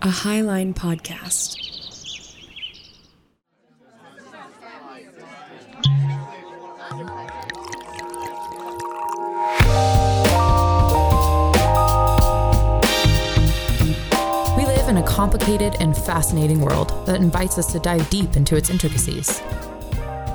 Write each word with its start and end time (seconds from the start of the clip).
a 0.00 0.06
Highline 0.06 0.72
podcast. 0.74 1.56
We 14.56 14.64
live 14.64 14.88
in 14.88 14.98
a 14.98 15.02
complicated 15.04 15.74
and 15.80 15.96
fascinating 15.96 16.60
world 16.60 16.92
that 17.06 17.16
invites 17.16 17.58
us 17.58 17.72
to 17.72 17.80
dive 17.80 18.08
deep 18.08 18.36
into 18.36 18.54
its 18.54 18.70
intricacies. 18.70 19.42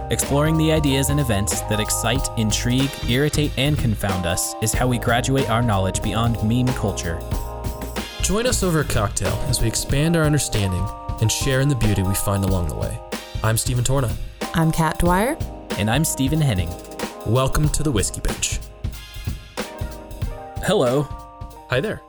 Exploring 0.09 0.57
the 0.57 0.73
ideas 0.73 1.09
and 1.09 1.21
events 1.21 1.61
that 1.61 1.79
excite, 1.79 2.27
intrigue, 2.37 2.91
irritate, 3.07 3.51
and 3.57 3.77
confound 3.77 4.25
us 4.25 4.55
is 4.61 4.73
how 4.73 4.87
we 4.87 4.97
graduate 4.97 5.49
our 5.49 5.61
knowledge 5.61 6.03
beyond 6.03 6.35
meme 6.43 6.67
culture. 6.75 7.17
Join 8.23 8.47
us 8.47 8.63
over 8.63 8.79
a 8.79 8.85
cocktail 8.85 9.33
as 9.49 9.61
we 9.61 9.67
expand 9.67 10.15
our 10.15 10.23
understanding 10.23 10.87
and 11.19 11.29
share 11.29 11.59
in 11.59 11.67
the 11.67 11.75
beauty 11.75 12.03
we 12.03 12.15
find 12.15 12.45
along 12.45 12.69
the 12.69 12.75
way. 12.75 12.97
I'm 13.43 13.57
Stephen 13.57 13.83
Torna. 13.83 14.15
I'm 14.53 14.71
Kat 14.71 14.97
Dwyer. 14.99 15.37
And 15.71 15.89
I'm 15.89 16.05
Stephen 16.05 16.39
Henning. 16.39 16.69
Welcome 17.25 17.67
to 17.67 17.83
the 17.83 17.91
Whiskey 17.91 18.21
Bench. 18.21 18.61
Hello. 20.63 21.03
Hi 21.69 21.81
there. 21.81 21.99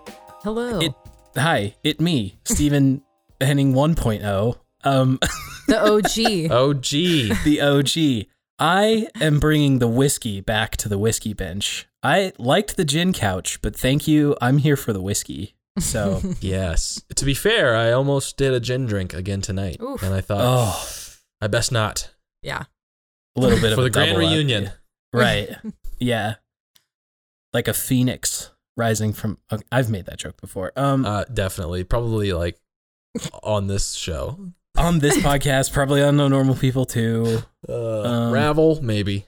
Hello. 0.45 0.79
It 0.79 0.95
hi, 1.37 1.75
it 1.83 2.01
me, 2.01 2.39
Stephen 2.45 3.03
Henning 3.41 3.73
1.0. 3.73 4.57
Um 4.85 5.19
the 5.67 5.81
OG. 5.81 6.53
OG. 6.53 7.43
the 7.43 7.61
OG. 7.61 8.29
I 8.61 9.09
am 9.21 9.41
bringing 9.41 9.81
the 9.81 9.89
whiskey 9.89 10.41
back 10.41 10.77
to 10.77 10.89
the 10.89 10.97
whiskey 10.97 11.33
bench. 11.33 11.89
I 12.05 12.33
liked 12.39 12.77
the 12.77 12.85
gin 12.85 13.13
couch, 13.13 13.61
but 13.63 13.75
thank 13.75 14.07
you. 14.07 14.37
I'm 14.41 14.59
here 14.59 14.77
for 14.77 14.93
the 14.93 15.03
whiskey. 15.03 15.54
So, 15.79 16.21
yes. 16.41 17.03
To 17.17 17.25
be 17.25 17.35
fair, 17.35 17.75
I 17.77 17.93
almost 17.93 18.37
did 18.37 18.53
a 18.53 18.61
gin 18.61 18.87
drink 18.87 19.13
again 19.15 19.41
tonight. 19.41 19.79
Oof. 19.83 20.03
And 20.03 20.15
I 20.15 20.21
thought, 20.21 20.41
oh, 20.43 20.87
I 21.41 21.47
best 21.49 21.73
not. 21.73 22.11
yeah. 22.43 22.65
a 23.37 23.41
little 23.41 23.59
bit 23.61 23.73
of 23.73 23.77
For 23.77 23.81
a 23.83 23.85
the 23.85 23.91
grand 23.91 24.13
double 24.13 24.27
up. 24.27 24.33
reunion. 24.33 24.71
Right. 25.13 25.49
Yeah. 26.01 26.35
Like 27.53 27.69
a 27.69 27.73
phoenix 27.73 28.51
rising 28.77 29.13
from 29.13 29.39
okay, 29.51 29.63
I've 29.71 29.89
made 29.89 30.07
that 30.07 30.19
joke 30.19 30.41
before. 30.41 30.73
Um 30.77 31.07
Uh, 31.07 31.23
definitely. 31.33 31.85
Probably 31.85 32.33
like 32.33 32.59
on 33.45 33.69
this 33.69 33.93
show. 33.93 34.39
on 34.77 34.99
this 34.99 35.17
podcast, 35.23 35.73
probably 35.73 36.03
on 36.03 36.17
No 36.17 36.27
Normal 36.29 36.57
People 36.57 36.85
too. 36.85 37.43
Uh, 37.69 38.01
Um, 38.03 38.33
Ravel, 38.33 38.83
maybe. 38.83 39.27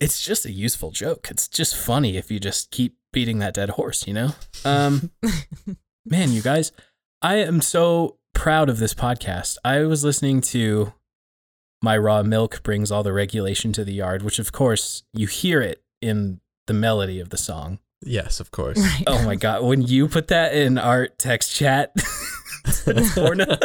It's 0.00 0.20
just 0.20 0.44
a 0.44 0.52
useful 0.52 0.90
joke. 0.90 1.28
It's 1.30 1.48
just 1.48 1.76
funny 1.76 2.16
if 2.16 2.30
you 2.30 2.38
just 2.38 2.70
keep 2.70 2.96
beating 3.12 3.38
that 3.38 3.54
dead 3.54 3.70
horse, 3.70 4.06
you 4.06 4.12
know? 4.14 4.30
Um 4.64 5.10
man, 6.06 6.32
you 6.32 6.42
guys, 6.42 6.72
I 7.22 7.36
am 7.36 7.60
so 7.60 8.18
proud 8.34 8.68
of 8.68 8.78
this 8.78 8.92
podcast. 8.94 9.56
I 9.64 9.80
was 9.84 10.04
listening 10.04 10.40
to 10.42 10.92
My 11.82 11.96
Raw 11.96 12.22
Milk 12.22 12.62
Brings 12.62 12.92
All 12.92 13.02
the 13.02 13.12
Regulation 13.12 13.72
to 13.72 13.84
the 13.84 13.94
Yard, 13.94 14.22
which 14.22 14.38
of 14.38 14.52
course 14.52 15.02
you 15.14 15.26
hear 15.26 15.62
it 15.62 15.82
in 16.02 16.40
the 16.66 16.74
melody 16.74 17.18
of 17.20 17.30
the 17.30 17.38
song. 17.38 17.78
Yes, 18.02 18.40
of 18.40 18.50
course. 18.50 18.78
Right. 18.78 19.04
Oh 19.06 19.24
my 19.24 19.36
god, 19.36 19.64
when 19.64 19.80
you 19.80 20.08
put 20.08 20.28
that 20.28 20.54
in 20.54 20.76
our 20.76 21.06
text 21.06 21.54
chat, 21.54 21.94
Torna, 22.66 23.58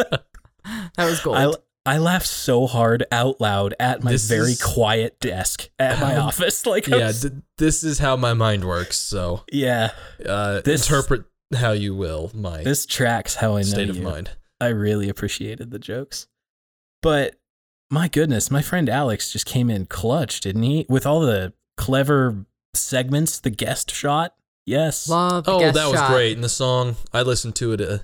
That 0.96 1.06
was 1.06 1.20
gold. 1.20 1.58
I 1.86 1.96
I 1.96 1.98
laughed 1.98 2.28
so 2.28 2.68
hard 2.68 3.04
out 3.12 3.42
loud 3.42 3.74
at 3.80 4.04
my 4.04 4.12
This 4.12 4.28
very 4.28 4.52
is- 4.52 4.62
quiet 4.64 5.20
desk 5.20 5.70
at 5.80 6.00
my 6.00 6.16
Um, 6.16 6.28
office. 6.28 6.66
Like, 6.66 6.92
I 6.92 6.98
yeah, 6.98 7.08
was- 7.08 7.22
d- 7.22 7.42
this 7.58 7.84
is 7.84 8.00
how 8.00 8.16
my 8.16 8.34
mind 8.34 8.66
works. 8.66 8.98
So 9.00 9.44
yeah, 9.52 9.92
uh, 10.26 10.62
This- 10.62 10.88
interpret 10.88 11.24
how 11.56 11.72
you 11.72 11.94
will 11.96 12.32
my 12.34 12.64
this 12.64 12.86
tracks 12.86 13.36
how 13.36 13.54
I 13.58 13.62
know 13.62 13.68
state 13.68 13.90
of 13.90 13.98
you. 13.98 14.04
mind. 14.04 14.32
I 14.62 14.68
really 14.68 15.10
appreciated 15.10 15.72
the 15.72 15.80
jokes, 15.80 16.28
but 17.02 17.36
my 17.90 18.08
goodness, 18.08 18.50
my 18.52 18.62
friend 18.62 18.88
Alex 18.88 19.32
just 19.34 19.46
came 19.46 19.70
in 19.70 19.86
clutch, 19.88 20.40
didn't 20.40 20.64
he? 20.64 20.86
With 20.88 21.06
all 21.06 21.20
the 21.22 21.52
clever 21.78 22.46
segments, 22.74 23.40
the 23.40 23.50
guest 23.50 23.92
shot. 23.92 24.36
Yes, 24.66 25.10
Love 25.10 25.46
Oh, 25.48 25.60
guest 25.60 25.74
that 25.76 25.90
was 25.92 26.00
great. 26.10 26.34
And 26.34 26.44
the 26.44 26.48
song, 26.48 26.96
I 27.12 27.24
listened 27.24 27.56
to 27.56 27.74
it 27.74 27.82
uh, 27.82 27.98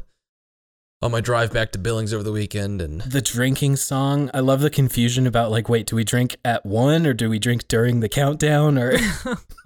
on 1.02 1.12
my 1.12 1.22
drive 1.22 1.54
back 1.54 1.72
to 1.74 1.80
Billings 1.80 2.14
over 2.14 2.24
the 2.24 2.32
weekend. 2.32 2.82
And 2.82 3.02
the 3.02 3.22
drinking 3.22 3.76
song. 3.76 4.32
I 4.34 4.40
love 4.40 4.62
the 4.62 4.70
confusion 4.70 5.28
about 5.28 5.52
like, 5.52 5.70
wait, 5.70 5.88
do 5.88 5.96
we 5.96 6.04
drink 6.04 6.38
at 6.44 6.66
one 6.66 7.06
or 7.06 7.14
do 7.14 7.30
we 7.30 7.40
drink 7.40 7.68
during 7.68 8.00
the 8.00 8.10
countdown? 8.10 8.78
Or 8.78 8.98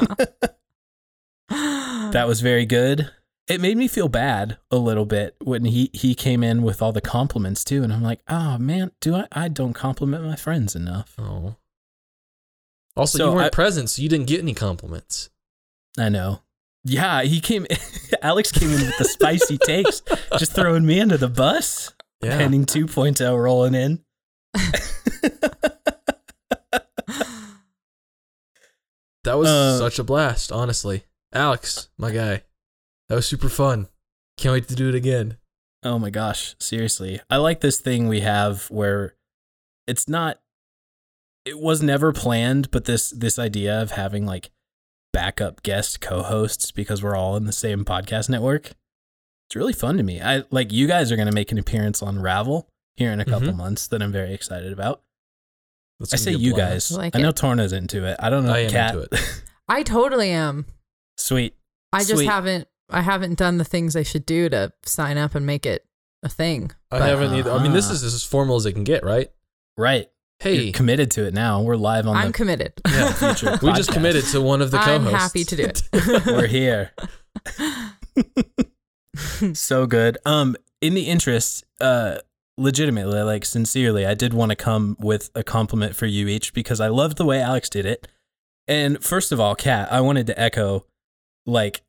that 1.49 2.25
was 2.27 2.41
very 2.41 2.65
good. 2.65 3.11
It 3.47 3.59
made 3.59 3.75
me 3.77 3.87
feel 3.87 4.07
bad 4.07 4.57
a 4.69 4.77
little 4.77 5.05
bit 5.05 5.35
when 5.43 5.65
he 5.65 5.89
he 5.93 6.15
came 6.15 6.43
in 6.43 6.61
with 6.63 6.81
all 6.81 6.93
the 6.93 7.01
compliments 7.01 7.63
too, 7.63 7.83
and 7.83 7.91
I'm 7.91 8.03
like, 8.03 8.21
oh 8.29 8.57
man, 8.57 8.91
do 9.01 9.15
I? 9.15 9.27
I 9.31 9.47
don't 9.49 9.73
compliment 9.73 10.23
my 10.23 10.35
friends 10.35 10.75
enough. 10.75 11.15
oh. 11.17 11.55
Also, 12.95 13.17
So 13.17 13.29
you 13.29 13.35
weren't 13.35 13.47
I- 13.47 13.49
present, 13.49 13.89
so 13.89 14.01
you 14.01 14.09
didn't 14.09 14.27
get 14.27 14.41
any 14.41 14.53
compliments. 14.53 15.29
I 15.97 16.09
know. 16.09 16.41
Yeah, 16.83 17.23
he 17.23 17.39
came. 17.41 17.65
Alex 18.21 18.51
came 18.51 18.69
in 18.69 18.81
with 18.81 18.97
the 18.97 19.05
spicy 19.05 19.57
takes, 19.65 20.01
just 20.37 20.53
throwing 20.53 20.85
me 20.85 20.99
under 21.01 21.17
the 21.17 21.27
bus. 21.29 21.93
Yeah. 22.21 22.37
Henning 22.37 22.65
2.0 22.65 23.41
rolling 23.41 23.73
in. 23.73 24.03
that 29.23 29.37
was 29.37 29.47
Uh, 29.47 29.77
such 29.77 29.99
a 29.99 30.03
blast, 30.03 30.51
honestly. 30.51 31.05
Alex, 31.33 31.89
my 31.97 32.11
guy. 32.11 32.43
That 33.09 33.15
was 33.15 33.27
super 33.27 33.49
fun. 33.49 33.87
Can't 34.37 34.53
wait 34.53 34.67
to 34.69 34.75
do 34.75 34.89
it 34.89 34.95
again. 34.95 35.37
Oh 35.83 35.97
my 35.99 36.09
gosh, 36.09 36.55
seriously. 36.59 37.19
I 37.29 37.37
like 37.37 37.61
this 37.61 37.79
thing 37.79 38.07
we 38.07 38.21
have 38.21 38.69
where 38.69 39.15
it's 39.87 40.07
not 40.07 40.39
it 41.43 41.59
was 41.59 41.81
never 41.81 42.13
planned, 42.13 42.69
but 42.71 42.85
this 42.85 43.09
this 43.09 43.39
idea 43.39 43.81
of 43.81 43.91
having 43.91 44.25
like 44.25 44.51
backup 45.31 45.63
guest 45.63 46.01
co-hosts 46.01 46.71
because 46.71 47.01
we're 47.01 47.15
all 47.15 47.37
in 47.37 47.45
the 47.45 47.53
same 47.53 47.85
podcast 47.85 48.27
network. 48.29 48.71
It's 49.47 49.55
really 49.55 49.71
fun 49.71 49.95
to 49.95 50.03
me. 50.03 50.21
I 50.21 50.43
like 50.51 50.73
you 50.73 50.87
guys 50.87 51.09
are 51.09 51.15
going 51.15 51.27
to 51.29 51.33
make 51.33 51.53
an 51.53 51.57
appearance 51.57 52.01
on 52.03 52.21
Ravel 52.21 52.67
here 52.97 53.11
in 53.13 53.21
a 53.21 53.25
couple 53.25 53.47
Mhm. 53.49 53.55
months 53.55 53.87
that 53.87 54.01
I'm 54.01 54.11
very 54.11 54.33
excited 54.33 54.73
about. 54.73 55.03
I 56.11 56.17
say 56.17 56.33
you 56.33 56.53
blast. 56.53 56.89
guys. 56.89 56.97
I 56.97 57.01
like 57.01 57.15
I 57.15 57.19
know 57.21 57.29
it. 57.29 57.35
Torna's 57.37 57.71
into 57.71 58.05
it. 58.05 58.17
I 58.19 58.29
don't 58.29 58.45
know 58.45 58.53
I 58.53 58.59
am 58.59 58.71
Kat. 58.71 58.95
into 58.95 59.07
it. 59.09 59.43
I 59.69 59.83
totally 59.83 60.31
am. 60.31 60.65
Sweet. 61.17 61.55
I 61.93 61.99
just 61.99 62.15
Sweet. 62.15 62.25
haven't 62.25 62.67
I 62.89 63.01
haven't 63.01 63.35
done 63.37 63.57
the 63.57 63.63
things 63.63 63.95
I 63.95 64.03
should 64.03 64.25
do 64.25 64.49
to 64.49 64.73
sign 64.83 65.17
up 65.17 65.33
and 65.33 65.45
make 65.45 65.65
it 65.65 65.85
a 66.23 66.27
thing. 66.29 66.71
I 66.91 66.99
But- 66.99 67.07
haven't 67.09 67.33
either. 67.35 67.51
I 67.51 67.63
mean, 67.63 67.71
this 67.71 67.85
Uh-huh. 67.85 67.93
is 67.93 68.03
as 68.03 68.23
formal 68.25 68.57
as 68.57 68.65
it 68.65 68.73
can 68.73 68.83
get, 68.83 69.05
right? 69.05 69.31
Right. 69.77 70.09
Hey, 70.41 70.55
You're 70.63 70.73
committed 70.73 71.11
to 71.11 71.27
it 71.27 71.35
now. 71.35 71.61
We're 71.61 71.75
live 71.75 72.07
on 72.07 72.17
I'm 72.17 72.27
the 72.27 72.33
committed. 72.33 72.73
Yeah, 72.89 73.13
future 73.13 73.59
we 73.65 73.73
just 73.73 73.91
committed 73.91 74.25
to 74.31 74.41
one 74.41 74.63
of 74.63 74.71
the 74.71 74.79
co-hosts. 74.79 74.89
I'm 74.89 75.03
co-hosts. 75.03 75.23
happy 75.23 75.43
to 75.43 75.55
do 75.55 75.63
it. 75.65 76.25
We're 76.25 76.47
here. 76.47 76.91
so 79.53 79.85
good. 79.85 80.17
Um, 80.25 80.55
in 80.81 80.95
the 80.95 81.03
interest, 81.03 81.63
uh, 81.79 82.17
legitimately, 82.57 83.21
like 83.21 83.45
sincerely, 83.45 84.03
I 84.03 84.15
did 84.15 84.33
want 84.33 84.49
to 84.49 84.55
come 84.55 84.97
with 84.99 85.29
a 85.35 85.43
compliment 85.43 85.95
for 85.95 86.07
you 86.07 86.27
each 86.27 86.55
because 86.55 86.79
I 86.79 86.87
loved 86.87 87.17
the 87.17 87.25
way 87.25 87.39
Alex 87.39 87.69
did 87.69 87.85
it. 87.85 88.07
And 88.67 89.03
first 89.03 89.31
of 89.31 89.39
all, 89.39 89.53
Kat, 89.53 89.91
I 89.93 90.01
wanted 90.01 90.25
to 90.25 90.39
echo, 90.39 90.87
like, 91.45 91.81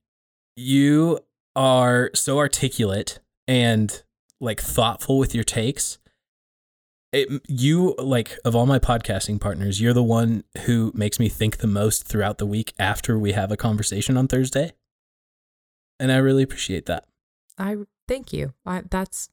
you 0.56 1.20
are 1.56 2.10
so 2.14 2.36
articulate 2.38 3.18
and 3.48 4.02
like 4.42 4.60
thoughtful 4.60 5.16
with 5.18 5.34
your 5.34 5.44
takes. 5.44 5.96
It, 7.12 7.42
you 7.46 7.94
like 7.98 8.38
of 8.44 8.56
all 8.56 8.64
my 8.64 8.78
podcasting 8.78 9.38
partners, 9.38 9.80
you're 9.80 9.92
the 9.92 10.02
one 10.02 10.44
who 10.64 10.92
makes 10.94 11.18
me 11.18 11.28
think 11.28 11.58
the 11.58 11.66
most 11.66 12.06
throughout 12.06 12.38
the 12.38 12.46
week 12.46 12.72
after 12.78 13.18
we 13.18 13.32
have 13.32 13.52
a 13.52 13.56
conversation 13.56 14.16
on 14.16 14.28
Thursday. 14.28 14.72
And 16.00 16.10
I 16.10 16.16
really 16.16 16.42
appreciate 16.42 16.86
that. 16.86 17.04
I 17.58 17.76
thank 18.08 18.32
you. 18.32 18.54
I, 18.64 18.82
that's 18.90 19.28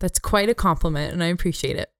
that's 0.00 0.18
quite 0.18 0.48
a 0.48 0.54
compliment, 0.54 1.12
and 1.12 1.22
I 1.22 1.26
appreciate 1.26 1.76
it. 1.76 1.92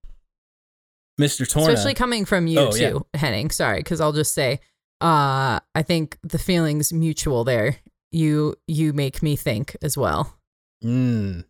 Mr. 1.20 1.48
Torna. 1.48 1.68
Especially 1.72 1.94
coming 1.94 2.24
from 2.24 2.46
you 2.46 2.58
Oh, 2.58 2.72
too, 2.72 3.06
Henning. 3.14 3.50
Sorry, 3.50 3.78
because 3.80 4.00
I'll 4.00 4.12
just 4.12 4.34
say, 4.34 4.60
uh, 5.00 5.60
I 5.74 5.82
think 5.82 6.18
the 6.22 6.38
feelings 6.38 6.92
mutual 6.92 7.44
there. 7.44 7.76
You 8.10 8.56
you 8.66 8.92
make 8.92 9.22
me 9.22 9.36
think 9.36 9.76
as 9.80 9.96
well. 9.96 10.36
Mm. 10.82 11.44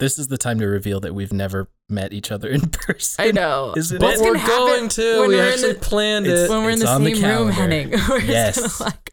This 0.00 0.18
is 0.18 0.26
the 0.28 0.38
time 0.38 0.58
to 0.58 0.66
reveal 0.66 0.98
that 1.00 1.14
we've 1.14 1.32
never 1.32 1.68
met 1.88 2.12
each 2.12 2.32
other 2.32 2.48
in 2.48 2.60
person. 2.70 3.24
I 3.24 3.30
know, 3.30 3.74
Isn't 3.76 3.98
But 4.00 4.14
it? 4.14 4.20
we're 4.20 4.26
gonna 4.34 4.38
happen 4.40 4.56
going 4.66 4.88
to. 4.88 5.20
when 5.20 5.28
We 5.28 5.36
we're 5.36 5.42
in 5.46 5.52
actually 5.52 5.72
the- 5.74 5.78
planned 5.80 6.26
it. 6.26 6.50
when 6.50 6.62
we're 6.64 6.70
in 6.70 6.78
the 6.80 6.88
on 6.88 7.04
the 7.04 7.14
same 7.14 7.22
room, 7.24 7.52
calendar. 7.52 7.52
Henning. 7.52 7.90
We're 8.08 8.20
Yes. 8.20 8.80
like 8.80 9.12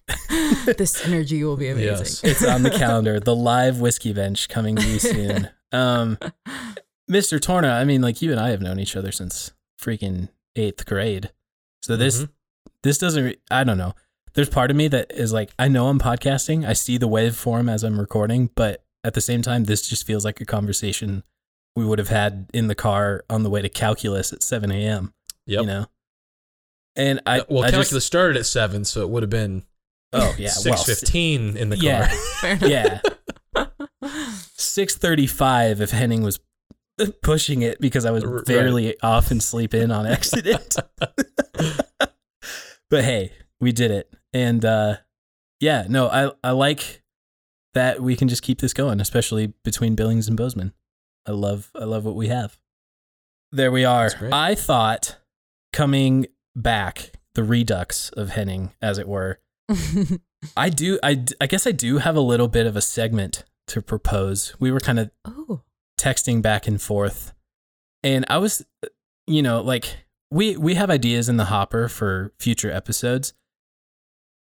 this 0.78 1.06
energy 1.06 1.44
will 1.44 1.58
be 1.58 1.68
amazing. 1.70 1.98
Yes. 1.98 2.24
It's 2.24 2.44
on 2.46 2.64
the 2.64 2.72
calendar. 2.72 3.20
The 3.20 3.36
live 3.36 3.80
whiskey 3.80 4.14
bench 4.14 4.50
coming 4.50 4.76
to 4.76 4.88
you 4.88 5.00
soon. 5.00 5.50
Um, 5.72 6.18
Mr. 7.10 7.40
Torna, 7.40 7.70
I 7.74 7.84
mean, 7.84 8.02
like 8.02 8.22
you 8.22 8.32
and 8.32 8.40
I 8.40 8.50
have 8.50 8.62
known 8.62 8.80
each 8.80 8.96
other 8.96 9.12
since 9.12 9.52
freaking 9.82 10.30
eighth 10.56 10.86
grade. 10.86 11.32
So 11.82 11.96
this 11.98 12.24
Mhm. 12.24 12.30
this 12.84 12.98
doesn't. 12.98 13.24
re- 13.24 13.38
I 13.52 13.64
don't 13.64 13.78
know. 13.78 13.94
There's 14.34 14.50
part 14.50 14.72
of 14.72 14.78
me 14.78 14.88
that 14.88 15.12
is 15.12 15.32
like, 15.32 15.52
I 15.60 15.68
know 15.68 15.90
I'm 15.90 16.00
podcasting. 16.00 16.66
I 16.68 16.74
see 16.74 16.98
the 16.98 17.08
waveform 17.08 17.70
as 17.72 17.84
I'm 17.84 18.00
recording, 18.00 18.50
but 18.56 18.84
at 19.04 19.14
the 19.14 19.22
same 19.22 19.42
time, 19.44 19.66
this 19.66 19.88
just 19.88 20.08
feels 20.08 20.26
like 20.26 20.42
a 20.42 20.46
conversation 20.46 21.24
we 21.76 21.86
would 21.86 22.00
have 22.00 22.10
had 22.10 22.50
in 22.54 22.68
the 22.68 22.76
car 22.76 23.24
on 23.30 23.44
the 23.44 23.50
way 23.50 23.62
to 23.62 23.70
calculus 23.70 24.32
at 24.34 24.44
7 24.44 24.72
a.m. 24.72 25.14
Yep. 25.48 25.62
You 25.62 25.68
know? 25.68 25.86
And 26.96 27.20
I, 27.26 27.40
Uh, 27.40 27.44
well, 27.50 27.64
I 27.64 27.72
calculus 27.72 27.90
just, 27.90 28.08
started 28.08 28.38
at 28.38 28.46
seven, 28.46 28.86
so 28.86 29.02
it 29.02 29.10
would 29.10 29.24
have 29.24 29.30
been 29.32 29.64
oh, 30.14 30.36
yeah. 30.38 30.52
well, 30.66 30.78
six 30.78 30.84
fifteen 30.84 31.58
in 31.58 31.70
the 31.70 31.76
car. 31.78 31.84
Yeah. 31.84 32.08
Fair 32.40 32.52
enough. 32.54 32.70
Yeah. 32.70 33.02
635 34.56 35.82
if 35.82 35.92
Henning 35.92 36.22
was 36.24 36.40
pushing 37.22 37.62
it 37.64 37.82
because 37.82 38.06
I 38.06 38.12
was 38.12 38.24
R- 38.24 38.30
right. 38.30 38.46
barely 38.46 39.00
off 39.02 39.32
and 39.32 39.42
sleep 39.42 39.74
in 39.74 39.92
on 39.92 40.06
accident. 40.08 40.76
but 42.90 43.04
hey, 43.04 43.32
we 43.60 43.72
did 43.72 43.92
it. 43.92 44.14
And 44.34 44.64
uh 44.64 44.98
yeah, 45.60 45.86
no, 45.90 46.08
I 46.10 46.32
I 46.44 46.52
like 46.52 47.02
that 47.74 48.02
we 48.02 48.16
can 48.16 48.28
just 48.28 48.44
keep 48.44 48.60
this 48.62 48.74
going, 48.74 49.00
especially 49.02 49.54
between 49.64 49.96
Billings 49.96 50.28
and 50.28 50.38
Bozeman. 50.38 50.74
I 51.26 51.32
love 51.32 51.72
I 51.76 51.86
love 51.86 52.06
what 52.06 52.16
we 52.16 52.28
have. 52.28 52.58
There 53.52 53.72
we 53.72 53.86
are. 53.86 54.10
I 54.32 54.56
thought 54.56 55.18
coming 55.72 56.28
back, 56.56 57.12
the 57.36 57.44
redux 57.44 58.10
of 58.10 58.30
Henning, 58.30 58.72
as 58.82 58.98
it 58.98 59.08
were, 59.08 59.40
I 60.58 60.70
do. 60.70 61.00
I 61.04 61.24
I 61.40 61.48
guess 61.48 61.66
I 61.68 61.72
do 61.72 62.00
have 62.00 62.16
a 62.16 62.22
little 62.22 62.48
bit 62.48 62.66
of 62.66 62.76
a 62.76 62.82
segment 62.82 63.44
to 63.68 63.82
propose. 63.82 64.56
We 64.60 64.72
were 64.72 64.80
kind 64.80 65.00
of 65.00 65.12
oh, 65.26 65.62
texting 66.00 66.42
back 66.42 66.68
and 66.68 66.82
forth, 66.82 67.34
and 68.04 68.26
I 68.28 68.38
was, 68.38 68.66
you 69.28 69.42
know, 69.42 69.62
like 69.62 69.98
we 70.32 70.58
we 70.58 70.76
have 70.76 70.90
ideas 70.90 71.30
in 71.30 71.38
the 71.38 71.46
hopper 71.46 71.88
for 71.88 72.34
future 72.40 72.72
episodes. 72.72 73.34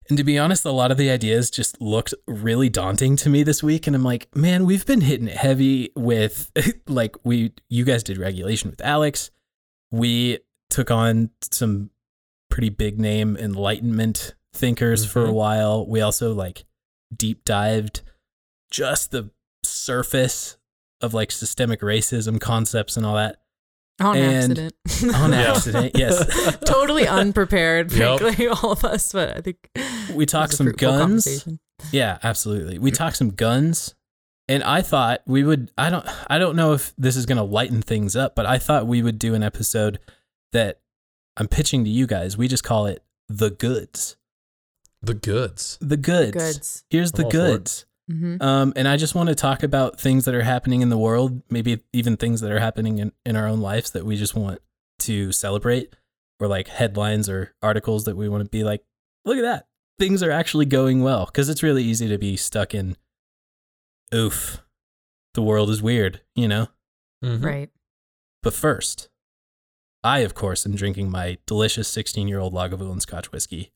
And 0.09 0.19
to 0.19 0.25
be 0.25 0.39
honest, 0.39 0.65
a 0.65 0.73
lot 0.73 0.91
of 0.91 0.97
the 0.99 1.11
ideas 1.11 1.51
just 1.51 1.81
looked 1.81 2.13
really 2.27 2.69
daunting 2.69 3.17
to 3.17 3.31
me 3.31 3.43
this 3.45 3.63
week, 3.63 3.87
and 3.87 3.95
I'm 3.95 4.03
like, 4.03 4.35
man, 4.35 4.67
we've 4.67 4.85
been 4.85 5.01
hitting 5.01 5.29
it 5.29 5.37
heavy 5.37 5.91
with 5.95 6.51
like 6.89 7.17
we 7.25 7.53
you 7.69 7.85
guys 7.85 8.03
did 8.03 8.19
regulation 8.19 8.71
with 8.71 8.81
Alex. 8.81 9.31
We 9.91 10.39
took 10.71 10.91
on 10.91 11.31
some 11.51 11.91
pretty 12.51 12.69
big 12.71 12.99
name 12.99 13.37
enlightenment 13.37 14.35
thinkers 14.55 15.05
for 15.05 15.25
a 15.25 15.29
Mhm. 15.29 15.35
while. 15.35 15.87
We 15.87 16.01
also 16.01 16.33
like 16.35 16.65
deep 17.15 17.45
dived 17.45 18.01
just 18.71 19.11
the 19.11 19.31
surface 19.65 20.57
of 21.01 21.15
like 21.15 21.31
systemic 21.31 21.81
racism 21.81 22.41
concepts 22.41 22.97
and 22.97 23.05
all 23.07 23.17
that 23.17 23.42
on 24.03 24.17
And- 24.17 24.37
accident. 24.59 24.75
on 25.17 25.33
accident. 25.35 25.93
Yes. 25.95 26.57
totally 26.65 27.07
unprepared, 27.07 27.93
Yep. 27.93 28.21
frankly, 28.21 28.47
all 28.63 28.73
of 28.73 28.85
us. 28.85 29.13
But 29.13 29.37
I 29.37 29.41
think 29.41 29.69
We 30.15 30.25
it 30.25 30.29
talked 30.29 30.55
some 30.55 30.73
guns. 30.73 31.47
Yeah, 31.91 32.19
absolutely. 32.23 32.79
We 32.79 32.91
talked 32.91 33.17
some 33.17 33.31
guns 33.31 33.95
and 34.49 34.63
I 34.63 34.83
thought 34.83 35.23
we 35.27 35.43
would 35.45 35.71
I 35.79 35.91
don't 35.91 36.07
I 36.29 36.39
don't 36.39 36.57
know 36.57 36.73
if 36.73 36.93
this 36.99 37.17
is 37.17 37.27
going 37.27 37.39
to 37.39 37.45
lighten 37.45 37.83
things 37.83 38.15
up, 38.17 38.35
but 38.37 38.47
I 38.47 38.59
thought 38.59 38.87
we 38.87 39.03
would 39.03 39.19
do 39.19 39.35
an 39.35 39.43
episode 39.43 39.99
that 40.53 40.81
I'm 41.37 41.49
pitching 41.49 41.85
to 41.85 41.91
you 41.91 42.07
guys. 42.07 42.37
We 42.37 42.47
just 42.49 42.63
call 42.65 42.87
it 42.87 43.03
the 43.29 43.51
goods. 43.51 44.17
The 45.01 45.15
goods. 45.15 45.79
The 45.81 45.97
goods. 45.97 46.31
Goods. 46.33 46.85
Here's 46.91 47.13
the 47.13 47.23
I'm 47.23 47.27
all 47.27 47.31
for 47.31 47.37
it. 47.39 47.41
goods. 47.41 47.87
Hmm 48.09 48.37
Um, 48.41 48.73
and 48.77 48.89
I 48.89 48.97
just 48.97 49.15
want 49.15 49.29
to 49.29 49.35
talk 49.35 49.63
about 49.63 50.01
things 50.01 50.25
that 50.25 50.35
are 50.35 50.43
happening 50.43 50.83
in 50.83 50.89
the 50.89 50.99
world, 50.99 51.43
maybe 51.51 51.81
even 51.93 52.17
things 52.17 52.41
that 52.41 52.51
are 52.51 52.59
happening 52.59 52.99
in, 52.99 53.13
in 53.25 53.37
our 53.37 53.47
own 53.47 53.61
lives 53.61 53.91
that 53.93 54.05
we 54.05 54.17
just 54.17 54.35
want 54.35 54.61
to 55.01 55.33
celebrate, 55.33 55.95
or 56.41 56.49
like 56.49 56.69
headlines 56.69 57.29
or 57.29 57.55
articles 57.63 58.05
that 58.05 58.17
we 58.17 58.29
want 58.29 58.43
to 58.45 58.51
be 58.51 58.65
like, 58.65 58.83
look 59.25 59.37
at 59.37 59.43
that. 59.43 59.67
Things 59.99 60.23
are 60.23 60.31
actually 60.31 60.67
going 60.67 61.03
well. 61.03 61.27
Because 61.27 61.49
it's 61.49 61.63
really 61.63 61.85
easy 61.85 62.09
to 62.09 62.19
be 62.19 62.37
stuck 62.37 62.75
in, 62.75 62.97
oof, 64.15 64.63
the 65.35 65.43
world 65.43 65.71
is 65.71 65.81
weird, 65.83 66.21
you 66.35 66.49
know? 66.49 66.69
Mhm. 67.25 67.45
Right. 67.45 67.71
But 68.43 68.55
first, 68.55 69.09
I, 70.03 70.21
of 70.21 70.35
course, 70.35 70.67
am 70.67 70.75
drinking 70.75 71.11
my 71.11 71.39
delicious 71.47 71.87
16 71.89 72.27
year 72.27 72.41
old 72.41 72.53
Lagavulin 72.53 73.01
Scotch 73.01 73.31
whiskey. 73.31 73.73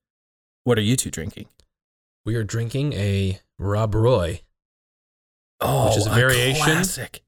What 0.65 0.79
are 0.79 0.83
you 0.83 0.97
two 0.97 1.11
drinking? 1.11 1.47
We 2.25 2.35
are 2.35 2.43
drinking 2.43 2.93
a 2.95 3.39
Rob 3.59 3.95
Roy 3.95 4.41
Oh, 5.61 5.89
Which 5.89 5.97
is 5.99 6.07
a 6.07 6.11
variation. 6.11 6.63
classic. 6.65 7.23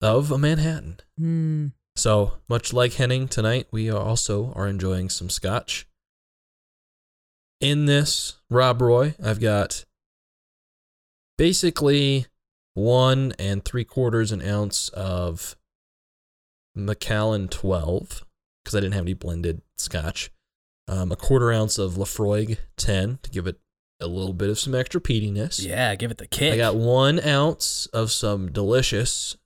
of 0.00 0.30
a 0.30 0.38
Manhattan. 0.38 1.00
Mm. 1.20 1.72
So 1.96 2.34
much 2.48 2.72
like 2.72 2.94
Henning 2.94 3.28
tonight, 3.28 3.66
we 3.70 3.90
are 3.90 4.00
also 4.00 4.52
are 4.54 4.66
enjoying 4.66 5.08
some 5.10 5.28
scotch. 5.30 5.86
In 7.60 7.84
this 7.86 8.34
Rob 8.50 8.80
Roy, 8.82 9.14
I've 9.22 9.40
got 9.40 9.84
basically 11.38 12.26
one 12.74 13.32
and 13.38 13.64
three 13.64 13.84
quarters 13.84 14.32
an 14.32 14.42
ounce 14.42 14.88
of 14.90 15.56
Macallan 16.74 17.48
12 17.48 18.24
because 18.64 18.74
I 18.74 18.80
didn't 18.80 18.94
have 18.94 19.04
any 19.04 19.14
blended 19.14 19.62
scotch. 19.76 20.30
Um, 20.88 21.12
a 21.12 21.16
quarter 21.16 21.52
ounce 21.52 21.78
of 21.78 21.92
Laphroaig 21.94 22.58
10 22.76 23.18
to 23.22 23.30
give 23.30 23.46
it 23.46 23.58
a 24.04 24.06
little 24.06 24.34
bit 24.34 24.50
of 24.50 24.58
some 24.58 24.74
extra 24.74 25.00
peatiness. 25.00 25.64
Yeah, 25.64 25.94
give 25.94 26.10
it 26.10 26.18
the 26.18 26.26
kick. 26.26 26.54
I 26.54 26.56
got 26.56 26.76
one 26.76 27.18
ounce 27.24 27.86
of 27.86 28.12
some 28.12 28.52
delicious 28.52 29.36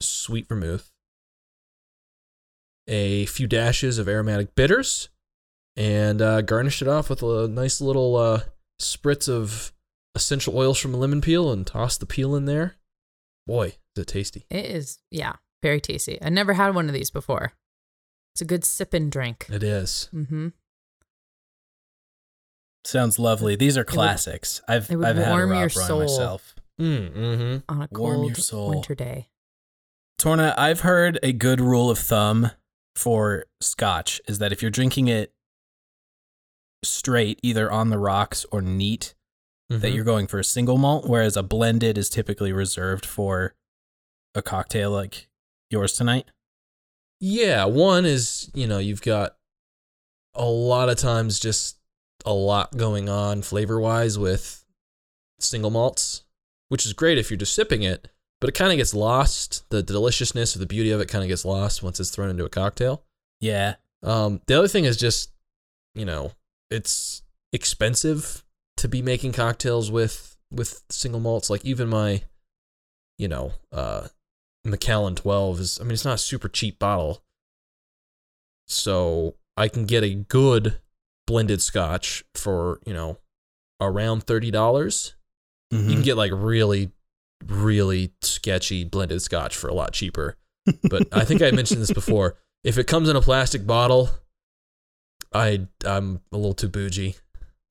sweet 0.00 0.48
vermouth, 0.48 0.90
a 2.88 3.26
few 3.26 3.46
dashes 3.46 3.98
of 3.98 4.08
aromatic 4.08 4.54
bitters, 4.54 5.10
and 5.76 6.20
uh, 6.20 6.40
garnished 6.42 6.82
it 6.82 6.88
off 6.88 7.10
with 7.10 7.22
a 7.22 7.46
nice 7.48 7.80
little 7.80 8.16
uh, 8.16 8.40
spritz 8.80 9.28
of 9.28 9.72
essential 10.14 10.56
oils 10.56 10.78
from 10.78 10.94
a 10.94 10.96
lemon 10.96 11.20
peel 11.20 11.52
and 11.52 11.66
toss 11.66 11.96
the 11.98 12.06
peel 12.06 12.34
in 12.34 12.46
there. 12.46 12.76
Boy, 13.46 13.76
is 13.96 14.02
it 14.02 14.06
tasty. 14.06 14.46
It 14.50 14.64
is, 14.66 14.98
yeah, 15.10 15.34
very 15.62 15.80
tasty. 15.80 16.18
I 16.22 16.28
never 16.30 16.54
had 16.54 16.74
one 16.74 16.88
of 16.88 16.94
these 16.94 17.10
before. 17.10 17.52
It's 18.34 18.40
a 18.40 18.44
good 18.44 18.64
sipping 18.64 19.10
drink. 19.10 19.46
It 19.50 19.62
is. 19.62 20.08
Mm-hmm. 20.14 20.48
Sounds 22.84 23.18
lovely. 23.18 23.56
These 23.56 23.76
are 23.76 23.80
would- 23.80 23.86
classics. 23.88 24.60
I've 24.68 24.90
I've 24.90 25.16
had 25.16 25.28
a 25.28 25.30
warm 25.30 25.52
your 25.54 25.68
soul. 25.68 26.00
myself. 26.00 26.54
Mm, 26.80 27.12
hmm 27.12 27.56
On 27.68 27.82
a 27.82 27.88
Warm 27.90 28.18
your 28.24 28.34
cold 28.34 28.36
soul. 28.38 28.70
winter 28.70 28.94
day. 28.94 29.28
Torna, 30.18 30.54
I've 30.56 30.80
heard 30.80 31.18
a 31.22 31.32
good 31.32 31.60
rule 31.60 31.90
of 31.90 31.98
thumb 31.98 32.52
for 32.96 33.44
Scotch 33.60 34.20
is 34.26 34.38
that 34.38 34.52
if 34.52 34.62
you're 34.62 34.70
drinking 34.70 35.08
it 35.08 35.32
straight, 36.84 37.38
either 37.42 37.70
on 37.70 37.90
the 37.90 37.98
rocks 37.98 38.44
or 38.52 38.60
neat, 38.62 39.14
Mm-hmm. 39.70 39.82
that 39.82 39.92
you're 39.92 40.02
going 40.02 40.26
for 40.26 40.40
a 40.40 40.44
single 40.44 40.78
malt, 40.78 41.08
whereas 41.08 41.36
a 41.36 41.44
blended 41.44 41.96
is 41.96 42.10
typically 42.10 42.52
reserved 42.52 43.06
for 43.06 43.54
a 44.34 44.42
cocktail 44.42 44.90
like 44.90 45.28
yours 45.70 45.92
tonight. 45.92 46.28
Yeah, 47.20 47.66
one 47.66 48.04
is, 48.04 48.50
you 48.52 48.66
know, 48.66 48.78
you've 48.78 49.00
got 49.02 49.36
a 50.34 50.44
lot 50.44 50.88
of 50.88 50.96
times 50.96 51.38
just 51.38 51.76
a 52.24 52.32
lot 52.32 52.76
going 52.76 53.08
on 53.08 53.42
flavor 53.42 53.80
wise 53.80 54.18
with 54.18 54.64
single 55.38 55.70
malts, 55.70 56.22
which 56.68 56.86
is 56.86 56.92
great 56.92 57.18
if 57.18 57.30
you're 57.30 57.38
just 57.38 57.54
sipping 57.54 57.82
it, 57.82 58.08
but 58.40 58.48
it 58.48 58.54
kind 58.54 58.72
of 58.72 58.76
gets 58.76 58.94
lost. 58.94 59.68
The 59.70 59.82
deliciousness 59.82 60.56
or 60.56 60.58
the 60.58 60.66
beauty 60.66 60.90
of 60.90 61.00
it 61.00 61.08
kind 61.08 61.22
of 61.22 61.28
gets 61.28 61.44
lost 61.44 61.82
once 61.82 62.00
it's 62.00 62.10
thrown 62.10 62.30
into 62.30 62.44
a 62.44 62.50
cocktail. 62.50 63.04
Yeah. 63.40 63.76
Um, 64.02 64.40
the 64.46 64.58
other 64.58 64.68
thing 64.68 64.84
is 64.84 64.96
just, 64.96 65.30
you 65.94 66.04
know, 66.04 66.32
it's 66.70 67.22
expensive 67.52 68.44
to 68.76 68.88
be 68.88 69.02
making 69.02 69.32
cocktails 69.32 69.90
with 69.90 70.36
with 70.50 70.82
single 70.90 71.20
malts. 71.20 71.50
Like 71.50 71.64
even 71.64 71.88
my, 71.88 72.22
you 73.18 73.28
know, 73.28 73.52
uh, 73.72 74.08
Macallan 74.64 75.14
12 75.14 75.60
is. 75.60 75.80
I 75.80 75.84
mean, 75.84 75.92
it's 75.92 76.04
not 76.04 76.14
a 76.14 76.18
super 76.18 76.48
cheap 76.48 76.78
bottle, 76.78 77.22
so 78.66 79.34
I 79.56 79.68
can 79.68 79.84
get 79.84 80.04
a 80.04 80.14
good 80.14 80.78
blended 81.26 81.62
Scotch 81.62 82.24
for 82.34 82.80
you 82.86 82.92
know 82.94 83.18
around 83.80 84.24
thirty 84.24 84.50
dollars. 84.50 85.14
You 85.70 85.78
Mhm. 85.78 85.92
can 85.92 86.02
get 86.02 86.16
like 86.16 86.32
really, 86.34 86.90
really 87.46 88.12
sketchy 88.22 88.84
blended 88.84 89.22
Scotch 89.22 89.56
for 89.56 89.68
a 89.68 89.74
lot 89.74 89.92
cheaper. 89.92 90.36
But 90.90 91.06
I 91.12 91.24
think 91.24 91.42
I 91.42 91.50
mentioned 91.52 91.80
this 91.80 91.92
before. 91.92 92.36
If 92.62 92.76
it 92.76 92.84
comes 92.86 93.08
in 93.08 93.16
a 93.16 93.22
plastic 93.22 93.66
bottle, 93.66 94.10
I 95.32 95.66
I'm 95.86 96.20
a 96.32 96.36
little 96.36 96.52
too 96.54 96.68
bougie. 96.68 97.16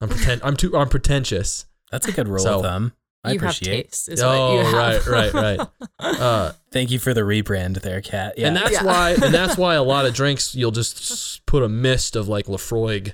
I'm 0.02 0.10
pretend 0.10 0.42
I'm 0.44 0.56
too 0.56 0.76
I'm 0.76 0.90
pretentious. 0.90 1.66
That's 1.92 2.08
a 2.08 2.12
good 2.12 2.28
rule 2.28 2.40
So- 2.40 2.56
of 2.58 2.62
thumb. 2.64 2.94
I 3.24 3.34
you 3.34 3.40
have 3.40 3.50
appreciate. 3.52 3.84
taste. 3.92 4.08
Is 4.10 4.22
Oh, 4.22 4.56
what 4.56 4.60
you 4.66 4.76
have. 4.76 5.06
right, 5.08 5.34
right, 5.34 5.58
right. 5.60 5.68
Uh, 6.00 6.54
Thank 6.72 6.90
you 6.90 7.00
for 7.00 7.14
the 7.14 7.22
rebrand 7.22 7.82
there, 7.82 8.00
Kat. 8.02 8.36
Yeah. 8.38 8.48
And 8.48 8.56
that's 8.56 8.72
Yeah. 8.72 8.84
why 8.86 9.12
and 9.12 9.34
that's 9.34 9.58
why 9.64 9.76
a 9.76 9.84
lot 9.84 10.06
of 10.06 10.14
drinks 10.14 10.56
you'll 10.56 10.72
just 10.72 11.46
put 11.46 11.62
a 11.62 11.68
mist 11.70 12.16
of 12.16 12.28
like 12.30 12.46
Laphroaig 12.48 13.14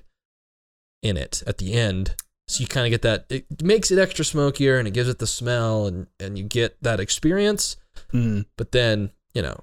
in 1.05 1.17
it 1.17 1.43
at 1.45 1.57
the 1.59 1.73
end. 1.73 2.15
So 2.47 2.61
you 2.61 2.67
kind 2.67 2.85
of 2.85 2.91
get 2.91 3.01
that 3.01 3.25
it 3.29 3.63
makes 3.63 3.89
it 3.91 3.99
extra 3.99 4.23
smokier 4.23 4.77
and 4.77 4.87
it 4.87 4.93
gives 4.93 5.09
it 5.09 5.19
the 5.19 5.27
smell 5.27 5.87
and 5.87 6.07
and 6.19 6.37
you 6.37 6.43
get 6.43 6.81
that 6.81 6.99
experience. 6.99 7.77
Mm. 8.13 8.45
But 8.57 8.71
then, 8.71 9.11
you 9.33 9.41
know, 9.41 9.61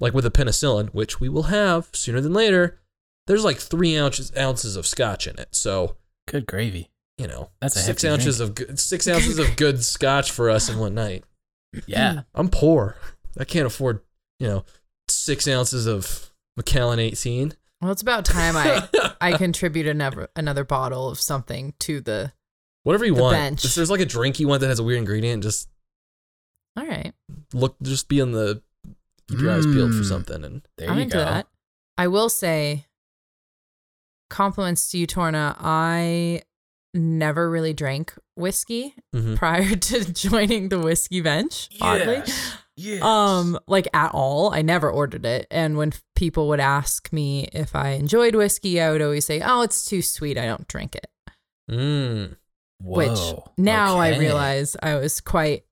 like 0.00 0.14
with 0.14 0.24
the 0.24 0.30
penicillin, 0.30 0.88
which 0.90 1.20
we 1.20 1.28
will 1.28 1.44
have 1.44 1.88
sooner 1.92 2.20
than 2.20 2.32
later, 2.32 2.80
there's 3.26 3.44
like 3.44 3.58
3 3.58 3.96
ounces 3.98 4.32
ounces 4.36 4.76
of 4.76 4.86
scotch 4.86 5.26
in 5.26 5.38
it. 5.38 5.54
So, 5.54 5.96
Good 6.26 6.46
gravy. 6.46 6.90
you 7.18 7.28
know, 7.28 7.50
That's 7.60 7.74
6 7.74 7.86
hefty 7.86 8.08
ounces 8.08 8.40
of 8.40 8.54
good, 8.54 8.78
6 8.78 9.08
ounces 9.08 9.38
of 9.38 9.56
good 9.56 9.84
scotch 9.84 10.30
for 10.30 10.50
us 10.50 10.68
in 10.68 10.78
one 10.78 10.94
night. 10.94 11.24
Yeah. 11.86 12.22
I'm 12.34 12.48
poor. 12.48 12.96
I 13.38 13.44
can't 13.44 13.66
afford, 13.66 14.00
you 14.40 14.48
know, 14.48 14.64
six 15.08 15.46
ounces 15.46 15.86
of 15.86 16.32
Macallan 16.56 16.98
18. 16.98 17.54
Well, 17.80 17.90
it's 17.92 18.02
about 18.02 18.24
time 18.24 18.56
I 18.56 18.88
I 19.20 19.32
contribute 19.36 19.86
another 19.86 20.28
another 20.36 20.64
bottle 20.64 21.08
of 21.08 21.20
something 21.20 21.74
to 21.80 22.00
the. 22.00 22.32
Whatever 22.82 23.04
you 23.04 23.14
The 23.14 23.22
want. 23.22 23.34
bench. 23.36 23.64
If 23.64 23.74
there's 23.74 23.90
like 23.90 24.00
a 24.00 24.06
drink 24.06 24.40
you 24.40 24.48
want 24.48 24.60
that 24.62 24.68
has 24.68 24.78
a 24.78 24.82
weird 24.84 24.98
ingredient, 24.98 25.42
just 25.42 25.68
All 26.78 26.86
right, 26.86 27.12
look, 27.52 27.76
just 27.82 28.08
be 28.08 28.20
on 28.22 28.32
the, 28.32 28.62
keep 29.28 29.40
your 29.40 29.50
eyes 29.52 29.66
peeled 29.66 29.92
for 29.92 30.00
Mm. 30.02 30.08
something. 30.08 30.44
And 30.44 30.62
There 30.78 30.88
I'm 30.88 30.96
you 30.96 31.02
into 31.02 31.16
go. 31.18 31.24
that. 31.24 31.46
I 31.98 32.06
will 32.08 32.28
say, 32.30 32.86
compliments 34.30 34.90
to 34.90 34.98
you, 34.98 35.06
Torna. 35.06 35.56
I 35.58 36.42
never 36.94 37.50
really 37.50 37.72
drank 37.74 38.14
whiskey 38.36 38.94
Mhm. 39.14 39.36
prior 39.36 39.76
to 39.88 40.12
joining 40.12 40.68
the 40.70 40.78
whiskey 40.80 41.20
bench. 41.20 41.68
Oddly, 41.80 42.14
Yes. 42.26 42.52
Yes. 42.80 43.02
um, 43.02 43.58
like 43.66 43.88
at 43.92 44.12
all. 44.12 44.52
I 44.52 44.62
never 44.62 44.90
ordered 44.90 45.26
it, 45.26 45.46
and 45.50 45.76
when 45.76 45.92
f- 45.92 46.02
people 46.14 46.48
would 46.48 46.60
ask 46.60 47.12
me 47.12 47.48
if 47.52 47.74
I 47.74 47.90
enjoyed 47.90 48.34
whiskey, 48.34 48.80
I 48.80 48.90
would 48.90 49.02
always 49.02 49.26
say, 49.26 49.40
"Oh, 49.44 49.62
it's 49.62 49.84
too 49.84 50.02
sweet. 50.02 50.38
I 50.38 50.46
don't 50.46 50.66
drink 50.68 50.96
it." 50.96 51.06
mm. 51.70 52.36
which 52.82 53.10
Whoa. 53.10 53.52
now 53.56 53.98
I 53.98 54.18
realize 54.18 54.76
I 54.82 54.96
was 54.96 55.20
quite 55.20 55.64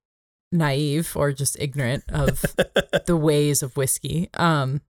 naive 0.52 1.16
or 1.16 1.32
just 1.32 1.56
ignorant 1.58 2.04
of 2.10 2.40
the 3.06 3.16
ways 3.16 3.62
of 3.62 3.76
whiskey. 3.76 4.30
Um, 4.34 4.80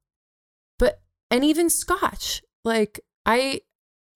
but 0.78 1.02
and 1.32 1.44
even 1.44 1.70
scotch. 1.70 2.42
Like 2.66 3.00
I, 3.26 3.62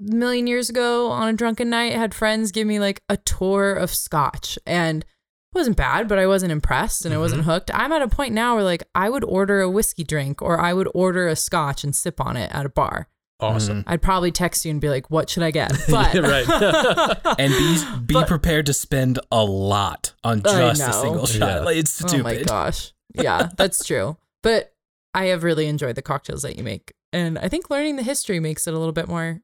a 0.02 0.14
million 0.14 0.48
years 0.48 0.70
ago 0.70 1.08
on 1.08 1.30
a 1.30 1.34
drunken 1.34 1.70
night, 1.70 1.94
had 1.94 2.14
friends 2.14 2.52
give 2.52 2.68
me 2.68 2.80
like 2.80 3.02
a 3.10 3.18
tour 3.18 3.74
of 3.74 3.94
scotch, 3.94 4.60
and 4.66 5.06
wasn't 5.54 5.78
bad, 5.78 6.08
but 6.08 6.20
I 6.20 6.28
wasn't 6.28 6.52
impressed 6.52 7.06
and 7.06 7.14
I 7.14 7.18
wasn't 7.18 7.42
mm-hmm. 7.42 7.52
hooked. 7.52 7.72
I'm 7.74 7.92
at 7.92 8.02
a 8.02 8.08
point 8.08 8.34
now 8.34 8.56
where 8.56 8.64
like 8.64 8.84
I 8.96 9.10
would 9.10 9.24
order 9.24 9.62
a 9.62 9.70
whiskey 9.70 10.04
drink 10.04 10.42
or 10.42 10.60
I 10.60 10.74
would 10.74 10.90
order 10.94 11.28
a 11.28 11.36
scotch 11.36 11.84
and 11.84 11.96
sip 11.96 12.20
on 12.20 12.38
it 12.38 12.52
at 12.54 12.66
a 12.66 12.70
bar. 12.70 13.08
Awesome. 13.40 13.84
I'd 13.88 14.02
probably 14.02 14.32
text 14.32 14.64
you 14.64 14.72
and 14.72 14.80
be 14.80 14.90
like, 14.90 15.12
"What 15.12 15.30
should 15.30 15.44
I 15.44 15.52
get?" 15.52 15.72
But 15.90 16.16
right. 16.16 16.48
and 17.40 17.54
be 17.54 18.06
be 18.06 18.14
But- 18.14 18.28
prepared 18.28 18.68
to 18.68 18.74
spend 18.74 19.20
a 19.32 19.44
lot 19.44 20.14
on 20.24 20.42
just 20.42 20.82
a 20.82 20.94
single 20.94 21.26
shot. 21.26 21.48
Yeah. 21.48 21.60
Like, 21.60 21.78
it's 21.78 21.92
stupid. 21.92 22.20
Oh 22.20 22.24
my 22.24 22.44
gosh. 22.44 22.94
Yeah, 23.14 23.50
that's 23.58 23.84
true. 23.86 24.18
But 24.42 24.74
I 25.14 25.26
have 25.26 25.44
really 25.44 25.68
enjoyed 25.68 25.96
the 25.96 26.02
cocktails 26.02 26.42
that 26.42 26.58
you 26.58 26.64
make. 26.64 26.94
And 27.12 27.38
I 27.38 27.48
think 27.48 27.70
learning 27.70 27.98
the 27.98 28.04
history 28.04 28.40
makes 28.40 28.66
it 28.66 28.74
a 28.74 28.78
little 28.78 28.94
bit 28.94 29.08
more 29.08 29.42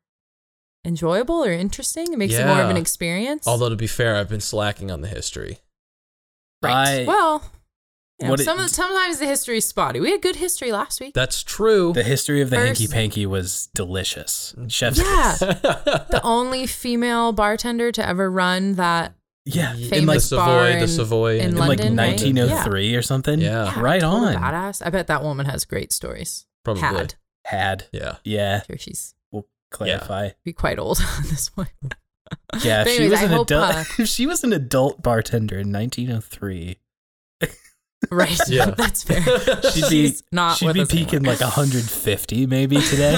enjoyable 0.83 1.43
or 1.43 1.51
interesting. 1.51 2.11
It 2.11 2.17
makes 2.17 2.33
it 2.33 2.45
more 2.45 2.61
of 2.61 2.69
an 2.69 2.77
experience. 2.77 3.47
Although 3.47 3.69
to 3.69 3.75
be 3.75 3.87
fair, 3.87 4.15
I've 4.15 4.29
been 4.29 4.41
slacking 4.41 4.89
on 4.89 5.01
the 5.01 5.07
history. 5.07 5.59
I- 6.63 7.05
well, 7.07 7.43
you 8.19 8.25
know, 8.25 8.31
What 8.31 8.39
it- 8.41 8.43
some, 8.43 8.67
sometimes 8.67 9.19
the 9.19 9.25
history 9.25 9.57
is 9.57 9.67
spotty. 9.67 9.99
We 9.99 10.11
had 10.11 10.21
good 10.21 10.35
history 10.35 10.71
last 10.71 10.99
week. 10.99 11.13
That's 11.13 11.41
true. 11.41 11.93
the 11.93 12.03
history 12.03 12.41
of 12.41 12.49
the 12.49 12.57
First- 12.57 12.79
hanky 12.81 12.87
panky 12.93 13.25
was 13.25 13.69
delicious. 13.73 14.53
Mm. 14.57 14.71
Chef's 14.71 14.97
Yeah. 14.97 15.35
the 15.39 16.19
only 16.23 16.67
female 16.67 17.31
bartender 17.31 17.91
to 17.93 18.05
ever 18.07 18.29
run 18.29 18.73
that 18.75 19.13
yeah. 19.45 19.73
in 19.73 20.05
like 20.05 20.07
like 20.07 20.15
the 20.17 20.19
Savoy, 20.21 20.71
in- 20.71 20.79
the 20.79 20.87
Savoy, 20.89 21.35
in 21.35 21.39
in 21.41 21.45
and- 21.51 21.59
like 21.59 21.67
London, 21.79 21.95
right? 21.95 22.07
1903 22.19 22.95
or 22.95 23.01
something. 23.01 23.39
Yeah. 23.39 23.73
Yeah, 23.73 23.79
right 23.79 24.03
on. 24.03 24.35
badass. 24.35 24.85
I 24.85 24.89
bet 24.89 25.07
that 25.07 25.23
woman 25.23 25.45
has 25.45 25.63
great 25.65 25.93
stories. 25.93 26.45
Probably. 26.65 26.81
Had. 26.81 27.15
Had 27.45 27.85
Yeah. 27.93 28.17
yeah. 28.25 28.63
Sure, 28.63 28.77
she's 28.77 29.15
We'll 29.31 29.47
clarify. 29.71 30.31
be 30.43 30.51
quite 30.51 30.77
old 30.77 30.99
at 31.19 31.23
this 31.25 31.49
point. 31.49 31.69
Yeah, 32.63 32.83
But 32.83 32.87
if 32.91 32.93
she 32.97 32.99
anyways, 33.03 33.11
was 33.11 33.19
I 33.19 33.23
an 33.25 33.29
hope, 33.31 33.47
adult. 33.47 33.75
uh, 33.75 33.83
she 34.05 34.25
was 34.27 34.43
an 34.43 34.53
adult 34.53 35.01
bartender 35.03 35.57
in 35.59 35.71
1903, 35.71 36.77
Right. 38.11 38.39
Yeah. 38.47 38.71
That's 38.71 39.03
fair. 39.03 39.21
she'd 39.71 39.81
be 39.89 40.07
She's 40.07 40.23
not 40.31 40.57
she'd 40.57 40.65
with 40.67 40.73
be 40.75 40.81
us 40.81 40.91
anymore. 40.91 41.05
peaking 41.09 41.23
like 41.23 41.41
150 41.41 42.45
maybe 42.47 42.79
today. 42.81 43.17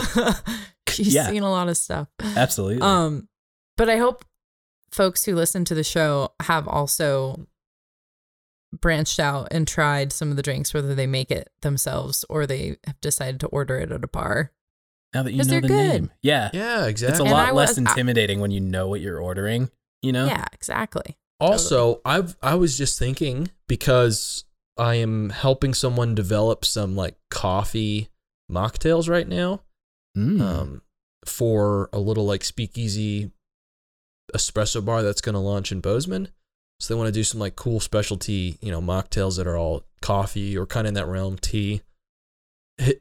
She's 0.89 1.13
Yeah. 1.13 1.27
seen 1.30 1.44
a 1.44 1.50
lot 1.51 1.70
of 1.70 1.77
stuff. 1.77 2.08
Absolutely. 2.20 2.82
Um, 2.82 3.27
but 3.77 3.89
I 3.89 3.98
hope 3.98 4.25
folks 4.91 5.24
who 5.24 5.36
listen 5.36 5.63
to 5.65 5.75
the 5.75 5.84
show 5.84 6.34
have 6.41 6.68
also 6.68 7.48
branched 8.74 9.20
out 9.20 9.48
and 9.51 9.68
tried 9.68 10.12
some 10.12 10.32
of 10.32 10.36
the 10.36 10.44
drinks, 10.44 10.74
whether 10.74 10.96
they 10.96 11.08
make 11.08 11.30
it 11.32 11.50
themselves 11.62 12.25
or 12.30 12.46
they 12.48 12.77
have 12.86 13.00
decided 13.01 13.39
to 13.41 13.48
order 13.48 13.77
it 13.77 13.91
at 13.91 14.03
a 14.03 14.08
bar. 14.08 14.51
Now 15.13 15.24
that 15.24 15.32
you 15.32 15.39
'cause 15.39 15.48
know 15.48 15.51
they're 15.51 15.62
the 15.62 15.68
good. 15.68 15.75
name, 15.94 16.12
yeah, 16.22 16.50
Yeah, 16.53 16.86
exactly. 16.86 17.12
it's 17.13 17.20
a 17.20 17.24
And 17.24 17.32
lot 17.32 17.50
I 17.50 17.51
less 17.51 17.70
was- 17.70 17.77
I- 17.80 17.82
intimidating 17.91 18.39
when 18.39 18.51
you 18.51 18.60
know 18.62 18.88
what 18.88 19.01
you're 19.01 19.20
ordering. 19.20 19.70
You 20.01 20.12
know. 20.13 20.25
Yeah, 20.25 20.46
exactly. 20.53 21.18
Also, 21.39 22.01
I've 22.06 22.36
I 22.41 22.56
was 22.56 22.77
just 22.77 22.98
thinking 23.00 23.50
because 23.68 24.46
I 24.77 24.96
am 24.96 25.30
helping 25.32 25.74
someone 25.74 26.15
develop 26.15 26.65
some 26.65 26.96
like 26.96 27.18
coffee 27.30 28.10
mocktails 28.51 29.10
right 29.10 29.27
now. 29.27 29.62
Mm. 30.18 30.41
Um, 30.41 30.82
for 31.25 31.89
a 31.94 32.00
little 32.00 32.25
like 32.25 32.44
speakeasy 32.44 33.32
espresso 34.36 34.84
bar 34.84 35.03
that's 35.03 35.22
going 35.22 35.34
to 35.34 35.39
launch 35.39 35.72
in 35.72 35.82
Bozeman. 35.82 36.30
So 36.80 36.94
they 36.94 36.98
want 36.98 37.08
to 37.08 37.12
do 37.12 37.24
some 37.24 37.39
like 37.39 37.56
cool 37.56 37.80
specialty, 37.80 38.58
you 38.62 38.72
know, 38.72 38.82
mocktails 38.82 39.38
that 39.38 39.46
are 39.48 39.58
all 39.58 39.84
coffee 40.01 40.58
or 40.58 40.65
kind 40.65 40.88
of 40.88 40.89
in 40.89 40.94
that 40.96 41.08
realm 41.08 41.38
tea. 41.38 41.82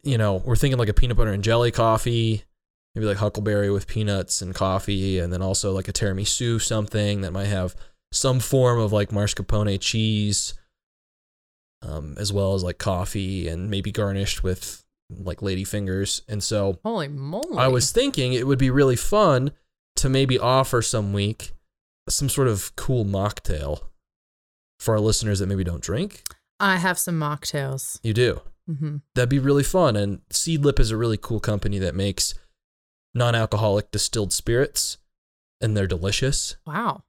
You 0.02 0.18
know, 0.18 0.42
we're 0.44 0.56
thinking 0.56 0.78
like 0.78 0.88
a 0.88 0.94
peanut 0.94 1.16
butter 1.16 1.32
and 1.32 1.42
jelly 1.42 1.70
coffee, 1.70 2.44
maybe 2.94 3.06
like 3.06 3.16
huckleberry 3.16 3.70
with 3.70 3.86
peanuts 3.86 4.42
and 4.42 4.54
coffee, 4.54 5.18
and 5.18 5.32
then 5.32 5.42
also 5.42 5.72
like 5.72 5.88
a 5.88 5.92
tiramisu 5.92 6.60
something 6.60 7.22
that 7.22 7.32
might 7.32 7.46
have 7.46 7.74
some 8.12 8.40
form 8.40 8.78
of 8.78 8.92
like 8.92 9.10
mascarpone 9.10 9.80
cheese, 9.80 10.54
um, 11.82 12.14
as 12.18 12.32
well 12.32 12.54
as 12.54 12.62
like 12.62 12.78
coffee 12.78 13.48
and 13.48 13.70
maybe 13.70 13.90
garnished 13.90 14.42
with 14.42 14.84
like 15.10 15.42
lady 15.42 15.64
fingers. 15.64 16.22
And 16.28 16.42
so 16.42 16.78
Holy 16.84 17.08
moly. 17.08 17.56
I 17.56 17.68
was 17.68 17.90
thinking 17.90 18.32
it 18.32 18.46
would 18.46 18.58
be 18.58 18.70
really 18.70 18.96
fun 18.96 19.52
to 19.96 20.08
maybe 20.08 20.38
offer 20.38 20.82
some 20.82 21.12
week 21.12 21.52
some 22.08 22.28
sort 22.28 22.48
of 22.48 22.74
cool 22.76 23.04
mocktail 23.04 23.82
for 24.78 24.94
our 24.94 25.00
listeners 25.00 25.38
that 25.38 25.46
maybe 25.46 25.64
don't 25.64 25.82
drink. 25.82 26.22
I 26.58 26.76
have 26.76 26.98
some 26.98 27.18
mocktails. 27.18 28.00
You 28.02 28.12
do. 28.12 28.40
Hmm 28.76 28.96
That'd 29.14 29.28
be 29.28 29.38
really 29.38 29.64
fun. 29.64 29.96
And 29.96 30.20
Seedlip 30.30 30.78
is 30.78 30.90
a 30.90 30.96
really 30.96 31.16
cool 31.16 31.40
company 31.40 31.78
that 31.78 31.94
makes 31.94 32.34
non 33.14 33.34
alcoholic 33.34 33.90
distilled 33.90 34.32
spirits, 34.32 34.98
and 35.60 35.76
they're 35.76 35.86
delicious. 35.86 36.56
Wow. 36.66 37.02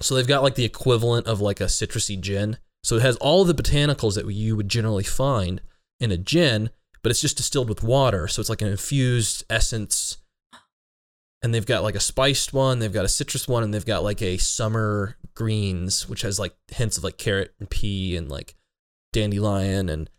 So 0.00 0.14
they've 0.14 0.26
got 0.26 0.42
like 0.42 0.56
the 0.56 0.64
equivalent 0.64 1.26
of 1.26 1.40
like 1.40 1.60
a 1.60 1.64
citrusy 1.64 2.20
gin. 2.20 2.58
So 2.82 2.96
it 2.96 3.02
has 3.02 3.16
all 3.16 3.44
the 3.44 3.54
botanicals 3.54 4.14
that 4.14 4.30
you 4.30 4.56
would 4.56 4.68
generally 4.68 5.04
find 5.04 5.60
in 6.00 6.10
a 6.10 6.18
gin, 6.18 6.70
but 7.02 7.10
it's 7.10 7.20
just 7.20 7.36
distilled 7.36 7.68
with 7.68 7.82
water. 7.82 8.28
So 8.28 8.40
it's 8.40 8.50
like 8.50 8.62
an 8.62 8.68
infused 8.68 9.44
essence. 9.48 10.18
And 11.42 11.54
they've 11.54 11.64
got 11.64 11.82
like 11.82 11.94
a 11.94 12.00
spiced 12.00 12.52
one, 12.52 12.78
they've 12.78 12.92
got 12.92 13.04
a 13.04 13.08
citrus 13.08 13.46
one, 13.46 13.62
and 13.62 13.72
they've 13.72 13.84
got 13.84 14.02
like 14.02 14.22
a 14.22 14.38
summer 14.38 15.16
greens, 15.34 16.08
which 16.08 16.22
has 16.22 16.38
like 16.38 16.54
hints 16.68 16.96
of 16.96 17.04
like 17.04 17.18
carrot 17.18 17.54
and 17.60 17.68
pea 17.68 18.16
and 18.16 18.30
like 18.30 18.54
dandelion. 19.12 19.88
And 19.88 20.10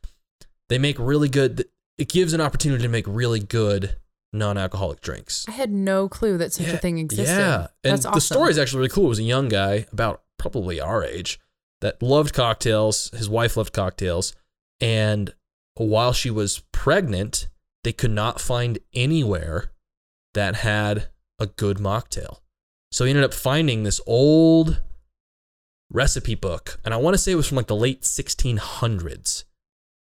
they 0.70 0.78
make 0.78 0.98
really 1.00 1.30
good, 1.30 1.66
it 1.98 2.10
gives 2.10 2.34
an 2.34 2.42
opportunity 2.42 2.84
to 2.84 2.90
make 2.90 3.06
really 3.08 3.40
good 3.40 3.98
non 4.34 4.58
alcoholic 4.58 5.02
drinks. 5.02 5.46
I 5.48 5.52
had 5.52 5.72
no 5.72 6.08
clue 6.10 6.38
that 6.38 6.54
such 6.54 6.68
a 6.68 6.78
thing 6.78 6.98
existed. 7.00 7.34
Yeah. 7.34 7.68
And 7.84 7.94
That's 7.94 8.06
the 8.06 8.22
story 8.22 8.52
is 8.52 8.60
actually 8.60 8.80
really 8.80 8.90
cool. 8.90 9.06
It 9.06 9.10
was 9.10 9.20
a 9.20 9.24
young 9.24 9.50
guy, 9.50 9.86
about 9.92 10.24
probably 10.38 10.80
our 10.80 11.04
age, 11.04 11.40
that 11.82 12.02
loved 12.02 12.34
cocktails. 12.34 13.10
His 13.12 13.30
wife 13.30 13.58
loved 13.58 13.74
cocktails. 13.74 14.36
And 14.82 15.34
while 15.76 16.14
she 16.14 16.30
was 16.30 16.64
pregnant, 16.72 17.48
they 17.84 17.94
could 17.94 18.12
not 18.12 18.42
find 18.42 18.80
anywhere 18.94 19.72
that 20.34 20.56
had 20.58 21.10
a 21.40 21.48
good 21.48 21.78
mocktail. 21.78 22.40
So 22.92 23.06
he 23.06 23.12
ended 23.12 23.26
up 23.26 23.34
finding 23.34 23.84
this 23.84 24.02
old 24.06 24.82
recipe 25.92 26.36
book. 26.36 26.80
And 26.84 26.94
I 26.94 26.98
want 26.98 27.14
to 27.14 27.18
say 27.18 27.32
it 27.32 27.36
was 27.36 27.48
from 27.48 27.58
like 27.58 27.68
the 27.68 27.76
late 27.76 28.02
1600s 28.02 29.44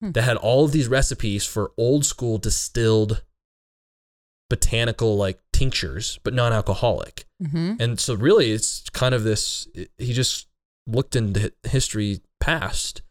Hmm. 0.02 0.12
that 0.12 0.24
had 0.24 0.36
all 0.38 0.66
of 0.66 0.72
these 0.74 0.88
recipes 0.88 1.46
for 1.46 1.72
old 1.78 2.06
school 2.06 2.38
distilled 2.40 3.24
botanical 4.50 5.16
like 5.16 5.40
tinctures, 5.54 6.20
but 6.24 6.34
non 6.34 6.52
alcoholic. 6.54 7.26
hmm 7.42 7.74
And 7.80 8.00
so, 8.00 8.16
really, 8.16 8.52
it's 8.52 8.90
kind 8.90 9.16
of 9.16 9.24
this. 9.24 9.68
He 9.98 10.14
just 10.14 10.48
looked 10.88 11.16
into 11.16 11.40
hi- 11.42 11.70
history 11.70 12.22
past 12.40 13.02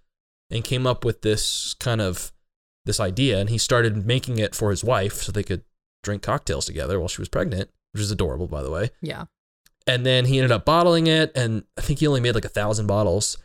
and 0.50 0.64
came 0.64 0.86
up 0.86 1.04
with 1.04 1.22
this 1.22 1.74
kind 1.80 2.00
of 2.00 2.32
this 2.84 3.00
idea, 3.00 3.38
and 3.38 3.50
he 3.50 3.58
started 3.58 4.04
making 4.06 4.38
it 4.38 4.54
for 4.54 4.70
his 4.70 4.82
wife 4.82 5.22
so 5.22 5.32
they 5.32 5.42
could 5.44 5.62
drink 6.02 6.22
cocktails 6.22 6.66
together 6.66 6.98
while 6.98 7.08
she 7.08 7.20
was 7.20 7.28
pregnant, 7.28 7.70
which 7.92 8.02
is 8.02 8.10
adorable, 8.10 8.46
by 8.48 8.62
the 8.62 8.70
way. 8.70 8.90
Yeah. 9.00 9.26
And 9.86 10.04
then 10.04 10.24
he 10.26 10.38
ended 10.38 10.52
up 10.52 10.64
bottling 10.64 11.06
it, 11.06 11.32
and 11.34 11.64
I 11.78 11.82
think 11.82 12.00
he 12.00 12.06
only 12.06 12.20
made 12.20 12.34
like 12.34 12.44
a 12.44 12.48
thousand 12.50 12.86
bottles 12.86 13.38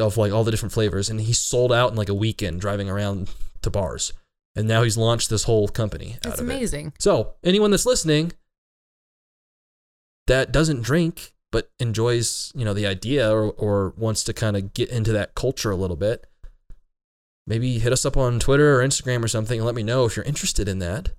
of 0.00 0.16
like 0.16 0.32
all 0.32 0.44
the 0.44 0.50
different 0.50 0.72
flavors, 0.72 1.08
and 1.10 1.20
he 1.20 1.32
sold 1.32 1.72
out 1.72 1.90
in 1.90 1.96
like 1.96 2.08
a 2.08 2.14
weekend 2.14 2.60
driving 2.60 2.88
around 2.88 3.30
to 3.62 3.70
bars. 3.70 4.12
And 4.54 4.68
now 4.68 4.82
he's 4.82 4.98
launched 4.98 5.30
this 5.30 5.44
whole 5.44 5.66
company 5.68 6.16
out 6.26 6.32
It's 6.32 6.40
of 6.40 6.48
it. 6.48 6.52
amazing. 6.52 6.92
So, 6.98 7.34
anyone 7.42 7.70
that's 7.70 7.86
listening 7.86 8.32
that 10.26 10.52
doesn't 10.52 10.82
drink 10.82 11.32
but 11.50 11.70
enjoys, 11.78 12.50
you 12.54 12.64
know, 12.64 12.72
the 12.74 12.86
idea 12.86 13.30
or, 13.30 13.50
or 13.52 13.92
wants 13.96 14.24
to 14.24 14.32
kind 14.32 14.56
of 14.56 14.72
get 14.72 14.88
into 14.88 15.12
that 15.12 15.34
culture 15.34 15.70
a 15.70 15.76
little 15.76 15.96
bit, 15.96 16.26
maybe 17.46 17.78
hit 17.78 17.92
us 17.92 18.06
up 18.06 18.16
on 18.16 18.40
Twitter 18.40 18.78
or 18.80 18.82
Instagram 18.86 19.22
or 19.22 19.28
something 19.28 19.58
and 19.58 19.66
let 19.66 19.74
me 19.74 19.82
know 19.82 20.06
if 20.06 20.16
you're 20.16 20.24
interested 20.24 20.68
in 20.68 20.78
that. 20.78 21.10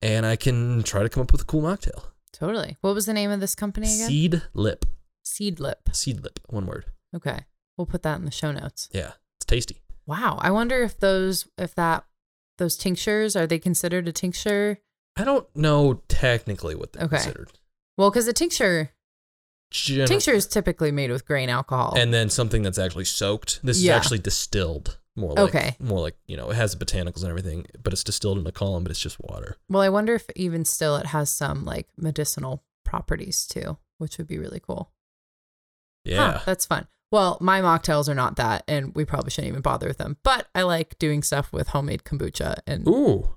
And 0.00 0.24
I 0.24 0.36
can 0.36 0.84
try 0.84 1.02
to 1.02 1.08
come 1.08 1.22
up 1.22 1.32
with 1.32 1.40
a 1.40 1.44
cool 1.44 1.62
mocktail. 1.62 2.04
Totally. 2.32 2.76
What 2.80 2.94
was 2.94 3.06
the 3.06 3.12
name 3.12 3.30
of 3.32 3.40
this 3.40 3.56
company 3.56 3.86
again? 3.92 4.08
Seed 4.08 4.42
lip. 4.54 4.84
Seed 5.24 5.58
Lip. 5.58 5.88
Seed 5.92 6.22
lip. 6.22 6.38
One 6.48 6.66
word. 6.66 6.84
Okay. 7.14 7.40
We'll 7.76 7.86
put 7.86 8.02
that 8.02 8.18
in 8.18 8.24
the 8.24 8.30
show 8.30 8.52
notes. 8.52 8.88
Yeah. 8.92 9.12
It's 9.38 9.46
tasty. 9.46 9.82
Wow. 10.06 10.38
I 10.40 10.50
wonder 10.50 10.82
if 10.82 10.98
those 10.98 11.46
if 11.56 11.74
that 11.76 12.04
those 12.58 12.76
tinctures 12.76 13.36
are 13.36 13.46
they 13.46 13.58
considered 13.58 14.08
a 14.08 14.12
tincture? 14.12 14.78
I 15.16 15.24
don't 15.24 15.46
know 15.56 16.02
technically 16.08 16.74
what 16.74 16.92
they're 16.92 17.04
Okay. 17.04 17.16
considered. 17.16 17.52
Well, 17.96 18.10
because 18.10 18.26
a 18.28 18.32
tincture 18.32 18.90
Gen- 19.70 20.06
tincture 20.08 20.32
is 20.32 20.46
typically 20.46 20.90
made 20.90 21.10
with 21.10 21.26
grain 21.26 21.48
alcohol. 21.50 21.94
and 21.96 22.12
then 22.12 22.30
something 22.30 22.62
that's 22.62 22.78
actually 22.78 23.04
soaked. 23.04 23.60
This 23.62 23.80
Yeah. 23.80 23.92
is 23.92 23.96
actually 23.98 24.18
distilled. 24.20 24.98
More 25.14 25.32
like 25.34 25.48
Okay. 25.54 25.76
more 25.80 26.00
like, 26.00 26.16
you 26.26 26.36
know, 26.36 26.50
it 26.50 26.54
has 26.54 26.76
botanicals 26.76 27.22
and 27.22 27.28
everything, 27.28 27.66
but 27.82 27.92
it's 27.92 28.04
distilled 28.04 28.38
in 28.38 28.46
a 28.46 28.52
column, 28.52 28.84
but 28.84 28.90
it's 28.92 29.00
just 29.00 29.18
water. 29.20 29.56
well, 29.68 29.82
I 29.82 29.88
wonder 29.88 30.14
if 30.14 30.26
even 30.36 30.64
still 30.64 30.96
it 30.96 31.06
has 31.06 31.30
some 31.30 31.64
like 31.64 31.88
medicinal 31.96 32.64
properties 32.84 33.46
too, 33.46 33.78
which 33.98 34.16
would 34.18 34.28
be 34.28 34.38
really 34.38 34.60
cool. 34.60 34.92
Huh, 36.06 36.10
Yeah. 36.12 36.42
that's 36.46 36.64
fun. 36.66 36.86
Well, 37.10 37.38
my 37.40 37.60
mocktails 37.62 38.08
are 38.08 38.14
not 38.14 38.36
that, 38.36 38.64
and 38.68 38.94
we 38.94 39.04
probably 39.04 39.30
shouldn't 39.30 39.48
even 39.48 39.62
bother 39.62 39.88
with 39.88 39.98
them. 39.98 40.18
But 40.22 40.46
I 40.54 40.62
like 40.62 40.98
doing 40.98 41.22
stuff 41.22 41.52
with 41.52 41.68
homemade 41.68 42.04
kombucha, 42.04 42.58
and 42.66 42.86
Ooh. 42.86 43.30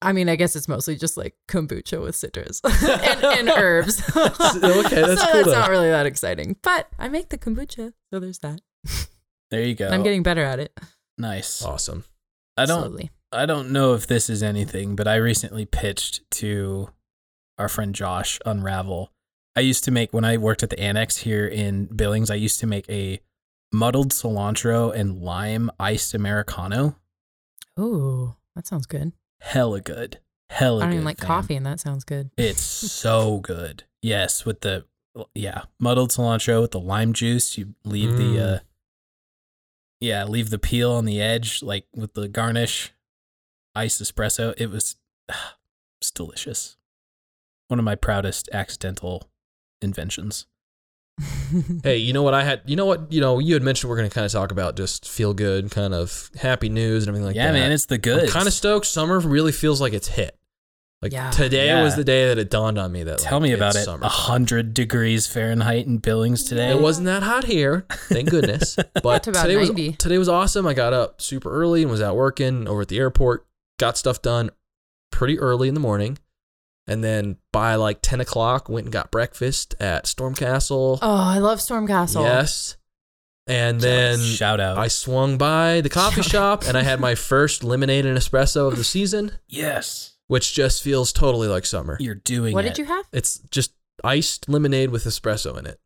I 0.00 0.12
mean, 0.12 0.28
I 0.28 0.36
guess 0.36 0.54
it's 0.54 0.68
mostly 0.68 0.94
just 0.96 1.16
like 1.16 1.34
kombucha 1.48 2.00
with 2.00 2.14
citrus 2.14 2.60
and, 2.64 3.24
and 3.24 3.48
herbs. 3.56 4.00
okay, 4.16 4.30
that's 4.36 4.44
so 4.44 4.52
cool 4.62 4.84
That's 4.92 5.20
though. 5.46 5.52
not 5.52 5.70
really 5.70 5.88
that 5.88 6.06
exciting, 6.06 6.56
but 6.62 6.88
I 6.98 7.08
make 7.08 7.30
the 7.30 7.38
kombucha, 7.38 7.92
so 8.12 8.20
there's 8.20 8.38
that. 8.40 8.60
There 9.50 9.62
you 9.62 9.74
go. 9.74 9.88
I'm 9.88 10.02
getting 10.02 10.22
better 10.22 10.42
at 10.44 10.60
it. 10.60 10.78
nice. 11.16 11.62
Awesome. 11.64 12.04
I 12.56 12.66
don't 12.66 12.82
slowly. 12.82 13.10
I 13.32 13.46
don't 13.46 13.70
know 13.70 13.94
if 13.94 14.06
this 14.06 14.28
is 14.30 14.42
anything, 14.42 14.94
but 14.94 15.08
I 15.08 15.16
recently 15.16 15.64
pitched 15.64 16.30
to 16.32 16.90
our 17.58 17.68
friend 17.68 17.94
Josh 17.94 18.38
Unravel. 18.46 19.10
I 19.56 19.60
used 19.60 19.84
to 19.84 19.90
make 19.90 20.12
when 20.12 20.24
I 20.24 20.36
worked 20.36 20.62
at 20.62 20.70
the 20.70 20.78
annex 20.80 21.18
here 21.18 21.46
in 21.46 21.86
Billings, 21.86 22.30
I 22.30 22.36
used 22.36 22.60
to 22.60 22.66
make 22.66 22.88
a 22.88 23.20
muddled 23.72 24.10
cilantro 24.12 24.94
and 24.94 25.20
lime 25.20 25.70
iced 25.80 26.14
americano. 26.14 26.96
Ooh, 27.78 28.36
that 28.54 28.66
sounds 28.66 28.86
good. 28.86 29.12
Hella 29.40 29.80
good. 29.80 30.20
Hella 30.50 30.78
I 30.78 30.80
don't 30.82 30.90
good. 30.90 30.94
even 30.96 31.04
like 31.04 31.18
fam. 31.18 31.26
coffee, 31.26 31.54
and 31.56 31.66
that 31.66 31.80
sounds 31.80 32.04
good. 32.04 32.30
It's 32.36 32.62
so 32.62 33.38
good. 33.42 33.84
Yes, 34.02 34.44
with 34.44 34.60
the 34.60 34.84
yeah, 35.34 35.62
muddled 35.80 36.10
cilantro 36.10 36.60
with 36.62 36.70
the 36.70 36.80
lime 36.80 37.12
juice, 37.12 37.58
you 37.58 37.74
leave 37.84 38.16
the 38.16 38.22
Mm. 38.36 38.54
uh 38.56 38.58
yeah, 40.00 40.22
leave 40.24 40.50
the 40.50 40.58
peel 40.60 40.92
on 40.92 41.06
the 41.06 41.20
edge 41.20 41.60
like 41.62 41.86
with 41.92 42.14
the 42.14 42.28
garnish 42.28 42.92
iced 43.74 44.00
espresso. 44.00 44.54
It 44.56 44.70
was 44.70 44.96
it's 46.00 46.12
delicious. 46.12 46.76
One 47.66 47.80
of 47.80 47.84
my 47.84 47.96
proudest 47.96 48.48
accidental 48.52 49.28
inventions. 49.82 50.46
Hey, 51.82 51.96
you 51.96 52.12
know 52.12 52.22
what 52.22 52.34
I 52.34 52.44
had? 52.44 52.60
You 52.66 52.76
know 52.76 52.84
what? 52.84 53.10
You 53.10 53.20
know, 53.22 53.38
you 53.38 53.54
had 53.54 53.62
mentioned 53.62 53.88
we're 53.88 53.96
going 53.96 54.08
to 54.08 54.14
kind 54.14 54.26
of 54.26 54.30
talk 54.30 54.52
about 54.52 54.76
just 54.76 55.08
feel 55.08 55.32
good, 55.32 55.70
kind 55.70 55.94
of 55.94 56.30
happy 56.38 56.68
news 56.68 57.04
and 57.04 57.08
everything 57.08 57.26
like 57.26 57.36
yeah, 57.36 57.50
that. 57.50 57.56
Yeah, 57.56 57.64
man, 57.64 57.72
it's 57.72 57.86
the 57.86 57.96
good. 57.98 58.28
kind 58.28 58.46
of 58.46 58.52
stoked. 58.52 58.86
Summer 58.86 59.18
really 59.18 59.50
feels 59.52 59.80
like 59.80 59.94
it's 59.94 60.08
hit. 60.08 60.38
Like 61.00 61.12
Yeah. 61.12 61.30
today 61.30 61.66
Yeah. 61.68 61.82
was 61.82 61.96
the 61.96 62.04
day 62.04 62.28
that 62.28 62.38
it 62.38 62.50
dawned 62.50 62.78
on 62.78 62.92
me 62.92 63.02
that. 63.04 63.18
Tell 63.18 63.38
like, 63.38 63.48
me 63.48 63.52
about 63.54 63.76
it's 63.76 63.86
it. 63.86 64.02
A 64.02 64.08
hundred 64.08 64.74
degrees 64.74 65.26
Fahrenheit 65.26 65.86
in 65.86 65.98
Billings 65.98 66.44
today. 66.44 66.70
It 66.70 66.80
wasn't 66.80 67.06
that 67.06 67.22
hot 67.22 67.44
here, 67.44 67.86
thank 67.90 68.28
goodness. 68.30 68.76
But 69.02 69.22
to 69.22 69.30
about 69.30 69.42
today 69.46 69.56
was 69.56 69.70
today 69.96 70.18
was 70.18 70.28
awesome. 70.28 70.66
I 70.66 70.74
got 70.74 70.92
up 70.92 71.20
super 71.22 71.50
early 71.50 71.82
and 71.82 71.90
was 71.90 72.02
out 72.02 72.16
working 72.16 72.68
over 72.68 72.82
at 72.82 72.88
the 72.88 72.98
airport. 72.98 73.46
Got 73.78 73.96
stuff 73.96 74.20
done 74.20 74.50
pretty 75.12 75.38
early 75.38 75.68
in 75.68 75.74
the 75.74 75.80
morning, 75.80 76.18
and 76.88 77.04
then 77.04 77.36
by 77.52 77.76
like 77.76 78.00
ten 78.02 78.20
o'clock, 78.20 78.68
went 78.68 78.86
and 78.86 78.92
got 78.92 79.10
breakfast 79.12 79.74
at 79.78 80.04
Stormcastle. 80.06 80.98
oh, 81.00 81.16
I 81.16 81.38
love 81.38 81.58
Stormcastle. 81.60 82.22
Yes, 82.22 82.76
and 83.46 83.80
then 83.80 84.18
shout 84.18 84.58
out. 84.60 84.76
I 84.78 84.88
swung 84.88 85.38
by 85.38 85.80
the 85.80 85.88
coffee 85.88 86.22
shop 86.22 86.64
and 86.66 86.76
I 86.76 86.82
had 86.82 86.98
my 87.00 87.14
first 87.30 87.62
lemonade 87.62 88.04
and 88.06 88.18
espresso 88.18 88.66
of 88.68 88.76
the 88.76 88.84
season, 88.84 89.32
yes, 89.46 90.16
which 90.26 90.52
just 90.54 90.82
feels 90.82 91.12
totally 91.12 91.46
like 91.48 91.64
summer. 91.66 91.96
you're 92.00 92.14
doing 92.16 92.54
What 92.54 92.64
it. 92.64 92.68
did 92.74 92.78
you 92.78 92.84
have? 92.86 93.06
It's 93.12 93.38
just 93.50 93.72
iced 94.04 94.48
lemonade 94.48 94.90
with 94.90 95.04
espresso 95.04 95.56
in 95.58 95.66
it. 95.66 95.78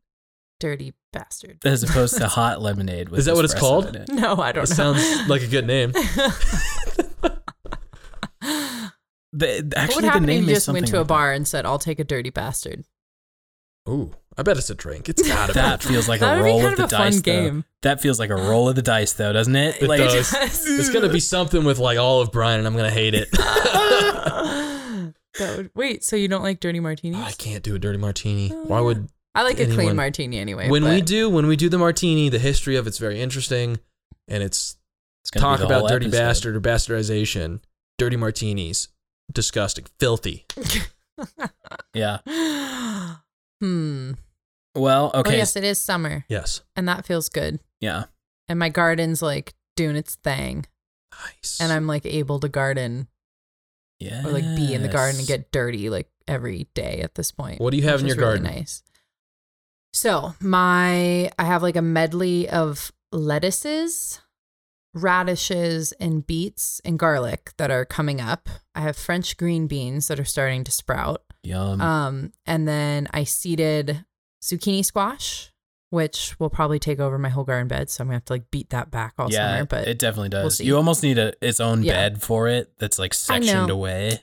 Dirty 0.61 0.95
bastard. 1.13 1.59
as 1.65 1.83
opposed 1.83 2.17
to 2.19 2.29
hot 2.39 2.63
lemonade. 2.63 3.09
With 3.09 3.19
Is 3.21 3.25
that 3.27 3.35
what 3.35 3.45
it's 3.45 3.55
called? 3.55 3.97
it. 3.97 4.09
No, 4.09 4.37
I 4.37 4.53
don't 4.53 4.65
It 4.65 4.71
know. 4.71 4.95
sounds 4.95 5.29
like 5.29 5.43
a 5.43 5.47
good 5.49 5.67
name. 5.67 5.93
The, 9.33 9.63
what 9.65 9.77
actually, 9.79 9.95
would 9.97 10.05
the 10.05 10.09
happen 10.09 10.25
if 10.25 10.29
name 10.29 10.49
you 10.49 10.55
just 10.55 10.69
went 10.69 10.79
something 10.79 10.85
to 10.93 10.99
a 10.99 11.01
like 11.01 11.09
bar 11.09 11.33
and 11.33 11.49
said, 11.49 11.65
"I'll 11.67 11.79
take 11.79 11.99
a 11.99 12.05
dirty 12.05 12.31
bastard"? 12.31 12.85
Ooh, 13.89 14.13
I 14.39 14.43
bet 14.43 14.57
it's 14.59 14.71
a 14.71 14.75
drink. 14.75 15.09
It's 15.09 15.23
gotta 15.27 15.53
That 15.55 15.83
feels 15.83 16.09
like 16.09 16.21
that 16.21 16.39
a 16.39 16.43
roll 16.43 16.65
of 16.67 16.77
the 16.77 16.85
of 16.85 16.93
a 16.93 16.97
fun 16.97 17.13
dice. 17.13 17.21
game. 17.21 17.65
Though. 17.83 17.89
That 17.89 18.01
feels 18.01 18.19
like 18.19 18.31
a 18.31 18.37
roll 18.37 18.69
of 18.69 18.77
the 18.77 18.83
dice, 18.83 19.13
though, 19.15 19.33
doesn't 19.33 19.57
it? 19.57 19.83
It 19.83 19.89
like, 19.89 19.99
does. 20.01 20.33
It's 20.35 20.91
gonna 20.91 21.09
be 21.09 21.21
something 21.21 21.65
with 21.65 21.79
like 21.79 21.99
olive 21.99 22.31
brine, 22.31 22.59
and 22.59 22.67
I'm 22.67 22.77
gonna 22.77 22.91
hate 22.91 23.15
it. 23.15 23.31
that 23.33 25.15
would, 25.57 25.71
wait, 25.75 26.05
so 26.05 26.17
you 26.17 26.29
don't 26.29 26.43
like 26.43 26.61
dirty 26.61 26.81
martinis? 26.81 27.21
I 27.21 27.33
can't 27.33 27.63
do 27.63 27.75
a 27.75 27.79
dirty 27.79 27.99
martini. 27.99 28.51
Oh, 28.53 28.65
Why 28.65 28.79
yeah. 28.79 28.83
would 28.85 29.09
I 29.35 29.43
like 29.45 29.59
a 29.61 29.67
clean 29.67 29.97
martini 29.97 30.39
anyway. 30.39 30.69
when 30.69 30.85
we 30.85 31.01
do 31.01 31.31
when 31.31 31.47
we 31.47 31.57
do 31.57 31.69
the 31.71 31.79
martini, 31.79 32.29
the 32.29 32.39
history 32.39 32.77
of 32.77 32.87
it's 32.87 32.99
very 32.99 33.19
interesting, 33.21 33.79
and 34.29 34.43
it's 34.43 34.77
It's 35.23 35.31
talk 35.31 35.61
about 35.61 35.89
dirty 35.89 36.07
episode. 36.07 36.21
bastard 36.21 36.57
or 36.57 36.61
bastardization, 36.61 37.61
dirty 37.99 38.17
martinis, 38.17 38.89
disgusting, 39.33 39.87
filthy. 39.99 40.47
Yeah. 41.95 42.19
hmm. 43.61 44.13
Well, 44.75 45.11
Oh 45.15 45.21
okay. 45.21 45.37
yes, 45.37 45.57
it 45.57 45.63
is 45.65 45.79
summer, 45.79 46.25
Yes, 46.29 46.63
and 46.75 46.89
that 46.89 47.05
feels 47.05 47.29
good. 47.29 47.61
Yeah. 47.81 48.05
And 48.49 48.59
my 48.59 48.71
garden's 48.71 49.21
like 49.23 49.55
doing 49.77 49.95
its 49.97 50.15
thing, 50.17 50.67
nice. 51.13 51.59
and 51.61 51.71
I'm 51.71 51.87
like 51.87 52.07
able 52.07 52.41
to 52.41 52.49
garden 52.49 53.09
Yeah. 54.01 54.27
or 54.27 54.31
like 54.33 54.57
be 54.57 54.73
in 54.75 54.83
the 54.83 54.89
garden 54.89 55.19
and 55.19 55.29
get 55.29 55.53
dirty 55.53 55.91
like 55.91 56.09
every 56.27 56.69
day 56.75 57.01
at 57.03 57.15
this 57.15 57.31
point. 57.31 57.61
What 57.61 57.71
do 57.71 57.77
you 57.77 57.85
have 57.85 58.01
in 58.01 58.07
your 58.07 58.17
really 58.17 58.39
garden? 58.39 58.57
Nice. 58.57 58.83
So 59.93 60.35
my 60.41 61.31
I 61.39 61.45
have 61.45 61.63
like 61.63 61.77
a 61.77 61.83
medley 61.83 62.49
of 62.49 62.91
lettuces, 63.13 64.21
radishes, 64.95 65.93
and 65.93 66.27
beets 66.27 66.81
and 66.85 66.99
garlic 66.99 67.53
that 67.59 67.71
are 67.71 67.85
coming 67.85 68.21
up. 68.21 68.49
I 68.75 68.81
have 68.81 68.97
French 68.97 69.37
green 69.37 69.67
beans 69.67 70.09
that 70.09 70.21
are 70.21 70.25
starting 70.25 70.65
to 70.65 70.71
sprout. 70.73 71.23
Yum. 71.43 71.81
Um, 71.81 72.33
and 72.47 72.69
then 72.69 73.09
I 73.13 73.25
seeded 73.25 74.05
zucchini 74.43 74.85
squash, 74.85 75.53
which 75.91 76.39
will 76.39 76.51
probably 76.51 76.79
take 76.79 77.01
over 77.01 77.19
my 77.19 77.29
whole 77.29 77.45
garden 77.45 77.69
bed. 77.69 77.91
So 77.91 78.03
I'm 78.03 78.09
gonna 78.09 78.17
have 78.17 78.25
to 78.27 78.33
like 78.35 78.51
beat 78.51 78.71
that 78.71 78.91
back 78.91 79.15
all 79.19 79.31
yeah, 79.31 79.57
summer. 79.57 79.67
But 79.67 79.89
it 79.89 79.99
definitely 79.99 80.31
we'll 80.33 80.45
does. 80.45 80.61
you 80.61 80.77
almost 80.77 81.03
need 81.03 81.19
a 81.19 81.33
its 81.41 81.61
own 81.61 81.83
Yeah. 81.83 81.95
bed 81.95 82.23
for 82.23 82.49
it. 82.49 82.73
That's 82.79 82.99
like 82.99 83.13
I 83.13 83.17
sectioned 83.17 83.71
away. 83.71 84.21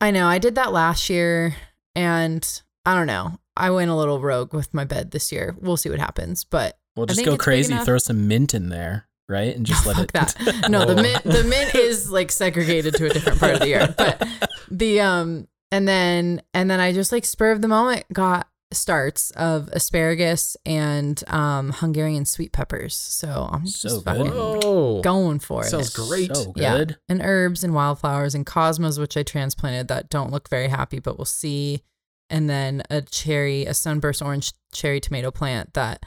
I 0.00 0.10
know 0.10 0.26
I 0.26 0.38
did 0.38 0.54
that 0.56 0.72
last 0.72 1.08
year, 1.08 1.54
and 1.94 2.62
I 2.84 2.94
don't 2.94 3.06
know. 3.06 3.38
I 3.56 3.70
went 3.70 3.90
a 3.90 3.94
little 3.94 4.20
rogue 4.20 4.52
with 4.52 4.74
my 4.74 4.84
bed 4.84 5.12
this 5.12 5.30
year. 5.32 5.56
We'll 5.60 5.76
see 5.76 5.88
what 5.88 6.00
happens, 6.00 6.44
but 6.44 6.76
Well, 6.96 7.04
I 7.04 7.12
just 7.14 7.24
go 7.24 7.36
crazy. 7.36 7.76
Throw 7.76 7.98
some 7.98 8.28
mint 8.28 8.52
in 8.54 8.68
there, 8.68 9.08
right? 9.28 9.54
And 9.56 9.64
just 9.66 9.86
let 9.86 9.96
fuck 9.96 10.04
it. 10.06 10.12
that. 10.12 10.66
No, 10.70 10.84
the 10.84 10.92
Oh. 10.98 11.02
mint 11.02 11.22
the 11.24 11.44
mint 11.44 11.74
is 11.74 12.10
like 12.10 12.30
segregated 12.32 12.94
to 12.96 13.06
a 13.06 13.08
different 13.10 13.38
part 13.40 13.54
of 13.54 13.60
the 13.60 13.68
yard. 13.68 13.94
But 13.96 14.26
the 14.70 15.00
um 15.00 15.48
and 15.70 15.86
then 15.88 16.42
and 16.52 16.70
then 16.70 16.80
I 16.80 16.92
just 16.92 17.12
like 17.12 17.24
spur 17.24 17.50
of 17.52 17.62
the 17.62 17.68
moment 17.68 18.04
got 18.12 18.48
starts 18.72 19.30
of 19.32 19.68
asparagus 19.72 20.56
and 20.66 21.22
um 21.28 21.70
Hungarian 21.72 22.24
sweet 22.24 22.52
peppers. 22.52 22.96
So 22.96 23.48
I'm 23.52 23.64
just 23.66 23.80
So 23.82 24.00
good. 24.00 24.04
fucking 24.04 24.32
Whoa, 24.32 25.00
going 25.02 25.38
for 25.38 25.62
it. 25.62 25.68
sounds 25.70 25.90
great. 25.90 26.34
So 26.34 26.52
Yeah. 26.56 26.76
good. 26.78 26.96
and 27.08 27.20
herbs 27.22 27.62
and 27.62 27.72
wildflowers 27.74 28.34
and 28.34 28.44
cosmos, 28.44 28.98
which 28.98 29.16
I 29.16 29.22
transplanted 29.22 29.88
that 29.88 30.08
don't 30.10 30.32
look 30.32 30.48
very 30.48 30.68
happy, 30.68 30.98
but 30.98 31.18
we'll 31.18 31.24
see. 31.24 31.82
And 32.30 32.48
then 32.50 32.82
a 32.90 33.02
cherry, 33.02 33.64
a 33.66 33.74
sunburst 33.74 34.22
orange 34.22 34.54
cherry 34.72 34.98
tomato 34.98 35.30
plant 35.30 35.74
that 35.74 36.04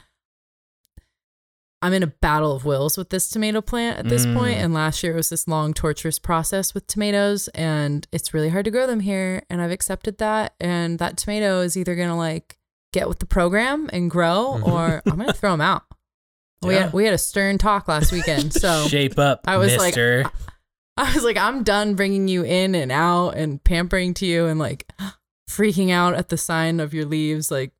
I'm 1.80 1.92
in 1.92 2.02
a 2.02 2.08
battle 2.08 2.52
of 2.52 2.64
wills 2.64 2.98
with 2.98 3.10
this 3.10 3.28
tomato 3.28 3.60
plant 3.60 3.98
at 4.00 4.08
this 4.08 4.26
Mm. 4.26 4.36
point. 4.36 4.56
And 4.58 4.74
last 4.74 5.02
year 5.02 5.12
it 5.12 5.16
was 5.16 5.28
this 5.28 5.46
long, 5.46 5.72
torturous 5.72 6.18
process 6.18 6.74
with 6.74 6.86
tomatoes, 6.88 7.46
and 7.54 8.06
it's 8.10 8.34
really 8.34 8.48
hard 8.48 8.64
to 8.64 8.70
grow 8.72 8.86
them 8.86 9.00
here. 9.00 9.42
And 9.48 9.62
I've 9.62 9.70
accepted 9.70 10.18
that. 10.18 10.54
And 10.60 10.98
that 10.98 11.16
tomato 11.16 11.60
is 11.60 11.76
either 11.76 11.94
gonna 11.94 12.16
like 12.16 12.58
get 12.92 13.08
with 13.08 13.20
the 13.20 13.26
program 13.26 13.88
and 13.92 14.10
grow, 14.10 14.58
Mhm. 14.60 14.66
or 14.68 15.02
I'm 15.06 15.18
gonna 15.18 15.32
throw 15.32 15.52
them 15.52 15.60
out. 15.60 15.82
We 16.62 16.74
had 16.74 16.92
we 16.92 17.04
had 17.04 17.14
a 17.14 17.18
stern 17.18 17.56
talk 17.58 17.86
last 17.86 18.10
weekend, 18.10 18.52
so 18.52 18.88
Shape 18.88 19.16
up, 19.16 19.42
I 19.46 19.58
was 19.58 19.76
like, 19.76 19.94
Mister. 19.94 20.24
I 20.96 21.14
was 21.14 21.22
like, 21.22 21.36
I'm 21.36 21.62
done 21.62 21.94
bringing 21.94 22.26
you 22.26 22.42
in 22.42 22.74
and 22.74 22.90
out 22.90 23.36
and 23.36 23.62
pampering 23.62 24.14
to 24.14 24.26
you 24.26 24.46
and 24.46 24.58
like 24.58 24.90
freaking 25.48 25.92
out 25.92 26.14
at 26.14 26.30
the 26.30 26.36
sign 26.36 26.80
of 26.80 26.92
your 26.92 27.04
leaves. 27.06 27.52
Like, 27.52 27.70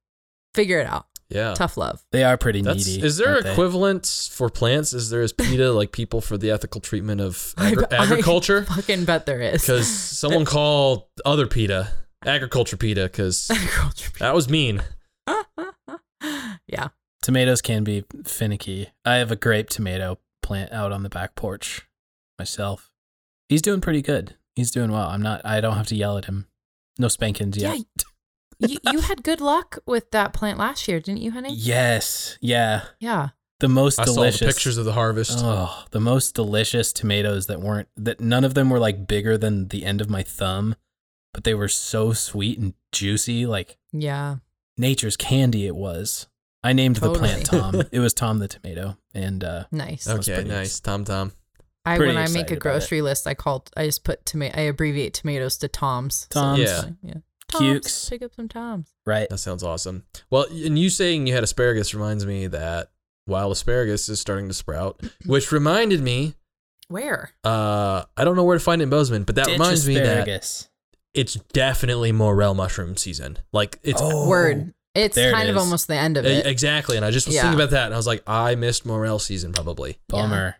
figure 0.54 0.78
it 0.78 0.86
out. 0.86 1.06
Yeah. 1.30 1.52
Tough 1.54 1.76
love. 1.76 2.02
They 2.10 2.24
are 2.24 2.38
pretty 2.38 2.62
That's, 2.62 2.86
needy. 2.86 3.04
is 3.04 3.18
there 3.18 3.34
aren't 3.34 3.46
equivalents 3.46 4.28
for 4.28 4.48
plants? 4.48 4.94
Is 4.94 5.10
there 5.10 5.20
as 5.20 5.32
PETA 5.32 5.72
like 5.72 5.92
people 5.92 6.20
for 6.22 6.38
the 6.38 6.50
ethical 6.50 6.80
treatment 6.80 7.20
of 7.20 7.54
I- 7.58 7.72
agri- 7.72 7.84
I 7.90 7.96
agriculture? 8.04 8.64
Fucking 8.64 9.04
bet 9.04 9.26
there 9.26 9.40
is. 9.42 9.60
Because 9.62 9.86
someone 9.88 10.44
called 10.46 11.04
other 11.26 11.46
PETA 11.46 11.90
agriculture 12.24 12.76
PETA 12.78 13.04
because 13.04 13.48
that 14.18 14.34
was 14.34 14.48
mean. 14.48 14.82
yeah. 16.66 16.88
Tomatoes 17.22 17.60
can 17.60 17.84
be 17.84 18.04
finicky. 18.24 18.88
I 19.04 19.16
have 19.16 19.30
a 19.30 19.36
grape 19.36 19.68
tomato 19.68 20.18
plant 20.42 20.72
out 20.72 20.92
on 20.92 21.02
the 21.02 21.08
back 21.08 21.34
porch 21.34 21.86
myself. 22.38 22.90
He's 23.48 23.60
doing 23.62 23.80
pretty 23.80 24.02
good. 24.02 24.36
He's 24.56 24.70
doing 24.70 24.90
well. 24.90 25.08
I'm 25.08 25.22
not. 25.22 25.42
I 25.44 25.60
don't 25.60 25.76
have 25.76 25.86
to 25.88 25.94
yell 25.96 26.16
at 26.16 26.24
him. 26.26 26.46
No 26.98 27.08
spankings 27.08 27.56
yet. 27.56 27.78
You, 28.58 28.78
you 28.92 29.00
had 29.00 29.22
good 29.22 29.40
luck 29.40 29.78
with 29.86 30.10
that 30.12 30.32
plant 30.32 30.58
last 30.58 30.88
year, 30.88 31.00
didn't 31.00 31.20
you, 31.22 31.30
honey? 31.32 31.54
Yes. 31.54 32.38
Yeah. 32.40 32.82
Yeah. 33.00 33.28
The 33.60 33.68
most 33.68 33.98
I 33.98 34.04
delicious. 34.04 34.38
saw 34.38 34.46
the 34.46 34.52
pictures 34.52 34.78
of 34.78 34.84
the 34.84 34.92
harvest. 34.92 35.38
Oh, 35.42 35.84
the 35.90 36.00
most 36.00 36.34
delicious 36.34 36.92
tomatoes 36.92 37.46
that 37.48 37.60
weren't 37.60 37.88
that 37.96 38.20
none 38.20 38.44
of 38.44 38.54
them 38.54 38.70
were 38.70 38.78
like 38.78 39.06
bigger 39.08 39.36
than 39.36 39.68
the 39.68 39.84
end 39.84 40.00
of 40.00 40.08
my 40.08 40.22
thumb, 40.22 40.76
but 41.34 41.42
they 41.44 41.54
were 41.54 41.68
so 41.68 42.12
sweet 42.12 42.58
and 42.60 42.74
juicy, 42.92 43.46
like 43.46 43.76
Yeah. 43.92 44.36
nature's 44.76 45.16
candy 45.16 45.66
it 45.66 45.74
was. 45.74 46.28
I 46.62 46.72
named 46.72 46.96
the 46.96 47.12
plant 47.14 47.46
Tom. 47.46 47.82
it 47.92 47.98
was 47.98 48.14
Tom 48.14 48.38
the 48.38 48.46
tomato. 48.48 48.96
And 49.12 49.42
uh 49.42 49.64
Nice. 49.72 50.08
okay, 50.08 50.44
nice. 50.44 50.78
Tom 50.78 51.04
Tom. 51.04 51.32
I 51.84 51.96
pretty 51.96 52.14
when 52.14 52.22
I 52.22 52.28
make 52.30 52.50
a 52.52 52.56
grocery 52.56 53.02
list, 53.02 53.26
I 53.26 53.34
call 53.34 53.64
I 53.76 53.86
just 53.86 54.04
put 54.04 54.24
tomato. 54.24 54.56
I 54.56 54.62
abbreviate 54.62 55.14
tomatoes 55.14 55.56
to 55.58 55.68
Toms. 55.68 56.28
Toms. 56.30 56.60
it's 56.60 56.70
Yeah. 56.70 56.90
yeah. 57.02 57.14
Cukes. 57.52 57.82
Toms. 57.92 58.08
Pick 58.10 58.22
up 58.22 58.34
some 58.34 58.48
Toms. 58.48 58.92
right. 59.06 59.28
That 59.30 59.38
sounds 59.38 59.62
awesome. 59.62 60.04
Well, 60.30 60.46
and 60.50 60.78
you 60.78 60.90
saying 60.90 61.26
you 61.26 61.34
had 61.34 61.42
asparagus 61.44 61.94
reminds 61.94 62.26
me 62.26 62.46
that 62.48 62.90
wild 63.26 63.52
asparagus 63.52 64.08
is 64.08 64.20
starting 64.20 64.48
to 64.48 64.54
sprout, 64.54 65.00
which 65.26 65.50
reminded 65.52 66.00
me, 66.02 66.34
Where? 66.88 67.32
uh, 67.44 68.04
I 68.16 68.24
don't 68.24 68.36
know 68.36 68.44
where 68.44 68.56
to 68.58 68.64
find 68.64 68.80
it 68.80 68.84
in 68.84 68.90
Bozeman, 68.90 69.24
but 69.24 69.34
that 69.36 69.46
Ditch 69.46 69.52
reminds 69.58 69.86
me 69.88 69.94
that 69.94 70.68
it's 71.14 71.34
definitely 71.52 72.12
morel 72.12 72.54
mushroom 72.54 72.96
season. 72.96 73.38
Like 73.52 73.78
it's 73.82 74.00
Oh, 74.02 74.28
Word. 74.28 74.74
It's 74.94 75.14
there 75.14 75.30
it 75.30 75.32
kind 75.34 75.48
of 75.48 75.56
almost 75.56 75.86
the 75.86 75.94
end 75.94 76.16
of 76.16 76.24
it. 76.26 76.44
Exactly. 76.46 76.96
And 76.96 77.04
I 77.06 77.10
just 77.12 77.26
was 77.26 77.36
Yeah. 77.36 77.42
thinking 77.42 77.60
about 77.60 77.70
that 77.70 77.86
and 77.86 77.94
I 77.94 77.96
was 77.96 78.06
like, 78.06 78.22
I 78.26 78.56
missed 78.56 78.84
morel 78.84 79.18
season 79.18 79.52
probably, 79.52 79.98
Bummer. 80.08 80.56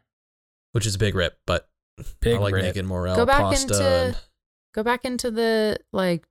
which 0.72 0.87
is 0.87 0.94
a 0.94 0.98
big 0.98 1.14
rip, 1.14 1.38
but 1.46 1.68
Big 2.20 2.37
I 2.37 2.38
like 2.38 2.55
rip. 2.55 2.62
making 2.64 2.87
morel 2.87 3.16
Go 3.16 3.27
back 3.27 3.40
pasta. 3.40 3.62
into 3.74 3.85
and- 3.88 4.16
go 4.74 4.83
back 4.85 5.05
into 5.05 5.31
the 5.33 5.79
like 5.92 6.24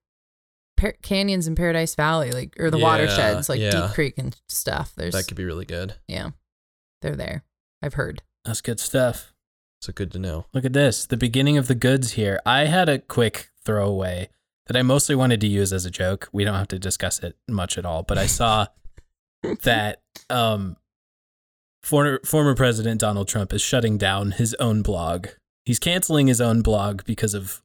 par- 0.78 0.96
canyons 1.02 1.48
in 1.48 1.56
Paradise 1.56 1.96
Valley, 1.96 2.32
like 2.32 2.56
or 2.60 2.70
the 2.72 2.78
Yeah, 2.78 2.84
watersheds, 2.84 3.50
like 3.50 3.60
yeah. 3.60 3.72
Deep 3.72 3.92
Creek 3.94 4.14
and 4.18 4.36
stuff. 4.48 4.94
There's 4.96 5.14
that 5.14 5.28
could 5.28 5.38
be 5.38 5.44
really 5.46 5.66
good. 5.66 5.96
yeah, 6.08 6.30
they're 7.02 7.16
there. 7.16 7.44
I've 7.82 7.96
heard. 7.96 8.22
That's 8.46 8.62
good 8.62 8.80
stuff. 8.80 9.34
So 9.82 9.92
good 9.94 10.12
to 10.14 10.20
know. 10.20 10.46
Look 10.54 10.66
at 10.66 10.74
this. 10.74 11.06
The 11.06 11.18
beginning 11.18 11.58
of 11.58 11.68
the 11.68 11.76
goods 11.76 12.14
here. 12.14 12.40
I 12.46 12.66
had 12.66 12.90
a 12.90 12.98
quick 13.00 13.50
throwaway 13.64 14.30
that 14.66 14.76
I 14.76 14.82
mostly 14.82 15.16
wanted 15.16 15.40
to 15.42 15.48
use 15.48 15.72
as 15.72 15.86
a 15.86 15.92
joke. 15.92 16.30
We 16.32 16.44
don't 16.44 16.56
have 16.56 16.68
to 16.70 16.80
discuss 16.80 17.20
it 17.20 17.36
much 17.48 17.78
at 17.78 17.86
all, 17.86 18.02
but 18.04 18.18
I 18.18 18.26
saw 18.26 18.68
that 19.64 20.02
um 20.30 20.78
former 21.84 22.20
former 22.26 22.56
president 22.56 23.00
Donald 23.02 23.28
Trump 23.28 23.54
is 23.54 23.62
shutting 23.62 23.98
down 23.98 24.32
his 24.32 24.54
own 24.56 24.82
blog. 24.82 25.28
He's 25.66 25.80
canceling 25.80 26.28
his 26.28 26.42
own 26.42 26.62
blog 26.62 27.04
because 27.06 27.34
of 27.34 27.62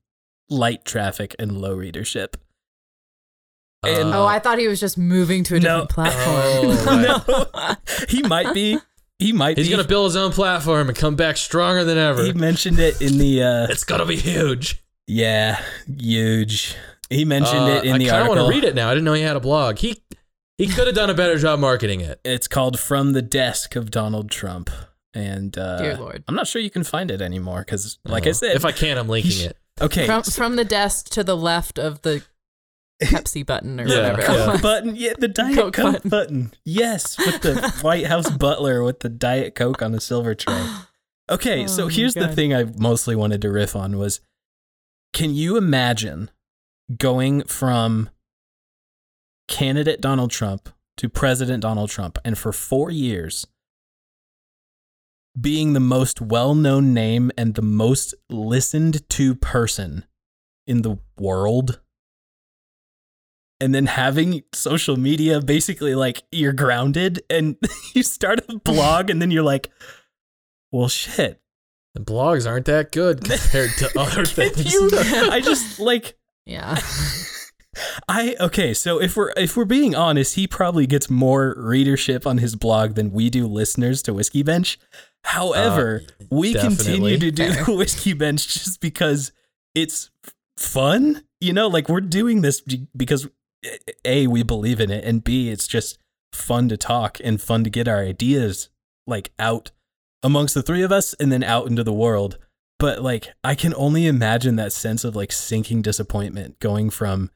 light 0.50 0.84
traffic 0.84 1.34
and 1.38 1.60
low 1.60 1.74
readership. 1.74 2.36
And- 3.84 4.14
oh, 4.14 4.24
I 4.26 4.38
thought 4.38 4.58
he 4.58 4.68
was 4.68 4.78
just 4.80 4.96
moving 4.96 5.42
to 5.44 5.56
a 5.56 5.60
No. 5.60 5.86
different 5.86 5.90
platform. 5.90 6.76
Oh, 6.88 7.52
no. 7.98 8.04
he 8.08 8.22
might 8.22 8.54
be 8.54 8.78
he 9.18 9.32
might 9.32 9.56
He's 9.56 9.66
be 9.68 9.70
gonna 9.74 9.86
build 9.88 10.06
his 10.06 10.16
own 10.16 10.32
platform 10.32 10.88
and 10.88 10.96
come 10.96 11.16
back 11.16 11.36
stronger 11.36 11.84
than 11.84 11.98
ever. 11.98 12.24
he 12.24 12.32
mentioned 12.32 12.78
it 12.78 13.00
in 13.00 13.18
the 13.18 13.42
uh 13.42 13.66
it's 13.70 13.84
gonna 13.84 14.06
be 14.06 14.16
huge. 14.16 14.82
yeah, 15.06 15.62
huge. 15.98 16.74
He 17.10 17.24
mentioned 17.24 17.60
Uh, 17.64 17.80
it 17.82 17.84
in 17.84 17.90
the. 17.90 17.92
I 17.94 17.98
the 17.98 18.06
kind 18.08 18.22
of 18.22 18.28
want 18.28 18.40
to 18.40 18.48
read 18.48 18.64
it 18.64 18.74
now. 18.74 18.88
I 18.88 18.94
didn't 18.94 19.04
know 19.04 19.12
he 19.12 19.22
had 19.22 19.36
a 19.36 19.40
blog. 19.40 19.78
He 19.78 20.02
he 20.58 20.66
could 20.66 20.86
have 20.86 20.96
done 20.96 21.10
a 21.10 21.14
better 21.14 21.36
job 21.38 21.58
marketing 21.60 22.00
it. 22.00 22.20
It's 22.24 22.46
called 22.48 22.78
From 22.78 23.12
the 23.12 23.22
Desk 23.22 23.74
of 23.76 23.90
Donald 23.90 24.30
Trump. 24.30 24.70
And 25.14 25.58
uh, 25.58 25.76
Dear 25.82 25.96
Lord. 25.98 26.24
I'm 26.26 26.34
not 26.34 26.46
sure 26.46 26.62
you 26.62 26.70
can 26.70 26.84
find 26.84 27.10
it 27.10 27.20
anymore 27.20 27.60
because, 27.66 27.98
like 28.06 28.26
I 28.26 28.30
Uh, 28.30 28.34
said, 28.34 28.56
if 28.56 28.64
I 28.64 28.72
can, 28.72 28.96
I'm 28.96 29.08
linking 29.08 29.44
it. 29.44 29.58
okay, 29.80 30.06
From 30.06 30.22
from 30.22 30.56
the 30.56 30.64
desk 30.64 31.10
to 31.10 31.22
the 31.22 31.36
left 31.36 31.78
of 31.78 32.00
the 32.00 32.22
Pepsi 33.08 33.44
button 33.46 33.80
or 33.80 33.86
Yeah, 33.86 34.12
whatever. 34.12 34.32
yeah. 34.32 34.60
button, 34.60 34.96
yeah, 34.96 35.12
the 35.18 35.28
Diet 35.28 35.56
Coke 35.56 35.74
Coke, 35.74 35.92
button. 35.94 36.10
button. 36.10 36.52
yes, 36.64 37.18
with 37.18 37.40
the 37.42 37.70
White 37.82 38.06
House 38.06 38.30
butler 38.30 38.82
with 38.82 39.00
the 39.00 39.08
Diet 39.08 39.54
Coke 39.54 39.82
on 39.82 39.94
a 39.94 40.00
silver 40.00 40.34
tray. 40.34 40.66
Okay, 41.30 41.64
Oh 41.64 41.66
so 41.66 41.86
my 41.86 41.92
here's 41.92 42.14
the 42.14 42.28
thing 42.28 42.52
I 42.54 42.64
mostly 42.76 43.14
wanted 43.16 43.40
to 43.42 43.50
riff 43.50 43.74
on 43.76 43.96
was, 43.98 44.20
can 45.12 45.34
you 45.34 45.56
imagine 45.56 46.30
going 46.98 47.42
from 47.44 48.10
candidate 49.48 50.00
Donald 50.00 50.30
Trump 50.30 50.68
to 50.98 51.08
President 51.08 51.62
Donald 51.62 51.90
Trump, 51.90 52.18
and 52.24 52.36
for 52.38 52.52
four 52.52 52.90
years 52.90 53.46
being 55.40 55.72
the 55.72 55.80
most 55.80 56.20
well 56.20 56.54
known 56.54 56.92
name 56.92 57.30
and 57.38 57.54
the 57.54 57.62
most 57.62 58.14
listened 58.28 59.08
to 59.10 59.34
person 59.34 60.04
in 60.66 60.82
the 60.82 60.98
world. 61.18 61.80
And 63.62 63.72
then 63.72 63.86
having 63.86 64.42
social 64.52 64.96
media 64.96 65.40
basically 65.40 65.94
like 65.94 66.24
you're 66.32 66.52
grounded 66.52 67.22
and 67.30 67.56
you 67.94 68.02
start 68.02 68.40
a 68.48 68.58
blog 68.58 69.08
and 69.08 69.22
then 69.22 69.30
you're 69.30 69.44
like, 69.44 69.70
well, 70.72 70.88
shit. 70.88 71.40
The 71.94 72.00
blogs 72.00 72.44
aren't 72.48 72.66
that 72.66 72.90
good 72.90 73.22
compared 73.24 73.70
to 73.78 73.90
other 73.96 74.24
things. 74.24 74.72
you- 74.72 74.90
I 75.30 75.40
just 75.40 75.78
like 75.78 76.16
yeah. 76.44 76.76
I 78.08 78.34
okay, 78.40 78.74
so 78.74 79.00
if 79.00 79.16
we're 79.16 79.32
if 79.36 79.56
we're 79.56 79.64
being 79.64 79.94
honest, 79.94 80.34
he 80.34 80.46
probably 80.46 80.86
gets 80.86 81.08
more 81.08 81.54
readership 81.56 82.26
on 82.26 82.38
his 82.38 82.56
blog 82.56 82.96
than 82.96 83.12
we 83.12 83.30
do 83.30 83.46
listeners 83.46 84.02
to 84.02 84.12
Whiskey 84.14 84.42
Bench. 84.42 84.78
However, 85.24 86.02
uh, 86.20 86.24
we 86.30 86.52
definitely. 86.52 86.76
continue 86.84 87.18
to 87.18 87.30
do 87.30 87.52
the 87.52 87.72
Whiskey 87.72 88.12
Bench 88.12 88.48
just 88.48 88.80
because 88.80 89.32
it's 89.74 90.10
fun. 90.56 91.22
You 91.40 91.52
know, 91.52 91.68
like 91.68 91.88
we're 91.88 92.00
doing 92.00 92.42
this 92.42 92.60
because 92.60 93.28
a 94.04 94.26
we 94.26 94.42
believe 94.42 94.80
in 94.80 94.90
it, 94.90 95.04
and 95.04 95.24
b 95.24 95.50
it's 95.50 95.66
just 95.66 95.98
fun 96.32 96.68
to 96.68 96.76
talk 96.76 97.18
and 97.22 97.40
fun 97.40 97.64
to 97.64 97.70
get 97.70 97.88
our 97.88 98.00
ideas 98.00 98.70
like 99.06 99.32
out 99.38 99.70
amongst 100.22 100.54
the 100.54 100.62
three 100.62 100.82
of 100.82 100.92
us 100.92 101.14
and 101.14 101.30
then 101.30 101.42
out 101.42 101.66
into 101.66 101.84
the 101.84 101.92
world. 101.92 102.38
But 102.78 103.02
like, 103.02 103.28
I 103.44 103.54
can 103.54 103.74
only 103.74 104.06
imagine 104.06 104.56
that 104.56 104.72
sense 104.72 105.04
of 105.04 105.14
like 105.14 105.32
sinking 105.32 105.82
disappointment 105.82 106.58
going 106.58 106.90
from 106.90 107.30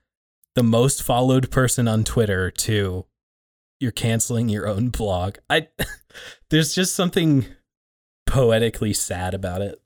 the 0.54 0.62
most 0.62 1.02
followed 1.02 1.50
person 1.50 1.86
on 1.86 2.02
Twitter 2.02 2.50
to 2.50 3.06
you're 3.78 3.92
canceling 3.92 4.48
your 4.48 4.66
own 4.66 4.88
blog. 4.88 5.36
I 5.50 5.68
there's 6.50 6.74
just 6.74 6.94
something 6.94 7.46
poetically 8.26 8.92
sad 8.92 9.34
about 9.34 9.62
it. 9.62 9.80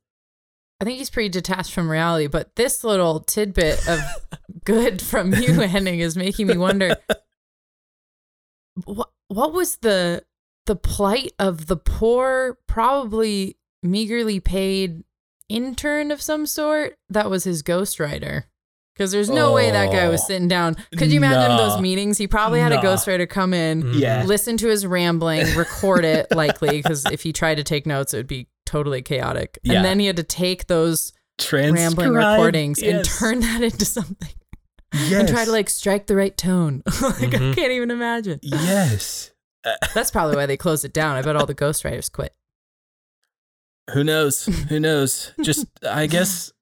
I 0.81 0.85
think 0.85 0.99
he's 0.99 1.11
pretty 1.11 1.29
detached 1.29 1.73
from 1.75 1.90
reality, 1.90 2.27
but 2.27 2.57
this 2.57 2.83
little 2.85 3.21
tidbit 3.21 3.87
of 3.87 4.01
good 4.64 5.03
from 5.03 5.35
you, 5.35 5.53
Henning, 5.61 6.01
is 6.01 6.16
making 6.16 6.47
me 6.47 6.57
wonder 6.57 6.97
what 8.85 9.11
what 9.29 9.53
was 9.53 9.77
the 9.79 10.25
the 10.66 10.77
plight 10.77 11.33
of 11.38 11.66
the 11.66 11.77
poor, 11.77 12.59
probably 12.66 13.57
meagerly 13.83 14.40
paid 14.40 15.03
intern 15.49 16.11
of 16.11 16.23
some 16.23 16.47
sort 16.47 16.97
that 17.09 17.29
was 17.31 17.45
his 17.45 17.62
ghostwriter. 17.62 18.45
Because 18.95 19.12
there's 19.12 19.31
no 19.31 19.53
way 19.55 19.71
that 19.71 19.90
guy 19.90 20.09
was 20.09 20.21
Oh, 20.23 20.27
sitting 20.27 20.47
down. 20.49 20.77
Could 20.97 21.11
you 21.11 21.16
imagine 21.16 21.57
nah. 21.57 21.69
those 21.69 21.81
meetings? 21.81 22.19
He 22.19 22.27
probably 22.27 22.61
had 22.61 22.71
Nah. 22.73 22.81
a 22.81 22.85
ghostwriter 22.85 23.27
come 23.27 23.55
in, 23.55 23.83
Mhm. 23.83 23.99
Yeah. 23.99 24.25
listen 24.25 24.59
to 24.59 24.69
his 24.69 24.87
rambling, 24.87 25.57
record 25.57 26.05
it 26.05 26.31
likely, 26.33 26.83
because 26.83 27.07
if 27.07 27.23
he 27.23 27.33
tried 27.33 27.55
to 27.55 27.64
take 27.64 27.87
notes, 27.87 28.12
it 28.12 28.19
would 28.19 28.27
be 28.27 28.47
totally 28.70 29.02
chaotic. 29.02 29.59
Yeah. 29.62 29.74
And 29.76 29.85
then 29.85 29.98
he 30.00 30.06
had 30.06 30.16
to 30.16 30.22
take 30.22 30.66
those 30.68 31.12
rambling 31.52 32.12
recordings 32.12 32.83
and 32.83 33.04
turn 33.04 33.40
that 33.46 33.62
into 33.62 33.85
something 33.85 34.28
yes. 34.92 35.12
and 35.12 35.28
try 35.28 35.44
to 35.44 35.50
like 35.50 35.68
strike 35.70 36.06
the 36.06 36.14
right 36.16 36.37
tone. 36.37 36.83
like 37.02 37.35
I 37.35 37.38
Mhm. 37.38 37.54
can't 37.54 37.72
even 37.72 37.90
imagine. 37.90 38.38
yes. 38.42 39.30
That's 39.94 40.11
probably 40.11 40.37
why 40.37 40.46
they 40.46 40.56
closed 40.56 40.85
it 40.85 40.92
down. 40.92 41.16
I 41.16 41.22
bet 41.22 41.37
all 41.37 41.46
the 41.46 41.54
ghostwriters 41.54 42.11
quit. 42.11 42.35
Who 43.92 44.04
knows? 44.04 44.44
Who 44.68 44.78
knows? 44.78 45.33
Just 45.42 45.66
I 45.87 46.06
guess 46.06 46.52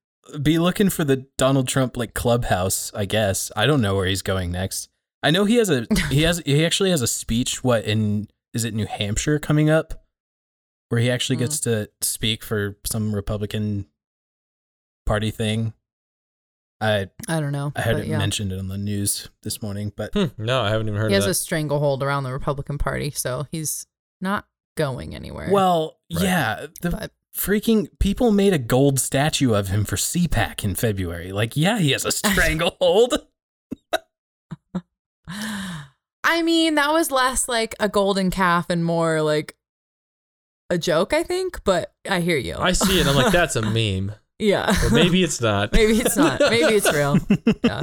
be 0.43 0.59
looking 0.59 0.89
for 0.91 1.05
the 1.05 1.27
Donald 1.37 1.69
Trump 1.69 1.97
like 1.97 2.15
clubhouse, 2.15 2.91
I 2.95 3.05
guess. 3.05 3.53
I 3.55 3.67
don't 3.67 3.81
know 3.83 3.95
where 3.95 4.07
he's 4.07 4.23
going 4.23 4.51
next. 4.51 4.89
I 5.23 5.31
know 5.31 5.45
he 5.45 5.57
has 5.57 5.69
a 5.71 5.87
he 6.11 6.23
has 6.23 6.41
he 6.47 6.65
actually 6.65 6.91
has 6.91 7.03
a 7.03 7.07
speech 7.07 7.63
what 7.63 7.85
in 7.85 8.29
is 8.55 8.65
it 8.65 8.73
New 8.75 8.87
Hampshire 8.87 9.39
coming 9.39 9.69
up 9.69 9.98
where 10.89 11.01
he 11.01 11.11
actually 11.11 11.37
gets 11.37 11.61
to 11.61 11.91
speak 12.01 12.43
for 12.43 12.77
some 12.85 13.15
Republican 13.15 13.87
party 15.07 15.31
thing. 15.31 15.73
I 16.81 17.09
I 17.29 17.41
don't 17.41 17.53
know. 17.53 17.73
I 17.75 17.81
had 17.83 17.95
but 17.97 18.05
it 18.05 18.09
yeah. 18.09 18.19
mentioned 18.19 18.53
it 18.53 18.59
on 18.59 18.69
the 18.69 18.79
news 18.79 19.29
this 19.43 19.61
morning, 19.63 19.93
but 19.97 20.13
Hmm, 20.15 20.27
no, 20.39 20.61
I 20.63 20.71
haven't 20.71 20.89
even 20.89 21.01
heard 21.01 21.11
He 21.11 21.17
of 21.17 21.25
has 21.25 21.25
that. 21.25 21.31
a 21.33 21.35
stranglehold 21.35 22.03
around 22.03 22.23
the 22.25 22.33
Republican 22.33 22.79
Party, 22.79 23.11
so 23.11 23.47
he's 23.51 23.87
not 24.21 24.47
going 24.77 25.15
anywhere. 25.15 25.49
well, 25.51 25.99
Right. 26.15 26.23
yeah, 26.25 26.67
the 26.83 26.91
But- 26.91 27.13
freaking 27.37 27.89
people 27.99 28.31
made 28.31 28.53
a 28.53 28.59
gold 28.59 28.99
statue 29.01 29.55
of 29.55 29.69
him 29.69 29.85
for 29.85 29.97
CPAC 29.97 30.63
in 30.65 30.75
February. 30.77 31.33
Like, 31.33 31.57
yeah, 31.57 31.79
he 31.79 31.91
has 31.91 32.05
a 32.05 32.13
stranglehold. 32.13 33.27
I 36.25 36.43
mean, 36.43 36.75
that 36.77 36.93
was 36.93 37.11
less 37.11 37.49
like 37.49 37.75
a 37.81 37.89
golden 37.89 38.31
calf 38.31 38.71
and 38.71 38.85
more 38.85 39.23
like 39.23 39.57
a 40.71 40.79
joke, 40.79 41.13
I 41.13 41.23
think. 41.23 41.63
But 41.65 41.93
I 42.09 42.21
hear 42.21 42.37
you. 42.37 42.57
I 42.59 42.73
see 42.73 42.99
it. 42.99 43.07
and 43.07 43.11
I'm 43.11 43.17
like, 43.17 43.33
that's 43.33 43.57
a 43.57 43.63
meme. 43.63 44.13
yeah. 44.39 44.75
But 44.83 44.93
maybe 44.93 45.23
it's 45.23 45.41
not. 45.41 45.73
Maybe 45.75 45.99
it's 46.01 46.17
not. 46.17 46.41
Maybe 46.51 46.75
it's 46.75 46.93
real. 46.93 47.19
Yeah. 47.65 47.81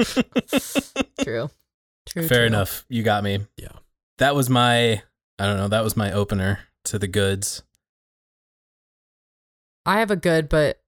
True. 1.23 1.49
True. 2.07 2.27
Fair 2.27 2.37
true. 2.39 2.45
enough. 2.47 2.85
You 2.89 3.03
got 3.03 3.23
me. 3.23 3.39
Yeah. 3.57 3.69
That 4.19 4.35
was 4.35 4.49
my 4.49 5.01
I 5.39 5.45
don't 5.47 5.57
know, 5.57 5.67
that 5.67 5.83
was 5.83 5.97
my 5.97 6.11
opener 6.13 6.59
to 6.85 6.97
the 6.99 7.07
goods. 7.07 7.63
I 9.85 9.99
have 9.99 10.11
a 10.11 10.15
good, 10.15 10.49
but 10.49 10.79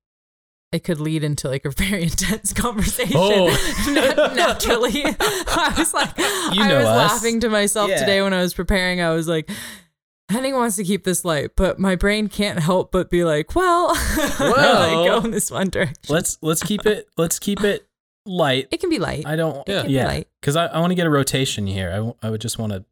it 0.72 0.84
could 0.84 1.00
lead 1.00 1.24
into 1.24 1.48
like 1.50 1.66
a 1.66 1.70
very 1.72 2.04
intense 2.04 2.54
conversation. 2.54 3.16
Oh. 3.16 3.48
Nat- 3.90 4.36
naturally. 4.36 5.04
I 5.06 5.74
was 5.78 5.94
like, 5.94 6.18
You 6.54 6.66
know 6.68 6.76
I 6.76 6.80
was 6.80 6.88
us. 6.88 7.12
laughing 7.14 7.40
to 7.42 7.50
myself 7.50 7.90
Yeah. 7.90 7.98
today 8.00 8.22
when 8.22 8.34
I 8.34 8.42
was 8.42 8.54
preparing. 8.54 9.02
I 9.02 9.12
was 9.12 9.28
like, 9.28 9.50
Henning 10.30 10.56
wants 10.56 10.76
to 10.76 10.84
keep 10.84 11.04
this 11.06 11.24
light, 11.24 11.52
but 11.56 11.80
my 11.80 11.96
brain 11.96 12.28
can't 12.28 12.60
help 12.60 12.92
but 12.92 13.10
be 13.10 13.24
like, 13.24 13.56
well, 13.56 13.88
Well. 14.40 15.00
like 15.00 15.10
go 15.10 15.26
in 15.26 15.32
this 15.32 15.50
one 15.50 15.70
direction. 15.70 15.96
Let's 16.10 16.38
let's 16.42 16.62
keep 16.64 16.86
it 16.86 17.08
let's 17.18 17.40
keep 17.40 17.64
it 17.64 17.88
light. 18.26 18.68
It 18.72 18.80
can 18.82 18.90
be 18.90 19.00
light. 19.00 19.26
I 19.26 19.36
don't 19.38 19.66
Yeah. 19.68 19.80
It 19.80 19.82
can 19.84 19.92
yeah, 19.92 20.08
light. 20.08 20.28
because 20.42 20.56
I, 20.58 20.66
I 20.66 20.80
want 20.80 20.92
to 20.92 20.96
get 20.96 21.08
a 21.08 21.10
rotation 21.10 21.66
here. 21.66 21.90
I, 21.92 21.96
w- 21.96 22.16
I 22.22 22.30
would 22.30 22.42
just 22.42 22.60
want 22.60 22.74
to 22.74 22.84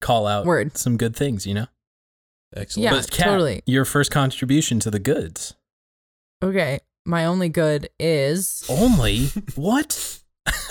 call 0.00 0.26
out 0.26 0.46
Word. 0.46 0.76
some 0.76 0.96
good 0.96 1.14
things, 1.14 1.46
you 1.46 1.54
know. 1.54 1.66
Excellent. 2.56 2.84
Yeah, 2.84 2.90
but 2.92 3.10
Kat, 3.10 3.26
totally. 3.26 3.62
Your 3.66 3.84
first 3.84 4.10
contribution 4.10 4.80
to 4.80 4.90
the 4.90 4.98
goods. 4.98 5.54
Okay. 6.42 6.80
My 7.04 7.24
only 7.24 7.48
good 7.48 7.88
is 8.00 8.64
Only 8.68 9.26
what? 9.54 10.20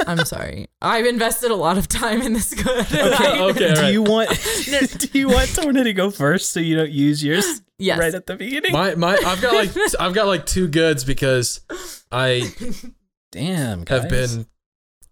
I'm 0.07 0.23
sorry. 0.25 0.67
I've 0.81 1.05
invested 1.05 1.51
a 1.51 1.55
lot 1.55 1.77
of 1.77 1.87
time 1.87 2.21
in 2.21 2.33
this 2.33 2.53
good. 2.53 2.67
Okay, 2.85 3.41
okay, 3.41 3.59
Do 3.59 3.67
alright. 3.75 3.93
you 3.93 4.03
want 4.03 4.29
do 5.11 5.19
you 5.19 5.29
want 5.29 5.49
Torna 5.55 5.83
to 5.83 5.93
go 5.93 6.09
first 6.11 6.51
so 6.51 6.59
you 6.59 6.75
don't 6.75 6.91
use 6.91 7.23
yours 7.23 7.61
yes. 7.79 7.97
right 7.99 8.13
at 8.13 8.25
the 8.25 8.35
beginning? 8.35 8.71
My 8.71 8.95
my 8.95 9.17
I've 9.25 9.41
got 9.41 9.53
like 9.53 9.69
I've 9.99 10.13
got 10.13 10.27
like 10.27 10.45
two 10.45 10.67
goods 10.67 11.03
because 11.03 11.61
I 12.11 12.51
Damn, 13.31 13.83
guys. 13.83 14.01
have 14.03 14.09
been 14.09 14.45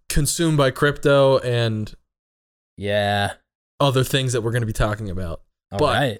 consumed 0.10 0.58
by 0.58 0.71
crypto 0.71 1.39
and 1.39 1.93
Yeah. 2.78 3.34
other 3.80 4.04
things 4.04 4.34
that 4.34 4.41
we're 4.41 4.51
going 4.51 4.62
to 4.62 4.67
be 4.67 4.73
talking 4.73 5.10
about. 5.10 5.41
All 5.71 5.80
But- 5.80 5.93
right. 5.93 6.19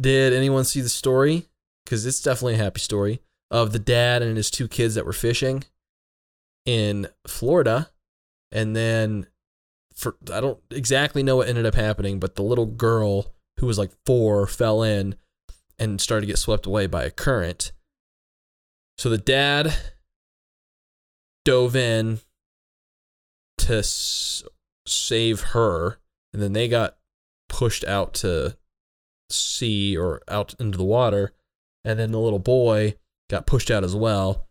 Did 0.00 0.32
anyone 0.32 0.64
see 0.64 0.80
the 0.80 0.88
story? 0.88 1.46
Because 1.84 2.04
it's 2.04 2.20
definitely 2.20 2.54
a 2.54 2.58
happy 2.58 2.80
story 2.80 3.20
of 3.52 3.72
the 3.72 3.78
dad 3.78 4.20
and 4.20 4.36
his 4.36 4.50
two 4.50 4.66
kids 4.66 4.96
that 4.96 5.06
were 5.06 5.12
fishing 5.12 5.62
in 6.66 7.08
Florida, 7.26 7.90
and 8.52 8.76
then 8.76 9.26
for 9.94 10.16
I 10.32 10.40
don't 10.40 10.58
exactly 10.70 11.22
know 11.22 11.36
what 11.36 11.48
ended 11.48 11.64
up 11.64 11.74
happening, 11.74 12.20
but 12.20 12.34
the 12.34 12.42
little 12.42 12.66
girl 12.66 13.32
who 13.58 13.66
was 13.66 13.78
like 13.78 13.92
four 14.04 14.46
fell 14.46 14.82
in 14.82 15.14
and 15.78 16.00
started 16.00 16.22
to 16.22 16.26
get 16.26 16.38
swept 16.38 16.66
away 16.66 16.86
by 16.86 17.04
a 17.04 17.10
current. 17.10 17.72
So 18.98 19.08
the 19.08 19.18
dad 19.18 19.74
dove 21.44 21.76
in 21.76 22.20
to 23.58 23.78
s- 23.78 24.42
save 24.86 25.40
her, 25.40 25.98
and 26.32 26.42
then 26.42 26.52
they 26.52 26.68
got 26.68 26.98
pushed 27.48 27.84
out 27.84 28.14
to 28.14 28.56
sea 29.30 29.96
or 29.96 30.22
out 30.28 30.54
into 30.58 30.78
the 30.78 30.84
water, 30.84 31.32
and 31.84 31.98
then 31.98 32.12
the 32.12 32.20
little 32.20 32.38
boy 32.38 32.96
got 33.30 33.46
pushed 33.46 33.70
out 33.70 33.84
as 33.84 33.94
well. 33.94 34.45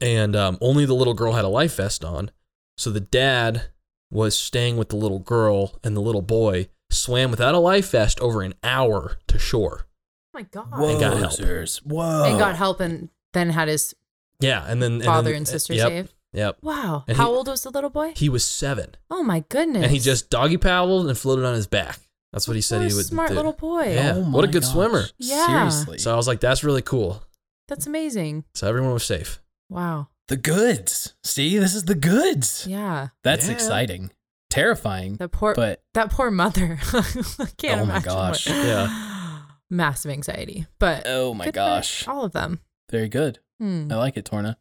And 0.00 0.36
um, 0.36 0.58
only 0.60 0.84
the 0.84 0.94
little 0.94 1.14
girl 1.14 1.32
had 1.32 1.44
a 1.44 1.48
life 1.48 1.76
vest 1.76 2.04
on, 2.04 2.30
so 2.76 2.90
the 2.90 3.00
dad 3.00 3.64
was 4.10 4.38
staying 4.38 4.76
with 4.76 4.88
the 4.90 4.96
little 4.96 5.18
girl, 5.18 5.78
and 5.82 5.96
the 5.96 6.00
little 6.00 6.22
boy 6.22 6.68
swam 6.90 7.30
without 7.30 7.54
a 7.54 7.58
life 7.58 7.90
vest 7.90 8.20
over 8.20 8.42
an 8.42 8.54
hour 8.62 9.18
to 9.26 9.38
shore. 9.38 9.86
Oh 10.34 10.38
my 10.38 10.42
god. 10.42 10.70
Whoa, 10.70 11.00
got 11.00 11.16
help. 11.18 11.32
sirs. 11.32 11.78
Whoa. 11.84 12.24
And 12.24 12.38
got 12.38 12.54
help 12.56 12.80
and 12.80 13.08
then 13.32 13.50
had 13.50 13.66
his 13.68 13.94
Yeah, 14.40 14.64
and 14.68 14.80
then 14.82 14.92
and 14.94 15.04
father 15.04 15.30
then- 15.30 15.38
and 15.38 15.48
sister 15.48 15.74
yep, 15.74 15.88
saved. 15.88 16.14
Yep, 16.32 16.58
Wow. 16.62 17.04
And 17.08 17.16
How 17.16 17.30
he- 17.30 17.36
old 17.36 17.48
was 17.48 17.62
the 17.62 17.70
little 17.70 17.90
boy? 17.90 18.12
he 18.14 18.28
was 18.28 18.44
seven, 18.44 18.94
Oh 19.10 19.22
my 19.24 19.40
goodness. 19.48 19.82
and 19.82 19.90
he 19.92 19.98
just 19.98 20.30
doggy 20.30 20.58
paddled 20.58 21.08
and 21.08 21.18
floated 21.18 21.44
on 21.44 21.54
his 21.54 21.66
back. 21.66 21.98
That's 22.32 22.46
what 22.46 22.54
he 22.54 22.60
said 22.60 22.78
What 22.80 22.84
a 22.86 22.88
he 22.90 22.94
would 22.94 23.06
smart 23.06 23.30
do. 23.30 23.34
little 23.34 23.52
boy. 23.54 23.94
Yeah. 23.94 24.12
Oh 24.16 24.30
what 24.30 24.44
a 24.44 24.48
good 24.48 24.62
gosh. 24.62 24.70
swimmer. 24.72 25.04
Yeah. 25.18 25.46
Seriously. 25.46 25.98
So 25.98 26.12
I 26.12 26.16
was 26.16 26.28
like, 26.28 26.40
that's 26.40 26.62
really 26.62 26.82
cool. 26.82 27.22
That's 27.66 27.86
amazing. 27.86 28.44
So 28.54 28.68
everyone 28.68 28.92
was 28.92 29.04
safe. 29.04 29.40
Wow. 29.68 30.08
the 30.28 30.36
goods. 30.36 31.14
See, 31.24 31.58
this 31.58 31.74
is 31.74 31.84
the 31.84 31.94
goods. 31.94 32.66
Yeah. 32.68 33.08
That's 33.24 33.46
Yeah. 33.46 33.52
exciting. 33.54 34.10
Terrifying. 34.50 35.16
That 35.16 35.30
poor 35.30 35.54
but 35.54 35.82
that 35.94 36.10
poor 36.10 36.30
mother. 36.30 36.78
I 36.92 37.46
can't 37.58 37.82
Oh 37.82 37.86
my 37.86 38.00
gosh. 38.00 38.48
What, 38.48 38.56
Yeah. 38.66 39.42
Massive 39.70 40.10
anxiety. 40.10 40.66
But 40.78 41.02
oh 41.06 41.34
my 41.34 41.50
gosh. 41.50 42.06
all 42.08 42.24
of 42.24 42.32
them. 42.32 42.60
Very 42.90 43.08
good. 43.08 43.40
Hmm. 43.60 43.88
I 43.90 43.96
like 43.96 44.16
it, 44.16 44.24
Torna. 44.24 44.56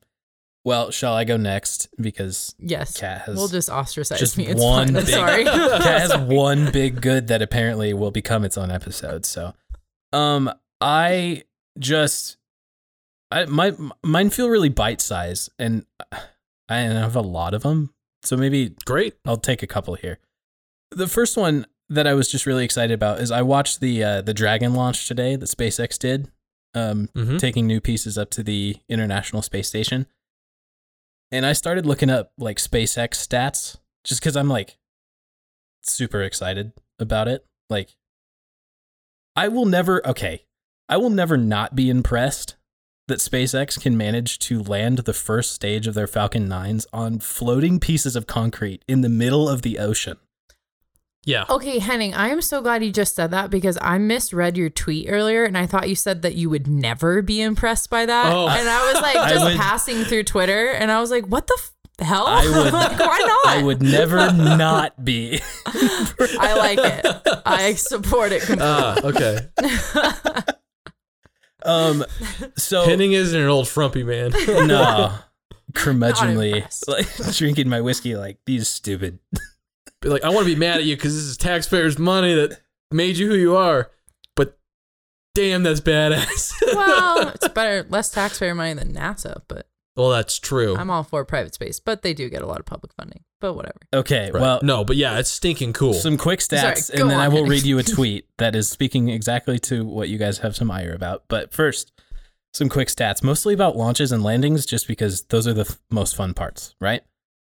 Well, 0.66 0.92
shall 0.92 1.14
I 1.14 1.24
go 1.24 1.38
next? 1.38 1.88
Because 1.98 2.54
Yes. 2.60 2.98
Kat 3.00 3.22
has 3.22 3.38
We'll 3.38 3.48
just 3.48 3.70
ostracize 3.70 4.20
just 4.20 4.38
me. 4.38 4.48
It's 4.48 4.62
one 4.62 4.88
fine. 4.88 4.94
Big- 5.06 5.08
sorry. 5.08 5.44
Kat 5.46 5.82
has 6.02 6.18
one 6.18 6.72
big 6.74 7.00
good 7.02 7.28
that 7.28 7.42
apparently 7.42 7.94
will 7.94 8.12
become 8.12 8.44
its 8.44 8.58
own 8.58 8.70
episode. 8.70 9.26
So, 9.26 9.54
um, 10.12 10.52
I 10.82 11.44
just, 11.80 12.36
I 13.32 13.46
my 13.46 13.76
mine 14.04 14.30
feel 14.30 14.50
really 14.50 14.70
bite 14.70 15.02
size, 15.02 15.50
and 15.60 15.86
I 16.70 16.78
have 16.80 17.16
a 17.16 17.22
lot 17.22 17.54
of 17.54 17.64
them. 17.64 17.94
So 18.24 18.36
maybe 18.38 18.76
Great. 18.86 19.16
I'll 19.26 19.38
take 19.38 19.64
a 19.64 19.68
couple 19.68 19.96
here. 19.96 20.20
The 20.92 21.08
first 21.08 21.38
one 21.38 21.66
that 21.90 22.08
I 22.08 22.14
was 22.14 22.30
just 22.30 22.46
really 22.46 22.66
excited 22.66 22.94
about 22.94 23.20
is 23.20 23.32
I 23.32 23.42
watched 23.42 23.80
the 23.80 24.04
uh, 24.04 24.22
the 24.22 24.34
Dragon 24.34 24.74
launch 24.74 25.08
today 25.08 25.36
that 25.36 25.46
SpaceX 25.46 25.98
did, 25.98 26.32
um, 26.74 27.10
Mhm. 27.16 27.40
taking 27.40 27.66
new 27.68 27.80
pieces 27.82 28.18
up 28.18 28.30
to 28.32 28.44
the 28.44 28.78
International 28.90 29.42
Space 29.42 29.68
Station. 29.68 30.08
And 31.32 31.46
I 31.46 31.54
started 31.54 31.86
looking 31.86 32.10
up 32.10 32.32
like 32.38 32.58
SpaceX 32.58 33.16
stats 33.16 33.78
just 34.04 34.22
because 34.22 34.36
I'm 34.38 34.50
like 34.50 34.78
super 35.82 36.22
excited 36.22 36.74
about 37.00 37.28
it. 37.28 37.46
Like, 37.70 37.96
I 39.36 39.48
will 39.50 39.66
never, 39.66 40.06
okay, 40.08 40.46
I 40.90 40.98
will 40.98 41.10
never 41.10 41.38
not 41.38 41.76
be 41.76 41.90
impressed 41.90 42.56
that 43.08 43.20
SpaceX 43.20 43.80
can 43.80 43.98
manage 43.98 44.38
to 44.40 44.62
land 44.62 45.00
the 45.00 45.14
first 45.14 45.52
stage 45.52 45.88
of 45.88 45.94
their 45.94 46.08
Falcon 46.08 46.48
9s 46.48 46.86
on 46.92 47.20
floating 47.20 47.80
pieces 47.80 48.16
of 48.16 48.28
concrete 48.28 48.84
in 48.88 49.02
the 49.02 49.10
middle 49.10 49.48
of 49.48 49.62
the 49.62 49.80
ocean. 49.80 50.18
Yeah. 51.26 51.44
Okay, 51.50 51.80
Henning, 51.80 52.14
I 52.14 52.30
am 52.30 52.42
so 52.42 52.62
glad 52.62 52.84
you 52.86 52.92
just 52.92 53.14
said 53.16 53.32
that 53.32 53.50
because 53.50 53.78
I 53.82 53.98
misread 53.98 54.56
your 54.56 54.70
tweet 54.70 55.08
earlier 55.10 55.44
and 55.44 55.58
I 55.58 55.66
thought 55.66 55.90
you 55.90 55.96
said 55.96 56.22
that 56.22 56.36
you 56.36 56.50
would 56.50 56.68
never 56.68 57.22
be 57.22 57.42
impressed 57.42 57.90
by 57.90 58.06
that. 58.06 58.32
Oh. 58.34 58.48
And 58.48 58.70
I 58.70 58.94
was 58.94 59.02
like 59.02 59.16
just 59.34 59.44
would- 59.46 59.58
passing 59.58 60.04
through 60.06 60.24
Twitter 60.24 60.70
and 60.70 60.90
I 60.90 61.02
was 61.02 61.12
like, 61.12 61.26
what 61.26 61.48
the 61.48 61.58
f- 62.00 62.06
hell? 62.08 62.26
I 62.28 62.46
would- 62.46 62.74
like, 62.74 63.00
why 63.00 63.18
not? 63.44 63.58
I 63.58 63.62
would 63.64 63.82
never 63.82 64.32
not 64.34 65.04
be. 65.04 65.42
I 65.66 66.56
like 66.58 66.80
it. 66.80 67.42
I 67.46 67.74
support 67.74 68.32
it 68.32 68.44
completely. 68.44 68.66
Ah, 68.66 69.00
okay. 69.04 69.48
Um, 71.68 72.06
so 72.58 72.86
Henning 72.86 73.12
isn't 73.12 73.40
an 73.40 73.48
old 73.48 73.68
frumpy 73.68 74.04
man. 74.04 74.32
no, 74.48 75.14
curmudgeonly, 75.74 76.88
like 76.88 77.36
drinking 77.36 77.70
my 77.70 77.82
whiskey 77.82 78.16
like 78.16 78.40
these 78.46 78.68
stupid. 78.68 79.20
Be 80.02 80.10
like, 80.10 80.24
I 80.24 80.30
want 80.30 80.48
to 80.48 80.54
be 80.54 80.60
mad 80.60 80.78
at 80.78 80.86
you 80.86 80.96
because 80.96 81.16
this 81.16 81.24
is 81.26 81.38
taxpayers' 81.38 82.00
money 82.00 82.34
that 82.34 82.62
made 82.92 83.18
you 83.18 83.28
who 83.28 83.36
you 83.36 83.56
are. 83.56 83.92
But 84.36 84.58
damn, 85.36 85.64
that's 85.64 85.82
badass. 85.82 86.54
well, 86.74 87.30
it's 87.30 87.48
better, 87.50 87.86
less 87.90 88.10
taxpayer 88.12 88.56
money 88.56 88.74
than 88.74 88.94
NASA, 88.94 89.42
but 89.48 89.67
well, 89.98 90.10
that's 90.12 90.40
true. 90.40 90.78
I'm 90.78 90.90
all 90.90 91.04
for 91.04 91.26
private 91.26 91.54
space, 91.54 91.80
but 91.80 92.02
they 92.04 92.14
do 92.14 92.30
get 92.30 92.42
a 92.42 92.46
lot 92.46 92.60
of 92.60 92.66
public 92.66 92.94
funding. 92.94 93.24
But 93.42 93.54
whatever. 93.54 93.80
Okay, 93.94 94.32
Right. 94.32 94.42
well, 94.42 94.60
no, 94.64 94.86
but 94.86 94.96
yeah, 94.96 95.20
it's 95.20 95.30
stinking 95.30 95.74
cool. 95.74 95.94
some 95.94 96.18
quick 96.18 96.40
stats, 96.40 96.78
Sorry, 96.78 97.02
and 97.02 97.10
then 97.12 97.18
on, 97.18 97.24
I 97.24 97.28
will 97.28 97.38
Henning. 97.38 97.52
read 97.52 97.64
you 97.64 97.78
a 97.80 97.84
tweet 97.96 98.28
that 98.38 98.56
is 98.56 98.70
speaking 98.70 99.10
exactly 99.10 99.60
to 99.60 99.84
what 99.86 100.10
you 100.10 100.18
guys 100.18 100.38
have 100.40 100.56
some 100.56 100.72
ire 100.72 100.94
about. 100.94 101.24
But 101.28 101.52
first, 101.54 101.92
some 102.54 102.70
quick 102.70 102.88
stats, 102.88 103.22
mostly 103.24 103.54
about 103.54 103.76
launches 103.76 104.12
and 104.12 104.24
landings, 104.24 104.66
just 104.66 104.88
because 104.88 105.24
those 105.26 105.48
are 105.48 105.54
the 105.54 105.62
f- 105.62 105.78
most 105.92 106.16
fun 106.16 106.34
parts, 106.34 106.74
right? 106.82 107.04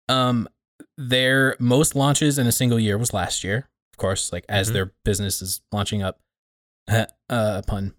Um, 0.09 0.49
their 0.97 1.57
most 1.59 1.95
launches 1.95 2.39
in 2.39 2.47
a 2.47 2.53
single 2.53 2.79
year 2.79 2.97
was 2.97 3.13
last 3.13 3.45
year, 3.45 3.69
of 3.93 3.99
course, 3.99 4.33
like 4.33 4.45
as 4.49 4.71
Mhm. 4.71 4.73
their 4.73 4.93
business 5.05 5.43
is 5.43 5.61
launching 5.73 6.03
up. 6.03 6.21
uh, 7.29 7.63
pun. 7.67 7.95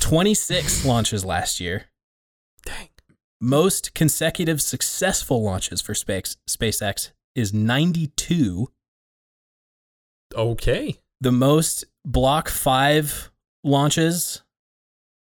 Twenty 0.00 0.34
six 0.34 0.84
launches 0.84 1.24
last 1.24 1.60
year. 1.60 1.86
Dang. 2.64 2.88
Most 3.40 3.94
consecutive 3.94 4.62
successful 4.62 5.42
launches 5.42 5.80
for 5.82 5.94
Space 5.94 6.36
SpaceX 6.48 7.10
is 7.34 7.52
92. 7.52 8.68
Okay. 10.34 10.98
The 11.20 11.32
most 11.32 11.84
Block 12.04 12.48
5 12.48 13.30
launches 13.64 14.42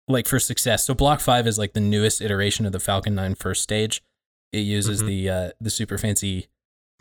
like 0.07 0.27
for 0.27 0.39
success. 0.39 0.85
So 0.87 0.95
Block 0.95 1.21
5 1.21 1.47
is 1.47 1.59
like 1.59 1.73
the 1.73 1.81
newest 1.81 2.21
iteration 2.21 2.67
of 2.67 2.73
the 2.73 2.81
Falcon 2.81 3.15
9 3.15 3.35
first 3.35 3.63
stage. 3.63 4.03
It 4.53 4.61
uses 4.61 5.03
Mhm. 5.03 5.07
the 5.07 5.31
uh, 5.31 5.51
the 5.61 5.71
super 5.71 5.99
fancy 5.99 6.49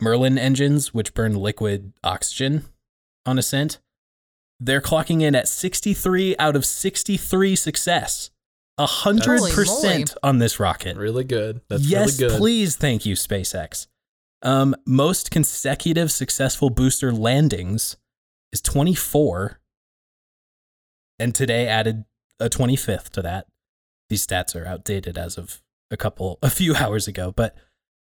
Merlin 0.00 0.38
engines 0.38 0.92
which 0.94 1.14
burn 1.14 1.34
liquid 1.36 1.92
oxygen 2.02 2.64
on 3.26 3.38
ascent. 3.38 3.78
They're 4.58 4.80
clocking 4.80 5.20
in 5.22 5.34
at 5.34 5.48
63 5.48 6.34
out 6.38 6.56
of 6.56 6.64
63 6.64 7.54
success. 7.56 8.30
A 8.76 8.86
hundred 8.86 9.40
percent 9.52 10.14
on 10.22 10.38
this 10.38 10.58
rocket. 10.58 10.96
Really 10.96 11.24
good. 11.24 11.60
That's 11.68 11.86
yes, 11.86 12.20
really 12.20 12.32
good. 12.32 12.38
please. 12.38 12.76
Thank 12.76 13.06
you, 13.06 13.14
SpaceX. 13.14 13.86
Um, 14.42 14.74
most 14.84 15.30
consecutive 15.30 16.10
successful 16.10 16.70
booster 16.70 17.12
landings 17.12 17.96
is 18.52 18.60
24. 18.60 19.60
And 21.18 21.34
today 21.34 21.66
added 21.66 22.04
a 22.38 22.50
25th 22.50 23.10
to 23.10 23.22
that. 23.22 23.46
These 24.10 24.26
stats 24.26 24.54
are 24.54 24.66
outdated 24.66 25.16
as 25.16 25.38
of 25.38 25.62
a 25.90 25.96
couple, 25.96 26.38
a 26.42 26.50
few 26.50 26.74
hours 26.74 27.08
ago. 27.08 27.32
But, 27.32 27.56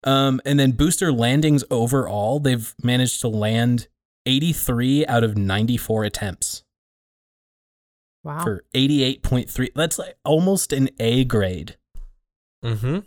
um, 0.03 0.41
and 0.45 0.59
then 0.59 0.71
booster 0.71 1.11
landings 1.11 1.63
overall, 1.69 2.39
they've 2.39 2.73
managed 2.81 3.21
to 3.21 3.27
land 3.27 3.87
83 4.25 5.05
out 5.05 5.23
of 5.23 5.37
94 5.37 6.05
attempts 6.05 6.62
Wow. 8.23 8.43
for 8.43 8.63
88.3. 8.73 9.69
That's 9.75 9.99
like 9.99 10.15
almost 10.23 10.71
an 10.73 10.89
A 10.99 11.25
grade. 11.25 11.77
Mm-hmm. 12.63 12.99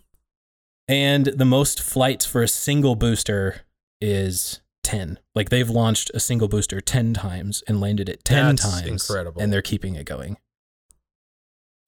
And 0.88 1.26
the 1.26 1.44
most 1.44 1.80
flights 1.82 2.26
for 2.26 2.42
a 2.42 2.48
single 2.48 2.94
booster 2.96 3.62
is 4.00 4.60
10. 4.84 5.18
Like 5.34 5.48
they've 5.48 5.68
launched 5.70 6.10
a 6.14 6.20
single 6.20 6.48
booster 6.48 6.80
10 6.80 7.14
times 7.14 7.62
and 7.66 7.80
landed 7.80 8.08
it 8.08 8.24
10 8.24 8.56
That's 8.56 8.62
times. 8.80 8.86
incredible. 8.86 9.42
And 9.42 9.52
they're 9.52 9.62
keeping 9.62 9.94
it 9.96 10.04
going. 10.04 10.36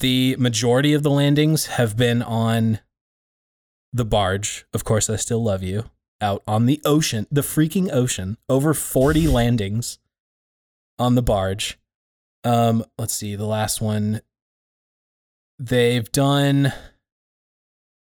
The 0.01 0.37
majority 0.37 0.93
of 0.95 1.03
the 1.03 1.11
landings 1.11 1.67
have 1.67 1.97
been 1.97 2.23
on 2.23 2.81
the 3.93 4.05
barge. 4.05 4.65
Of 4.73 4.85
course, 4.85 5.11
I 5.11 5.17
still 5.17 5.43
love 5.43 5.63
you. 5.63 5.85
Out 6.21 6.43
on 6.49 6.67
the 6.67 6.81
ocean, 6.85 7.27
the 7.31 7.43
freaking 7.43 7.93
ocean. 7.93 8.37
Over 8.49 8.75
40 8.75 9.29
landings 9.29 9.99
on 10.99 11.15
the 11.15 11.23
barge. 11.23 11.79
Um, 12.45 12.85
let's 12.99 13.15
see, 13.15 13.37
the 13.37 13.47
last 13.47 13.81
one. 13.81 14.21
They've 15.59 16.11
done 16.13 16.73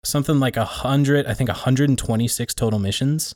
something 0.03 0.39
like 0.39 0.57
a 0.57 0.65
hundred, 0.65 1.27
I 1.27 1.33
think 1.33 1.49
126 1.49 2.53
total 2.53 2.79
missions. 2.79 3.35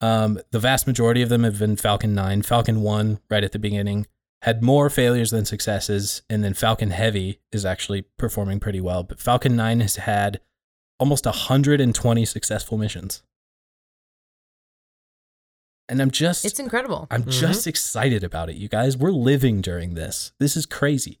Um, 0.00 0.38
the 0.50 0.58
vast 0.58 0.86
majority 0.86 1.22
of 1.22 1.28
them 1.28 1.44
have 1.44 1.58
been 1.58 1.76
Falcon 1.76 2.14
9. 2.14 2.42
Falcon 2.42 2.82
1, 2.82 3.20
right 3.30 3.44
at 3.44 3.52
the 3.52 3.58
beginning, 3.58 4.06
had 4.42 4.62
more 4.62 4.90
failures 4.90 5.30
than 5.30 5.44
successes. 5.44 6.22
And 6.28 6.42
then 6.44 6.54
Falcon 6.54 6.90
Heavy 6.90 7.40
is 7.52 7.64
actually 7.64 8.02
performing 8.18 8.60
pretty 8.60 8.80
well. 8.80 9.02
But 9.02 9.20
Falcon 9.20 9.56
9 9.56 9.80
has 9.80 9.96
had 9.96 10.40
almost 10.98 11.26
120 11.26 12.24
successful 12.24 12.76
missions. 12.76 13.22
And 15.88 16.00
I'm 16.00 16.10
just 16.10 16.44
it's 16.44 16.58
incredible. 16.58 17.06
I'm 17.10 17.24
just 17.26 17.66
excited 17.66 18.24
about 18.24 18.48
it, 18.48 18.56
you 18.56 18.68
guys. 18.68 18.96
We're 18.96 19.10
living 19.10 19.60
during 19.60 19.94
this. 19.94 20.32
This 20.38 20.56
is 20.56 20.64
crazy. 20.66 21.20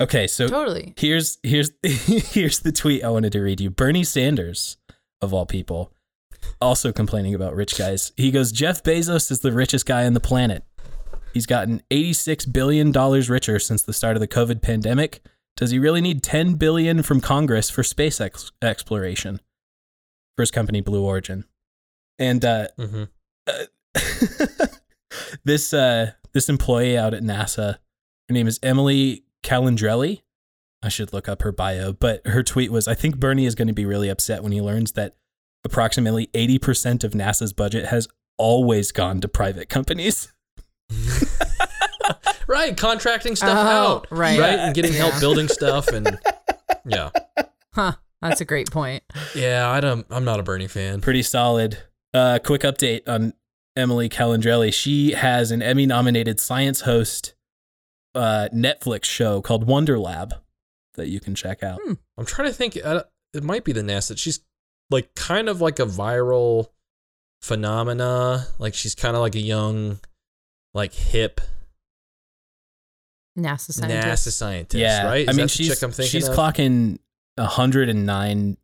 Okay, 0.00 0.26
so 0.26 0.46
totally. 0.46 0.94
here's 0.96 1.38
here's 1.42 1.70
here's 1.82 2.60
the 2.60 2.72
tweet 2.72 3.02
I 3.02 3.08
wanted 3.10 3.32
to 3.32 3.40
read 3.40 3.60
you. 3.60 3.70
Bernie 3.70 4.04
Sanders, 4.04 4.76
of 5.20 5.32
all 5.34 5.46
people, 5.46 5.92
also 6.60 6.92
complaining 6.92 7.34
about 7.34 7.54
rich 7.56 7.76
guys. 7.76 8.12
He 8.16 8.30
goes, 8.30 8.52
Jeff 8.52 8.82
Bezos 8.82 9.30
is 9.30 9.40
the 9.40 9.52
richest 9.52 9.86
guy 9.86 10.04
on 10.06 10.12
the 10.12 10.20
planet. 10.20 10.62
He's 11.34 11.46
gotten 11.46 11.82
$86 11.90 12.50
billion 12.52 12.92
richer 12.92 13.58
since 13.58 13.82
the 13.82 13.92
start 13.92 14.16
of 14.16 14.20
the 14.20 14.28
COVID 14.28 14.62
pandemic. 14.62 15.20
Does 15.56 15.70
he 15.70 15.78
really 15.78 16.00
need 16.00 16.22
10 16.22 16.54
billion 16.54 17.02
from 17.02 17.20
Congress 17.20 17.68
for 17.68 17.82
space 17.82 18.20
ex- 18.20 18.52
exploration? 18.62 19.40
For 20.36 20.42
his 20.42 20.50
company 20.50 20.80
Blue 20.80 21.04
Origin. 21.04 21.44
And 22.18 22.44
uh, 22.44 22.68
Mm-hmm. 22.78 23.04
this 25.44 25.72
uh 25.72 26.12
this 26.32 26.48
employee 26.48 26.96
out 26.98 27.14
at 27.14 27.22
NASA, 27.22 27.74
her 28.28 28.32
name 28.32 28.46
is 28.46 28.58
Emily 28.62 29.24
Calandrelli. 29.42 30.22
I 30.82 30.88
should 30.88 31.12
look 31.12 31.28
up 31.28 31.42
her 31.42 31.52
bio, 31.52 31.92
but 31.92 32.26
her 32.26 32.42
tweet 32.42 32.70
was 32.70 32.86
I 32.86 32.94
think 32.94 33.18
Bernie 33.18 33.46
is 33.46 33.54
going 33.54 33.68
to 33.68 33.74
be 33.74 33.86
really 33.86 34.08
upset 34.08 34.42
when 34.42 34.52
he 34.52 34.60
learns 34.60 34.92
that 34.92 35.16
approximately 35.64 36.28
80% 36.28 37.02
of 37.02 37.12
NASA's 37.12 37.52
budget 37.52 37.86
has 37.86 38.06
always 38.38 38.92
gone 38.92 39.20
to 39.22 39.28
private 39.28 39.68
companies. 39.68 40.32
right, 42.46 42.76
contracting 42.76 43.34
stuff 43.36 43.56
Oh, 43.58 43.68
out. 43.96 44.06
right. 44.10 44.38
Right, 44.38 44.58
and 44.58 44.74
getting 44.74 44.92
help 44.92 45.14
Yeah. 45.14 45.20
building 45.20 45.48
stuff 45.48 45.88
and 45.88 46.18
yeah. 46.86 47.10
Huh. 47.74 47.92
That's 48.22 48.40
a 48.40 48.44
great 48.44 48.70
point. 48.70 49.02
Yeah, 49.34 49.68
I 49.70 49.80
don't 49.80 50.06
I'm 50.10 50.24
not 50.24 50.40
a 50.40 50.42
Bernie 50.42 50.68
fan. 50.68 51.00
Pretty 51.00 51.22
solid. 51.22 51.78
Uh 52.14 52.38
quick 52.42 52.62
update 52.62 53.02
on 53.08 53.32
Emily 53.76 54.08
Calandrelli. 54.08 54.72
She 54.72 55.12
has 55.12 55.50
an 55.50 55.62
Emmy 55.62 55.86
nominated 55.86 56.40
science 56.40 56.82
host 56.82 57.34
uh 58.14 58.48
Netflix 58.54 59.04
show 59.04 59.42
called 59.42 59.66
Wonder 59.66 59.98
Lab 59.98 60.34
that 60.94 61.08
you 61.08 61.20
can 61.20 61.34
check 61.34 61.62
out. 61.62 61.78
I'm 62.16 62.24
trying 62.24 62.48
to 62.48 62.54
think 62.54 62.78
uh, 62.82 63.04
it 63.34 63.44
might 63.44 63.64
be 63.64 63.72
the 63.72 63.82
NASA. 63.82 64.16
She's 64.16 64.40
like 64.90 65.14
kind 65.14 65.48
of 65.48 65.60
like 65.60 65.78
a 65.78 65.84
viral 65.84 66.68
phenomena. 67.42 68.46
Like 68.58 68.74
she's 68.74 68.94
kind 68.94 69.14
of 69.14 69.20
like 69.20 69.34
a 69.34 69.40
young 69.40 70.00
like 70.74 70.94
hip 70.94 71.40
NASA 73.38 73.70
NASA 73.70 73.72
scientist. 73.72 74.38
scientist, 74.38 74.80
yeah, 74.80 75.06
right? 75.06 75.28
I 75.28 75.32
mean, 75.32 75.48
she's 75.48 75.68
chick 75.68 75.82
I'm 75.82 75.90
thinking 75.90 76.10
she's 76.10 76.28
of? 76.28 76.36
clocking 76.36 76.98
hundred 77.38 77.88
and 77.88 78.06
nine 78.06 78.56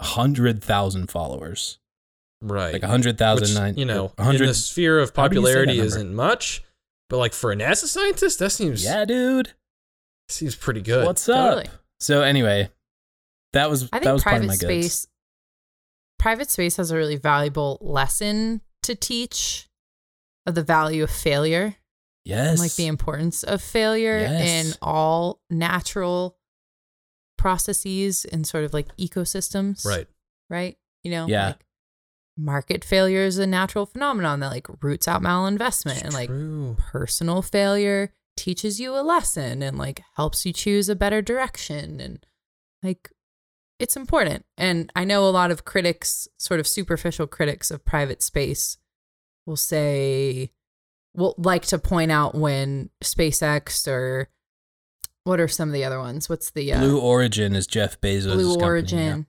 hundred 0.00 0.62
thousand 0.62 1.10
followers, 1.10 1.78
right. 2.42 2.72
like 2.72 2.82
hundred 2.82 3.18
thousand 3.18 3.62
Which, 3.70 3.78
you 3.78 3.84
know, 3.84 4.12
in 4.18 4.24
hundred. 4.24 4.48
the 4.48 4.54
sphere 4.54 4.98
of 5.00 5.12
How 5.16 5.28
do 5.28 5.36
you 5.36 5.42
say 5.42 5.52
that 5.52 5.54
popularity 5.54 5.80
isn't 5.80 6.14
much, 6.14 6.62
but 7.08 7.18
like 7.18 7.32
for 7.32 7.52
a 7.52 7.56
NASA 7.56 7.84
scientist, 7.86 8.38
that 8.40 8.50
seems 8.50 8.84
Yeah, 8.84 9.04
dude. 9.04 9.52
seems 10.28 10.54
pretty 10.56 10.82
good. 10.82 11.06
What's 11.06 11.28
up? 11.28 11.54
Totally. 11.54 11.66
So 12.00 12.22
anyway, 12.22 12.70
that 13.54 13.68
was 13.70 13.84
I 13.92 13.98
that 13.98 14.04
think 14.04 14.12
was 14.14 14.22
part 14.22 14.36
of 14.36 14.40
private 14.42 14.46
my 14.46 14.56
goods. 14.56 14.92
space 14.92 15.06
private 16.18 16.50
space 16.50 16.76
has 16.76 16.90
a 16.90 16.96
really 16.96 17.16
valuable 17.16 17.78
lesson 17.80 18.60
to 18.82 18.94
teach 18.94 19.68
of 20.46 20.54
the 20.54 20.62
value 20.64 21.02
of 21.04 21.10
failure 21.10 21.76
Yes, 22.24 22.50
and 22.50 22.58
like 22.58 22.74
the 22.74 22.86
importance 22.88 23.42
of 23.44 23.62
failure 23.62 24.18
Yes. 24.18 24.66
in 24.72 24.78
all 24.82 25.40
natural 25.48 26.36
processes 27.36 28.24
and 28.26 28.46
sort 28.46 28.64
of 28.64 28.72
like 28.74 28.94
ecosystems. 28.96 29.84
Right. 29.84 30.06
Right? 30.50 30.76
You 31.04 31.10
know, 31.12 31.26
Yeah. 31.26 31.46
like 31.48 31.64
market 32.38 32.84
failure 32.84 33.22
is 33.22 33.38
a 33.38 33.46
natural 33.46 33.84
phenomenon 33.84 34.40
that 34.40 34.50
like 34.50 34.66
roots 34.80 35.08
out 35.08 35.20
malinvestment 35.20 36.02
and 36.02 36.14
like 36.14 36.30
personal 36.78 37.42
failure 37.42 38.12
teaches 38.36 38.78
you 38.78 38.94
a 38.94 39.02
lesson 39.02 39.62
and 39.62 39.76
like 39.76 40.00
helps 40.14 40.46
you 40.46 40.52
choose 40.52 40.88
a 40.88 40.94
better 40.94 41.20
direction 41.20 42.00
and 42.00 42.24
like 42.82 43.10
it's 43.80 43.96
important. 43.96 44.44
And 44.56 44.90
i 44.94 45.04
know 45.04 45.28
a 45.28 45.30
lot 45.30 45.50
of 45.50 45.64
critics 45.64 46.28
sort 46.38 46.60
of 46.60 46.66
superficial 46.66 47.26
critics 47.26 47.70
of 47.70 47.84
private 47.84 48.22
space 48.22 48.78
will 49.44 49.56
say 49.56 50.52
will 51.14 51.34
like 51.38 51.66
to 51.66 51.78
point 51.78 52.12
out 52.12 52.34
when 52.34 52.90
spacex 53.02 53.88
or 53.88 54.28
what 55.24 55.40
are 55.40 55.48
some 55.48 55.68
of 55.68 55.74
the 55.74 55.84
other 55.84 55.98
ones? 55.98 56.28
What's 56.28 56.50
the 56.50 56.72
uh, 56.72 56.80
Blue 56.80 56.98
Origin 56.98 57.54
is 57.54 57.66
Jeff 57.66 58.00
Bezos' 58.00 58.32
Blue 58.32 58.48
company, 58.54 58.64
origin 58.64 59.26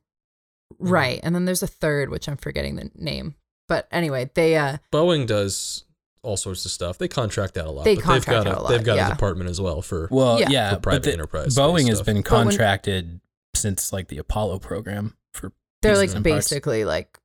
right 0.77 1.19
and 1.23 1.33
then 1.33 1.45
there's 1.45 1.63
a 1.63 1.67
third 1.67 2.09
which 2.09 2.27
i'm 2.29 2.37
forgetting 2.37 2.75
the 2.75 2.91
name 2.95 3.33
but 3.67 3.87
anyway 3.91 4.29
they 4.35 4.55
uh 4.55 4.77
Boeing 4.91 5.25
does 5.25 5.83
all 6.21 6.35
sorts 6.35 6.65
of 6.65 6.71
stuff. 6.71 6.97
They 6.97 7.07
contract 7.07 7.57
out 7.57 7.65
a 7.65 7.71
lot. 7.71 7.85
They 7.85 7.95
but 7.95 8.03
contract 8.03 8.25
they've 8.25 8.43
got 8.43 8.47
out 8.47 8.57
a 8.57 8.61
lot, 8.63 8.69
They've 8.71 8.83
got 8.83 8.97
yeah. 8.97 9.07
a 9.07 9.11
department 9.11 9.49
as 9.49 9.61
well 9.61 9.81
for. 9.81 10.09
Well, 10.11 10.37
Yeah. 10.37 10.49
yeah, 10.49 10.73
For 10.73 10.79
private 10.81 11.03
the- 11.03 11.13
enterprise 11.13 11.55
Boeing 11.55 11.87
has 11.87 12.01
been 12.01 12.17
But 12.21 12.31
when- 12.31 12.47
contracted 12.49 13.21
since 13.55 13.93
like 13.93 14.09
the 14.09 14.17
Apollo 14.17 14.59
program 14.59 15.15
for 15.33 15.53
they're 15.81 15.95
like 15.95 16.13
and 16.13 16.25
parts. 16.25 16.49
basically 16.49 16.83
like 16.83 17.17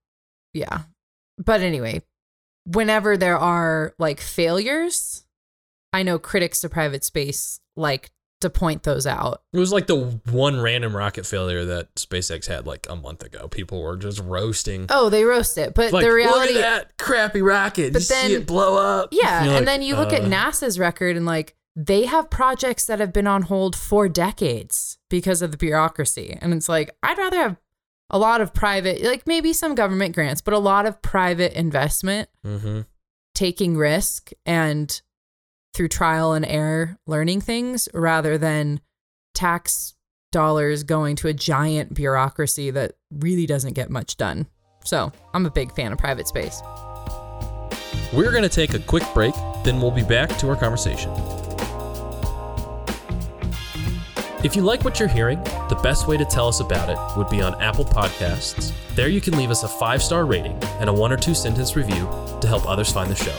yeah 0.52 0.82
but 1.38 1.60
anyway 1.60 2.02
whenever 2.66 3.16
there 3.16 3.36
are 3.36 3.94
like 3.98 4.20
failures 4.20 5.24
i 5.92 6.02
know 6.04 6.18
critics 6.18 6.60
to 6.60 6.68
private 6.68 7.02
space 7.04 7.58
like 7.76 8.10
to 8.44 8.50
point 8.50 8.84
those 8.84 9.06
out 9.06 9.42
It 9.52 9.58
was 9.58 9.72
like 9.72 9.86
the 9.88 10.20
one 10.30 10.60
random 10.60 10.96
rocket 10.96 11.26
failure 11.26 11.64
that 11.64 11.94
SpaceX 11.96 12.46
had 12.46 12.66
like 12.66 12.86
a 12.88 12.96
month 12.96 13.22
ago. 13.22 13.48
People 13.48 13.82
were 13.82 13.96
just 13.96 14.20
roasting. 14.20 14.86
oh 14.90 15.08
they 15.10 15.24
roast 15.24 15.58
it 15.58 15.74
but 15.74 15.92
like, 15.92 16.04
the 16.04 16.12
reality 16.12 16.54
look 16.54 16.62
at 16.64 16.88
that 16.88 16.96
crappy 16.98 17.42
rocket. 17.42 17.92
But 17.92 18.00
you 18.00 18.04
see 18.06 18.14
then- 18.14 18.30
it 18.42 18.46
blow 18.46 18.76
up. 18.76 19.08
yeah 19.12 19.42
and 19.44 19.52
like, 19.52 19.64
then 19.64 19.82
you 19.82 19.96
look 19.96 20.12
at 20.12 20.22
uh, 20.22 20.28
nasa's 20.28 20.78
record 20.78 21.16
and 21.16 21.26
like 21.26 21.54
they 21.76 22.06
have 22.06 22.30
projects 22.30 22.86
that 22.86 23.00
have 23.00 23.12
been 23.12 23.26
on 23.26 23.42
hold 23.42 23.74
for 23.74 24.08
decades 24.08 24.96
because 25.10 25.42
of 25.42 25.50
the 25.50 25.56
bureaucracy. 25.56 26.38
And 26.40 26.54
it's 26.54 26.68
like, 26.68 26.94
I'd 27.02 27.18
rather 27.18 27.36
have 27.36 27.56
a 28.10 28.18
lot 28.18 28.40
of 28.40 28.54
private, 28.54 29.02
like 29.02 29.26
maybe 29.26 29.52
some 29.52 29.74
government 29.74 30.14
grants, 30.14 30.40
but 30.40 30.54
a 30.54 30.58
lot 30.58 30.86
of 30.86 31.02
private 31.02 31.52
investment 31.58 32.28
Mm-hmm. 32.46 32.82
taking 33.34 33.76
risk 33.76 34.30
and 34.46 35.02
through 35.74 35.88
trial 35.88 36.32
and 36.32 36.46
error 36.46 36.96
learning 37.06 37.40
things 37.40 37.88
rather 37.92 38.38
than 38.38 38.80
tax 39.34 39.94
dollars 40.30 40.82
going 40.82 41.16
to 41.16 41.28
a 41.28 41.32
giant 41.32 41.94
bureaucracy 41.94 42.70
that 42.70 42.92
really 43.10 43.46
doesn't 43.46 43.74
get 43.74 43.90
much 43.90 44.16
done. 44.16 44.46
So 44.84 45.12
I'm 45.32 45.46
a 45.46 45.50
big 45.50 45.74
fan 45.74 45.92
of 45.92 45.98
private 45.98 46.28
space. 46.28 46.62
We're 48.12 48.30
going 48.30 48.42
to 48.42 48.48
take 48.48 48.74
a 48.74 48.78
quick 48.78 49.02
break, 49.12 49.34
then 49.64 49.80
we'll 49.80 49.90
be 49.90 50.04
back 50.04 50.36
to 50.38 50.48
our 50.48 50.56
conversation. 50.56 51.10
If 54.44 54.54
you 54.54 54.62
like 54.62 54.84
what 54.84 55.00
you're 55.00 55.08
hearing, 55.08 55.42
the 55.70 55.80
best 55.82 56.06
way 56.06 56.18
to 56.18 56.24
tell 56.24 56.48
us 56.48 56.60
about 56.60 56.90
it 56.90 56.98
would 57.18 57.30
be 57.30 57.40
on 57.40 57.60
Apple 57.62 57.84
Podcasts. 57.84 58.72
There 58.94 59.08
you 59.08 59.20
can 59.20 59.36
leave 59.38 59.50
us 59.50 59.62
a 59.62 59.68
five 59.68 60.02
star 60.02 60.26
rating 60.26 60.52
and 60.80 60.90
a 60.90 60.92
one 60.92 61.10
or 61.10 61.16
two 61.16 61.34
sentence 61.34 61.76
review 61.76 62.08
to 62.40 62.46
help 62.46 62.68
others 62.68 62.92
find 62.92 63.10
the 63.10 63.16
show. 63.16 63.34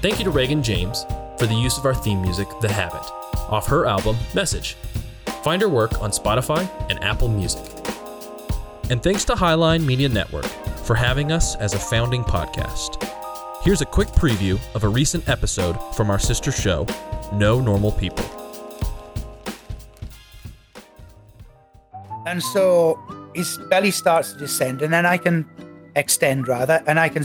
Thank 0.00 0.18
you 0.18 0.24
to 0.24 0.30
Reagan 0.30 0.62
James 0.62 1.04
for 1.38 1.46
the 1.46 1.54
use 1.54 1.78
of 1.78 1.84
our 1.84 1.94
theme 1.94 2.22
music, 2.22 2.48
The 2.60 2.72
Habit, 2.72 3.02
off 3.50 3.66
her 3.66 3.86
album, 3.86 4.16
Message. 4.34 4.76
Find 5.42 5.62
her 5.62 5.68
work 5.68 6.00
on 6.00 6.10
Spotify 6.10 6.68
and 6.90 7.02
Apple 7.04 7.28
Music. 7.28 7.64
And 8.90 9.02
thanks 9.02 9.24
to 9.26 9.34
Highline 9.34 9.84
Media 9.84 10.08
Network 10.08 10.46
for 10.84 10.94
having 10.94 11.32
us 11.32 11.56
as 11.56 11.74
a 11.74 11.78
founding 11.78 12.22
podcast. 12.22 13.02
Here's 13.62 13.80
a 13.80 13.86
quick 13.86 14.08
preview 14.08 14.60
of 14.74 14.84
a 14.84 14.88
recent 14.88 15.28
episode 15.28 15.76
from 15.94 16.08
our 16.10 16.18
sister 16.18 16.52
show, 16.52 16.86
No 17.32 17.60
Normal 17.60 17.92
People. 17.92 18.24
And 22.26 22.42
so 22.42 22.98
his 23.34 23.58
belly 23.70 23.90
starts 23.90 24.32
to 24.32 24.38
descend, 24.38 24.82
and 24.82 24.92
then 24.92 25.04
I 25.06 25.16
can 25.16 25.48
extend 25.94 26.48
rather, 26.48 26.82
and 26.86 26.98
I 26.98 27.08
can 27.08 27.24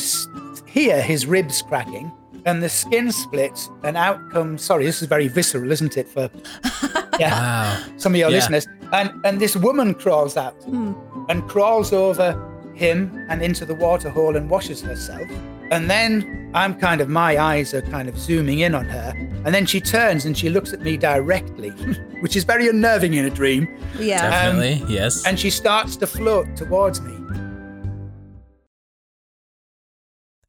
hear 0.67 1.01
his 1.01 1.25
ribs 1.25 1.61
cracking, 1.61 2.11
and 2.45 2.61
the 2.61 2.69
skin 2.69 3.11
splits, 3.11 3.69
and 3.83 3.97
out 3.97 4.19
comes. 4.31 4.63
Sorry, 4.63 4.85
this 4.85 5.01
is 5.01 5.07
very 5.07 5.27
visceral, 5.27 5.71
isn't 5.71 5.97
it? 5.97 6.07
For 6.07 6.29
yeah, 7.19 7.31
Wow. 7.31 7.83
some 7.97 8.13
of 8.13 8.19
your 8.19 8.29
Yeah. 8.29 8.37
listeners. 8.37 8.67
And 8.91 9.11
and 9.25 9.39
this 9.39 9.55
woman 9.55 9.93
crawls 9.93 10.37
out 10.37 10.55
hmm. 10.63 10.93
and 11.29 11.47
crawls 11.47 11.93
over 11.93 12.35
him 12.73 13.25
and 13.29 13.41
into 13.41 13.65
the 13.65 13.75
water 13.75 14.09
hole 14.09 14.35
and 14.35 14.49
washes 14.49 14.81
herself. 14.81 15.29
And 15.71 15.89
then 15.89 16.51
I'm 16.53 16.75
kind 16.77 16.99
of 16.99 17.07
my 17.07 17.37
eyes 17.37 17.73
are 17.73 17.81
kind 17.81 18.09
of 18.09 18.17
zooming 18.17 18.59
in 18.59 18.75
on 18.75 18.85
her, 18.85 19.13
and 19.45 19.55
then 19.55 19.65
she 19.65 19.79
turns 19.79 20.25
and 20.25 20.37
she 20.37 20.49
looks 20.49 20.73
at 20.73 20.81
me 20.81 20.97
directly, 20.97 21.69
which 22.21 22.35
is 22.35 22.43
very 22.43 22.67
unnerving 22.67 23.13
in 23.13 23.25
a 23.25 23.29
dream. 23.29 23.67
Yeah. 23.97 24.25
Um, 24.25 24.59
Definitely. 24.59 24.93
yes. 24.93 25.25
And 25.25 25.39
she 25.39 25.49
starts 25.49 25.95
to 25.97 26.07
float 26.07 26.55
towards 26.57 26.99
me. 27.01 27.13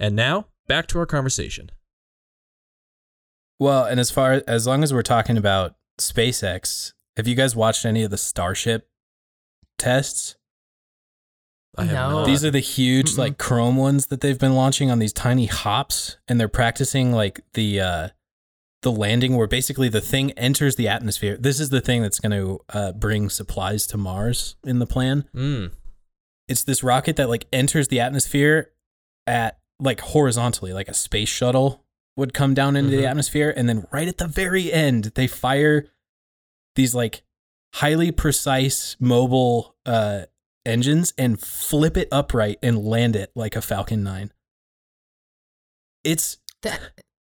And 0.00 0.16
now, 0.16 0.46
back 0.66 0.88
to 0.88 0.98
our 0.98 1.06
conversation. 1.06 1.70
Well, 3.62 3.84
and 3.84 4.00
as 4.00 4.10
far 4.10 4.42
as 4.48 4.66
long 4.66 4.82
as 4.82 4.92
we're 4.92 5.02
talking 5.02 5.36
about 5.36 5.76
SpaceX, 6.00 6.94
have 7.16 7.28
you 7.28 7.36
guys 7.36 7.54
watched 7.54 7.84
any 7.86 8.02
of 8.02 8.10
the 8.10 8.18
Starship 8.18 8.88
tests? 9.78 10.34
I 11.78 11.84
have 11.84 11.94
No. 11.94 12.10
not. 12.10 12.26
These 12.26 12.44
are 12.44 12.50
the 12.50 12.58
huge 12.58 13.12
Mm-mm. 13.12 13.18
like 13.18 13.38
chrome 13.38 13.76
ones 13.76 14.06
that 14.06 14.20
they've 14.20 14.38
been 14.38 14.54
launching 14.56 14.90
on 14.90 14.98
these 14.98 15.12
tiny 15.12 15.46
hops 15.46 16.16
and 16.26 16.40
they're 16.40 16.48
practicing 16.48 17.12
like 17.12 17.40
the 17.54 17.80
uh 17.80 18.08
the 18.82 18.90
landing 18.90 19.36
where 19.36 19.46
basically 19.46 19.88
the 19.88 20.00
thing 20.00 20.32
enters 20.32 20.74
the 20.74 20.88
atmosphere. 20.88 21.36
This 21.38 21.60
is 21.60 21.70
the 21.70 21.80
thing 21.80 22.02
that's 22.02 22.18
going 22.18 22.32
to 22.32 22.58
uh, 22.76 22.90
bring 22.90 23.30
supplies 23.30 23.86
to 23.86 23.96
Mars 23.96 24.56
in 24.64 24.80
the 24.80 24.86
plan. 24.88 25.28
Mm. 25.32 25.70
It's 26.48 26.64
this 26.64 26.82
rocket 26.82 27.14
that 27.14 27.28
like 27.28 27.46
enters 27.52 27.86
the 27.86 28.00
atmosphere 28.00 28.72
at 29.24 29.60
like 29.78 30.00
horizontally 30.00 30.72
like 30.72 30.88
a 30.88 30.94
space 30.94 31.28
shuttle 31.28 31.84
would 32.16 32.34
come 32.34 32.52
down 32.54 32.76
into 32.76 32.90
the 32.90 33.02
Mhm. 33.04 33.10
atmosphere 33.10 33.52
and 33.56 33.68
then 33.68 33.86
right 33.92 34.06
at 34.08 34.18
the 34.18 34.26
very 34.28 34.72
end 34.72 35.12
they 35.14 35.26
fire 35.26 35.86
these 36.74 36.94
like 36.94 37.22
highly 37.74 38.10
precise 38.12 38.96
mobile 39.00 39.76
uh 39.86 40.22
engines 40.66 41.12
and 41.18 41.40
flip 41.40 41.96
it 41.96 42.08
upright 42.12 42.58
and 42.62 42.78
land 42.84 43.16
it 43.16 43.30
like 43.34 43.56
a 43.56 43.62
Falcon 43.62 44.02
9. 44.04 44.30
It's 46.04 46.38
The, 46.62 46.78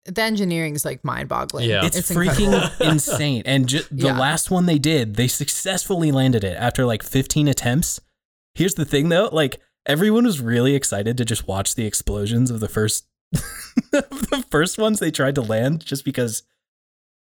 the 0.06 0.22
engineering 0.22 0.76
is 0.76 0.84
like 0.86 1.04
mind 1.04 1.30
boggling. 1.30 1.70
Yeah. 1.70 1.86
it's, 1.86 2.10
incredible. 2.12 2.52
freaking 2.54 2.92
insane. 2.92 3.44
And 3.46 3.68
ju- 3.70 3.84
the 3.92 4.08
Yeah. 4.08 4.20
last 4.20 4.52
one 4.52 4.66
they 4.66 4.80
did, 4.80 5.16
they 5.16 5.28
successfully 5.28 6.12
landed 6.12 6.44
it 6.44 6.58
after 6.58 6.86
like 6.86 7.04
15 7.04 7.48
attempts. 7.48 8.02
Here's 8.56 8.76
the 8.76 8.86
thing 8.86 9.10
though, 9.10 9.30
like 9.32 9.62
everyone 9.86 10.26
was 10.26 10.40
really 10.42 10.76
excited 10.76 11.18
to 11.18 11.26
just 11.26 11.48
watch 11.48 11.76
the 11.76 11.86
explosions 11.86 12.52
of 12.52 12.60
the 12.60 12.68
first 12.70 13.06
the 13.92 14.46
first 14.50 14.78
ones 14.78 15.00
they 15.00 15.12
tried 15.12 15.36
to 15.36 15.42
land 15.42 15.86
just 15.86 16.06
because 16.06 16.44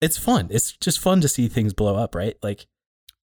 it's 0.01 0.19
fun. 0.19 0.49
It's 0.51 0.73
just 0.73 0.99
fun 1.01 1.21
to 1.21 1.29
see 1.29 1.49
things 1.49 1.73
blow 1.73 1.97
up, 1.97 2.15
right? 2.15 2.37
Like 2.43 2.67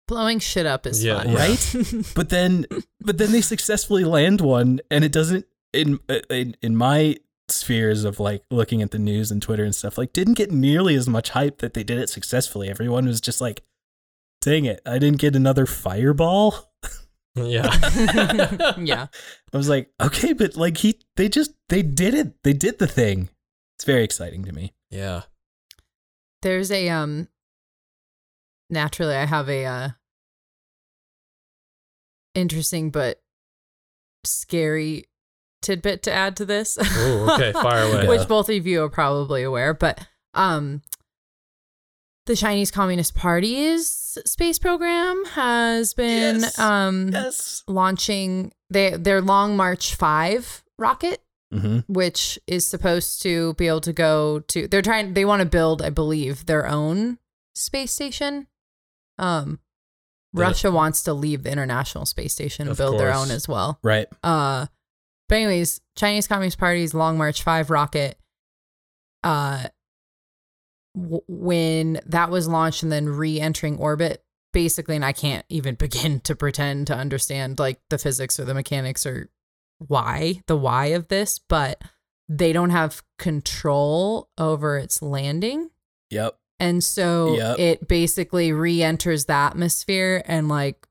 Blowing 0.07 0.39
shit 0.39 0.65
up 0.65 0.87
is 0.87 1.05
Yeah, 1.05 1.19
fun. 1.23 1.33
yeah. 1.33 1.39
Right? 1.39 1.75
but 2.15 2.29
then 2.31 2.67
but 3.01 3.19
then 3.19 3.33
they 3.33 3.41
successfully 3.43 4.05
land 4.05 4.41
one 4.41 4.81
and 4.91 5.05
it 5.05 5.13
doesn't 5.13 5.47
in 5.73 5.99
in, 6.31 6.57
in 6.63 6.77
my 6.77 7.17
spheres 7.51 8.05
of 8.05 8.21
like 8.21 8.43
looking 8.51 8.83
at 8.83 8.91
the 8.91 8.99
news 8.99 9.31
and 9.31 9.41
twitter 9.41 9.65
and 9.65 9.75
stuff 9.75 9.97
like 9.97 10.13
didn't 10.13 10.35
get 10.35 10.51
nearly 10.53 10.95
as 10.95 11.09
much 11.09 11.31
hype 11.31 11.59
that 11.59 11.73
they 11.73 11.83
did 11.83 11.99
it 11.99 12.11
successfully 12.11 12.69
everyone 12.69 13.07
was 13.07 13.23
just 13.23 13.41
like 13.41 13.63
dang 14.43 14.67
it 14.67 14.83
i 14.85 14.99
didn't 14.99 15.19
get 15.19 15.35
another 15.35 15.65
fireball 15.65 16.71
Yeah. 17.35 17.71
yeah. 18.79 19.07
i 19.53 19.57
was 19.57 19.69
like 19.69 19.91
okay 19.99 20.35
but 20.35 20.57
like 20.57 20.77
he 20.79 20.98
they 21.19 21.29
just 21.29 21.53
they 21.69 21.83
did 21.83 22.15
it 22.15 22.43
they 22.45 22.55
did 22.55 22.79
the 22.79 22.87
thing 22.87 23.29
it's 23.77 23.85
very 23.85 24.03
exciting 24.05 24.43
to 24.45 24.53
me 24.53 24.73
yeah. 24.91 25.23
There's 26.41 26.71
a 26.71 26.89
um 26.89 27.29
naturally 28.71 29.15
I 29.15 29.27
have 29.27 29.49
a 29.51 29.65
uh 29.67 29.89
interesting 32.35 32.91
but 32.91 33.21
scary 34.25 35.07
tidbit 35.63 36.03
to 36.05 36.13
add 36.13 36.37
to 36.37 36.45
this. 36.45 36.79
Oh, 36.81 37.35
okay. 37.35 37.53
Fire 37.53 37.83
away. 37.83 38.03
Yeah. 38.05 38.09
Which 38.09 38.29
both 38.29 38.49
of 38.49 38.67
you 38.67 38.83
are 38.85 38.89
probably 38.89 39.43
aware, 39.43 39.75
but 39.75 40.07
um 40.35 40.83
the 42.27 42.37
Chinese 42.37 42.71
Communist 42.71 43.15
Party's 43.15 43.89
space 44.25 44.59
program 44.59 45.25
has 45.33 45.95
been 45.95 46.41
Yes. 46.41 46.59
um 46.59 47.11
yes 47.13 47.63
launching 47.67 48.53
they 48.71 48.91
their 48.91 49.21
Long 49.21 49.57
March 49.57 49.95
5 49.95 50.63
rocket 50.79 51.23
mm-hmm. 51.53 51.81
which 51.93 52.39
is 52.47 52.67
supposed 52.67 53.23
to 53.23 53.55
be 53.55 53.69
able 53.69 53.81
to 53.81 53.93
go 53.93 54.41
to 54.41 54.69
they're 54.69 54.83
trying 54.83 55.15
they 55.15 55.25
want 55.25 55.41
to 55.41 55.47
build 55.47 55.83
i 55.83 55.91
believe 55.91 56.47
their 56.47 56.67
own 56.67 57.19
space 57.55 57.93
station. 57.93 58.47
Um 59.19 59.59
The- 60.33 60.43
russia 60.43 60.71
wants 60.71 61.03
to 61.05 61.13
leave 61.13 61.43
the 61.43 61.51
international 61.51 62.07
space 62.07 62.33
station 62.33 62.69
and 62.69 62.77
build 62.77 62.99
their 63.01 63.13
own 63.13 63.31
as 63.31 63.49
well. 63.49 63.79
Right. 63.83 64.07
Uh 64.23 64.67
but 65.29 65.37
anyways 65.37 65.81
chinese 65.97 66.27
communist 66.27 66.59
party's 66.59 66.95
long 66.95 67.19
march 67.19 67.43
5 67.43 67.71
rocket 67.71 68.19
uh 69.25 69.65
w- 70.97 71.23
when 71.29 72.01
that 72.07 72.31
was 72.31 72.49
launched 72.49 72.83
and 72.83 72.93
then 72.93 73.09
re-entering 73.09 73.77
orbit 73.79 74.25
basically 74.53 74.97
and 74.97 75.05
i 75.05 75.13
can't 75.13 75.45
even 75.49 75.75
begin 75.87 76.21
to 76.21 76.35
pretend 76.35 76.87
to 76.87 76.95
understand 76.95 77.59
like 77.59 77.81
the 77.91 77.99
physics 77.99 78.39
or 78.41 78.45
the 78.45 78.55
mechanics 78.55 79.05
or 79.05 79.29
why 79.79 80.43
the 80.47 80.57
why 80.57 80.87
of 80.87 81.09
this 81.09 81.39
but 81.39 81.81
they 82.29 82.53
don't 82.53 82.71
have 82.71 83.03
control 83.19 84.29
over 84.37 84.77
its 84.79 85.01
landing 85.01 85.71
yep 86.11 86.37
and 86.61 86.83
so 86.83 87.37
Yep. 87.37 87.59
it 87.61 87.89
basically 87.89 88.53
re-enters 88.53 89.27
the 89.27 89.33
atmosphere 89.35 90.23
and 90.27 90.49
like 90.49 90.87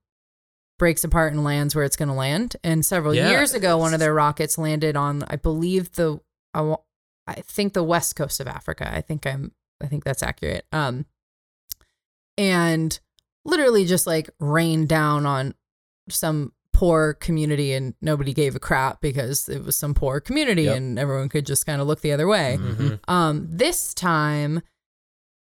breaks 0.80 1.04
apart 1.04 1.34
and 1.34 1.44
lands 1.44 1.76
where 1.76 1.84
it's 1.84 1.96
going 1.98 2.08
to 2.08 2.14
land. 2.16 2.56
And 2.64 2.86
several 2.86 3.14
Yeah. 3.14 3.32
years 3.32 3.54
ago, 3.56 3.78
one 3.78 3.94
of 3.96 4.00
their 4.00 4.14
rockets 4.14 4.58
landed 4.60 4.96
on, 4.96 5.24
I 5.24 5.36
believe 5.36 5.92
the, 5.94 6.22
I, 6.54 6.76
I 7.26 7.34
think 7.42 7.74
the 7.74 7.84
west 7.84 8.16
coast 8.16 8.40
of 8.40 8.48
Africa. 8.48 8.88
I 8.90 9.02
think 9.02 9.26
I'm, 9.26 9.52
I 9.84 9.88
think 9.88 10.04
that's 10.06 10.22
accurate. 10.24 10.66
Um, 10.72 11.06
and 12.38 13.00
literally 13.44 13.86
just 13.86 14.08
like 14.08 14.30
rained 14.40 14.88
down 14.88 15.26
on 15.26 15.56
some 16.10 16.54
poor 16.78 17.16
community 17.16 17.74
and 17.74 17.96
nobody 18.02 18.34
gave 18.34 18.56
a 18.56 18.60
crap 18.60 19.02
because 19.02 19.50
it 19.50 19.64
was 19.66 19.76
some 19.76 19.96
poor 19.96 20.20
community 20.20 20.64
Yep. 20.64 20.78
and 20.78 21.00
everyone 21.00 21.28
could 21.28 21.44
just 21.46 21.66
kind 21.66 21.82
of 21.82 21.88
look 21.88 22.02
the 22.02 22.12
other 22.12 22.28
way. 22.28 22.58
Mhm. 22.60 23.00
Um, 23.08 23.48
this 23.50 23.96
time, 23.96 24.62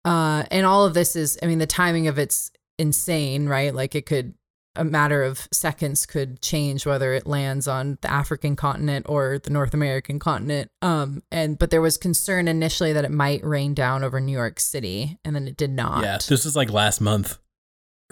uh, 0.05 0.45
and 0.51 0.67
all 0.67 0.85
of 0.85 0.93
this 0.93 1.17
is, 1.17 1.39
I 1.43 1.47
mean, 1.47 1.59
the 1.59 1.67
timing 1.67 2.07
of 2.07 2.19
it's 2.19 2.51
insane, 2.79 3.49
right? 3.49 3.75
Like 3.75 3.95
it 3.95 4.05
could 4.05 4.35
a 4.75 4.85
matter 4.85 5.23
of 5.23 5.49
seconds 5.53 6.07
could 6.07 6.41
change 6.41 6.87
whether 6.87 7.13
it 7.13 7.27
lands 7.27 7.69
on 7.69 7.99
the 8.01 8.11
African 8.11 8.57
continent 8.57 9.05
or 9.07 9.39
the 9.39 9.51
North 9.51 9.75
American 9.75 10.19
continent. 10.19 10.71
Um, 10.81 11.23
and 11.31 11.59
but 11.59 11.71
there 11.71 11.83
was 11.83 11.99
concern 11.99 12.49
initially 12.49 12.93
that 12.95 13.05
it 13.05 13.11
might 13.11 13.45
rain 13.45 13.75
down 13.75 14.03
over 14.03 14.19
New 14.19 14.33
York 14.33 14.59
City, 14.61 15.19
and 15.27 15.37
then 15.37 15.47
it 15.47 15.59
did 15.59 15.71
not. 15.73 16.03
Yeah, 16.03 16.17
this 16.27 16.47
was 16.47 16.57
like 16.57 16.71
last 16.71 17.01
month, 17.03 17.39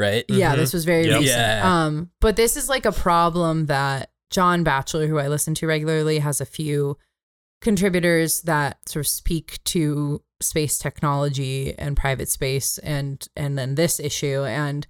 right? 0.01 0.25
Yeah, 0.29 0.55
Mhm. 0.55 0.57
this 0.57 0.73
was 0.73 0.85
very 0.85 1.07
Yep. 1.07 1.21
recent. 1.21 1.39
Yeah. 1.39 1.85
Um, 1.85 2.11
but 2.21 2.35
this 2.37 2.57
is 2.57 2.69
like 2.69 2.85
a 2.87 2.93
problem 2.93 3.67
that 3.67 4.11
John 4.31 4.65
Batchelor, 4.65 5.07
who 5.07 5.19
I 5.19 5.29
listen 5.29 5.55
to 5.57 5.67
regularly, 5.67 6.19
has 6.21 6.41
a 6.41 6.47
few 6.47 6.97
contributors 7.61 8.43
that 8.43 8.79
sort 8.89 9.05
of 9.05 9.09
speak 9.09 9.63
to 9.65 10.23
space 10.41 10.79
technology 10.79 11.75
and 11.79 11.97
private 11.97 12.29
space 12.31 12.79
and 12.79 13.29
and 13.37 13.59
then 13.59 13.75
this 13.75 14.01
issue 14.01 14.43
and 14.45 14.87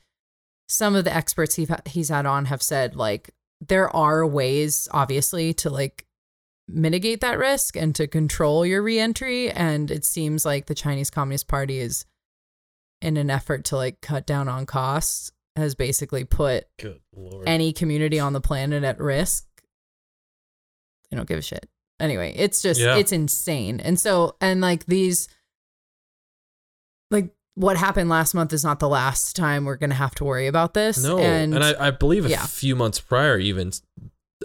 some 0.69 0.95
of 0.95 1.05
the 1.05 1.13
experts 1.15 1.57
he's 1.57 1.69
he's 1.87 2.09
had 2.11 2.25
on 2.27 2.45
have 2.45 2.63
said 2.63 2.95
like 2.95 3.31
there 3.61 3.91
are 3.95 4.25
ways 4.25 4.87
obviously 4.93 5.53
to 5.53 5.69
like 5.69 6.07
mitigate 6.69 7.21
that 7.21 7.37
risk 7.39 7.75
and 7.77 7.97
to 7.97 8.07
control 8.07 8.65
your 8.65 8.81
reentry 8.81 9.51
and 9.51 9.91
it 9.91 10.05
seems 10.05 10.45
like 10.45 10.67
the 10.67 10.75
Chinese 10.75 11.11
Communist 11.11 11.49
Party 11.49 11.81
is 11.81 12.05
in 13.03 13.17
an 13.17 13.31
effort 13.31 13.65
to 13.67 13.77
like 13.77 14.01
cut 14.01 14.27
down 14.27 14.49
on 14.49 14.67
costs 14.67 15.33
has 15.57 15.75
basically 15.75 16.25
put 16.25 16.65
any 17.47 17.73
community 17.73 18.19
on 18.19 18.33
the 18.33 18.41
planet 18.41 18.85
at 18.85 19.01
risk. 19.01 19.47
They 21.11 21.17
don't 21.17 21.29
give 21.29 21.39
a 21.39 21.43
shit. 21.43 21.69
Anyway, 21.99 22.33
it's 22.37 22.63
just 22.63 22.81
Yeah. 22.81 22.97
it's 22.97 23.13
insane. 23.13 23.81
And 23.81 23.99
so 23.99 24.37
and 24.41 24.61
like 24.61 24.87
these 24.87 25.29
like 27.11 27.35
what 27.55 27.77
happened 27.77 28.09
last 28.09 28.33
month 28.35 28.53
is 28.53 28.65
not 28.65 28.79
the 28.79 28.89
last 28.89 29.37
time 29.37 29.65
we're 29.65 29.77
gonna 29.77 29.95
have 29.95 30.15
to 30.17 30.25
worry 30.25 30.47
about 30.47 30.75
this. 30.75 31.03
no, 31.03 31.19
and, 31.19 31.55
and, 31.55 31.65
I, 31.65 31.89
I 31.89 31.91
believe 31.91 32.25
a 32.25 32.31
yeah. 32.31 32.47
few 32.47 32.77
months 32.77 33.01
prior, 33.01 33.39
even 33.39 33.73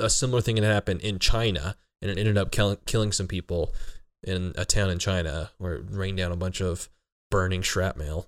a 0.02 0.10
similar 0.10 0.42
thing 0.42 0.58
had 0.58 0.66
happened 0.66 1.02
in 1.02 1.20
China, 1.20 1.78
and 2.02 2.12
it 2.12 2.18
ended 2.18 2.38
up 2.38 2.52
killing 2.52 2.78
killing 2.86 3.12
some 3.12 3.28
people 3.28 3.74
in 4.24 4.54
a 4.58 4.66
town 4.66 4.90
in 4.90 5.00
China 5.00 5.52
where 5.60 5.76
it 5.76 5.86
rained 5.90 6.18
down 6.18 6.32
a 6.32 6.36
bunch 6.36 6.62
of 6.62 6.90
burning 7.32 7.62
shrapnel. 7.62 8.28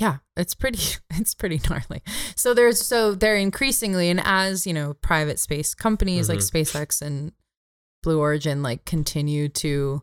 Yeah, 0.00 0.16
it's 0.36 0.54
pretty 0.54 0.78
it's 1.10 1.34
pretty 1.34 1.60
gnarly. 1.68 2.02
So 2.36 2.54
there's 2.54 2.80
so 2.84 3.14
they're 3.14 3.36
increasingly 3.36 4.08
and 4.10 4.20
as, 4.24 4.66
you 4.66 4.72
know, 4.72 4.94
private 4.94 5.38
space 5.38 5.74
companies 5.74 6.28
like 6.28 6.38
Mhm. 6.38 6.50
SpaceX 6.50 7.02
and 7.02 7.32
Blue 8.02 8.18
Origin 8.18 8.62
like 8.62 8.84
continue 8.86 9.48
to 9.50 10.02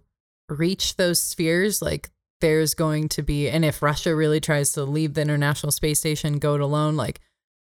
reach 0.50 0.95
those 0.98 1.22
spheres, 1.22 1.82
like 1.82 2.10
there's 2.41 2.76
going 2.76 3.10
to 3.10 3.24
be 3.24 3.50
and 3.50 3.66
if 3.66 3.82
Russia 3.82 4.16
really 4.16 4.39
tries 4.39 4.72
to 4.74 4.84
leave 4.84 5.16
the 5.16 5.22
International 5.22 5.72
Space 5.72 6.00
Station, 6.00 6.38
go 6.39 6.54
it 6.56 6.62
alone, 6.62 6.95
like 6.95 7.20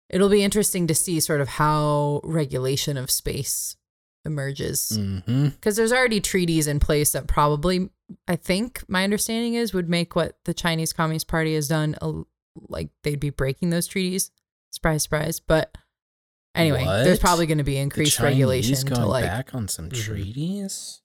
it'll 0.09 0.29
be 0.29 0.43
interesting 0.43 0.87
to 0.87 0.95
see 0.95 1.19
sort 1.19 1.41
of 1.41 1.47
how 1.47 2.19
regulation 2.23 2.97
of 2.97 3.09
space 3.11 3.75
emerges 4.25 4.91
Mm-hmm. 4.97 5.49
because 5.49 5.75
there's 5.75 5.91
already 5.91 6.21
treaties 6.21 6.65
in 6.67 6.79
place 6.79 7.11
that 7.11 7.27
probably 7.27 7.89
i 8.27 8.35
think 8.35 8.83
my 8.87 9.03
understanding 9.03 9.53
is 9.55 9.73
would 9.73 9.89
make 9.89 10.15
what 10.15 10.37
the 10.45 10.53
chinese 10.53 10.93
communist 10.93 11.27
party 11.27 11.55
has 11.55 11.67
done 11.67 11.95
a, 12.01 12.11
like 12.69 12.89
they'd 13.03 13.19
be 13.19 13.29
breaking 13.29 13.69
those 13.69 13.87
treaties 13.87 14.31
surprise 14.71 15.03
surprise 15.03 15.39
but 15.39 15.75
anyway 16.55 16.83
there's 17.03 17.19
probably 17.19 17.45
going 17.45 17.57
to 17.57 17.63
be 17.63 17.77
increased 17.77 18.19
regulation 18.19 18.75
going 18.87 19.01
to 19.01 19.07
like 19.07 19.25
back 19.25 19.53
on 19.55 19.67
some 19.67 19.89
Mhm. 19.89 20.03
treaties. 20.03 21.01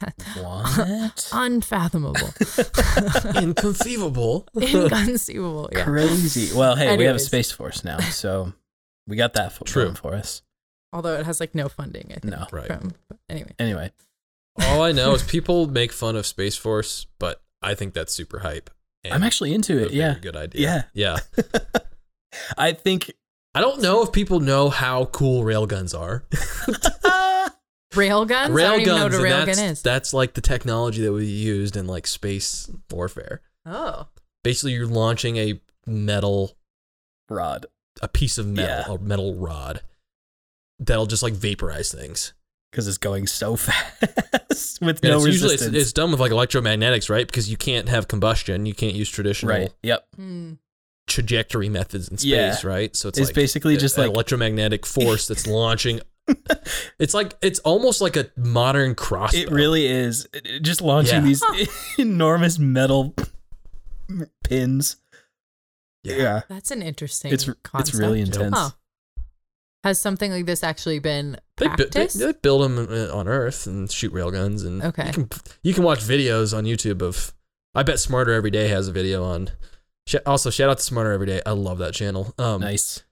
That's 0.00 0.36
What? 0.42 1.28
unfathomable 1.32 2.16
Inconceivable. 3.36 4.48
inconceivable 4.60 5.68
yeah 5.72 5.84
Crazy. 5.84 6.56
Well, 6.56 6.74
hey, 6.76 6.96
we 6.96 7.04
have 7.04 7.16
a 7.16 7.20
space 7.20 7.52
force 7.52 7.84
now, 7.84 7.98
so 7.98 8.52
we 9.06 9.16
got 9.16 9.34
that 9.34 9.52
for, 9.52 9.64
True. 9.64 9.94
for 9.94 10.14
us. 10.14 10.42
although 10.92 11.14
it 11.14 11.26
has 11.26 11.38
like 11.40 11.54
no 11.54 11.68
funding 11.68 12.06
i 12.10 12.18
think 12.18 12.24
No. 12.34 12.46
Right. 12.52 12.66
from 12.66 12.92
anyway 13.28 13.52
Anyway, 13.58 13.92
All 14.62 14.82
I 14.82 14.92
know 14.92 15.12
is 15.14 15.22
people 15.22 15.66
make 15.66 15.92
fun 15.92 16.16
of 16.16 16.26
Space 16.26 16.56
Force, 16.56 17.06
but 17.18 17.42
I 17.62 17.74
think 17.74 17.94
that's 17.94 18.12
super 18.12 18.40
hype. 18.40 18.70
and 19.04 19.14
I'm 19.14 19.22
actually 19.22 19.54
into 19.54 19.78
it. 19.82 19.92
Yeah. 19.92 20.16
good 20.20 20.36
idea. 20.36 20.88
Yeah. 20.94 21.18
Yeah. 21.32 21.48
I 22.58 22.72
think 22.72 23.12
I 23.54 23.60
don't 23.60 23.82
know 23.82 24.02
if 24.02 24.12
people 24.12 24.40
know 24.40 24.68
how 24.68 25.06
cool 25.06 25.42
railguns 25.44 25.98
are. 25.98 26.24
railguns 27.92 28.56
i 28.56 28.62
don't 28.62 28.80
even 28.82 28.94
know 28.96 29.02
what 29.04 29.14
a 29.14 29.18
railgun 29.18 29.46
that's, 29.46 29.58
is 29.58 29.82
that's 29.82 30.14
like 30.14 30.34
the 30.34 30.40
technology 30.40 31.02
that 31.02 31.12
we 31.12 31.24
used 31.26 31.76
in 31.76 31.88
like 31.88 32.06
space 32.06 32.70
warfare. 32.90 33.40
oh 33.66 34.06
Basically, 34.44 34.72
you're 34.72 34.86
launching 34.86 35.36
a 35.36 35.60
metal, 35.86 36.56
Rod. 37.28 37.66
a 38.00 38.08
piece 38.08 38.38
of 38.38 38.46
metal, 38.46 38.94
Yeah. 38.94 38.94
a 38.94 38.98
metal 38.98 39.34
rod 39.34 39.82
that'll 40.78 41.04
just 41.06 41.22
like 41.22 41.34
vaporize 41.34 41.92
things. 41.92 42.32
Because 42.70 42.86
it's 42.88 42.96
going 42.96 43.26
so 43.26 43.56
fast 43.56 44.02
with 44.80 45.02
And 45.04 45.12
no 45.12 45.16
it's 45.18 45.26
usually 45.26 45.54
it's, 45.54 45.62
it's 45.62 45.92
done 45.92 46.10
with 46.10 46.20
like 46.20 46.32
electromagnetics, 46.32 47.08
right? 47.10 47.26
Because 47.26 47.50
you 47.50 47.56
can't 47.56 47.88
have 47.88 48.08
combustion, 48.08 48.66
you 48.66 48.74
can't 48.74 48.94
use 48.94 49.08
traditional 49.10 49.52
right. 49.52 49.72
Yep. 49.82 50.06
Hmm. 50.16 50.52
trajectory 51.06 51.68
methods 51.68 52.08
in 52.08 52.18
space, 52.18 52.28
Yeah. 52.30 52.56
right? 52.64 52.94
So 52.96 53.08
it's, 53.08 53.18
It's 53.18 53.28
like 53.30 53.34
basically 53.34 53.74
a- 53.74 53.78
just 53.78 53.96
an 53.98 54.04
like- 54.04 54.12
electromagnetic 54.14 54.86
force 54.86 55.26
that's 55.26 55.46
launching. 55.60 56.00
It's 57.00 57.14
like 57.14 57.34
it's 57.42 57.58
almost 57.60 58.00
like 58.00 58.16
a 58.16 58.30
modern 58.36 58.94
crossbow. 58.94 59.38
It 59.38 59.50
really 59.50 59.86
is. 59.86 60.28
It- 60.32 60.46
it- 60.46 60.62
Just 60.62 60.80
launching 60.82 61.16
Yeah. 61.16 61.20
these 61.22 61.42
enormous 61.98 62.58
metal 62.58 63.14
pins. 64.44 64.96
Yeah. 66.04 66.42
that's 66.48 66.70
an 66.70 66.82
interesting 66.82 67.32
It's 67.32 67.44
concept. 67.62 67.88
it's 67.90 67.98
really 67.98 68.20
intense. 68.20 68.56
Huh. 68.56 68.70
Has 69.82 70.00
something 70.00 70.30
like 70.30 70.44
this 70.46 70.62
actually 70.62 70.98
been 70.98 71.38
They, 71.56 71.66
bu- 71.68 71.86
they, 71.86 72.06
they 72.06 72.32
build 72.32 72.62
them 72.62 72.78
on 73.12 73.26
Earth 73.28 73.66
and 73.66 73.90
shoot 73.90 74.12
railguns, 74.12 74.66
and 74.66 74.82
Okay. 74.82 75.06
you 75.06 75.12
can 75.12 75.28
you 75.62 75.74
can 75.74 75.84
watch 75.84 76.00
videos 76.00 76.56
on 76.56 76.64
YouTube 76.64 77.00
of. 77.02 77.32
I 77.74 77.82
bet 77.82 77.98
Smarter 78.00 78.32
Every 78.32 78.50
Day 78.50 78.68
has 78.68 78.88
a 78.88 78.92
video 78.92 79.22
on. 79.24 79.50
Also, 80.26 80.50
shout 80.50 80.68
out 80.68 80.78
to 80.78 80.82
Smarter 80.84 81.12
Every 81.12 81.26
Day. 81.26 81.40
I 81.46 81.52
love 81.52 81.78
that 81.78 81.94
channel. 81.94 82.34
Um, 82.36 82.60
Nice. 82.62 83.04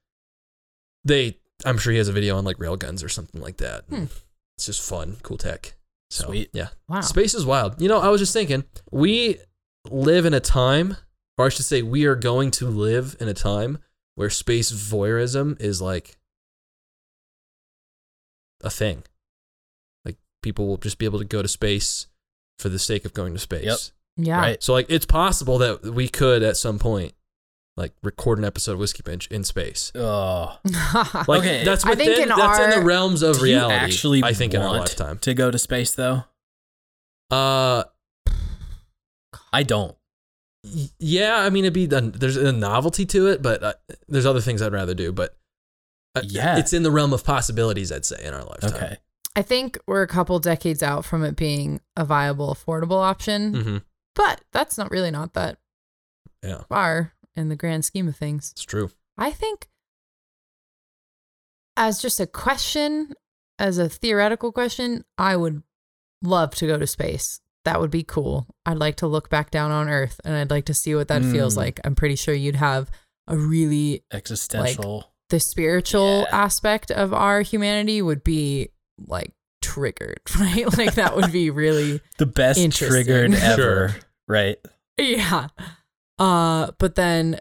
They, 1.05 1.39
I'm 1.65 1.79
sure 1.79 1.93
he 1.93 1.99
has 1.99 2.09
a 2.09 2.13
video 2.13 2.37
on 2.37 2.45
like 2.45 2.59
railguns 2.59 3.05
or 3.05 3.09
something 3.09 3.41
like 3.41 3.59
that. 3.59 3.85
Hmm. 3.89 4.05
It's 4.57 4.67
just 4.67 4.83
fun, 4.83 5.17
cool 5.23 5.39
tech. 5.39 5.75
So, 6.11 6.27
Sweet. 6.27 6.51
Yeah. 6.53 6.69
wow. 6.89 7.01
Space 7.01 7.35
is 7.35 7.47
wild. 7.47 7.81
You 7.81 7.89
know, 7.89 8.01
I 8.01 8.09
was 8.09 8.21
just 8.21 8.33
thinking, 8.33 8.65
we 8.91 9.39
live 9.89 10.27
in 10.27 10.35
a 10.35 10.41
time, 10.41 10.97
or 11.39 11.47
I 11.47 11.49
should 11.51 11.65
say, 11.67 11.83
we 11.83 12.05
are 12.07 12.17
going 12.17 12.51
to 12.53 12.67
live 12.67 13.17
in 13.21 13.29
a 13.29 13.35
time 13.35 13.79
where 14.17 14.29
space 14.29 14.73
voyeurism 14.73 15.59
is 15.61 15.81
like 15.81 16.18
a 18.63 18.71
thing. 18.71 19.03
Like 20.05 20.17
people 20.43 20.67
will 20.67 20.77
just 20.79 20.99
be 20.99 21.05
able 21.05 21.19
to 21.19 21.25
go 21.25 21.43
to 21.43 21.49
space 21.49 22.07
for 22.59 22.69
the 22.69 22.79
sake 22.79 23.05
of 23.05 23.13
going 23.15 23.33
to 23.35 23.39
space. 23.39 23.65
Yep. 24.17 24.27
yeah. 24.27 24.39
Right. 24.41 24.63
So 24.63 24.73
like 24.73 24.87
it's 24.89 25.07
possible 25.07 25.59
that 25.59 25.83
we 25.83 26.09
could 26.09 26.43
at 26.43 26.57
some 26.57 26.79
point 26.79 27.13
like 27.77 27.93
record 28.03 28.39
an 28.39 28.45
episode 28.45 28.73
of 28.73 28.79
Whiskey 28.81 29.03
Bench 29.05 29.29
in 29.29 29.45
space. 29.45 29.93
Oh. 29.95 30.59
Like 31.29 31.41
Okay. 31.41 31.65
that's 31.65 31.85
I 31.85 31.95
think 31.95 32.11
within 32.11 32.31
in 32.33 32.37
that's 32.37 32.59
in 32.59 32.71
the 32.71 32.85
realms 32.85 33.23
of 33.23 33.39
Do 33.39 33.47
you 33.47 33.55
reality. 33.57 33.75
actually 33.77 34.23
I 34.25 34.33
think 34.33 34.55
in 34.55 34.61
our 34.61 34.73
lifetime. 34.79 35.19
to 35.19 35.35
go 35.35 35.51
to 35.51 35.59
space 35.59 35.93
though? 35.93 36.25
Uh 37.31 37.85
I 39.53 39.63
don't. 39.63 39.95
Yeah, 40.99 41.37
I 41.39 41.51
mean, 41.51 41.65
it'd 41.65 41.73
be 41.73 41.87
the, 41.87 42.01
there's 42.01 42.37
a 42.37 42.53
novelty 42.53 43.07
to 43.07 43.29
it, 43.29 43.41
but 43.41 43.63
uh, 43.63 43.73
there's 44.09 44.27
other 44.27 44.41
things 44.41 44.61
I'd 44.61 44.73
rather 44.73 44.93
do. 44.93 45.13
But 45.13 45.35
uh, 46.15 46.23
Yeah. 46.25 46.59
it's 46.59 46.73
in 46.73 46.83
the 46.83 46.91
realm 46.91 47.13
of 47.13 47.25
possibilities. 47.25 47.91
I'd 47.93 48.05
say 48.05 48.23
in 48.25 48.35
our 48.35 48.45
lifetime. 48.45 48.75
Okay. 48.75 48.97
I 49.37 49.43
think 49.43 49.79
we're 49.87 50.03
a 50.03 50.09
couple 50.09 50.39
decades 50.41 50.83
out 50.83 51.05
from 51.05 51.23
it 51.25 51.37
being 51.37 51.81
a 51.97 52.05
viable, 52.05 52.53
affordable 52.55 53.01
option, 53.03 53.55
hmm 53.55 53.77
but 54.15 54.41
that's 54.53 54.77
not 54.77 54.91
really 54.91 55.13
not 55.13 55.35
that 55.35 55.59
Yeah, 56.43 56.63
far 56.69 57.13
in 57.37 57.49
the 57.51 57.55
grand 57.57 57.85
scheme 57.85 58.09
of 58.09 58.17
things. 58.17 58.51
it's 58.51 58.65
true. 58.65 58.91
I 59.17 59.31
think, 59.31 59.69
as 61.77 62.01
just 62.03 62.19
a 62.19 62.27
question, 62.27 63.13
as 63.59 63.79
a 63.79 63.89
theoretical 63.89 64.51
question, 64.51 65.05
I 65.17 65.37
would 65.37 65.63
love 66.23 66.55
to 66.57 66.67
go 66.67 66.79
to 66.79 66.87
space. 66.87 67.41
That 67.65 67.81
would 67.81 67.91
be 67.91 68.03
cool. 68.03 68.47
I'd 68.67 68.79
like 68.79 68.97
to 68.97 69.07
look 69.07 69.29
back 69.31 69.51
down 69.51 69.71
on 69.71 69.89
Earth 69.89 70.21
and 70.25 70.35
I'd 70.35 70.51
like 70.51 70.65
to 70.67 70.75
see 70.75 70.95
what 70.95 71.09
that 71.09 71.23
feels 71.23 71.55
Mm. 71.55 71.59
like. 71.59 71.81
I'm 71.85 71.95
pretty 71.95 72.17
sure 72.17 72.35
you'd 72.35 72.57
have 72.57 72.91
a 73.29 73.37
really 73.37 74.05
Existential. 74.13 75.13
The 75.31 75.41
spiritual 75.41 76.27
Yeah. 76.31 76.45
aspect 76.45 76.91
of 76.91 77.13
our 77.13 77.43
humanity 77.43 78.01
would 78.03 78.25
be 78.25 78.71
like 79.07 79.33
triggered, 79.63 80.21
right? 80.41 80.77
like 80.79 80.95
that 80.95 81.17
would 81.17 81.33
be 81.33 81.51
really 81.51 82.01
the 82.19 82.27
best 82.27 82.71
triggered 82.73 83.35
ever. 83.35 83.95
Right. 84.27 84.59
yeah. 84.99 85.49
Uh 86.19 86.73
but 86.79 86.95
then 86.95 87.41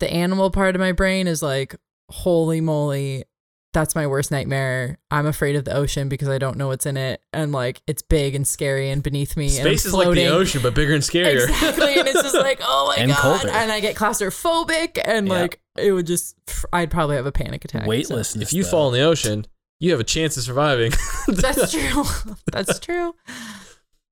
the 0.00 0.12
animal 0.12 0.50
part 0.50 0.74
of 0.74 0.80
my 0.80 0.92
brain 0.92 1.26
is 1.26 1.42
like 1.42 1.76
holy 2.10 2.60
moly 2.60 3.24
that's 3.72 3.96
my 3.96 4.06
worst 4.06 4.30
nightmare. 4.30 4.98
I'm 5.10 5.26
afraid 5.26 5.56
of 5.56 5.64
the 5.64 5.74
ocean 5.74 6.08
because 6.08 6.28
I 6.28 6.38
don't 6.38 6.56
know 6.56 6.68
what's 6.68 6.86
in 6.86 6.96
it 6.96 7.20
and 7.32 7.50
like 7.50 7.80
it's 7.88 8.02
big 8.02 8.34
and 8.36 8.46
scary 8.46 8.88
and 8.90 9.02
beneath 9.02 9.36
me 9.36 9.46
and 9.58 9.66
I'm 9.66 9.72
Space 9.74 9.86
is 9.86 9.92
like 9.94 10.14
the 10.14 10.28
ocean, 10.28 10.62
but 10.62 10.74
bigger 10.76 10.94
and 10.94 11.02
scarier. 11.02 11.48
Exactly. 11.48 11.98
And 11.98 12.06
it's 12.06 12.22
just 12.22 12.36
like, 12.36 12.60
oh 12.64 12.92
my 12.96 13.02
And 13.02 13.10
God. 13.10 13.20
colder. 13.40 13.48
And 13.48 13.72
I 13.72 13.80
get 13.80 13.96
claustrophobic 13.96 15.00
and 15.04 15.26
Yeah. 15.26 15.32
like 15.32 15.60
it 15.78 15.92
would 15.92 16.06
just 16.06 16.36
I'd 16.72 16.90
probably 16.90 17.16
have 17.16 17.26
a 17.26 17.32
panic 17.32 17.64
attack. 17.64 17.84
so- 18.04 18.16
If 18.40 18.52
you 18.52 18.62
though. 18.64 18.68
fall 18.70 18.88
in 18.88 18.94
the 19.00 19.06
ocean, 19.06 19.46
you 19.80 19.90
have 19.90 20.00
a 20.00 20.04
chance 20.04 20.36
of 20.36 20.44
surviving. 20.44 20.92
That's 21.28 21.72
true. 21.72 22.04
That's 22.52 22.78
true. 22.78 23.14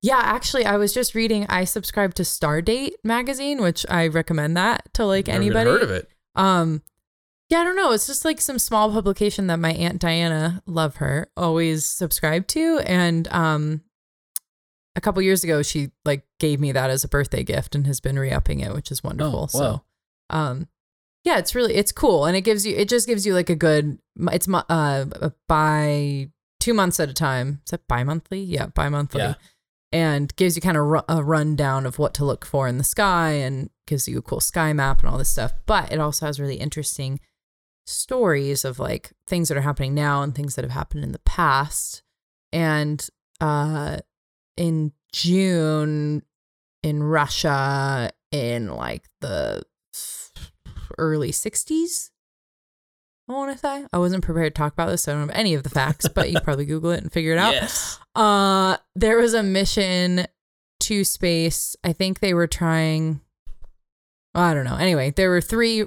Yeah, 0.03 0.19
actually, 0.21 0.65
I 0.65 0.77
was 0.79 0.93
just 0.93 1.15
reading. 1.15 1.47
I 1.49 1.63
subscribe 1.65 2.15
to 2.15 2.25
Stardate 2.25 2.95
magazine, 3.05 3.63
which 3.63 3.87
I 3.89 4.09
recommend 4.09 4.57
that 4.57 4.93
to 4.95 5.05
like 5.07 5.29
Never 5.29 5.37
anybody. 5.41 5.71
heard 5.71 5.83
of 5.83 5.91
it. 5.93 6.09
Um, 6.35 6.83
yeah, 7.49 7.61
I 7.61 7.65
don't 7.65 7.77
know. 7.77 7.93
It's 7.93 8.09
just 8.09 8.25
like 8.25 8.41
some 8.41 8.59
small 8.59 8.91
publication 8.91 9.47
that 9.47 9.59
my 9.61 9.73
aunt 9.73 10.01
Diana, 10.01 10.63
love 10.67 10.97
her, 10.97 11.29
always 11.37 11.87
subscribed 11.87 12.49
to, 12.51 12.81
and 12.85 13.29
um, 13.29 13.83
a 14.97 15.01
couple 15.01 15.23
years 15.23 15.45
ago, 15.45 15.63
she 15.63 15.91
like 16.05 16.27
gave 16.41 16.59
me 16.59 16.73
that 16.73 16.91
as 16.91 17.05
a 17.05 17.09
birthday 17.09 17.45
gift 17.45 17.75
and 17.77 17.87
has 17.87 18.01
been 18.01 18.19
re-upping 18.19 18.59
it, 18.61 18.75
which 18.75 18.91
is 18.91 19.05
wonderful. 19.05 19.39
Oh, 19.39 19.41
wow. 19.43 19.47
So, 19.47 19.83
um, 20.31 20.69
yeah, 21.25 21.39
it's 21.39 21.55
really 21.55 21.75
it's 21.75 21.93
cool, 21.93 22.25
and 22.25 22.37
it 22.37 22.43
gives 22.43 22.67
you 22.67 22.77
it 22.77 22.89
just 22.89 23.07
gives 23.07 23.25
you 23.27 23.35
like 23.35 23.51
a 23.51 23.55
good. 23.55 23.99
It's 24.33 24.49
uh 24.49 25.31
by 25.49 26.31
two 26.61 26.75
months 26.75 27.01
at 27.01 27.09
a 27.09 27.15
time. 27.15 27.61
Is 27.65 27.71
that 27.71 27.87
bi-monthly? 27.89 28.41
Yeah, 28.41 28.67
bi-monthly. 28.67 29.21
Yeah. 29.21 29.35
And 29.95 30.35
gives 30.37 30.57
you 30.57 30.63
kind 30.63 30.77
of 30.77 30.87
ru- 30.87 31.03
a 31.09 31.23
rundown 31.23 31.85
of 31.85 31.99
what 31.99 32.15
to 32.15 32.25
look 32.25 32.47
for 32.47 32.67
in 32.67 32.79
the 32.79 32.85
sky 32.85 33.33
and 33.33 33.69
gives 33.87 34.09
you 34.09 34.19
a 34.19 34.23
cool 34.23 34.41
sky 34.41 34.73
map 34.73 35.01
and 35.01 35.09
all 35.09 35.19
this 35.19 35.29
stuff. 35.29 35.53
But 35.67 35.93
it 35.93 36.01
also 36.01 36.25
has 36.25 36.41
really 36.41 36.57
interesting 36.57 37.21
stories 37.85 38.65
of 38.65 38.79
like 38.79 39.13
things 39.27 39.49
that 39.49 39.59
are 39.59 39.63
happening 39.63 39.93
now 39.95 40.23
and 40.23 40.35
things 40.35 40.55
that 40.55 40.65
have 40.65 40.73
happened 40.73 41.05
in 41.05 41.13
the 41.13 41.19
past. 41.21 42.03
And 42.53 43.07
uh 43.41 43.99
in 44.57 44.93
June 45.13 46.23
in 46.83 47.03
Russia 47.03 48.11
in 48.31 48.69
like 48.69 49.05
the 49.21 49.63
early 50.99 51.31
60s. 51.31 52.11
I 53.29 53.33
want 53.33 53.53
to 53.53 53.59
say 53.59 53.87
I 53.93 53.99
wasn't 53.99 54.25
prepared 54.25 54.55
to 54.55 54.59
talk 54.59 54.73
about 54.73 54.89
this. 54.89 55.03
So 55.05 55.13
I 55.13 55.15
don't 55.15 55.29
have 55.29 55.37
any 55.37 55.55
of 55.55 55.63
the 55.63 55.71
facts, 55.71 56.09
but 56.09 56.31
you 56.31 56.41
probably 56.45 56.67
Google 56.67 56.91
it 56.91 57.03
and 57.03 57.13
figure 57.13 57.33
it 57.33 57.39
out. 57.39 57.55
Yes. 57.55 57.99
Uh, 58.15 58.77
there 58.95 59.19
was 59.19 59.35
a 59.35 59.43
mission 59.43 60.27
to 60.81 61.05
space. 61.05 61.77
I 61.85 61.93
think 61.93 62.21
they 62.21 62.35
were 62.35 62.47
trying. 62.47 63.21
I 64.35 64.55
don't 64.55 64.65
know. 64.65 64.77
Anyway, 64.77 65.11
there 65.11 65.31
were 65.31 65.41
three 65.41 65.87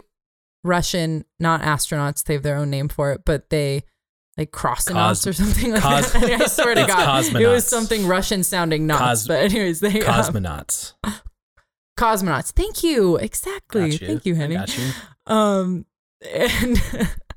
Russian, 0.64 1.26
not 1.40 1.62
astronauts. 1.62 2.24
They 2.24 2.34
have 2.34 2.44
their 2.44 2.58
own 2.58 2.70
name 2.70 2.88
for 2.90 3.12
it, 3.12 3.22
but 3.26 3.50
they 3.50 3.84
like 4.38 4.52
crossonauts 4.52 5.24
Cos- 5.24 5.28
or 5.28 5.34
something 5.34 5.72
like 5.72 5.82
cos- 5.82 6.12
that. 6.14 6.24
I 6.42 6.46
swear 6.48 6.76
to 6.76 6.86
God, 6.86 7.26
it 7.36 7.48
was 7.48 7.68
something 7.68 8.08
Russian 8.08 8.44
sounding 8.44 8.88
knots. 8.88 9.22
Cos- 9.22 9.28
but 9.28 9.40
anyways, 9.44 9.80
they 9.80 10.02
um, 10.02 10.44
Cosmonauts. 11.98 12.52
Thank 12.52 12.84
you. 12.84 13.16
Exactly. 13.18 13.92
You. 13.92 13.98
Thank 13.98 14.26
you, 14.26 14.36
Henny. 14.36 14.56
You. 14.56 14.92
Um 15.34 15.86
and 16.34 16.82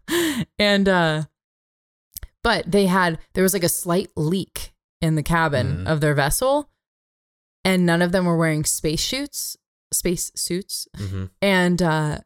and 0.58 0.88
uh 0.88 1.22
but 2.42 2.70
they 2.70 2.86
had 2.86 3.18
there 3.34 3.42
was 3.42 3.52
like 3.52 3.64
a 3.64 3.68
slight 3.68 4.08
leak 4.16 4.72
in 5.00 5.14
the 5.14 5.22
cabin 5.22 5.78
Mhm. 5.84 5.86
of 5.86 6.00
their 6.00 6.14
vessel 6.14 6.70
and 7.64 7.84
none 7.86 8.02
of 8.02 8.12
them 8.12 8.24
were 8.24 8.36
wearing 8.36 8.64
space 8.64 9.04
suits 9.04 9.56
space 9.92 10.30
suits 10.34 10.86
hmm 10.96 11.26
and 11.42 11.80
uh 11.82 12.18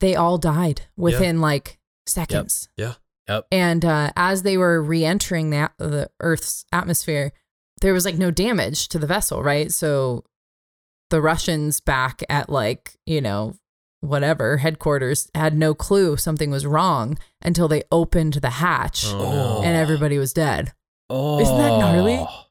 they 0.00 0.14
all 0.16 0.38
died 0.38 0.82
within 0.96 1.40
like 1.40 1.78
seconds 2.06 2.68
Yeah. 2.76 2.94
Yep. 3.28 3.46
and 3.52 3.84
uh 3.84 4.10
as 4.16 4.42
they 4.42 4.56
were 4.56 4.82
re-entering 4.82 5.50
the, 5.50 5.70
the 5.78 6.10
earth's 6.20 6.64
atmosphere 6.72 7.32
there 7.80 7.92
was 7.94 8.04
like 8.04 8.16
no 8.18 8.30
damage 8.30 8.88
to 8.88 8.98
the 8.98 9.06
vessel 9.06 9.42
right 9.42 9.72
so 9.72 10.24
the 11.10 11.20
russians 11.20 11.80
back 11.80 12.22
at 12.28 12.48
like 12.48 12.96
you 13.06 13.20
know 13.20 13.54
whatever 14.00 14.56
headquarters 14.58 15.28
had 15.34 15.54
no 15.56 15.74
clue 15.74 16.16
something 16.16 16.50
was 16.50 16.64
wrong 16.64 17.18
until 17.42 17.68
they 17.68 17.82
opened 17.92 18.34
the 18.34 18.50
hatch 18.50 19.04
Oh, 19.06 19.18
Oh. 19.18 19.30
no. 19.32 19.62
and 19.62 19.76
everybody 19.76 20.16
was 20.18 20.32
dead 20.32 20.72
Oh. 21.12 21.40
Isn't 21.40 21.58
that 21.58 21.78
gnarly? 21.78 22.18
Oh. 22.20 22.44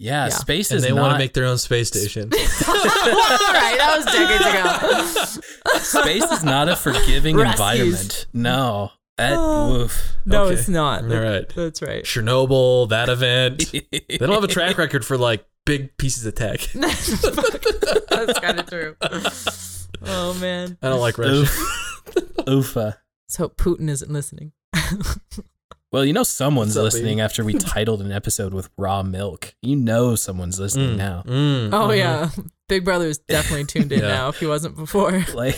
Yeah, 0.00 0.24
Yeah. 0.26 0.28
space 0.30 0.70
and 0.70 0.78
is 0.78 0.84
they 0.84 0.90
not 0.92 1.00
want 1.02 1.12
to 1.14 1.18
make 1.18 1.34
their 1.34 1.44
own 1.44 1.58
space 1.58 1.88
station. 1.88 2.30
all 2.68 2.74
right 2.74 3.76
that 3.78 3.94
was 3.96 4.04
decades 4.06 5.34
ago 5.34 5.78
space 6.02 6.24
is 6.32 6.44
not 6.44 6.68
a 6.68 6.76
forgiving 6.76 7.36
Rescues. 7.36 7.60
environment. 7.60 8.26
No. 8.32 8.90
That 9.18 9.32
Oh. 9.36 9.70
woof. 9.72 10.16
no 10.24 10.44
Okay. 10.44 10.54
it's 10.54 10.68
not 10.68 11.02
All 11.02 11.08
right. 11.20 11.48
that's 11.54 11.82
right 11.82 12.04
Chernobyl, 12.04 12.88
that 12.90 13.08
event. 13.08 13.64
They 13.72 14.16
don't 14.18 14.30
have 14.30 14.44
a 14.44 14.48
track 14.48 14.78
record 14.78 15.04
for 15.04 15.18
like 15.18 15.44
big 15.68 15.96
pieces 15.98 16.24
of 16.26 16.34
tech. 16.34 16.60
that's 16.74 18.38
kind 18.40 18.58
of 18.58 18.66
true 18.68 18.96
oh 20.06 20.34
man 20.40 20.76
I 20.82 20.88
don't 20.88 21.00
like 21.00 21.18
Russia. 21.18 21.32
Oof. 21.42 22.74
Oofa. 22.74 22.96
let's 23.26 23.36
hope 23.36 23.56
putin 23.56 23.88
isn't 23.88 24.10
listening 24.10 24.52
Well, 25.90 26.04
you 26.04 26.12
know 26.12 26.22
someone's 26.22 26.76
What's 26.76 26.76
up, 26.76 26.84
listening 26.84 27.16
baby? 27.16 27.20
after 27.22 27.42
we 27.46 27.54
titled 27.54 28.02
an 28.02 28.12
episode 28.12 28.52
with 28.52 28.68
raw 28.76 29.02
milk. 29.02 29.54
You 29.62 29.74
know 29.74 30.16
someone's 30.16 30.60
listening 30.60 30.90
Mm, 30.90 30.96
now. 30.98 31.22
mm, 31.26 31.72
Oh 31.72 31.88
mhm. 31.88 31.96
yeah, 31.96 32.28
Big 32.68 32.84
Brother 32.84 33.06
is 33.06 33.16
definitely 33.16 33.64
tuned 33.64 33.90
in 33.92 34.00
Yeah. 34.00 34.08
now. 34.08 34.28
If 34.28 34.38
he 34.38 34.44
wasn't 34.46 34.76
before, 34.76 35.24
Like 35.32 35.56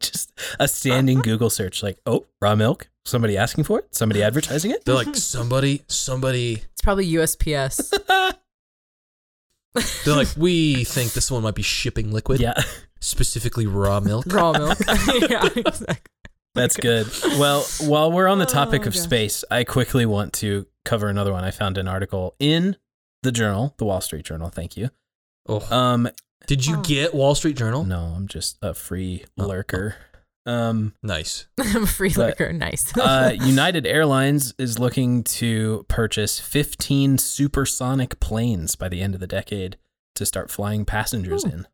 just 0.00 0.32
a 0.58 0.66
standing 0.66 1.20
Google 1.20 1.50
search 1.50 1.84
like, 1.84 2.00
"Oh, 2.04 2.26
raw 2.42 2.56
milk? 2.56 2.88
Somebody 3.04 3.36
asking 3.36 3.62
for 3.62 3.78
it? 3.78 3.94
Somebody 3.94 4.24
advertising 4.24 4.72
it?" 4.72 4.84
They're 4.84 4.96
like 4.96 5.14
somebody, 5.14 5.82
somebody. 5.86 6.64
it's 6.72 6.82
probably 6.82 7.08
USPS. 7.12 7.92
They're 10.04 10.16
like, 10.16 10.28
we 10.36 10.84
think 10.84 11.12
this 11.12 11.30
one 11.30 11.42
might 11.42 11.54
be 11.54 11.62
shipping 11.62 12.10
liquid, 12.12 12.40
yeah. 12.40 12.54
specifically 13.00 13.66
raw 13.66 14.00
milk. 14.00 14.24
Raw 14.28 14.52
milk. 14.52 14.78
yeah, 15.28 15.48
exactly. 15.54 15.96
That's 16.54 16.76
good. 16.76 17.06
Well, 17.38 17.64
while 17.82 18.10
we're 18.10 18.26
on 18.26 18.38
the 18.40 18.46
topic 18.46 18.82
Oh, 18.84 18.88
of 18.88 18.94
gosh. 18.94 19.02
space, 19.02 19.44
I 19.50 19.62
quickly 19.64 20.04
want 20.06 20.32
to 20.34 20.66
cover 20.84 21.08
another 21.08 21.32
one. 21.32 21.44
I 21.44 21.52
found 21.52 21.78
an 21.78 21.86
article 21.86 22.34
in 22.40 22.76
the 23.22 23.30
journal, 23.30 23.74
the 23.78 23.84
Wall 23.84 24.00
Street 24.00 24.24
Journal. 24.24 24.48
Thank 24.48 24.76
you. 24.76 24.90
Oh, 25.48 25.60
Um, 25.74 26.08
did 26.48 26.66
you 26.66 26.78
Oh. 26.78 26.82
get 26.82 27.14
Wall 27.14 27.36
Street 27.36 27.56
Journal? 27.56 27.84
no, 27.84 28.12
I'm 28.16 28.26
just 28.26 28.58
a 28.62 28.74
free 28.74 29.24
Oh, 29.38 29.46
lurker. 29.46 29.94
Um, 30.50 30.94
Nice. 31.02 31.46
I'm 31.60 31.84
a 31.84 31.86
free 31.86 32.12
But, 32.14 32.38
liquor. 32.38 32.52
Nice. 32.52 32.96
uh, 32.96 33.32
United 33.40 33.86
Airlines 33.86 34.54
is 34.58 34.78
looking 34.78 35.22
to 35.24 35.84
purchase 35.88 36.40
15 36.40 37.18
supersonic 37.18 38.18
planes 38.20 38.74
by 38.76 38.88
the 38.88 39.00
end 39.00 39.14
of 39.14 39.20
the 39.20 39.26
decade 39.26 39.76
to 40.16 40.26
start 40.26 40.50
flying 40.50 40.84
passengers 40.84 41.44
Ooh. 41.44 41.48
in. 41.48 41.66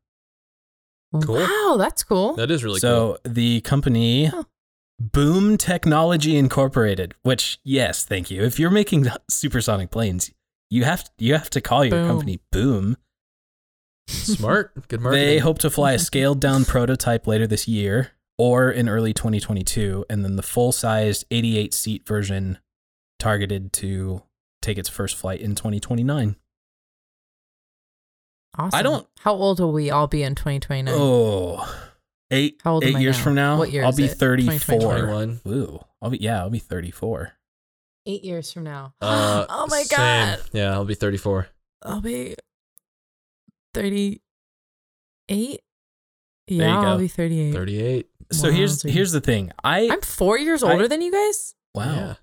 cool. 1.25 1.37
Wow, 1.37 1.77
that's 1.79 2.03
cool. 2.05 2.35
That 2.35 2.51
is 2.51 2.63
really 2.65 2.81
cool. 2.81 3.17
so 3.17 3.19
the 3.25 3.61
company 3.63 4.27
Huh. 4.27 4.45
Boom 4.99 5.59
Technology 5.59 6.37
Incorporated, 6.37 7.15
which 7.23 7.59
yes, 7.65 8.05
thank 8.05 8.31
you. 8.31 8.43
If 8.43 8.59
you're 8.59 8.71
making 8.71 9.07
supersonic 9.31 9.91
planes, 9.91 10.31
you 10.71 10.85
have 10.85 11.09
you 11.19 11.35
have 11.35 11.51
to 11.51 11.61
call 11.61 11.85
your 11.85 11.93
Boom. 11.99 12.09
company 12.09 12.41
Boom. 12.51 12.97
Smart. 14.09 14.89
Good 14.89 15.01
marketing. 15.01 15.27
They 15.27 15.39
hope 15.39 15.59
to 15.61 15.71
fly 15.71 15.93
a 15.93 15.99
scaled 15.99 16.41
down 16.41 16.65
prototype 16.65 17.27
later 17.27 17.47
this 17.47 17.67
year 17.69 18.13
or 18.39 18.71
in 18.71 18.89
early 18.89 19.13
2022 19.13 20.05
and 20.11 20.25
then 20.25 20.37
the 20.37 20.43
full-sized 20.43 21.25
88 21.31 21.73
seat 21.75 22.07
version 22.07 22.59
targeted 23.19 23.73
to 23.75 24.23
take 24.63 24.79
its 24.79 24.89
first 24.89 25.17
flight 25.17 25.41
in 25.41 25.55
2029. 25.55 26.37
Awesome. 28.59 28.79
I 28.79 28.83
don't- 28.83 29.07
How 29.21 29.33
old 29.35 29.61
will 29.61 29.73
we 29.73 29.91
all 29.91 30.07
be 30.07 30.23
in 30.23 30.35
2029? 30.35 30.95
Oh. 30.97 31.93
Eight, 32.31 32.61
How 32.65 32.75
old 32.75 32.85
am 32.85 32.91
eight 32.91 32.97
I 32.97 33.01
years 33.01 33.17
now? 33.19 33.23
from 33.23 33.35
now, 33.37 33.59
What 33.59 33.71
year 33.71 33.85
I'll 33.85 33.91
is 33.91 33.97
be 33.97 34.05
it? 34.07 34.15
34. 34.19 34.79
21. 34.81 35.41
Ooh, 35.47 35.79
I'll 36.03 36.11
be 36.11 36.19
yeah, 36.19 36.41
I'll 36.41 36.51
be 36.51 36.59
34. 36.59 37.33
Eight 38.07 38.25
years 38.25 38.53
from 38.53 38.65
now. 38.65 38.95
Uh, 39.01 39.47
oh 39.49 39.67
my 39.69 39.83
same. 39.83 39.97
god. 39.97 40.41
Yeah, 40.53 40.73
I'll 40.73 40.85
be 40.85 40.95
34. 40.95 41.49
I'll 41.83 42.01
be 42.01 42.35
38. 43.75 45.61
Yeah, 46.49 46.81
I'll 46.81 46.99
be 46.99 47.09
38. 47.09 47.53
38. 47.53 48.11
So 48.33 48.51
here's 48.51 48.83
Wowzers. 48.83 48.91
here's 48.91 49.13
the 49.13 49.21
thing. 49.21 49.53
I 49.65 49.89
I'm 49.91 50.01
four 50.01 50.39
years 50.39 50.63
I- 50.63 50.73
older 50.73 50.89
than 50.89 51.01
you 51.03 51.13
guys. 51.13 51.55
wow. 51.75 51.95
Yeah. 51.95 52.15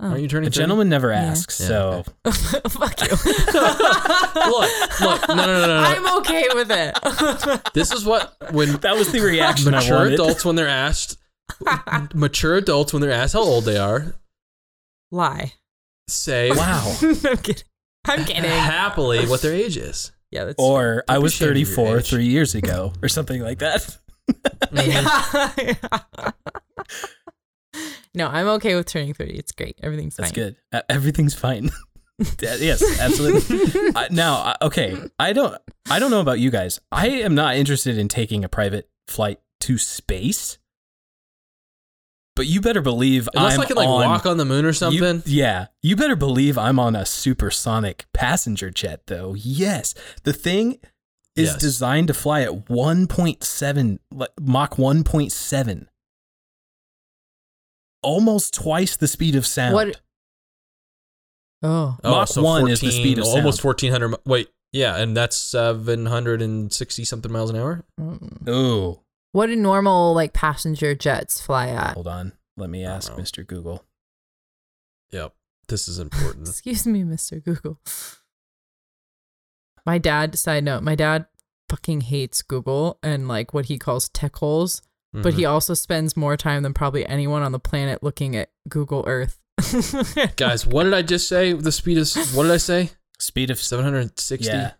Oh. 0.00 0.10
Aren't 0.10 0.20
you 0.22 0.28
turning 0.28 0.46
A 0.46 0.50
30? 0.50 0.56
gentleman 0.60 0.88
never 0.88 1.10
asks. 1.10 1.58
Yeah, 1.60 1.66
so 1.66 2.04
Fuck 2.68 3.00
you. 3.00 3.08
Look, 3.56 5.00
look, 5.00 5.28
no, 5.28 5.34
no, 5.34 5.46
no, 5.46 5.60
no, 5.60 5.66
no. 5.66 5.80
I'm 5.80 6.18
okay 6.18 6.44
with 6.54 6.70
it. 6.70 7.70
This 7.74 7.92
is 7.92 8.04
what 8.04 8.34
when 8.52 8.74
that 8.74 8.96
was 8.96 9.10
the 9.10 9.20
reaction 9.20 9.72
mature 9.72 9.96
wanted. 9.98 10.12
adults 10.14 10.44
when 10.44 10.54
they're 10.56 10.68
asked 10.68 11.16
mature 12.14 12.54
adults 12.56 12.92
when 12.92 13.02
they're 13.02 13.10
asked 13.10 13.32
how 13.32 13.40
old 13.40 13.64
they 13.64 13.76
are 13.78 14.14
Lie. 15.10 15.54
say 16.08 16.50
Wow. 16.52 16.94
I'm 17.02 17.14
kidding. 17.38 17.62
I'm 18.06 18.24
kidding. 18.24 18.44
happily 18.44 19.26
what 19.26 19.42
their 19.42 19.52
age 19.54 19.76
is. 19.76 20.12
Yeah, 20.30 20.44
that's 20.44 20.62
Or 20.62 21.02
I 21.08 21.18
was 21.18 21.32
ashamed 21.34 21.52
of 21.52 21.56
your 21.58 21.66
34 21.66 22.00
three 22.02 22.26
years 22.26 22.54
ago, 22.54 22.92
or 23.02 23.08
something 23.08 23.42
like 23.42 23.58
that. 23.60 23.98
Yeah. 24.72 25.82
no, 28.14 28.26
I'm 28.28 28.48
okay 28.48 28.74
with 28.74 28.86
turning 28.86 29.14
30. 29.14 29.32
It's 29.38 29.52
great. 29.52 29.78
Everything's 29.82 30.16
fine. 30.16 30.24
That's 30.24 30.36
fine. 30.36 30.44
good. 30.44 30.56
Uh, 30.72 30.82
Everything's 30.88 31.34
fine. 31.34 31.70
Yes, 32.42 32.82
absolutely. 33.00 33.92
I, 33.94 34.08
now, 34.10 34.34
I- 34.34 34.56
okay, 34.62 34.96
I 35.20 35.32
don't, 35.32 35.56
I 35.88 36.00
don't 36.00 36.10
know 36.10 36.20
about 36.20 36.40
you 36.40 36.50
guys. 36.50 36.80
I 36.90 37.06
am 37.10 37.36
not 37.36 37.54
interested 37.54 37.96
in 37.96 38.08
taking 38.08 38.42
a 38.42 38.48
private 38.48 38.90
flight 39.06 39.38
to 39.60 39.78
space. 39.78 40.58
But 42.34 42.46
you 42.48 42.60
better 42.60 42.80
believe 42.82 43.28
Unless 43.34 43.54
I'm 43.54 43.60
I 43.60 43.64
can 43.66 43.76
like 43.76 43.86
on, 43.88 44.08
walk 44.10 44.26
on 44.26 44.36
the 44.36 44.44
moon 44.44 44.64
or 44.64 44.68
you- 44.68 44.72
something. 44.72 45.22
yeah, 45.26 45.66
you 45.80 45.94
better 45.94 46.16
believe 46.16 46.58
I'm 46.58 46.80
on 46.80 46.96
a 46.96 47.06
supersonic 47.06 48.06
passenger 48.12 48.70
jet, 48.70 49.02
though. 49.06 49.34
Yes, 49.36 49.94
the 50.24 50.32
thing 50.32 50.80
is 51.38 51.50
Yes. 51.50 51.60
designed 51.60 52.08
to 52.08 52.14
fly 52.14 52.42
at 52.42 52.68
1.7 52.68 53.98
like, 54.12 54.30
Mach 54.40 54.74
1.7, 54.76 55.86
almost 58.02 58.54
twice 58.54 58.96
the 58.96 59.08
speed 59.08 59.34
of 59.34 59.46
sound. 59.46 59.74
What- 59.74 60.00
Oh. 61.62 61.98
oh, 62.04 62.10
Mach 62.10 62.28
so 62.28 62.42
1 62.42 62.68
is 62.70 62.80
the 62.80 62.90
speed 62.92 63.18
of 63.18 63.24
almost 63.24 63.56
sound. 63.58 63.62
fourteen 63.62 63.90
hundred. 63.90 64.14
Wait, 64.24 64.48
yeah, 64.72 64.96
and 64.96 65.16
that's 65.16 65.36
seven 65.36 66.06
hundred 66.06 66.40
and 66.40 66.72
sixty 66.72 67.04
something 67.04 67.32
miles 67.32 67.50
an 67.50 67.56
hour. 67.56 67.84
Mm. 68.00 68.48
Oh, 68.48 69.02
What 69.32 69.46
do 69.46 69.56
normal 69.56 70.14
like 70.14 70.32
passenger 70.32 70.94
jets 70.94 71.40
fly 71.40 71.68
at? 71.68 71.94
hold 71.94 72.06
on. 72.06 72.32
Let 72.56 72.70
me 72.70 72.84
ask. 72.84 73.12
Mr. 73.14 73.44
Google. 73.46 73.84
Yep, 75.10 75.34
this 75.66 75.88
is 75.88 75.98
important. 75.98 76.48
Excuse 76.48 76.86
me, 76.86 77.02
Mr. 77.02 77.42
Google. 77.42 77.80
My 79.88 79.96
dad, 79.96 80.38
side 80.38 80.64
note, 80.64 80.82
my 80.82 80.94
dad 80.94 81.24
fucking 81.70 82.02
hates 82.02 82.42
Google 82.42 82.98
and 83.02 83.26
like 83.26 83.54
what 83.54 83.64
he 83.66 83.78
calls 83.78 84.10
tech 84.10 84.36
holes, 84.36 84.82
but 85.14 85.30
Mm-hmm. 85.30 85.38
he 85.38 85.44
also 85.46 85.72
spends 85.72 86.14
more 86.14 86.36
time 86.36 86.62
than 86.62 86.74
probably 86.74 87.06
anyone 87.06 87.42
on 87.42 87.52
the 87.52 87.58
planet 87.58 88.02
looking 88.02 88.36
at 88.36 88.50
Google 88.68 89.02
Earth. 89.06 89.40
guys, 90.36 90.66
what 90.66 90.84
did 90.84 90.92
I 90.92 91.00
just 91.00 91.26
say? 91.26 91.54
The 91.54 91.72
speed 91.72 91.96
is 91.96 92.14
what 92.34 92.42
did 92.42 92.52
I 92.52 92.58
say? 92.58 92.90
Speed 93.18 93.48
of 93.50 93.58
Seven 93.58 93.82
hundred 93.82 94.20
sixty. 94.20 94.52
Yeah. 94.52 94.72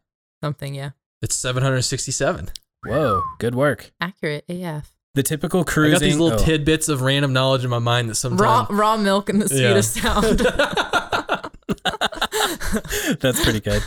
Something, 0.44 0.74
yeah. 0.74 0.90
It's 1.22 1.34
seven 1.34 1.62
hundred 1.62 1.80
sixty-seven. 1.82 2.50
Whoa, 2.86 3.22
good 3.38 3.54
work. 3.54 3.90
Accurate 4.02 4.44
AF. 4.50 4.90
The 5.14 5.22
typical 5.22 5.60
I 5.62 5.64
cruising. 5.64 5.92
got 5.94 6.00
these 6.04 6.18
little 6.18 6.38
oh, 6.38 6.44
tidbits 6.44 6.90
of 6.90 7.00
random 7.00 7.32
knowledge 7.32 7.64
in 7.64 7.70
my 7.70 7.78
mind 7.80 8.10
that 8.10 8.22
Raw 8.22 8.66
sometimes. 8.66 8.70
raw 8.78 8.96
milk 8.98 9.30
and 9.30 9.40
the 9.40 9.48
speed 9.48 9.62
Yeah. 9.62 9.78
of 9.78 9.84
sound. 9.86 10.40
That's 13.20 13.42
pretty 13.42 13.60
good. 13.60 13.82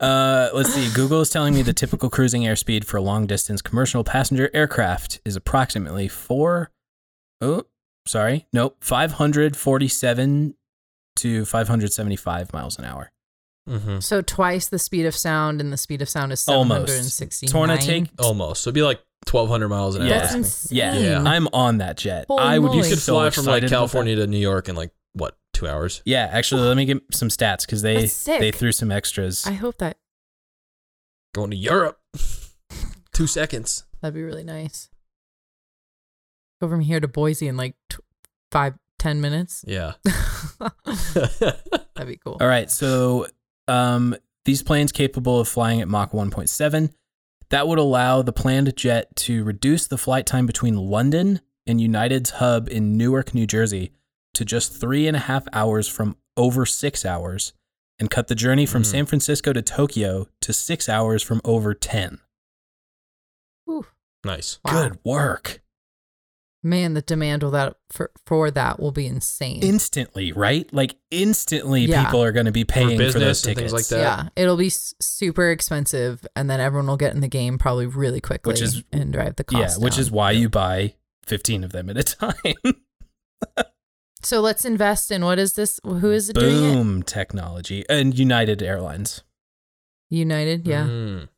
Uh, 0.00 0.48
let's 0.52 0.72
see. 0.74 0.92
Google 0.94 1.20
is 1.20 1.30
telling 1.30 1.54
me 1.54 1.62
the 1.62 1.72
typical 1.72 2.10
cruising 2.10 2.42
airspeed 2.42 2.84
for 2.84 2.96
a 2.96 3.00
long 3.02 3.26
distance 3.26 3.62
commercial 3.62 4.04
passenger 4.04 4.50
aircraft 4.54 5.20
is 5.24 5.36
approximately 5.36 6.08
four. 6.08 6.70
Oh, 7.40 7.64
sorry. 8.06 8.46
Nope. 8.52 8.76
547 8.80 10.54
to 11.16 11.44
575 11.44 12.52
miles 12.52 12.78
an 12.78 12.84
hour. 12.84 13.10
Mhm. 13.66 14.02
so 14.02 14.20
twice 14.20 14.66
the 14.68 14.78
speed 14.78 15.06
of 15.06 15.16
sound, 15.16 15.58
and 15.58 15.72
the 15.72 15.78
speed 15.78 16.02
of 16.02 16.08
sound 16.10 16.32
is 16.32 16.46
Almost. 16.46 16.86
769. 16.86 17.50
Torna, 17.50 17.78
take. 17.78 18.10
Almost. 18.18 18.60
So 18.62 18.68
it'd 18.68 18.74
be 18.74 18.82
like 18.82 19.00
twelve 19.24 19.48
hundred 19.48 19.68
miles 19.70 19.94
an 19.96 20.02
hour. 20.02 20.08
Yeah. 20.08 20.18
That's 20.18 20.34
insane. 20.34 20.76
Yeah, 20.76 20.98
Yeah. 20.98 21.22
I'm 21.22 21.48
on 21.54 21.78
that 21.78 21.96
jet. 21.96 22.26
Holy 22.28 22.42
I 22.42 22.58
would. 22.58 22.72
moly. 22.72 22.78
You 22.80 22.84
could 22.94 22.98
so 23.02 23.14
fly 23.14 23.30
from 23.30 23.46
like 23.46 23.66
California 23.68 24.16
to 24.16 24.26
New 24.26 24.36
York 24.38 24.68
in 24.68 24.76
like 24.76 24.90
what 25.14 25.38
two 25.54 25.66
hours? 25.68 26.02
Yeah, 26.04 26.28
actually, 26.32 26.62
let 26.62 26.76
me 26.76 26.84
get 26.84 27.02
some 27.12 27.28
stats 27.28 27.64
because 27.66 27.82
they 27.82 28.02
That's 28.02 28.12
sick. 28.12 28.40
they 28.40 28.50
threw 28.50 28.72
some 28.72 28.90
extras. 28.92 29.46
I 29.46 29.52
hope 29.52 29.78
that 29.78 29.96
Going 31.34 31.50
to 31.50 31.56
Europe. 31.56 31.98
two 33.12 33.26
seconds. 33.26 33.84
that'd 34.00 34.14
be 34.14 34.22
really 34.22 34.44
nice. 34.44 34.88
Go 36.60 36.68
from 36.68 36.80
here 36.80 37.00
to 37.00 37.08
Boise 37.08 37.48
in 37.48 37.56
like 37.56 37.74
t- 37.90 37.98
five, 38.52 38.74
ten 38.98 39.20
minutes. 39.20 39.64
Yeah. 39.74 39.94
That'd 40.84 42.06
be 42.06 42.16
cool. 42.24 42.36
All 42.40 42.46
right, 42.46 42.70
so 42.70 43.26
um, 43.68 44.14
these 44.44 44.62
planes 44.62 44.92
capable 44.92 45.40
of 45.40 45.48
flying 45.48 45.80
at 45.80 45.88
Mach 45.88 46.12
1.7, 46.12 46.92
that 47.50 47.68
would 47.68 47.78
allow 47.78 48.22
the 48.22 48.32
planned 48.32 48.74
jet 48.76 49.14
to 49.16 49.44
reduce 49.44 49.86
the 49.86 49.98
flight 49.98 50.26
time 50.26 50.46
between 50.46 50.76
London 50.76 51.40
and 51.66 51.80
United's 51.80 52.30
hub 52.30 52.68
in 52.68 52.96
Newark, 52.96 53.34
New 53.34 53.46
Jersey, 53.46 53.92
to 54.34 54.44
just 54.44 54.72
three 54.78 55.06
and 55.08 55.16
a 55.16 55.20
half 55.20 55.46
hours 55.52 55.88
from 55.88 56.16
over 56.36 56.66
six 56.66 57.04
hours, 57.04 57.52
and 57.98 58.10
cut 58.10 58.26
the 58.28 58.34
journey 58.34 58.66
from 58.66 58.82
Mhm. 58.82 58.86
San 58.86 59.06
Francisco 59.06 59.52
to 59.52 59.62
Tokyo 59.62 60.26
to 60.40 60.52
six 60.52 60.88
hours 60.88 61.22
from 61.22 61.40
over 61.44 61.74
10. 61.74 62.18
Whew. 63.66 63.86
nice. 64.24 64.58
Wow. 64.64 64.88
Good 64.88 64.98
work. 65.04 65.60
Man, 66.62 66.94
the 66.94 67.02
demand 67.02 67.42
will 67.42 67.50
that 67.50 67.76
for 67.90 68.10
for 68.26 68.50
that 68.50 68.80
will 68.80 68.90
be 68.90 69.06
insane. 69.06 69.62
Instantly, 69.62 70.32
right? 70.32 70.72
Like, 70.72 70.96
instantly, 71.10 71.82
Yeah. 71.84 72.04
people 72.06 72.22
are 72.22 72.32
going 72.32 72.46
to 72.46 72.52
be 72.52 72.64
paying 72.64 72.96
for, 72.96 73.04
business 73.04 73.22
those 73.22 73.46
and 73.46 73.56
tickets. 73.56 73.72
things 73.72 73.90
like 73.92 74.00
that. 74.00 74.00
yeah, 74.00 74.28
it'll 74.42 74.56
be 74.56 74.70
super 74.70 75.50
expensive, 75.50 76.26
and 76.34 76.48
then 76.48 76.60
everyone 76.60 76.86
will 76.86 76.96
get 76.96 77.14
in 77.14 77.20
the 77.20 77.28
game 77.28 77.58
probably 77.58 77.84
really 77.86 78.20
quickly, 78.20 78.50
Which 78.52 78.62
is- 78.62 78.82
and 78.92 79.12
drive 79.12 79.36
the 79.36 79.44
cost. 79.44 79.60
Yeah, 79.60 79.66
cost. 79.66 79.82
which 79.82 79.94
down. 79.94 80.00
is 80.00 80.10
why 80.10 80.30
you 80.30 80.48
buy 80.48 80.94
15 81.26 81.64
of 81.64 81.72
them 81.72 81.90
at 81.90 81.98
a 81.98 82.02
time. 82.16 82.82
So 84.24 84.40
let's 84.40 84.64
invest 84.64 85.10
in 85.10 85.22
what 85.24 85.38
is 85.38 85.52
this? 85.52 85.78
Who 85.84 86.10
is 86.10 86.30
it 86.30 86.36
doing 86.36 86.56
it? 86.56 86.74
Boom 86.74 87.02
technology 87.02 87.84
and 87.90 88.18
United 88.18 88.62
Airlines. 88.62 89.22
United, 90.10 90.66
yeah. 90.66 90.84
Mm, 90.84 91.28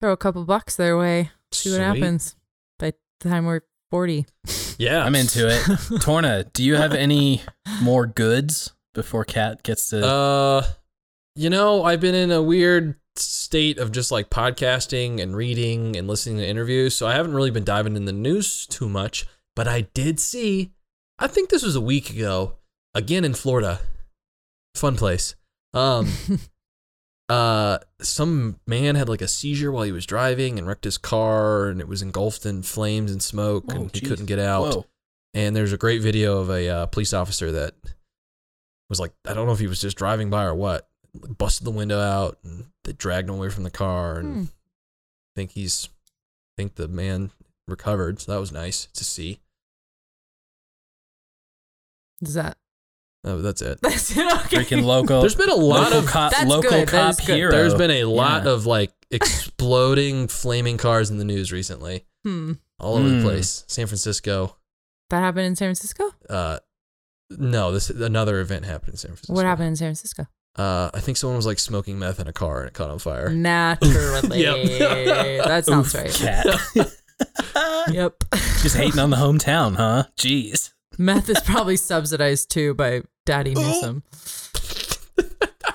Throw 0.00 0.12
a 0.12 0.16
couple 0.16 0.44
bucks 0.44 0.76
their 0.76 0.96
way. 0.96 1.30
See 1.52 1.72
what 1.72 1.80
happens. 1.80 2.36
By 2.78 2.92
the 3.20 3.28
time 3.28 3.46
we're 3.46 3.62
forty. 3.90 4.26
Yeah. 4.78 5.02
I'm 5.06 5.14
into 5.14 5.48
it. 5.48 5.62
Torna, 6.02 6.44
do 6.52 6.62
you 6.62 6.74
have 6.74 6.92
any 6.92 7.40
more 7.82 8.06
goods 8.06 8.74
before 8.94 9.24
Kat 9.24 9.62
gets 9.62 9.88
to? 9.88 10.06
Uh, 10.06 10.62
you 11.34 11.48
know, 11.48 11.82
I've 11.82 12.00
been 12.02 12.14
in 12.14 12.30
a 12.30 12.42
weird 12.42 12.96
state 13.16 13.78
of 13.78 13.90
just 13.90 14.12
like 14.12 14.28
podcasting 14.28 15.18
and 15.22 15.34
reading 15.34 15.96
and 15.96 16.06
listening 16.06 16.36
to 16.36 16.46
interviews, 16.46 16.94
so 16.94 17.06
I 17.06 17.14
haven't 17.14 17.32
really 17.32 17.50
been 17.50 17.64
diving 17.64 17.96
in 17.96 18.04
the 18.04 18.12
news 18.12 18.66
too 18.66 18.86
much. 18.86 19.24
But 19.56 19.66
I 19.66 19.80
did 19.94 20.20
see, 20.20 20.70
I 21.18 21.26
think 21.26 21.48
this 21.50 21.62
was 21.64 21.74
a 21.74 21.80
week 21.80 22.10
ago, 22.10 22.54
again 22.94 23.24
in 23.24 23.34
Florida, 23.34 23.80
fun 24.74 24.96
place. 24.96 25.34
Um, 25.74 26.08
uh, 27.28 27.78
some 28.00 28.60
man 28.66 28.94
had 28.94 29.08
like 29.08 29.22
a 29.22 29.28
seizure 29.28 29.72
while 29.72 29.82
he 29.84 29.92
was 29.92 30.06
driving 30.06 30.58
and 30.58 30.68
wrecked 30.68 30.84
his 30.84 30.98
car, 30.98 31.68
and 31.68 31.80
it 31.80 31.88
was 31.88 32.02
engulfed 32.02 32.46
in 32.46 32.62
flames 32.62 33.10
and 33.10 33.22
smoke, 33.22 33.64
Oh, 33.70 33.74
and 33.76 33.90
he 33.94 34.00
geez. 34.00 34.08
couldn't 34.08 34.26
get 34.26 34.38
out. 34.38 34.74
Whoa. 34.74 34.86
And 35.34 35.54
there's 35.56 35.72
a 35.72 35.78
great 35.78 36.00
video 36.02 36.38
of 36.38 36.50
a 36.50 36.68
uh, 36.68 36.86
police 36.86 37.12
officer 37.12 37.50
that 37.52 37.74
was 38.88 39.00
like, 39.00 39.12
I 39.26 39.34
don't 39.34 39.46
know 39.46 39.52
if 39.52 39.58
he 39.58 39.66
was 39.66 39.80
just 39.80 39.96
driving 39.98 40.30
by 40.30 40.44
or 40.44 40.54
what, 40.54 40.88
busted 41.38 41.66
the 41.66 41.70
window 41.72 41.98
out 41.98 42.38
and 42.44 42.66
they 42.84 42.92
dragged 42.92 43.28
him 43.28 43.34
away 43.34 43.48
from 43.50 43.64
the 43.64 43.70
car. 43.70 44.18
And 44.18 44.34
Hmm. 44.36 44.42
I 44.44 45.32
think 45.40 45.50
he's, 45.52 45.88
I 45.88 46.62
think 46.62 46.76
the 46.76 46.88
man 46.88 47.32
recovered. 47.68 48.20
So 48.20 48.32
that 48.32 48.38
was 48.40 48.52
nice 48.52 48.86
to 48.94 49.04
see. 49.04 49.40
Is 52.22 52.34
that 52.34 52.56
Oh, 53.24 53.40
that's 53.42 53.60
it. 53.62 53.78
that's 53.82 54.16
it? 54.16 54.18
Okay. 54.44 54.58
Freaking 54.58 54.84
local. 54.84 55.20
There's 55.20 55.34
been 55.34 55.48
a 55.50 55.54
lot 55.54 55.84
local 55.90 55.98
of 55.98 56.06
cop, 56.06 56.32
That's 56.32 56.46
local 56.48 56.70
good, 56.70 56.88
that 56.88 56.88
cop 56.88 57.10
is 57.20 57.26
good. 57.26 57.36
hero. 57.36 57.50
There's 57.50 57.74
been 57.74 57.90
a 57.90 58.04
lot 58.04 58.44
Yeah. 58.44 58.52
of 58.52 58.66
like 58.66 58.92
exploding 59.10 60.28
flaming 60.28 60.76
cars 60.76 61.10
in 61.10 61.18
the 61.18 61.24
news 61.24 61.50
recently, 61.52 62.04
Hmm. 62.24 62.52
all 62.78 62.96
over 62.96 63.08
the 63.08 63.16
Hmm. 63.16 63.22
place. 63.22 63.64
San 63.66 63.86
Francisco. 63.86 64.56
That 65.10 65.20
happened 65.20 65.46
in 65.46 65.56
San 65.56 65.66
Francisco. 65.68 66.12
Uh, 66.30 66.58
no, 67.30 67.72
this 67.72 67.90
another 67.90 68.40
event 68.40 68.64
happened 68.64 68.90
in 68.94 68.96
San 68.96 69.10
Francisco. 69.10 69.32
What 69.32 69.44
happened 69.44 69.68
in 69.68 69.76
San 69.76 69.88
Francisco? 69.88 70.26
Uh, 70.56 70.90
I 70.94 71.00
think 71.00 71.16
someone 71.18 71.36
was 71.36 71.46
like 71.46 71.58
smoking 71.58 71.98
meth 71.98 72.18
in 72.20 72.28
a 72.28 72.32
car 72.32 72.60
and 72.60 72.68
it 72.68 72.74
caught 72.74 72.90
on 72.90 72.98
fire. 72.98 73.28
Naturally, 73.30 74.40
Yep. 74.42 75.44
that 75.46 75.66
sounds 75.66 75.94
Oof, 75.94 76.00
right. 76.00 76.12
Kat. 76.12 76.46
Yep. 77.90 78.24
Just 78.62 78.76
hating 78.76 78.98
on 78.98 79.10
the 79.10 79.16
hometown, 79.16 79.76
huh? 79.76 80.04
Jeez. 80.18 80.72
Meth 80.98 81.28
is 81.28 81.40
probably 81.40 81.76
subsidized 81.76 82.50
too 82.50 82.74
by 82.74 83.02
Daddy 83.24 83.54
Newsom. 83.54 84.02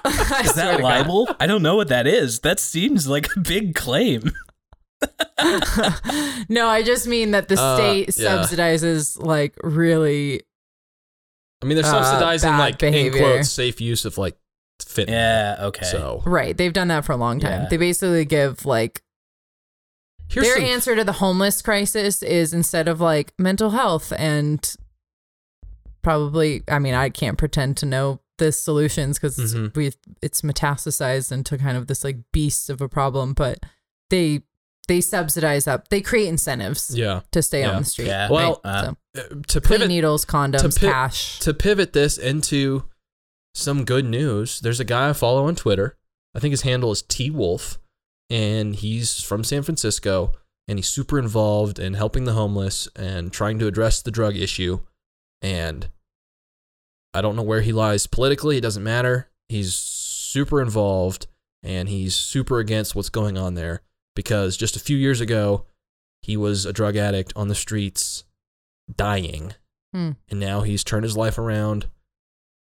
Is 0.05 0.53
that 0.55 0.79
libel? 0.81 1.27
I 1.39 1.47
don't 1.47 1.61
know 1.61 1.75
what 1.75 1.89
that 1.89 2.07
is. 2.07 2.39
That 2.39 2.59
seems 2.59 3.07
like 3.07 3.27
a 3.35 3.39
big 3.39 3.75
claim. 3.75 4.31
no, 6.49 6.67
I 6.67 6.83
just 6.83 7.07
mean 7.07 7.31
that 7.31 7.47
the 7.49 7.59
Uh, 7.59 7.75
state 7.75 8.17
yeah. 8.17 8.37
subsidizes 8.37 9.21
like 9.21 9.55
really. 9.63 10.41
I 11.61 11.65
mean, 11.65 11.75
they're 11.75 11.85
Uh, 11.85 12.03
subsidizing 12.03 12.49
bad 12.51 12.59
like 12.59 12.83
in 12.83 13.11
quotes 13.11 13.49
safe 13.51 13.79
use 13.81 14.05
of 14.05 14.17
like 14.17 14.37
fentanyl. 14.79 15.09
Yeah, 15.09 15.55
okay. 15.61 15.85
So 15.85 16.23
Right, 16.25 16.55
they've 16.57 16.73
done 16.73 16.87
that 16.87 17.05
for 17.05 17.11
a 17.11 17.17
long 17.17 17.39
time. 17.39 17.63
Yeah. 17.63 17.67
They 17.69 17.77
basically 17.77 18.25
give 18.25 18.65
like 18.65 19.01
here's 20.29 20.45
their 20.47 20.55
some, 20.55 20.65
answer 20.65 20.95
to 20.95 21.03
the 21.03 21.13
homeless 21.13 21.61
crisis 21.61 22.23
is 22.23 22.53
instead 22.53 22.87
of 22.87 22.99
like 23.01 23.33
mental 23.37 23.71
health 23.71 24.11
and 24.17 24.75
probably 26.01 26.63
I 26.67 26.79
mean 26.79 26.93
I 26.93 27.09
can't 27.09 27.37
pretend 27.37 27.77
to 27.77 27.85
know 27.85 28.19
the 28.37 28.51
solutions 28.51 29.19
because 29.19 29.37
Mhm. 29.37 29.75
we 29.75 29.91
it's 30.21 30.41
metastasized 30.41 31.31
into 31.31 31.57
kind 31.57 31.77
of 31.77 31.87
this 31.87 32.03
like 32.03 32.17
beast 32.31 32.69
of 32.69 32.81
a 32.81 32.89
problem, 32.89 33.33
but 33.33 33.59
they 34.09 34.41
they 34.87 34.99
subsidize 34.99 35.67
up. 35.67 35.87
They 35.89 36.01
create 36.01 36.27
incentives 36.27 36.95
yeah. 36.97 37.21
to 37.31 37.41
stay 37.41 37.61
Yeah. 37.61 37.71
on 37.71 37.83
the 37.83 37.87
street. 37.87 38.07
Yeah. 38.07 38.29
Well, 38.29 38.59
uh, 38.63 38.85
so 38.85 38.97
Uh, 39.15 39.21
To 39.47 39.59
clean 39.61 39.79
pivot 39.79 39.87
needles, 39.89 40.25
condoms, 40.25 40.79
pi- 40.79 40.87
cash. 40.91 41.39
to 41.39 41.53
pivot 41.53 41.93
this 41.93 42.17
into 42.17 42.85
some 43.53 43.83
good 43.85 44.05
news, 44.05 44.59
there's 44.61 44.79
a 44.79 44.85
guy 44.85 45.09
I 45.09 45.13
follow 45.13 45.45
on 45.47 45.55
Twitter. 45.55 45.97
I 46.33 46.39
think 46.39 46.51
his 46.51 46.61
handle 46.61 46.91
is 46.91 47.01
T 47.03 47.29
Wolf, 47.29 47.77
and 48.29 48.73
he's 48.75 49.21
from 49.21 49.43
San 49.43 49.63
Francisco. 49.63 50.33
and 50.67 50.77
he's 50.79 50.87
super 50.87 51.19
involved 51.19 51.79
in 51.79 51.95
helping 51.95 52.23
the 52.23 52.31
homeless 52.33 52.87
and 52.95 53.33
trying 53.33 53.59
to 53.59 53.67
address 53.67 54.01
the 54.01 54.11
drug 54.11 54.37
issue. 54.37 54.79
And 55.41 55.89
I 57.13 57.21
don't 57.21 57.35
know 57.35 57.41
where 57.43 57.61
he 57.61 57.73
lies 57.73 58.07
politically, 58.07 58.57
it 58.57 58.61
doesn't 58.61 58.83
matter. 58.83 59.29
He's 59.49 59.73
super 59.73 60.61
involved 60.61 61.27
and 61.63 61.89
he's 61.89 62.15
super 62.15 62.59
against 62.59 62.95
what's 62.95 63.09
going 63.09 63.37
on 63.37 63.55
there 63.55 63.81
because 64.15 64.57
just 64.57 64.75
a 64.75 64.79
few 64.79 64.97
years 64.97 65.21
ago, 65.21 65.65
he 66.21 66.37
was 66.37 66.65
a 66.65 66.73
drug 66.73 66.95
addict 66.95 67.33
on 67.35 67.47
the 67.47 67.55
streets 67.55 68.23
dying. 68.95 69.53
Hmm. 69.93 70.11
And 70.29 70.39
now 70.39 70.61
he's 70.61 70.83
turned 70.83 71.03
his 71.03 71.17
life 71.17 71.37
around. 71.37 71.87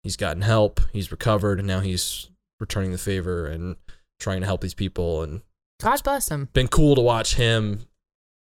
He's 0.03 0.15
gotten 0.15 0.41
help, 0.41 0.79
he's 0.93 1.11
recovered, 1.11 1.59
and 1.59 1.67
now 1.67 1.81
he's 1.81 2.29
returning 2.59 2.91
the 2.91 2.97
favor 2.97 3.45
and 3.45 3.75
trying 4.19 4.39
to 4.41 4.45
help 4.45 4.61
these 4.61 4.73
people 4.73 5.21
and 5.21 5.41
God 5.81 6.03
bless 6.03 6.29
him. 6.29 6.49
been 6.53 6.67
cool 6.67 6.95
to 6.95 7.01
watch 7.01 7.35
him 7.35 7.85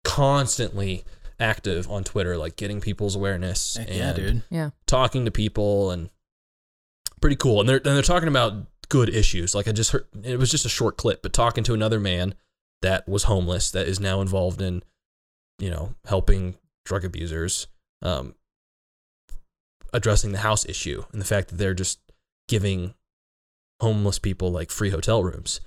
constantly 0.03 1.03
active 1.39 1.89
on 1.89 2.03
Twitter, 2.03 2.37
like 2.37 2.55
getting 2.55 2.81
people's 2.81 3.15
awareness 3.15 3.75
Heck 3.77 3.87
and 3.89 3.97
yeah, 3.97 4.13
dude. 4.13 4.43
Yeah. 4.49 4.69
talking 4.87 5.25
to 5.25 5.31
people 5.31 5.91
and 5.91 6.09
pretty 7.21 7.35
cool. 7.35 7.59
And 7.59 7.67
they're 7.69 7.77
and 7.77 7.85
they're 7.85 8.01
talking 8.01 8.27
about 8.29 8.53
good 8.89 9.09
issues. 9.09 9.55
Like 9.55 9.67
I 9.67 9.71
just 9.71 9.91
heard 9.91 10.05
it 10.23 10.37
was 10.37 10.51
just 10.51 10.65
a 10.65 10.69
short 10.69 10.97
clip, 10.97 11.21
but 11.21 11.33
talking 11.33 11.63
to 11.65 11.73
another 11.73 11.99
man 11.99 12.35
that 12.81 13.07
was 13.07 13.23
homeless 13.23 13.71
that 13.71 13.87
is 13.87 13.99
now 13.99 14.21
involved 14.21 14.61
in, 14.61 14.83
you 15.59 15.69
know, 15.71 15.95
helping 16.05 16.55
drug 16.85 17.05
abusers, 17.05 17.67
um, 18.01 18.35
addressing 19.93 20.31
the 20.31 20.39
house 20.39 20.65
issue 20.65 21.03
and 21.11 21.21
the 21.21 21.25
fact 21.25 21.49
that 21.49 21.55
they're 21.57 21.73
just 21.73 21.99
giving 22.47 22.93
homeless 23.81 24.19
people 24.19 24.51
like 24.51 24.69
free 24.71 24.89
hotel 24.89 25.23
rooms. 25.23 25.61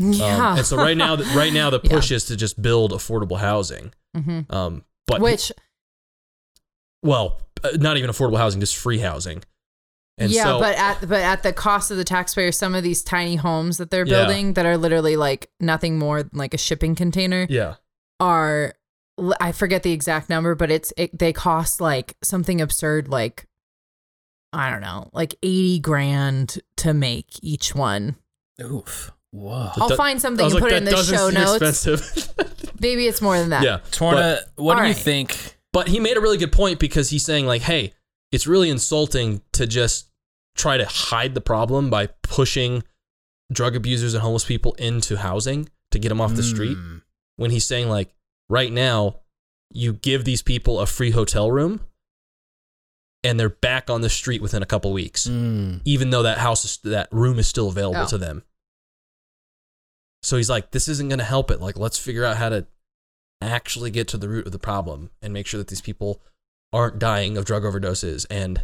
Um, 0.00 0.12
Yeah. 0.12 0.56
and 0.58 0.66
so 0.66 0.76
right 0.76 0.96
now, 0.96 1.16
right 1.36 1.52
now 1.52 1.70
the 1.70 1.80
Yeah. 1.82 1.90
push 1.90 2.10
is 2.10 2.24
to 2.26 2.36
just 2.36 2.60
build 2.60 2.92
affordable 2.92 3.38
housing. 3.38 3.92
hmm 4.14 4.40
Um, 4.50 4.84
but 5.06 5.20
Which, 5.20 5.52
well, 7.02 7.40
uh, 7.62 7.70
not 7.78 7.96
even 7.96 8.10
affordable 8.10 8.38
housing, 8.38 8.60
just 8.60 8.76
free 8.76 8.98
housing. 8.98 9.42
And 10.18 10.30
yeah, 10.32 10.44
so, 10.44 10.58
but 10.60 10.76
at 10.76 11.00
but 11.02 11.20
at 11.20 11.42
the 11.42 11.52
cost 11.52 11.90
of 11.90 11.98
the 11.98 12.04
taxpayer, 12.04 12.50
some 12.50 12.74
of 12.74 12.82
these 12.82 13.02
tiny 13.02 13.36
homes 13.36 13.76
that 13.76 13.90
they're 13.90 14.06
Yeah. 14.06 14.24
building 14.24 14.54
that 14.54 14.64
are 14.64 14.78
literally 14.78 15.16
like 15.16 15.50
nothing 15.60 15.98
more 15.98 16.22
than 16.22 16.30
like 16.32 16.54
a 16.54 16.58
shipping 16.58 16.94
container 16.94 17.46
yeah, 17.50 17.74
are 18.18 18.72
I 19.40 19.52
forget 19.52 19.82
the 19.82 19.92
exact 19.92 20.30
number, 20.30 20.54
but 20.54 20.70
it's 20.70 20.92
it, 20.96 21.18
they 21.18 21.32
cost 21.34 21.80
like 21.82 22.16
something 22.22 22.62
absurd, 22.62 23.08
like 23.08 23.46
I 24.54 24.70
don't 24.70 24.80
know, 24.80 25.10
like 25.12 25.34
eighty 25.42 25.78
grand 25.80 26.60
to 26.78 26.94
make 26.94 27.26
each 27.42 27.74
one. 27.74 28.16
Oof. 28.62 29.12
Whoa. 29.36 29.70
I'll 29.76 29.88
that- 29.88 29.96
find 29.96 30.20
something 30.20 30.44
was 30.44 30.54
and 30.54 30.62
like, 30.62 30.70
put 30.70 30.76
it 30.76 30.78
in 30.78 30.84
the 30.84 30.96
show 30.96 31.30
seem 31.30 31.34
notes. 31.34 31.62
expensive. 31.86 32.32
Maybe 32.80 33.06
it's 33.06 33.20
more 33.22 33.38
than 33.38 33.50
that. 33.50 33.62
yeah, 33.62 33.78
Torna, 33.90 34.40
what 34.56 34.78
do 34.78 34.86
you 34.86 34.94
think? 34.94 35.56
But 35.72 35.88
he 35.88 36.00
made 36.00 36.16
a 36.16 36.20
really 36.20 36.38
good 36.38 36.52
point 36.52 36.78
because 36.78 37.10
he's 37.10 37.24
saying 37.24 37.46
like, 37.46 37.62
hey, 37.62 37.92
it's 38.32 38.46
really 38.46 38.70
insulting 38.70 39.42
to 39.52 39.66
just 39.66 40.08
try 40.56 40.76
to 40.78 40.84
hide 40.86 41.34
the 41.34 41.40
problem 41.40 41.90
by 41.90 42.08
pushing 42.22 42.82
drug 43.52 43.76
abusers 43.76 44.14
and 44.14 44.22
homeless 44.22 44.44
people 44.44 44.72
into 44.74 45.16
housing 45.16 45.68
to 45.90 45.98
get 45.98 46.08
them 46.08 46.20
off 46.20 46.34
the 46.34 46.42
street. 46.42 46.76
Mm. 46.76 47.02
When 47.36 47.50
he's 47.50 47.64
saying 47.66 47.88
like, 47.88 48.14
right 48.48 48.72
now, 48.72 49.20
you 49.70 49.92
give 49.92 50.24
these 50.24 50.42
people 50.42 50.80
a 50.80 50.86
free 50.86 51.10
hotel 51.10 51.50
room, 51.50 51.80
and 53.24 53.38
they're 53.40 53.48
back 53.48 53.90
on 53.90 54.00
the 54.00 54.08
street 54.10 54.40
within 54.40 54.62
a 54.62 54.66
couple 54.66 54.92
weeks, 54.92 55.26
Mm. 55.26 55.80
even 55.84 56.10
though 56.10 56.22
that 56.22 56.38
house 56.38 56.64
is, 56.64 56.78
that 56.84 57.08
room 57.12 57.38
is 57.38 57.46
still 57.46 57.68
available 57.68 58.02
Oh. 58.02 58.06
to 58.06 58.18
them. 58.18 58.42
So 60.26 60.36
he's 60.36 60.50
like, 60.50 60.72
this 60.72 60.88
isn't 60.88 61.08
going 61.08 61.20
to 61.20 61.24
help 61.24 61.52
it. 61.52 61.60
Like, 61.60 61.78
let's 61.78 61.98
figure 61.98 62.24
out 62.24 62.36
how 62.36 62.48
to 62.48 62.66
actually 63.40 63.90
get 63.92 64.08
to 64.08 64.18
the 64.18 64.28
root 64.28 64.46
of 64.46 64.50
the 64.52 64.58
problem 64.58 65.10
and 65.22 65.32
make 65.32 65.46
sure 65.46 65.58
that 65.58 65.68
these 65.68 65.80
people 65.80 66.20
aren't 66.72 66.98
dying 66.98 67.36
of 67.36 67.44
drug 67.44 67.62
overdoses 67.62 68.26
and 68.30 68.54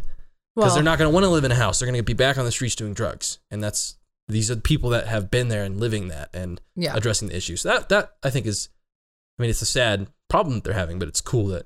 because 0.55 0.67
Well, 0.67 0.75
they're 0.75 0.83
not 0.83 0.97
going 0.97 1.09
to 1.09 1.13
want 1.13 1.23
to 1.23 1.29
live 1.29 1.43
in 1.45 1.51
a 1.51 1.55
house 1.55 1.79
they're 1.79 1.87
going 1.87 1.97
to 1.97 2.03
be 2.03 2.13
back 2.13 2.37
on 2.37 2.43
the 2.45 2.51
streets 2.51 2.75
doing 2.75 2.93
drugs 2.93 3.39
and 3.49 3.63
that's 3.63 3.97
these 4.27 4.49
are 4.51 4.55
the 4.55 4.61
people 4.61 4.89
that 4.89 5.07
have 5.07 5.29
been 5.31 5.47
there 5.47 5.63
and 5.63 5.79
living 5.79 6.07
that 6.09 6.29
and 6.33 6.59
yeah. 6.75 6.95
addressing 6.95 7.27
the 7.29 7.35
issues 7.37 7.61
so 7.61 7.69
that 7.69 7.89
that 7.89 8.15
i 8.23 8.29
think 8.31 8.45
is 8.47 8.69
i 9.37 9.41
mean 9.41 9.49
it's 9.49 9.61
a 9.61 9.65
sad 9.65 10.07
problem 10.27 10.55
that 10.55 10.63
they're 10.63 10.73
having 10.73 10.97
but 10.99 11.07
it's 11.07 11.21
cool 11.21 11.47
that 11.47 11.65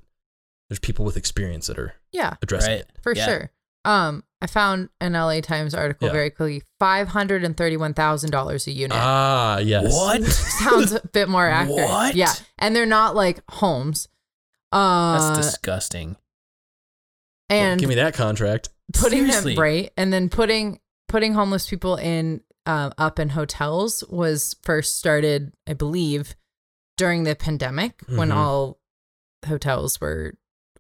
there's 0.70 0.80
people 0.80 1.06
with 1.06 1.16
experience 1.18 1.68
that 1.68 1.80
are 1.80 1.94
Yeah, 2.12 2.36
addressing 2.42 2.72
Right. 2.74 2.82
it 2.82 2.90
for 3.02 3.14
Yeah. 3.16 3.26
sure. 3.26 3.52
Um, 3.88 4.24
I 4.42 4.48
found 4.48 4.90
an 5.02 5.14
LA 5.14 5.40
Times 5.42 5.74
article 5.74 6.08
Yeah. 6.08 6.14
very 6.14 6.30
quickly. 6.30 6.62
Five 6.80 7.08
hundred 7.08 7.44
and 7.44 7.56
thirty-one 7.56 7.94
thousand 7.94 8.32
dollars 8.32 8.68
a 8.68 8.72
unit. 8.72 8.98
ah 9.00 9.58
yes 9.60 9.92
What? 9.94 10.24
Sounds 10.64 10.92
a 10.92 11.02
bit 11.08 11.30
more 11.30 11.48
accurate. 11.48 11.88
What? 11.90 12.16
Yeah, 12.16 12.34
and 12.60 12.76
they're 12.76 12.86
not 12.86 13.16
like 13.16 13.40
homes. 13.50 14.08
Uh, 14.72 15.34
That's 15.34 15.48
disgusting. 15.48 16.18
Well, 17.50 17.60
and 17.62 17.80
give 17.80 17.88
me 17.90 17.96
that 17.96 18.14
contract 18.14 18.70
putting 18.94 19.20
Seriously. 19.26 19.56
them 19.56 19.62
right, 19.64 19.92
and 19.98 20.12
then 20.12 20.30
putting 20.30 20.80
putting 21.08 21.34
homeless 21.34 21.68
people 21.70 21.96
in 21.96 22.42
um, 22.66 22.92
up 22.98 23.18
in 23.20 23.30
hotels 23.30 24.04
was 24.10 24.56
first 24.64 24.98
started, 24.98 25.54
I 25.66 25.74
believe, 25.74 26.36
during 26.98 27.24
the 27.24 27.34
pandemic 27.36 28.02
when 28.10 28.30
Mhm. 28.30 28.36
all 28.36 28.80
hotels 29.48 30.02
were 30.02 30.34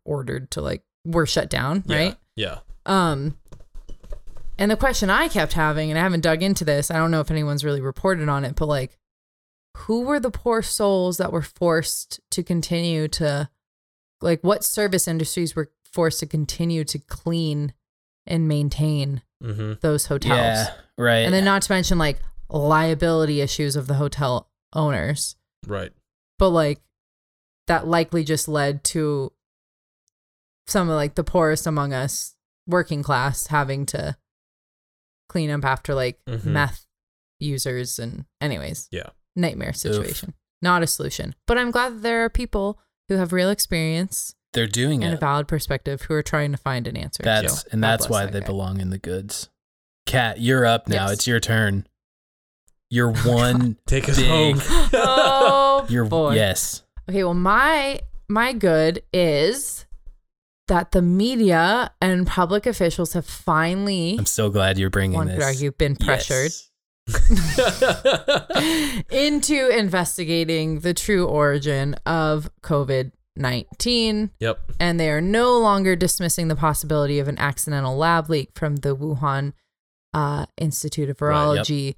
ordered 0.04 0.52
to 0.52 0.62
like 0.62 0.84
were 1.06 1.26
shut 1.26 1.50
down, 1.50 1.84
Yeah. 1.88 1.98
right? 1.98 2.18
yeah 2.36 2.60
Um, 2.88 3.38
and 4.58 4.72
the 4.72 4.78
question 4.78 5.10
I 5.10 5.28
kept 5.28 5.54
having, 5.54 5.92
and 5.92 6.00
I 6.00 6.02
haven't 6.02 6.22
dug 6.22 6.42
into 6.42 6.66
this, 6.66 6.90
I 6.90 6.98
don't 6.98 7.12
know 7.12 7.20
if 7.20 7.30
anyone's 7.30 7.64
really 7.64 7.82
reported 7.82 8.28
on 8.30 8.44
it, 8.44 8.56
but 8.56 8.68
like, 8.68 8.98
who 9.78 10.02
were 10.02 10.20
the 10.20 10.32
poor 10.32 10.64
souls 10.64 11.18
that 11.18 11.32
were 11.32 11.44
forced 11.44 12.20
to 12.32 12.42
continue 12.42 13.08
to, 13.10 13.50
like, 14.22 14.44
what 14.44 14.64
service 14.64 15.08
industries 15.08 15.56
were 15.56 15.70
forced 15.94 16.20
to 16.22 16.26
continue 16.26 16.84
to 16.86 16.98
clean 16.98 17.74
and 18.26 18.48
maintain 18.48 19.22
mm-hmm. 19.44 19.74
those 19.82 20.08
hotels? 20.08 20.40
Yeah. 20.40 20.74
Right. 20.98 21.20
And 21.20 21.34
then, 21.34 21.46
not 21.46 21.62
to 21.64 21.72
mention, 21.72 22.00
like, 22.00 22.20
liability 22.50 23.42
issues 23.42 23.76
of 23.76 23.86
the 23.86 23.96
hotel 23.96 24.50
owners, 24.74 25.36
right 25.68 25.92
but 26.40 26.50
like, 26.50 26.80
that 27.68 27.88
likely 27.88 28.24
just 28.24 28.48
led 28.48 28.84
to 28.86 29.32
some 30.68 30.90
of 30.90 30.96
like 30.96 31.16
the 31.16 31.24
poorest 31.24 31.68
among 31.68 31.94
us 31.94 32.36
working 32.68 33.02
class 33.04 33.48
having 33.48 33.86
to 33.88 34.16
clean 35.30 35.50
up 35.50 35.64
after 35.66 35.94
like 35.96 36.20
Mhm. 36.28 36.46
meth 36.46 36.86
users 37.40 38.00
and 38.00 38.26
anyways 38.42 38.88
Yeah. 38.92 39.10
nightmare 39.36 39.74
situation 39.74 40.34
not 40.62 40.82
a 40.84 40.88
solution 40.88 41.36
but 41.46 41.58
i'm 41.58 41.70
glad 41.72 41.96
that 41.96 42.02
there 42.02 42.24
are 42.26 42.30
people 42.30 42.80
who 43.10 43.16
have 43.16 43.32
real 43.34 43.50
experience 43.50 44.34
They're 44.54 44.68
doing 44.68 45.02
it, 45.02 45.06
and 45.06 45.14
a 45.14 45.18
valid 45.18 45.48
perspective 45.48 46.04
who 46.04 46.14
are 46.14 46.24
trying 46.24 46.52
to 46.52 46.58
find 46.58 46.88
an 46.88 46.98
answer 46.98 47.22
That's 47.24 47.62
So, 47.62 47.68
and 47.72 47.84
that's 47.84 48.10
why 48.10 48.26
that 48.26 48.34
they 48.34 48.40
guy. 48.42 48.46
belong 48.48 48.80
in 48.82 48.90
the 48.90 48.98
goods. 48.98 49.50
Kat, 50.06 50.40
you're 50.42 50.66
up 50.66 50.88
now. 50.88 51.04
Yes. 51.08 51.12
It's 51.14 51.28
your 51.28 51.40
turn. 51.42 51.86
You're 52.90 53.12
one. 53.26 53.78
take 53.86 54.08
us 54.10 54.16
Big. 54.18 54.28
home 54.28 54.62
oh 54.94 55.86
You're 55.90 56.06
boy 56.06 56.36
yes. 56.36 56.84
Okay, 57.10 57.24
well, 57.24 57.34
my 57.34 58.00
my 58.30 58.52
good 58.54 59.04
is 59.14 59.86
that 60.68 60.92
the 60.92 61.02
media 61.02 61.92
and 62.02 62.28
public 62.28 62.66
officials 62.66 63.14
have 63.14 63.26
finally, 63.26 64.16
I'm 64.20 64.26
so 64.26 64.50
glad 64.50 64.78
you're 64.78 64.90
bringing 64.90 65.16
one 65.18 65.28
this. 65.28 65.36
could 65.38 65.44
argue, 65.44 65.72
been 65.72 65.96
pressured 65.96 66.52
Yes. 66.52 66.64
into 69.12 69.70
investigating 69.70 70.80
the 70.82 70.94
true 70.94 71.26
origin 71.26 71.96
of 72.06 72.50
COVID 72.62 73.12
nineteen, 73.36 74.32
yep 74.40 74.60
and 74.80 75.00
they 75.00 75.10
are 75.10 75.22
no 75.22 75.58
longer 75.60 75.96
dismissing 75.96 76.48
the 76.48 76.56
possibility 76.56 77.20
of 77.20 77.28
an 77.28 77.38
accidental 77.38 77.96
lab 77.96 78.30
leak 78.30 78.50
from 78.56 78.78
the 78.78 78.96
Wuhan 78.96 79.54
uh, 80.14 80.46
Institute 80.58 81.10
of 81.10 81.22
Right, 81.22 81.54
yep. 81.54 81.66
Virology 81.66 81.96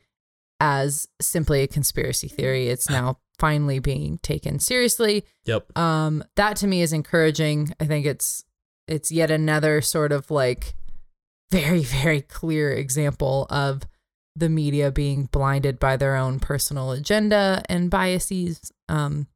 as 0.59 1.07
simply 1.21 1.61
a 1.63 1.67
conspiracy 1.67 2.27
theory. 2.27 2.67
It's 2.67 2.89
now 2.89 3.19
finally 3.39 3.79
being 3.79 4.17
taken 4.19 4.59
seriously. 4.59 5.25
yep 5.45 5.65
um 5.77 6.23
that 6.35 6.57
to 6.57 6.67
me 6.67 6.81
is 6.81 6.91
encouraging 6.91 7.73
i 7.79 7.85
think 7.85 8.05
it's 8.05 8.43
it's 8.89 9.11
yet 9.11 9.31
another 9.31 9.81
sort 9.81 10.11
of 10.11 10.29
like 10.31 10.73
very 11.51 11.83
very 11.83 12.21
clear 12.21 12.71
example 12.73 13.45
of 13.49 13.83
the 14.35 14.49
media 14.49 14.91
being 14.91 15.25
blinded 15.25 15.79
by 15.79 15.95
their 15.97 16.15
own 16.15 16.39
personal 16.39 16.91
agenda 16.91 17.61
and 17.69 17.89
biases 17.89 18.71
um 18.87 19.27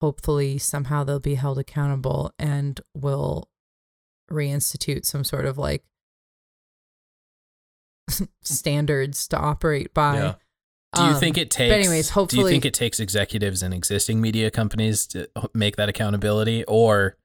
hopefully 0.00 0.58
somehow 0.58 1.02
they'll 1.04 1.18
be 1.20 1.34
held 1.36 1.58
accountable 1.58 2.32
and 2.38 2.80
will 2.94 3.48
reinstitute 4.30 5.04
some 5.06 5.24
sort 5.24 5.46
of 5.46 5.56
like 5.58 5.82
standards 8.42 9.26
to 9.28 9.36
operate 9.38 9.92
by 9.94 10.16
Yeah. 10.16 10.34
Do 10.94 11.02
you 11.02 11.08
Um, 11.14 11.20
think 11.20 11.36
it 11.38 11.50
takes? 11.50 11.74
anyways, 11.74 12.06
do 12.06 12.10
you 12.10 12.14
hopefully- 12.14 12.52
think 12.52 12.64
it 12.64 12.74
takes 12.74 13.00
executives 13.00 13.62
and 13.64 13.74
existing 13.74 14.20
media 14.20 14.48
companies 14.50 15.08
to 15.08 15.28
make 15.52 15.74
that 15.76 15.88
accountability, 15.88 16.62
or? 16.68 17.16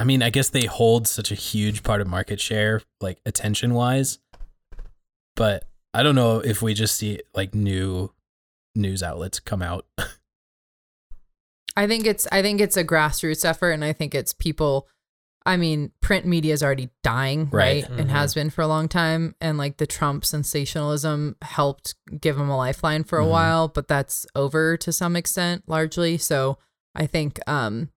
I 0.00 0.04
mean, 0.04 0.22
I 0.22 0.30
guess 0.30 0.48
they 0.48 0.64
hold 0.64 1.06
such 1.06 1.30
a 1.30 1.34
huge 1.34 1.82
part 1.82 2.00
of 2.00 2.06
market 2.08 2.40
share, 2.40 2.80
like 3.00 3.18
attention 3.26 3.74
wise. 3.74 4.18
But 5.36 5.64
I 5.92 6.02
don't 6.02 6.14
know 6.14 6.38
if 6.38 6.62
we 6.62 6.72
just 6.74 6.96
see 6.96 7.20
like 7.34 7.54
new 7.54 8.12
news 8.74 9.02
outlets 9.02 9.40
come 9.40 9.62
out 9.62 9.84
I 11.76 11.86
think 11.88 12.06
it's 12.06 12.26
I 12.30 12.40
think 12.42 12.60
it's 12.60 12.76
a 12.76 12.84
grassroots 12.84 13.44
effort 13.44 13.70
and 13.72 13.84
I 13.84 13.92
think 13.92 14.14
it's 14.14 14.32
people 14.32 14.88
I 15.46 15.56
mean, 15.56 15.90
print 16.02 16.26
media 16.26 16.52
is 16.52 16.62
already 16.62 16.90
dying, 17.02 17.48
Right. 17.50 17.82
right? 17.88 17.98
And 17.98 18.10
has 18.10 18.34
been 18.34 18.50
for 18.50 18.60
a 18.60 18.66
long 18.66 18.88
time. 18.88 19.34
And 19.40 19.56
like 19.56 19.78
the 19.78 19.86
Trump 19.86 20.22
sensationalism 20.26 21.36
helped 21.40 21.94
give 22.20 22.36
them 22.36 22.50
a 22.50 22.56
lifeline 22.58 23.04
for 23.04 23.18
a 23.18 23.24
Mhm. 23.24 23.30
while, 23.30 23.68
but 23.68 23.88
that's 23.88 24.26
over 24.34 24.76
to 24.76 24.92
some 24.92 25.16
extent 25.16 25.64
largely. 25.66 26.18
So 26.18 26.58
I 26.94 27.06
think 27.06 27.40
um 27.48 27.90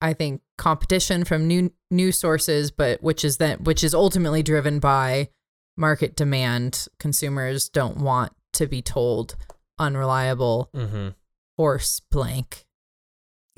I 0.00 0.12
think 0.14 0.40
competition 0.58 1.24
from 1.24 1.46
new 1.46 1.70
news 1.90 2.18
sources, 2.18 2.70
but 2.70 3.02
which 3.02 3.24
is 3.24 3.36
then 3.36 3.58
which 3.58 3.84
is 3.84 3.94
ultimately 3.94 4.42
driven 4.42 4.78
by 4.78 5.28
market 5.76 6.16
demand. 6.16 6.86
Consumers 6.98 7.68
don't 7.68 7.98
want 7.98 8.32
to 8.54 8.66
be 8.66 8.80
told 8.82 9.36
unreliable 9.78 10.70
Mm-hmm. 10.74 11.08
horse 11.58 12.00
blank. 12.10 12.64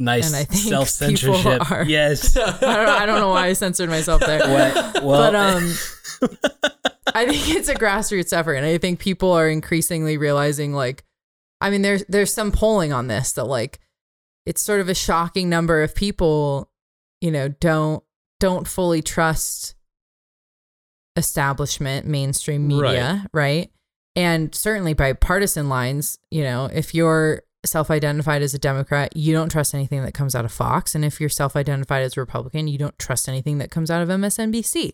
Nice 0.00 0.28
And 0.28 0.36
I 0.36 0.44
think 0.44 0.62
self 0.68 0.88
censorship. 0.88 1.62
Yes. 1.86 2.36
I 2.36 2.50
don't, 2.60 2.62
I 2.62 3.06
don't 3.06 3.18
know 3.20 3.30
why 3.30 3.46
I 3.48 3.52
censored 3.54 3.88
myself 3.88 4.20
there. 4.20 4.40
What? 4.40 5.02
Well, 5.02 5.32
but 5.32 5.34
um, 5.34 5.72
I 7.14 7.26
think 7.26 7.48
it's 7.56 7.68
a 7.68 7.74
grassroots 7.74 8.32
effort, 8.32 8.54
and 8.54 8.66
I 8.66 8.78
think 8.78 8.98
people 9.00 9.32
are 9.32 9.48
increasingly 9.48 10.16
realizing, 10.18 10.72
like, 10.72 11.04
I 11.60 11.70
mean, 11.70 11.82
there's 11.82 12.04
there's 12.08 12.32
some 12.32 12.52
polling 12.52 12.92
on 12.92 13.06
this 13.08 13.32
that 13.32 13.44
like, 13.44 13.80
it's 14.46 14.60
sort 14.60 14.80
of 14.80 14.88
a 14.88 14.94
shocking 14.94 15.48
number 15.48 15.82
of 15.82 15.94
people, 15.94 16.67
you 17.20 17.30
know, 17.30 17.48
don't 17.48 18.02
don't 18.40 18.68
fully 18.68 19.02
trust 19.02 19.74
establishment 21.16 22.06
mainstream 22.06 22.68
media, 22.68 23.26
right? 23.32 23.70
And 24.14 24.54
certainly 24.54 24.94
by 24.94 25.12
partisan 25.12 25.68
lines, 25.68 26.18
you 26.30 26.42
know, 26.42 26.66
if 26.72 26.94
you're 26.94 27.42
self-identified 27.66 28.40
as 28.42 28.54
a 28.54 28.58
Democrat, 28.58 29.16
you 29.16 29.32
don't 29.32 29.48
trust 29.50 29.74
anything 29.74 30.04
that 30.04 30.14
comes 30.14 30.34
out 30.34 30.44
of 30.44 30.52
Fox, 30.52 30.94
and 30.94 31.04
if 31.04 31.20
you're 31.20 31.28
self-identified 31.28 32.02
as 32.02 32.16
a 32.16 32.20
Republican, 32.20 32.68
you 32.68 32.78
don't 32.78 32.98
trust 32.98 33.28
anything 33.28 33.58
that 33.58 33.70
comes 33.70 33.90
out 33.90 34.02
of 34.02 34.08
MSNBC. 34.08 34.92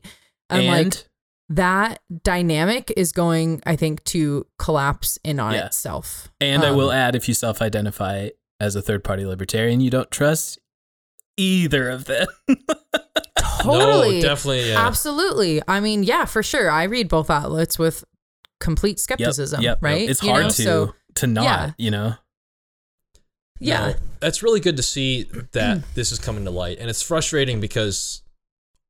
And, 0.50 0.62
and 0.62 0.84
like 0.90 1.06
that 1.50 2.00
dynamic 2.22 2.92
is 2.96 3.12
going, 3.12 3.62
I 3.66 3.76
think, 3.76 4.02
to 4.04 4.46
collapse 4.58 5.18
in 5.24 5.38
on 5.40 5.54
Yeah. 5.54 5.66
itself. 5.66 6.28
and 6.40 6.64
I 6.64 6.70
will 6.70 6.88
Um, 6.90 6.96
add, 6.96 7.14
if 7.14 7.28
you 7.28 7.34
self-identify 7.34 8.30
as 8.60 8.76
a 8.76 8.82
third-party 8.82 9.26
libertarian, 9.26 9.80
you 9.80 9.90
don't 9.90 10.10
trust 10.10 10.58
either 11.36 11.90
of 11.90 12.04
them. 12.06 12.26
totally, 13.38 14.16
No, 14.16 14.22
definitely. 14.22 14.70
Yeah. 14.70 14.86
absolutely. 14.86 15.62
I 15.66 15.80
mean, 15.80 16.02
yeah, 16.02 16.24
for 16.24 16.42
sure. 16.42 16.70
I 16.70 16.84
read 16.84 17.08
both 17.08 17.30
outlets 17.30 17.78
with 17.78 18.04
complete 18.60 18.98
skepticism, 19.00 19.60
yep, 19.62 19.76
yep. 19.76 19.82
right? 19.82 20.08
It's 20.08 20.22
You 20.22 20.30
hard 20.30 20.44
know, 20.44 20.50
to 20.50 20.62
So, 20.62 20.94
to 21.16 21.26
not, 21.26 21.44
yeah. 21.44 21.70
you 21.78 21.90
know. 21.90 22.14
yeah, 23.60 23.86
No, 23.88 23.94
that's 24.20 24.42
really 24.42 24.60
good 24.60 24.76
to 24.76 24.82
see 24.82 25.24
that 25.52 25.82
this 25.94 26.12
is 26.12 26.18
coming 26.18 26.44
to 26.44 26.50
light. 26.50 26.78
And 26.78 26.90
it's 26.90 27.02
frustrating 27.02 27.60
because 27.60 28.22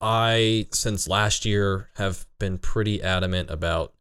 I, 0.01 0.67
since 0.73 1.09
last 1.09 1.45
year, 1.45 1.91
have 1.97 2.27
been 2.39 2.59
pretty 2.59 3.03
adamant 3.03 3.51
about 3.51 3.93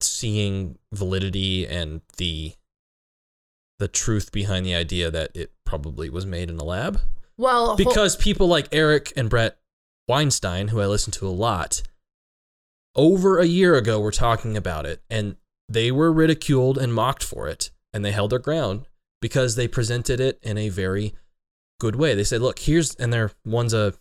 seeing 0.00 0.78
validity 0.92 1.66
and 1.66 2.02
the 2.18 2.52
the 3.78 3.88
truth 3.88 4.30
behind 4.30 4.64
the 4.64 4.74
idea 4.74 5.10
that 5.10 5.30
it 5.34 5.52
probably 5.66 6.08
was 6.08 6.24
made 6.24 6.48
in 6.48 6.58
a 6.58 6.64
lab. 6.64 7.00
Well, 7.36 7.76
Because 7.76 8.16
people 8.16 8.46
like 8.46 8.68
Eric 8.72 9.12
and 9.16 9.28
Brett 9.30 9.58
Weinstein, 10.08 10.68
who 10.68 10.80
I 10.80 10.86
listen 10.86 11.12
to 11.12 11.26
a 11.26 11.30
lot, 11.30 11.82
over 12.94 13.38
a 13.38 13.46
year 13.46 13.74
ago 13.74 13.98
were 13.98 14.12
talking 14.12 14.56
about 14.56 14.86
it 14.86 15.02
and 15.10 15.36
they 15.68 15.90
were 15.90 16.12
ridiculed 16.12 16.78
and 16.78 16.94
mocked 16.94 17.24
for 17.24 17.48
it 17.48 17.70
and 17.92 18.04
they 18.04 18.12
held 18.12 18.30
their 18.30 18.38
ground 18.38 18.86
because 19.20 19.56
they 19.56 19.66
presented 19.66 20.20
it 20.20 20.38
in 20.42 20.58
a 20.58 20.68
very 20.68 21.14
good 21.80 21.96
way. 21.96 22.14
They 22.14 22.24
said, 22.24 22.40
"Look, 22.40 22.60
here's 22.60 22.94
and 22.96 23.12
they're 23.12 23.32
one's 23.44 23.74
a 23.74 23.94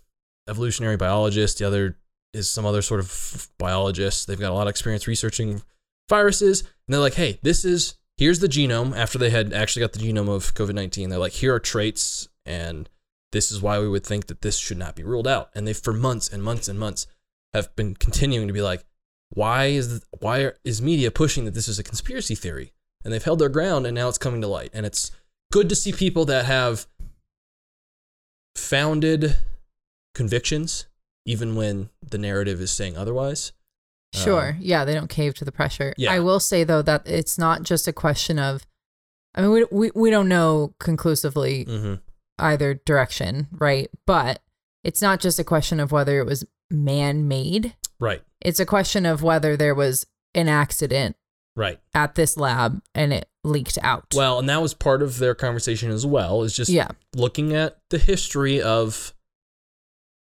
evolutionary 0.48 0.98
biologist, 0.98 1.60
the 1.60 1.66
other 1.66 1.98
is 2.34 2.50
some 2.50 2.66
other 2.66 2.82
sort 2.82 3.00
of 3.00 3.50
biologist. 3.58 4.28
They've 4.28 4.40
got 4.40 4.52
a 4.52 4.56
lot 4.56 4.68
of 4.68 4.72
experience 4.72 5.08
researching 5.08 5.62
viruses 6.10 6.62
and 6.62 6.94
they're 6.94 7.00
like, 7.00 7.14
"Hey, 7.16 7.40
this 7.42 7.64
is 7.64 7.96
here's 8.18 8.40
the 8.40 8.48
genome 8.48 8.96
after 8.96 9.18
they 9.18 9.30
had 9.30 9.54
actually 9.54 9.82
got 9.82 9.94
the 9.94 10.00
genome 10.00 10.30
of 10.30 10.54
COVID-19. 10.54 11.10
They're 11.10 11.18
like, 11.20 11.34
"Here 11.34 11.54
are 11.54 11.60
traits 11.60 12.28
and 12.46 12.90
this 13.34 13.52
is 13.52 13.62
why 13.62 13.80
we 13.80 13.90
would 13.90 14.06
think 14.06 14.28
that 14.28 14.42
this 14.42 14.58
should 14.58 14.78
not 14.78 14.96
be 14.96 15.04
ruled 15.04 15.28
out." 15.28 15.50
And 15.54 15.68
they 15.68 15.74
for 15.74 15.92
months 15.94 16.30
and 16.32 16.42
months 16.42 16.68
and 16.70 16.80
months 16.80 17.06
have 17.54 17.76
been 17.76 17.94
continuing 17.96 18.48
to 18.48 18.54
be 18.54 18.62
like, 18.62 18.86
why 19.30 19.66
is 19.66 20.00
the, 20.00 20.06
why 20.20 20.40
are, 20.42 20.58
is 20.64 20.82
media 20.82 21.12
pushing 21.12 21.46
that 21.46 21.54
this 21.54 21.68
is 21.68 21.80
a 21.80 21.84
conspiracy 21.84 22.36
theory? 22.36 22.72
And 23.04 23.14
they've 23.14 23.24
held 23.24 23.40
their 23.40 23.50
ground, 23.50 23.86
and 23.86 23.96
now 23.96 24.08
it's 24.08 24.18
coming 24.18 24.42
to 24.42 24.48
light. 24.48 24.70
And 24.74 24.86
it's 24.86 25.12
good 25.52 25.70
to 25.70 25.76
see 25.76 25.92
people 25.92 26.26
that 26.26 26.46
have 26.46 26.88
founded 28.56 29.36
convictions, 30.14 30.88
even 31.26 31.56
when 31.56 31.90
the 32.08 32.18
narrative 32.18 32.62
is 32.62 32.72
saying 32.72 32.98
otherwise. 32.98 33.52
Sure. 34.14 34.50
Um, 34.52 34.58
yeah, 34.60 34.86
they 34.86 34.94
don't 34.94 35.10
cave 35.10 35.34
to 35.36 35.46
the 35.46 35.52
pressure. 35.52 35.94
Yeah. 35.98 36.12
I 36.12 36.20
will 36.20 36.40
say 36.40 36.64
though 36.64 36.84
that 36.84 37.08
it's 37.08 37.38
not 37.38 37.64
just 37.64 37.88
a 37.88 37.94
question 37.94 38.38
of 38.38 38.66
I 39.34 39.42
mean 39.42 39.52
we 39.52 39.66
we, 39.72 39.92
we 39.96 40.10
don't 40.12 40.30
know 40.30 40.76
conclusively 40.80 41.66
mhm. 41.66 42.00
Either 42.40 42.76
direction, 42.86 43.48
right? 43.52 43.90
But 44.06 44.42
it's 44.84 45.02
not 45.02 45.20
just 45.20 45.40
a 45.40 45.44
question 45.44 45.80
of 45.80 45.92
whether 45.92 46.20
it 46.20 46.26
was 46.26 46.46
man-made. 46.70 47.76
Right. 48.00 48.22
It's 48.42 48.60
a 48.60 48.66
question 48.66 49.06
of 49.06 49.24
whether 49.24 49.56
there 49.56 49.76
was 49.76 50.06
an 50.34 50.50
accident 50.50 51.16
Right. 51.56 51.80
at 51.94 52.16
this 52.16 52.36
lab 52.36 52.82
and 52.96 53.14
it 53.14 53.30
leaked 53.44 53.78
out. 53.82 54.06
Well, 54.16 54.40
and 54.40 54.50
that 54.50 54.62
was 54.62 54.74
part 54.74 55.02
of 55.02 55.20
their 55.20 55.36
conversation 55.36 55.92
as 55.92 56.06
well. 56.06 56.44
Is 56.44 56.56
just 56.56 56.72
yeah. 56.72 56.90
looking 57.16 57.54
at 57.54 57.78
the 57.90 58.00
history 58.00 58.62
of 58.62 59.14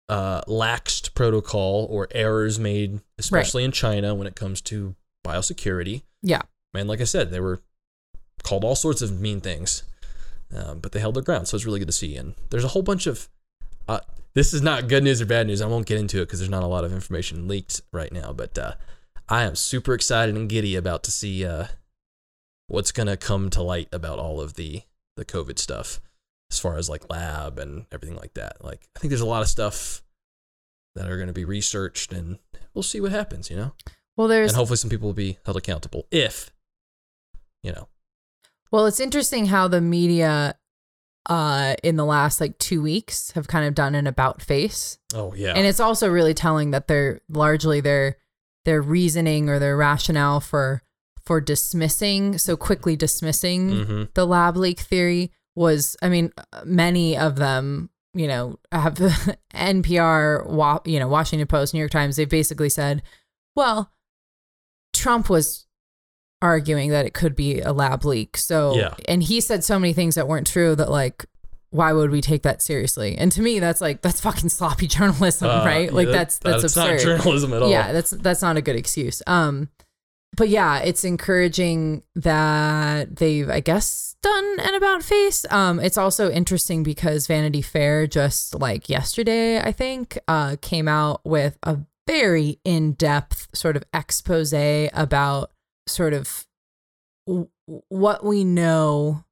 uh, 0.09 0.43
laxed 0.43 1.15
protocol 1.15 1.87
or 1.91 2.09
errors 2.13 2.59
made, 2.59 3.01
especially 3.19 3.65
in 3.65 3.73
China 3.73 4.15
when 4.15 4.27
it 4.27 4.37
comes 4.37 4.61
to 4.63 4.95
biosecurity. 5.27 6.03
Yeah. 6.23 6.43
Man, 6.73 6.87
like 6.87 7.01
I 7.01 7.05
said, 7.05 7.31
they 7.31 7.41
were 7.41 7.61
called 8.43 8.65
all 8.65 8.77
sorts 8.77 9.03
of 9.03 9.21
mean 9.21 9.41
things, 9.41 9.83
um, 10.55 10.81
but 10.81 10.93
they 10.93 11.01
held 11.01 11.15
their 11.15 11.23
ground. 11.23 11.49
So 11.49 11.57
it's 11.57 11.67
really 11.67 11.79
good 11.79 11.89
to 11.89 11.93
see. 11.93 12.17
And 12.17 12.35
there's 12.51 12.65
a 12.65 12.69
whole 12.69 12.83
bunch 12.83 13.07
of. 13.07 13.29
Uh, 13.87 14.01
this 14.35 14.53
is 14.53 14.63
not 14.63 14.89
good 14.89 15.03
news 15.03 15.21
or 15.21 15.27
bad 15.27 15.47
news. 15.47 15.63
I 15.63 15.67
won't 15.67 15.87
get 15.87 15.99
into 15.99 16.19
it 16.19 16.27
because 16.27 16.39
there's 16.39 16.51
not 16.51 16.63
a 16.63 16.69
lot 16.69 16.85
of 16.85 16.93
information 16.93 17.49
leaked 17.49 17.81
right 17.93 18.13
now. 18.13 18.33
But 18.33 18.59
uh, 18.59 18.75
I 19.29 19.45
am 19.45 19.55
super 19.55 19.95
excited 19.95 20.37
and 20.37 20.49
giddy 20.49 20.77
about 20.77 21.03
to 21.05 21.11
see 21.11 21.45
uh, 21.45 21.67
what's 22.67 22.93
gonna 22.93 23.17
come 23.17 23.51
to 23.51 23.63
light 23.63 23.89
about 23.93 24.19
all 24.19 24.41
of 24.41 24.55
the 24.55 24.83
the 25.17 25.25
COVID 25.25 25.59
stuff, 25.59 26.01
as 26.51 26.61
far 26.61 26.77
as 26.77 26.89
like 26.89 27.11
lab 27.11 27.59
and 27.59 27.87
everything 27.91 28.17
like 28.17 28.35
that. 28.35 28.65
Like 28.65 28.89
I 28.95 29.01
think 29.01 29.11
there's 29.11 29.21
a 29.21 29.27
lot 29.27 29.43
of 29.43 29.49
stuff 29.49 30.03
that 30.95 31.11
are 31.11 31.19
gonna 31.19 31.33
be 31.33 31.45
researched, 31.45 32.13
and 32.13 32.39
we'll 32.75 32.83
see 32.83 33.01
what 33.01 33.11
happens. 33.11 33.51
You 33.51 33.57
know, 33.57 33.73
Well, 34.17 34.29
there's 34.29 34.51
and 34.51 34.57
hopefully 34.57 34.77
some 34.77 34.91
people 34.91 35.09
will 35.09 35.15
be 35.15 35.39
held 35.45 35.57
accountable 35.57 36.07
if, 36.11 36.53
you 37.63 37.73
know, 37.73 37.89
Well, 38.71 38.87
it's 38.87 39.01
interesting 39.01 39.47
how 39.47 39.69
the 39.69 39.81
media 39.81 40.55
uh 41.27 41.75
in 41.83 41.97
the 41.97 42.05
last 42.07 42.41
like 42.41 42.57
2 42.59 42.81
weeks 42.81 43.33
have 43.33 43.47
kind 43.49 43.67
of 43.67 43.75
done 43.75 43.95
an 43.95 44.07
about 44.07 44.41
face. 44.41 44.99
oh 45.15 45.35
yeah, 45.35 45.53
And 45.55 45.67
it's 45.67 45.81
also 45.81 46.09
really 46.09 46.33
telling 46.35 46.71
that 46.71 46.89
they're 46.89 47.21
largely 47.29 47.81
their 47.81 48.17
their 48.65 48.81
reasoning 48.81 49.49
or 49.51 49.59
their 49.59 49.77
rationale 49.77 50.41
for 50.41 50.83
for 51.25 51.41
dismissing 51.43 52.39
so 52.39 52.57
quickly 52.57 52.97
dismissing 52.97 53.85
hmm 53.85 54.03
the 54.15 54.27
lab 54.27 54.57
leak 54.57 54.81
theory 54.81 55.31
was 55.55 55.97
I 56.01 56.09
mean 56.09 56.33
many 56.65 57.17
of 57.19 57.37
them 57.37 57.91
you 58.15 58.27
know 58.27 58.59
have 58.73 58.95
NPR 59.55 60.83
you 60.87 60.99
know 60.99 61.09
Washington 61.09 61.47
Post 61.47 61.75
New 61.75 61.81
York 61.81 61.91
Times 61.91 62.17
they've 62.17 62.29
basically 62.29 62.71
said 62.71 63.03
well 63.55 63.93
Trump 64.95 65.29
was 65.29 65.67
arguing 66.43 66.91
that 66.91 67.05
it 67.07 67.15
could 67.15 67.35
be 67.35 67.61
a 67.61 67.73
lab 67.73 68.05
leak 68.05 68.37
so 68.37 68.77
Yeah. 68.77 68.95
and 69.09 69.23
he 69.23 69.41
said 69.41 69.65
so 69.65 69.79
many 69.79 69.93
things 69.93 70.15
that 70.15 70.29
weren't 70.29 70.47
true 70.47 70.75
that 70.77 70.91
like 70.91 71.25
why 71.71 71.93
would 71.93 72.11
we 72.11 72.21
take 72.21 72.43
that 72.45 72.63
seriously 72.63 73.17
and 73.19 73.31
to 73.33 73.43
me 73.43 73.59
that's 73.59 73.81
like 73.81 74.03
that's 74.03 74.21
fucking 74.21 74.49
sloppy 74.49 74.87
journalism 74.97 75.49
Uh, 75.51 75.65
right 75.65 75.93
like 75.93 76.07
yeah, 76.07 76.13
that's 76.13 76.39
that's, 76.39 76.63
absurd 76.65 76.91
not 76.93 77.01
journalism 77.01 77.53
at 77.53 77.63
all. 77.63 77.71
yeah, 77.71 77.93
that's 77.93 78.11
that's 78.11 78.41
not 78.43 78.57
a 78.57 78.63
good 78.63 78.77
excuse. 78.77 79.21
Um, 79.27 79.69
but 80.37 80.49
yeah, 80.51 80.79
it's 80.81 81.05
encouraging 81.05 82.05
that 82.15 83.17
they've, 83.17 83.49
I 83.51 83.59
guess, 83.61 84.15
done 84.23 84.57
an 84.61 84.75
about 84.77 85.03
face. 85.03 85.45
Um, 85.51 85.81
it's 85.81 85.99
also 85.99 86.31
interesting 86.31 86.83
because 86.85 87.27
Vanity 87.27 87.63
Fair 87.63 88.07
just 88.07 88.55
like 88.55 88.89
yesterday, 88.89 89.59
I 89.59 89.73
think, 89.73 90.17
uh, 90.29 90.57
came 90.61 90.87
out 90.87 91.23
with 91.25 91.59
a 91.65 91.79
very 92.07 92.61
in 92.65 92.93
depth 92.93 93.49
sort 93.53 93.75
of 93.77 93.83
expose 93.93 94.53
about 94.53 95.51
sort 95.89 96.13
of 96.13 96.47
w- 97.27 97.49
what 97.89 98.25
we 98.25 98.45
know, 98.45 99.25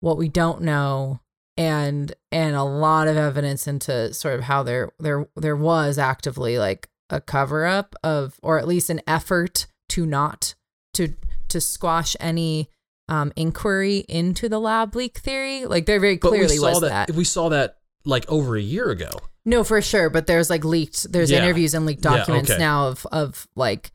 what 0.00 0.16
we 0.18 0.28
don't 0.28 0.62
know, 0.62 1.20
and 1.56 2.12
and 2.32 2.54
a 2.56 2.62
lot 2.64 3.08
of 3.08 3.16
evidence 3.16 3.66
into 3.66 4.12
sort 4.14 4.34
of 4.34 4.42
how 4.42 4.62
there 4.62 4.90
there 4.98 5.28
there 5.36 5.56
was 5.56 5.98
actively 5.98 6.58
like 6.58 6.88
a 7.10 7.20
cover 7.20 7.64
up 7.66 7.94
of 8.04 8.38
or 8.42 8.58
at 8.58 8.68
least 8.68 8.90
an 8.90 9.00
effort 9.06 9.66
to 9.90 10.04
not 10.06 10.54
to 10.94 11.14
to 11.48 11.60
squash 11.60 12.14
any 12.20 12.68
um, 13.08 13.32
inquiry 13.36 14.04
into 14.08 14.48
the 14.48 14.60
lab 14.60 14.94
leak 14.94 15.18
theory. 15.18 15.64
Like 15.64 15.86
there 15.86 15.98
very 16.00 16.18
clearly 16.18 16.54
we 16.54 16.56
saw 16.58 16.70
was 16.70 16.80
that, 16.82 17.08
that. 17.08 17.16
we 17.16 17.24
saw 17.24 17.48
that 17.48 17.78
like 18.04 18.28
over 18.30 18.56
a 18.56 18.60
year 18.62 18.90
ago. 18.90 19.10
No, 19.46 19.64
for 19.64 19.80
sure. 19.80 20.10
But 20.10 20.26
there's 20.26 20.50
like 20.50 20.62
leaked. 20.64 21.10
There's 21.10 21.30
Yeah. 21.30 21.38
interviews 21.42 21.72
and 21.72 21.86
leaked 21.86 22.04
Yeah, 22.04 22.18
documents 22.18 22.50
okay. 22.50 22.58
now 22.58 22.88
of 22.88 23.06
of 23.10 23.48
like 23.56 23.92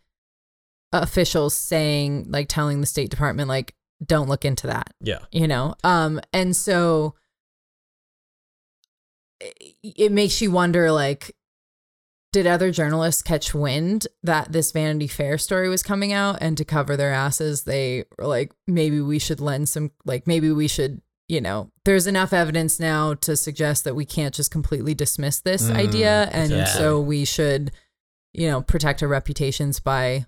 officials 0.94 1.54
saying 1.54 2.28
like 2.30 2.48
telling 2.48 2.80
the 2.80 2.88
State 2.88 3.10
Department 3.10 3.50
like 3.50 3.76
don't 4.06 4.30
look 4.30 4.46
into 4.46 4.68
that. 4.68 4.94
Yeah. 5.02 5.20
You 5.32 5.48
know. 5.48 5.76
Um. 5.84 6.22
And 6.32 6.56
so 6.56 7.16
it, 9.40 9.76
it 9.84 10.12
makes 10.12 10.42
you 10.42 10.52
wonder 10.52 10.92
like. 10.92 11.36
Did 12.32 12.48
other 12.48 12.72
journalists 12.72 13.22
catch 13.22 13.54
wind 13.54 14.08
that 14.24 14.52
this 14.52 14.72
Vanity 14.72 15.06
Fair 15.06 15.38
story 15.38 15.70
was 15.70 15.84
coming 15.84 16.12
out 16.12 16.40
and 16.42 16.58
to 16.58 16.66
cover 16.66 16.98
their 16.98 17.14
asses, 17.14 17.66
they 17.66 18.06
were 18.18 18.26
like, 18.26 18.52
maybe 18.66 19.00
we 19.02 19.20
should 19.20 19.40
lend 19.40 19.70
some, 19.70 19.92
like, 20.04 20.26
maybe 20.26 20.52
we 20.52 20.68
should 20.68 21.04
you 21.30 21.40
know, 21.40 21.72
there's 21.86 22.08
enough 22.08 22.34
evidence 22.34 22.80
now 22.80 23.14
to 23.14 23.38
suggest 23.38 23.84
that 23.84 23.96
we 23.96 24.04
can't 24.04 24.34
just 24.34 24.50
completely 24.52 24.94
dismiss 24.96 25.40
this 25.42 25.70
Mm, 25.70 25.76
idea. 25.76 26.30
And 26.32 26.52
exactly. 26.52 26.82
so 26.82 27.00
we 27.00 27.24
should, 27.24 27.72
you 28.34 28.50
know, 28.50 28.62
protect 28.62 29.02
our 29.04 29.10
reputations 29.10 29.80
by 29.80 30.26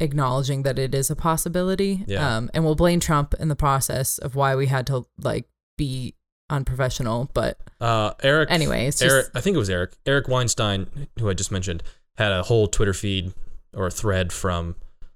acknowledging 0.00 0.62
that 0.62 0.78
it 0.78 0.94
is 0.94 1.10
a 1.10 1.16
possibility. 1.16 2.04
Yeah. 2.06 2.36
Um, 2.36 2.50
and 2.54 2.64
we'll 2.64 2.74
blame 2.74 3.00
Trump 3.00 3.34
in 3.38 3.48
the 3.48 3.56
process 3.56 4.18
of 4.18 4.34
why 4.34 4.54
we 4.56 4.66
had 4.66 4.86
to 4.88 5.06
like 5.20 5.48
be 5.76 6.14
unprofessional. 6.50 7.30
But 7.34 7.58
Uh, 7.80 8.12
Eric. 8.22 8.48
anyway, 8.50 8.86
it's 8.86 9.00
Eric. 9.02 9.26
just, 9.26 9.36
I 9.36 9.40
think 9.40 9.54
it 9.54 9.58
was 9.58 9.70
Eric. 9.70 9.92
Eric 10.06 10.28
Weinstein, 10.28 11.08
who 11.18 11.28
I 11.28 11.34
just 11.34 11.50
mentioned, 11.52 11.82
had 12.16 12.32
a 12.32 12.42
whole 12.44 12.66
Twitter 12.68 12.94
feed 12.94 13.32
or 13.74 13.86
a 13.86 13.90
thread 13.90 14.32
from, 14.32 14.76
I 15.02 15.06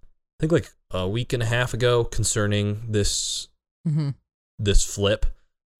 think 0.40 0.52
like 0.52 0.70
a 0.90 1.08
week 1.08 1.32
and 1.32 1.42
a 1.42 1.46
half 1.46 1.72
ago 1.74 2.04
concerning 2.04 2.82
this 2.90 3.48
Mhm. 3.88 4.14
this 4.58 4.84
flip, 4.84 5.26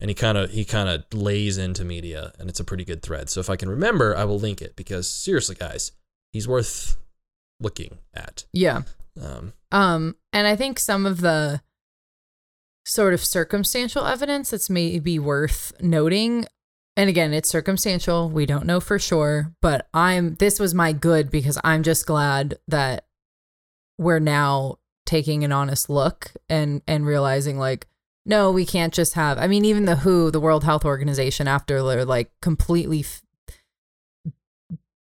and 0.01 0.11
he 0.11 0.15
kind 0.15 0.37
of 0.39 0.51
he 0.51 0.65
kind 0.65 0.89
of 0.89 1.05
lays 1.13 1.59
into 1.59 1.85
media, 1.85 2.33
and 2.39 2.49
it's 2.49 2.59
a 2.59 2.65
pretty 2.65 2.85
good 2.85 3.03
thread. 3.03 3.31
So 3.31 3.39
if 3.41 3.49
I 3.51 3.55
can 3.57 3.69
remember, 3.69 4.17
I 4.17 4.25
will 4.25 4.41
link 4.41 4.61
it 4.63 4.75
because 4.75 5.09
seriously, 5.09 5.55
guys, 5.55 5.93
he's 6.33 6.49
worth 6.49 6.97
looking 7.63 7.99
at. 8.15 8.45
yeah. 8.53 8.83
Um, 9.21 9.53
Um, 9.71 10.17
and 10.33 10.47
I 10.47 10.57
think 10.57 10.79
some 10.79 11.07
of 11.07 11.21
the 11.21 11.63
sort 12.85 13.15
of 13.15 13.25
circumstantial 13.25 14.07
evidence 14.07 14.51
that's 14.51 14.71
maybe 14.71 15.19
worth 15.19 15.73
noting. 15.81 16.47
And 16.97 17.09
again, 17.09 17.33
it's 17.33 17.49
circumstantial. 17.49 18.29
We 18.29 18.45
don't 18.45 18.67
know 18.67 18.81
for 18.81 18.99
sure, 18.99 19.53
but 19.63 19.89
I'm 19.95 20.35
this 20.35 20.59
was 20.59 20.75
my 20.75 20.93
good 20.93 21.31
because 21.31 21.59
I'm 21.65 21.83
just 21.83 22.07
glad 22.07 22.59
that 22.69 23.07
we're 23.99 24.19
now 24.19 24.79
taking 25.07 25.45
an 25.45 25.53
honest 25.53 25.89
look 25.89 26.33
and 26.49 26.83
and 26.87 27.07
realizing 27.07 27.59
like 27.59 27.87
no, 28.25 28.53
we 28.53 28.65
can't 28.65 28.95
just 28.95 29.15
have 29.15 29.39
I 29.39 29.47
mean 29.47 29.65
even 29.65 29.85
the 29.85 29.97
WHO, 29.97 30.31
the 30.31 30.41
World 30.41 30.65
Health 30.65 30.85
Organization 30.85 31.49
after 31.49 31.83
their 31.83 32.05
like 32.05 32.31
completely 32.41 33.05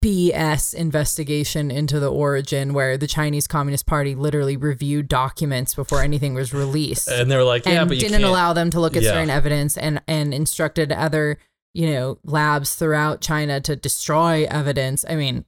BS 0.05 0.75
investigation 0.75 1.71
into 1.71 1.99
the 1.99 2.11
origin 2.11 2.75
where 2.75 2.99
the 2.99 3.07
Chinese 3.07 3.47
Communist 3.47 3.87
Party 3.87 4.15
literally 4.15 4.57
reviewed 4.57 5.09
documents 5.09 5.75
before 5.75 6.03
anything 6.03 6.35
was 6.35 6.53
released 6.53 7.09
and 7.09 7.31
they 7.31 7.37
were 7.37 7.43
like, 7.45 7.65
yeah, 7.65 7.85
but 7.85 7.97
you 7.97 8.01
didn't 8.03 8.21
can't. 8.21 8.25
allow 8.25 8.53
them 8.53 8.71
to 8.71 8.81
look 8.81 8.97
at 8.97 9.03
Yeah. 9.03 9.13
certain 9.13 9.31
evidence 9.31 9.77
and 9.79 10.03
and 10.07 10.35
instructed 10.35 10.93
other 10.93 11.39
you 11.73 11.91
know 11.91 12.19
labs 12.25 12.75
throughout 12.75 13.21
China 13.21 13.61
to 13.63 13.75
destroy 13.77 14.45
evidence. 14.51 15.05
I 15.09 15.17
mean, 15.17 15.45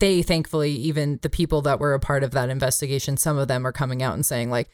they 0.00 0.22
thankfully 0.22 0.70
even 0.72 1.18
the 1.22 1.28
people 1.28 1.60
that 1.62 1.80
were 1.80 1.92
a 1.92 2.00
part 2.00 2.22
of 2.22 2.30
that 2.30 2.48
investigation, 2.48 3.16
some 3.16 3.36
of 3.36 3.48
them 3.48 3.66
are 3.66 3.72
coming 3.72 4.02
out 4.02 4.14
and 4.14 4.24
saying 4.24 4.48
like, 4.50 4.70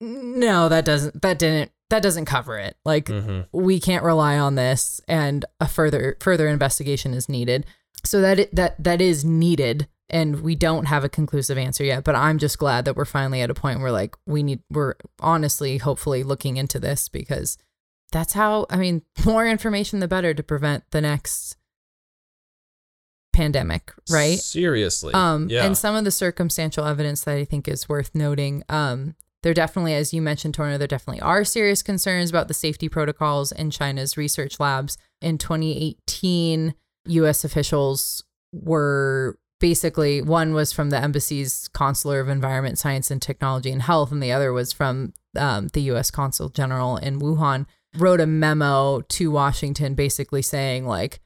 no, 0.00 0.68
that 0.68 0.84
doesn't 0.84 1.22
that 1.22 1.38
didn't 1.38 1.70
that 1.92 2.02
doesn't 2.02 2.24
cover 2.24 2.58
it. 2.58 2.76
Like 2.84 3.06
Mhm. 3.06 3.46
we 3.52 3.78
can't 3.78 4.02
rely 4.04 4.38
on 4.38 4.56
this 4.56 5.00
and 5.06 5.44
a 5.60 5.68
further 5.68 6.16
further 6.20 6.48
investigation 6.48 7.14
is 7.14 7.28
needed 7.28 7.64
so 8.04 8.20
that 8.20 8.38
it, 8.40 8.54
that 8.54 8.82
that 8.82 9.00
is 9.00 9.24
needed 9.24 9.86
and 10.10 10.40
we 10.40 10.54
don't 10.56 10.86
have 10.86 11.04
a 11.04 11.08
conclusive 11.08 11.56
answer 11.56 11.84
yet 11.84 12.02
but 12.04 12.14
i'm 12.16 12.36
just 12.38 12.58
glad 12.58 12.84
that 12.84 12.96
we're 12.96 13.04
finally 13.04 13.40
at 13.40 13.48
a 13.50 13.54
point 13.54 13.80
where 13.80 13.92
like 13.92 14.16
we 14.26 14.42
need 14.42 14.60
we're 14.70 14.94
honestly 15.20 15.78
hopefully 15.78 16.22
looking 16.24 16.56
into 16.56 16.80
this 16.80 17.08
because 17.08 17.56
that's 18.10 18.32
how 18.32 18.66
i 18.70 18.76
mean 18.76 19.02
more 19.24 19.46
information 19.46 20.00
the 20.00 20.08
better 20.08 20.34
to 20.34 20.42
prevent 20.42 20.82
the 20.90 21.00
next 21.00 21.56
pandemic 23.32 23.92
right 24.10 24.38
Seriously. 24.38 25.14
um, 25.14 25.48
yeah. 25.48 25.64
and 25.64 25.76
some 25.78 25.94
of 25.94 26.04
the 26.04 26.10
circumstantial 26.10 26.84
evidence 26.84 27.24
that 27.24 27.36
I 27.36 27.44
think 27.44 27.66
is 27.66 27.88
worth 27.88 28.10
noting. 28.14 28.62
Um, 28.68 29.14
there 29.42 29.54
definitely, 29.54 29.94
as 29.94 30.14
you 30.14 30.22
mentioned, 30.22 30.54
Torno, 30.54 30.78
there 30.78 30.86
definitely 30.86 31.20
are 31.20 31.44
serious 31.44 31.82
concerns 31.82 32.30
about 32.30 32.48
the 32.48 32.54
safety 32.54 32.88
protocols 32.88 33.52
in 33.52 33.70
China's 33.70 34.16
research 34.16 34.60
labs. 34.60 34.96
In 35.20 35.38
2018, 35.38 36.74
U.S. 37.06 37.44
officials 37.44 38.24
were 38.52 39.38
basically 39.58 40.22
one 40.22 40.54
was 40.54 40.72
from 40.72 40.90
the 40.90 41.02
embassy's 41.02 41.68
consular 41.68 42.20
of 42.20 42.28
environment, 42.28 42.78
science, 42.78 43.10
and 43.10 43.20
technology 43.20 43.70
and 43.70 43.82
health, 43.82 44.12
and 44.12 44.22
the 44.22 44.32
other 44.32 44.52
was 44.52 44.72
from 44.72 45.12
um, 45.36 45.68
the 45.68 45.82
U.S. 45.82 46.10
consul 46.10 46.48
general 46.48 46.96
in 46.96 47.20
Wuhan. 47.20 47.66
Wrote 47.96 48.20
a 48.20 48.26
memo 48.26 49.02
to 49.02 49.30
Washington, 49.30 49.94
basically 49.94 50.42
saying 50.42 50.86
like 50.86 51.20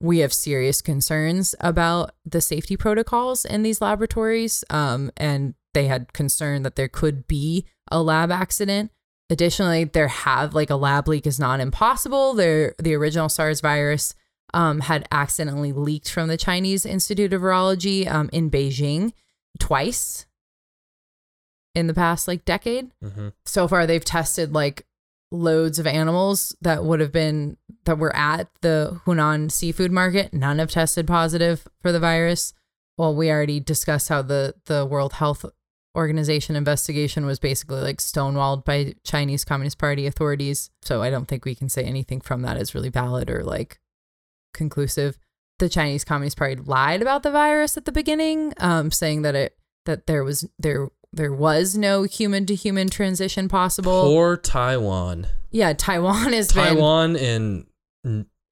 we 0.00 0.18
have 0.18 0.32
serious 0.32 0.82
concerns 0.82 1.54
about 1.60 2.12
the 2.24 2.40
safety 2.40 2.76
protocols 2.76 3.44
in 3.44 3.62
these 3.62 3.80
laboratories. 3.80 4.64
Um, 4.70 5.10
and 5.16 5.54
they 5.76 5.86
had 5.86 6.12
concern 6.14 6.62
that 6.62 6.74
there 6.76 6.88
could 6.88 7.26
be 7.28 7.66
a 7.92 8.02
lab 8.02 8.32
accident. 8.32 8.90
Additionally, 9.28 9.84
there 9.84 10.08
have 10.08 10.54
like 10.54 10.70
a 10.70 10.76
lab 10.76 11.06
leak 11.06 11.26
is 11.26 11.38
not 11.38 11.60
impossible. 11.60 12.32
There, 12.34 12.74
the 12.78 12.94
original 12.94 13.28
SARS 13.28 13.60
virus 13.60 14.14
um, 14.54 14.80
had 14.80 15.06
accidentally 15.12 15.72
leaked 15.72 16.10
from 16.10 16.28
the 16.28 16.36
Chinese 16.36 16.86
Institute 16.86 17.32
of 17.34 17.42
Virology 17.42 18.10
um, 18.10 18.30
in 18.32 18.50
Beijing 18.50 19.12
twice 19.58 20.24
in 21.74 21.88
the 21.88 21.94
past 21.94 22.26
like 22.26 22.44
decade 22.44 22.90
Mhm. 23.04 23.32
so 23.44 23.68
far 23.68 23.86
they've 23.86 24.04
tested 24.04 24.54
like 24.54 24.86
loads 25.30 25.78
of 25.78 25.86
animals 25.86 26.54
that 26.62 26.84
would 26.84 27.00
have 27.00 27.12
been 27.12 27.56
that 27.84 27.98
were 27.98 28.14
at 28.16 28.48
the 28.62 29.00
Hunan 29.04 29.50
seafood 29.50 29.92
market. 29.92 30.32
None 30.32 30.58
have 30.58 30.70
tested 30.70 31.06
positive 31.06 31.66
for 31.82 31.92
the 31.92 32.00
virus. 32.00 32.54
Well, 32.96 33.14
we 33.14 33.30
already 33.30 33.60
discussed 33.60 34.08
how 34.08 34.22
the 34.22 34.54
the 34.66 34.86
World 34.86 35.14
Health 35.14 35.44
Organization 35.96 36.56
investigation 36.56 37.24
was 37.24 37.38
basically 37.38 37.80
like 37.80 37.98
stonewalled 37.98 38.64
by 38.64 38.94
Chinese 39.02 39.44
Communist 39.44 39.78
Party 39.78 40.06
authorities. 40.06 40.70
So 40.82 41.02
I 41.02 41.10
don't 41.10 41.26
think 41.26 41.44
we 41.44 41.54
can 41.54 41.68
say 41.68 41.82
anything 41.84 42.20
from 42.20 42.42
that 42.42 42.58
is 42.58 42.74
really 42.74 42.90
valid 42.90 43.30
or 43.30 43.42
like 43.42 43.80
conclusive. 44.52 45.18
The 45.58 45.70
Chinese 45.70 46.04
Communist 46.04 46.36
Party 46.36 46.56
lied 46.56 47.00
about 47.00 47.22
the 47.22 47.30
virus 47.30 47.78
at 47.78 47.86
the 47.86 47.92
beginning, 47.92 48.52
um, 48.58 48.90
saying 48.90 49.22
that 49.22 49.34
it 49.34 49.56
that 49.86 50.06
there 50.06 50.22
was 50.22 50.46
there 50.58 50.90
there 51.12 51.32
was 51.32 51.78
no 51.78 52.02
human 52.02 52.44
to 52.46 52.54
human 52.54 52.88
transition 52.90 53.48
possible. 53.48 54.02
Poor 54.02 54.36
Taiwan. 54.36 55.28
yeah, 55.50 55.72
Taiwan 55.72 56.32
been 56.32 56.44
Taiwan 56.44 57.16
in 57.16 57.66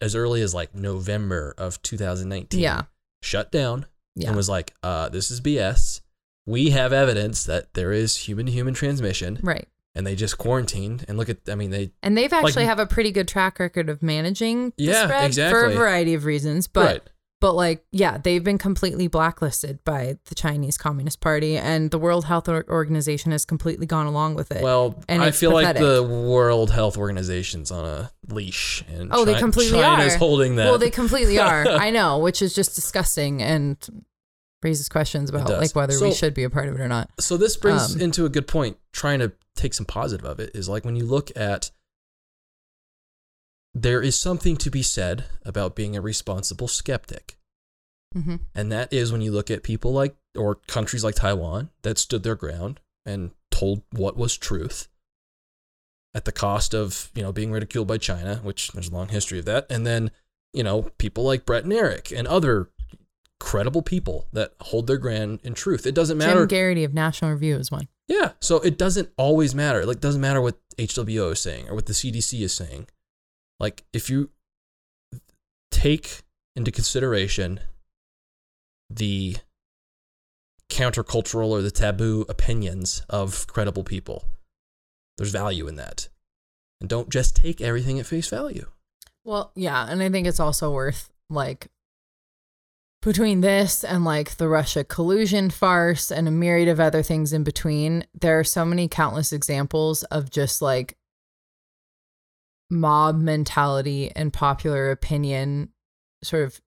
as 0.01 0.14
early 0.14 0.40
as 0.40 0.55
like 0.55 0.74
November 0.74 1.55
of 1.59 1.81
2019 1.82 2.59
yeah 2.60 2.82
shut 3.23 3.52
down 3.52 3.86
yeah 4.16 4.28
and 4.28 4.36
was 4.36 4.48
like, 4.48 4.74
uh, 4.82 5.09
this 5.09 5.31
is 5.31 5.40
BS. 5.40 6.01
We 6.47 6.71
have 6.71 6.93
evidence 6.93 7.45
that 7.45 7.75
there 7.75 7.93
is 7.93 8.16
human 8.16 8.47
to 8.47 8.53
human 8.53 8.75
transmission. 8.75 9.39
right. 9.43 9.69
And 9.97 10.05
they 10.05 10.16
just 10.16 10.39
quarantined 10.39 11.05
and 11.07 11.16
look 11.16 11.29
at, 11.29 11.39
I 11.49 11.55
mean, 11.55 11.71
they, 11.71 11.93
And 12.03 12.19
they've 12.19 12.33
actually 12.33 12.65
Like- 12.65 12.66
have 12.66 12.81
a 12.81 12.87
pretty 12.87 13.12
good 13.12 13.29
track 13.29 13.61
record 13.61 13.89
of 13.89 14.03
managing 14.03 14.73
Yeah, 14.77 15.05
spread 15.05 15.35
for 15.53 15.66
a 15.66 15.71
variety 15.73 16.15
of 16.15 16.25
reasons. 16.25 16.66
But 16.66 16.85
right. 16.85 17.03
but 17.41 17.53
like 17.53 17.85
yeah, 17.93 18.19
they've 18.19 18.43
been 18.43 18.59
completely 18.59 19.07
blacklisted 19.07 19.85
by 19.85 20.19
the 20.25 20.35
Chinese 20.35 20.77
Communist 20.77 21.21
Party 21.21 21.57
and 21.57 21.93
the 21.93 21.99
World 21.99 22.25
Health 22.25 22.49
Organization 22.49 23.31
has 23.31 23.45
completely 23.45 23.87
gone 23.87 24.07
along 24.07 24.35
with 24.35 24.51
it. 24.51 24.65
Well, 24.65 25.01
and 25.09 25.23
I 25.23 25.31
feel 25.31 25.53
like 25.53 25.77
the 25.79 26.03
World 26.03 26.73
Health 26.73 26.97
Organization's 26.99 27.71
on 27.71 27.85
a 27.85 28.11
leash, 28.29 28.83
and 28.93 29.11
Oh, 29.12 29.25
they 29.25 29.35
Chi- 29.35 29.39
completely 29.39 29.79
China's 29.79 30.15
are. 30.15 30.19
holding 30.19 30.57
that. 30.57 30.65
well, 30.65 30.79
they 30.79 30.91
completely 30.91 31.39
are. 31.51 31.69
I 31.69 31.91
know, 31.91 32.19
which 32.19 32.43
is 32.43 32.53
just 32.53 32.75
disgusting 32.75 33.41
and 33.43 33.79
raises 34.65 34.89
questions 34.89 35.31
about 35.31 35.49
like 35.49 35.74
whether 35.77 35.93
So- 35.93 36.07
we 36.09 36.15
should 36.15 36.35
be 36.35 36.43
a 36.45 36.51
part 36.51 36.69
of 36.69 36.74
it 36.74 36.81
or 36.81 36.89
not. 36.89 37.11
so 37.20 37.36
this 37.36 37.57
brings 37.57 37.95
um, 37.95 38.01
into 38.01 38.24
a 38.24 38.28
good 38.28 38.49
point. 38.49 38.78
Trying 38.93 39.19
to 39.20 39.32
take 39.55 39.74
some 39.74 39.86
positive 39.86 40.24
of 40.27 40.41
it 40.41 40.51
is 40.55 40.69
like 40.69 40.85
when 40.85 40.97
you 40.97 41.05
look 41.05 41.31
at 41.36 41.70
there 43.74 44.01
is 44.03 44.16
something 44.16 44.57
to 44.57 44.70
be 44.70 44.82
said 44.82 45.24
about 45.45 45.74
being 45.74 45.97
a 45.97 46.01
responsible 46.01 46.69
skeptic. 46.69 47.36
hmm 48.12 48.36
And 48.55 48.70
that 48.70 48.93
is 48.93 49.11
when 49.12 49.20
you 49.20 49.32
look 49.32 49.51
at 49.51 49.62
people 49.62 49.93
like, 49.93 50.15
or 50.36 50.57
countries 50.69 51.03
like 51.05 51.16
Taiwan 51.16 51.70
that 51.82 51.99
stood 51.99 52.23
their 52.23 52.36
ground 52.36 52.81
and 53.05 53.32
told 53.51 53.82
what 53.91 54.16
was 54.16 54.36
truth 54.36 54.89
at 56.15 56.24
the 56.24 56.32
cost 56.32 56.73
of, 56.74 57.11
you 57.15 57.23
know, 57.23 57.32
being 57.32 57.51
ridiculed 57.51 57.89
by 57.89 57.99
China, 57.99 58.36
which 58.45 58.70
there's 58.73 58.89
a 58.89 58.95
long 58.95 59.09
history 59.09 59.41
of 59.41 59.45
that. 59.47 59.66
And 59.69 59.85
then, 59.85 60.12
you 60.53 60.62
know, 60.62 60.82
people 60.99 61.24
like 61.24 61.45
Brett 61.45 61.65
and 61.65 61.73
Eric 61.73 62.12
and 62.12 62.28
other 62.28 62.69
credible 63.40 63.82
people 63.82 64.27
that 64.32 64.55
hold 64.61 64.86
their 64.86 64.98
ground 64.98 65.40
in 65.43 65.55
truth. 65.55 65.86
It 65.86 65.94
doesn't 65.94 66.19
matter. 66.19 66.40
Jim 66.40 66.48
Geraghty 66.48 66.85
of 66.85 66.94
National 66.94 67.32
Review 67.32 67.56
is 67.56 67.70
one. 67.70 67.89
Yeah. 68.09 68.32
So 68.40 68.56
it 68.61 68.78
doesn't 68.78 69.11
always 69.16 69.55
matter. 69.55 69.85
Like, 69.85 70.01
doesn't 70.01 70.20
matter 70.20 70.40
what 70.40 70.59
HWO 70.78 71.32
is 71.32 71.40
saying 71.40 71.69
or 71.69 71.74
what 71.74 71.86
the 71.86 71.93
CDC 71.93 72.40
is 72.40 72.52
saying. 72.52 72.86
Like, 73.61 73.85
if 73.93 74.11
you 74.11 74.31
take 75.70 76.23
into 76.56 76.70
consideration 76.70 77.61
the 78.90 79.36
countercultural 80.70 81.48
or 81.48 81.62
the 81.62 81.70
taboo 81.70 82.24
opinions 82.28 83.02
of 83.09 83.47
credible 83.47 83.85
people, 83.85 84.24
there's 85.19 85.31
value 85.31 85.66
in 85.66 85.77
that. 85.77 86.09
And 86.81 86.89
don't 86.89 87.11
just 87.11 87.36
take 87.36 87.61
everything 87.61 87.98
at 87.98 88.06
face 88.06 88.28
value. 88.28 88.66
Well, 89.24 89.52
yeah, 89.55 89.86
and 89.89 90.02
I 90.02 90.11
think 90.11 90.27
it's 90.27 90.40
also 90.40 90.73
worth 90.73 91.11
like 91.31 91.69
between 93.05 93.40
this 93.40 93.85
and 93.85 94.05
like 94.05 94.36
the 94.36 94.48
Russia 94.48 94.82
collusion 94.85 95.51
farce 95.51 96.10
and 96.10 96.26
a 96.26 96.31
myriad 96.31 96.68
of 96.68 96.81
other 96.81 97.02
things 97.02 97.32
in 97.32 97.44
between, 97.44 98.06
there 98.20 98.39
are 98.39 98.44
so 98.44 98.64
many 98.64 98.89
countless 98.89 99.32
examples 99.32 100.02
of 100.05 100.31
just 100.31 100.60
like 100.62 100.97
mob 102.70 103.20
mentality 103.20 104.10
and 104.16 104.32
popular 104.32 104.90
opinion 104.90 105.68
sort 106.22 106.44
of 106.44 106.60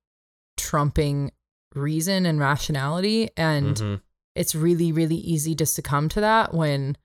trumping 0.56 1.32
reason 1.76 2.26
and 2.26 2.40
rationality 2.40 3.30
and 3.36 3.78
Mhm. 3.78 4.02
it's 4.36 4.56
really 4.56 4.92
really 4.92 5.16
easy 5.18 5.54
to 5.56 5.66
succumb 5.66 6.08
to 6.10 6.22
that 6.22 6.54
when 6.54 6.96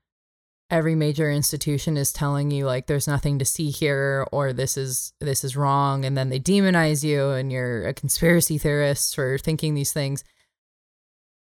every 0.69 0.95
major 0.95 1.29
institution 1.29 1.97
is 1.97 2.11
telling 2.11 2.49
you 2.49 2.65
like 2.65 2.87
there's 2.87 3.07
nothing 3.07 3.37
to 3.39 3.45
see 3.45 3.69
here 3.69 4.25
or 4.31 4.53
this 4.53 4.75
is 4.77 5.13
this 5.19 5.43
is 5.43 5.55
wrong 5.55 6.03
and 6.05 6.17
then 6.17 6.29
they 6.29 6.39
demonize 6.39 7.03
you 7.03 7.29
and 7.31 7.51
you're 7.51 7.87
a 7.87 7.93
conspiracy 7.93 8.57
theorist 8.57 9.13
for 9.13 9.37
thinking 9.37 9.75
these 9.75 9.93
things 9.93 10.23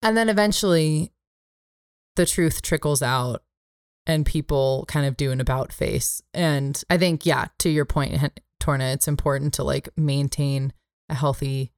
and 0.02 0.16
then 0.16 0.28
eventually 0.28 1.12
the 2.16 2.24
truth 2.24 2.62
trickles 2.62 3.02
out 3.02 3.42
and 4.06 4.24
people 4.24 4.84
kind 4.88 5.04
of 5.06 5.16
do 5.16 5.30
an 5.32 5.40
about 5.40 5.72
face 5.72 6.22
and 6.32 6.82
i 6.88 6.96
think 6.96 7.26
yeah 7.26 7.46
to 7.58 7.68
your 7.68 7.84
point 7.84 8.32
torna 8.58 8.84
it's 8.92 9.08
important 9.08 9.52
to 9.52 9.62
like 9.64 9.88
maintain 9.96 10.72
a 11.08 11.14
healthy 11.14 11.72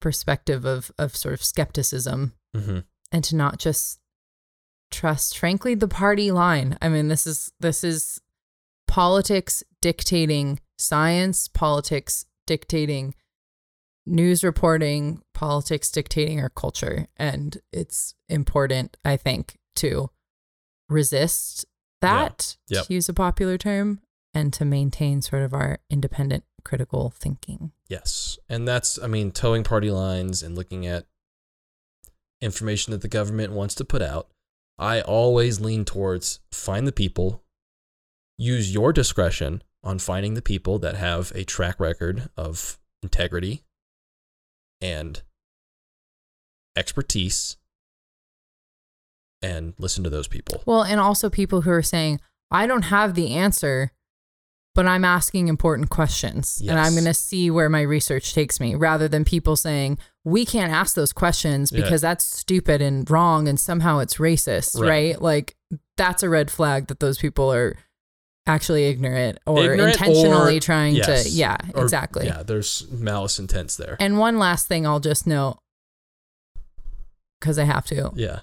perspective 0.00 0.64
of 0.64 0.90
of 0.98 1.14
sort 1.16 1.34
of 1.34 1.44
skepticism 1.44 2.32
Mhm. 2.56 2.84
and 3.12 3.24
to 3.24 3.36
not 3.36 3.58
just 3.58 3.98
trust 4.90 5.36
frankly 5.36 5.74
the 5.74 5.88
party 5.88 6.30
line 6.30 6.76
i 6.80 6.88
mean 6.88 7.08
this 7.08 7.26
is 7.26 7.52
this 7.60 7.84
is 7.84 8.20
politics 8.86 9.62
dictating 9.80 10.58
science 10.78 11.48
politics 11.48 12.24
dictating 12.46 13.14
news 14.06 14.42
reporting 14.42 15.20
politics 15.34 15.90
dictating 15.90 16.40
our 16.40 16.48
culture 16.48 17.06
and 17.16 17.58
it's 17.72 18.14
important 18.28 18.96
i 19.04 19.16
think 19.16 19.58
to 19.74 20.10
resist 20.88 21.66
that 22.00 22.56
Yep. 22.68 22.86
to 22.86 22.94
use 22.94 23.08
a 23.08 23.14
popular 23.14 23.58
term 23.58 24.00
and 24.32 24.52
to 24.54 24.64
maintain 24.64 25.20
sort 25.20 25.42
of 25.42 25.52
our 25.52 25.78
independent 25.90 26.44
critical 26.64 27.10
thinking 27.10 27.72
Yes. 27.88 28.38
And 28.50 28.68
that's, 28.68 28.98
I 29.02 29.06
mean, 29.06 29.30
toeing 29.32 29.64
party 29.64 29.90
lines 29.90 30.42
and 30.42 30.54
looking 30.54 30.86
at 30.86 31.06
information 32.40 32.90
that 32.92 33.00
the 33.00 33.08
government 33.08 33.52
wants 33.52 33.74
to 33.76 33.84
put 33.84 34.02
out. 34.02 34.28
I 34.78 35.00
always 35.00 35.60
lean 35.60 35.84
towards 35.84 36.40
find 36.52 36.86
the 36.86 36.92
people, 36.92 37.42
use 38.36 38.72
your 38.72 38.92
discretion 38.92 39.62
on 39.82 39.98
finding 39.98 40.34
the 40.34 40.42
people 40.42 40.78
that 40.78 40.96
have 40.96 41.32
a 41.34 41.44
track 41.44 41.80
record 41.80 42.28
of 42.36 42.78
integrity 43.02 43.64
and 44.80 45.22
expertise 46.76 47.56
and 49.42 49.74
listen 49.78 50.04
to 50.04 50.10
those 50.10 50.28
people. 50.28 50.62
Well, 50.66 50.82
and 50.82 51.00
also 51.00 51.28
people 51.30 51.62
who 51.62 51.70
are 51.70 51.82
saying, 51.82 52.20
I 52.50 52.66
don't 52.66 52.82
have 52.82 53.14
the 53.14 53.34
answer, 53.34 53.92
but 54.78 54.86
I'm 54.86 55.04
asking 55.04 55.48
important 55.48 55.90
questions 55.90 56.62
and 56.64 56.78
I'm 56.78 56.92
going 56.92 57.04
to 57.06 57.12
see 57.12 57.50
where 57.50 57.68
my 57.68 57.80
research 57.80 58.32
takes 58.32 58.60
me 58.60 58.76
rather 58.76 59.08
than 59.08 59.24
people 59.24 59.56
saying, 59.56 59.98
we 60.22 60.46
can't 60.46 60.72
ask 60.72 60.94
those 60.94 61.12
questions 61.12 61.72
Yeah. 61.72 61.82
because 61.82 62.00
that's 62.00 62.24
stupid 62.24 62.80
and 62.80 63.10
wrong 63.10 63.48
and 63.48 63.58
somehow 63.58 63.98
it's 63.98 64.18
racist, 64.18 64.78
Right. 64.80 64.88
right? 64.88 65.20
Like, 65.20 65.56
that's 65.96 66.22
a 66.22 66.28
red 66.28 66.48
flag 66.48 66.86
that 66.86 67.00
those 67.00 67.18
people 67.18 67.52
are 67.52 67.74
actually 68.46 68.84
ignorant 68.84 69.40
or 69.48 69.64
Ignorant 69.64 69.94
intentionally 69.94 70.58
or- 70.58 70.60
trying 70.60 70.94
yes. 70.94 71.24
to, 71.24 71.28
yeah, 71.28 71.56
Or- 71.74 71.82
exactly. 71.82 72.26
Yeah, 72.26 72.44
there's 72.44 72.86
malice 72.88 73.40
intents 73.40 73.74
there. 73.74 73.96
And 73.98 74.16
one 74.16 74.38
last 74.38 74.68
thing 74.68 74.86
I'll 74.86 75.00
just 75.00 75.26
note 75.26 75.58
because 77.40 77.58
I 77.58 77.64
have 77.64 77.84
to 77.86 78.12
yeah. 78.14 78.40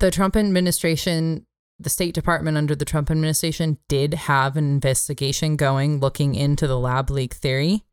the 0.00 0.10
Trump 0.10 0.34
administration, 0.34 1.44
the 1.82 1.90
State 1.90 2.14
Department 2.14 2.56
under 2.56 2.74
the 2.74 2.84
Trump 2.84 3.10
administration 3.10 3.78
did 3.88 4.14
have 4.14 4.56
an 4.56 4.64
investigation 4.64 5.56
going 5.56 6.00
looking 6.00 6.34
into 6.34 6.66
the 6.66 6.78
lab 6.78 7.10
leak 7.10 7.34
theory. 7.34 7.84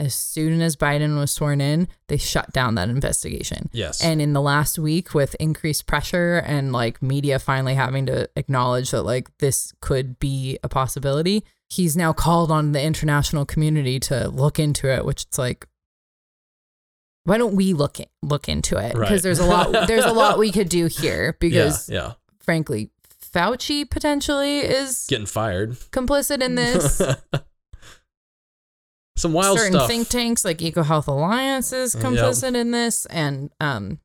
As 0.00 0.14
soon 0.14 0.60
as 0.60 0.76
Biden 0.76 1.18
was 1.18 1.32
sworn 1.32 1.60
in, 1.60 1.88
they 2.06 2.18
shut 2.18 2.52
down 2.52 2.76
that 2.76 2.88
investigation. 2.88 3.68
Yes. 3.72 4.00
And 4.02 4.22
in 4.22 4.32
the 4.32 4.40
last 4.40 4.78
week, 4.78 5.12
with 5.12 5.34
increased 5.40 5.88
pressure 5.88 6.36
and 6.46 6.72
like 6.72 7.02
media 7.02 7.40
finally 7.40 7.74
having 7.74 8.06
to 8.06 8.30
acknowledge 8.36 8.92
that 8.92 9.02
like 9.02 9.36
this 9.38 9.72
could 9.80 10.20
be 10.20 10.56
a 10.62 10.68
possibility, 10.68 11.42
he's 11.68 11.96
now 11.96 12.12
called 12.12 12.52
on 12.52 12.70
the 12.70 12.80
international 12.80 13.44
community 13.44 13.98
to 14.00 14.28
look 14.28 14.60
into 14.60 14.86
it, 14.88 15.04
which 15.04 15.22
it's 15.24 15.36
like, 15.38 15.66
why 17.24 17.36
don't 17.36 17.56
we 17.56 17.72
look 17.74 17.98
look 18.22 18.48
into 18.48 18.76
it? 18.78 18.92
Because 18.94 19.10
Right. 19.10 19.22
there's 19.22 19.38
a 19.38 19.46
lot 19.46 19.86
there's 19.88 20.04
a 20.04 20.12
lot 20.12 20.38
we 20.38 20.50
could 20.52 20.68
do 20.68 20.86
here 20.86 21.36
because 21.40 21.88
yeah, 21.88 21.96
yeah. 22.06 22.12
frankly, 22.40 22.90
Fauci 23.38 23.88
potentially 23.88 24.58
is 24.58 25.06
Getting 25.08 25.26
fired. 25.26 25.74
complicit 25.92 26.42
in 26.42 26.56
this. 26.56 27.00
Some 29.16 29.32
wild 29.32 29.58
Certain 29.58 29.72
stuff. 29.74 29.88
think 29.88 30.08
tanks 30.08 30.44
like 30.44 30.58
EcoHealth 30.58 31.08
Alliance 31.08 31.72
is 31.72 31.94
Yep. 31.94 32.04
complicit 32.04 32.54
in 32.54 32.70
this, 32.70 33.04
and 33.06 33.50
um, 33.60 33.98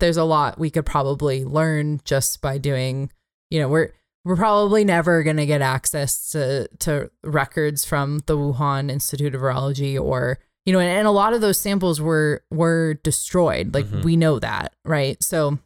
there's 0.00 0.16
a 0.16 0.24
lot 0.24 0.58
we 0.58 0.70
could 0.70 0.86
probably 0.86 1.44
learn 1.44 2.00
just 2.04 2.40
by 2.40 2.58
doing. 2.58 3.10
You 3.50 3.60
know, 3.60 3.68
we're 3.68 3.92
we're 4.24 4.34
probably 4.36 4.84
never 4.84 5.22
going 5.22 5.36
to 5.36 5.46
get 5.46 5.62
access 5.62 6.30
to 6.32 6.68
to 6.80 7.10
records 7.22 7.84
from 7.84 8.20
the 8.26 8.36
Wuhan 8.36 8.90
Institute 8.90 9.34
of 9.36 9.40
Virology 9.40 10.00
or 10.00 10.38
you 10.64 10.72
know, 10.72 10.80
and, 10.80 10.88
and 10.88 11.06
a 11.06 11.12
lot 11.12 11.32
of 11.32 11.40
those 11.40 11.60
samples 11.60 12.00
were 12.00 12.42
were 12.50 12.94
destroyed. 13.04 13.72
Like 13.72 13.86
Mhm. 13.86 14.02
we 14.04 14.16
know 14.16 14.40
that, 14.40 14.74
right? 14.84 15.22
So 15.22 15.60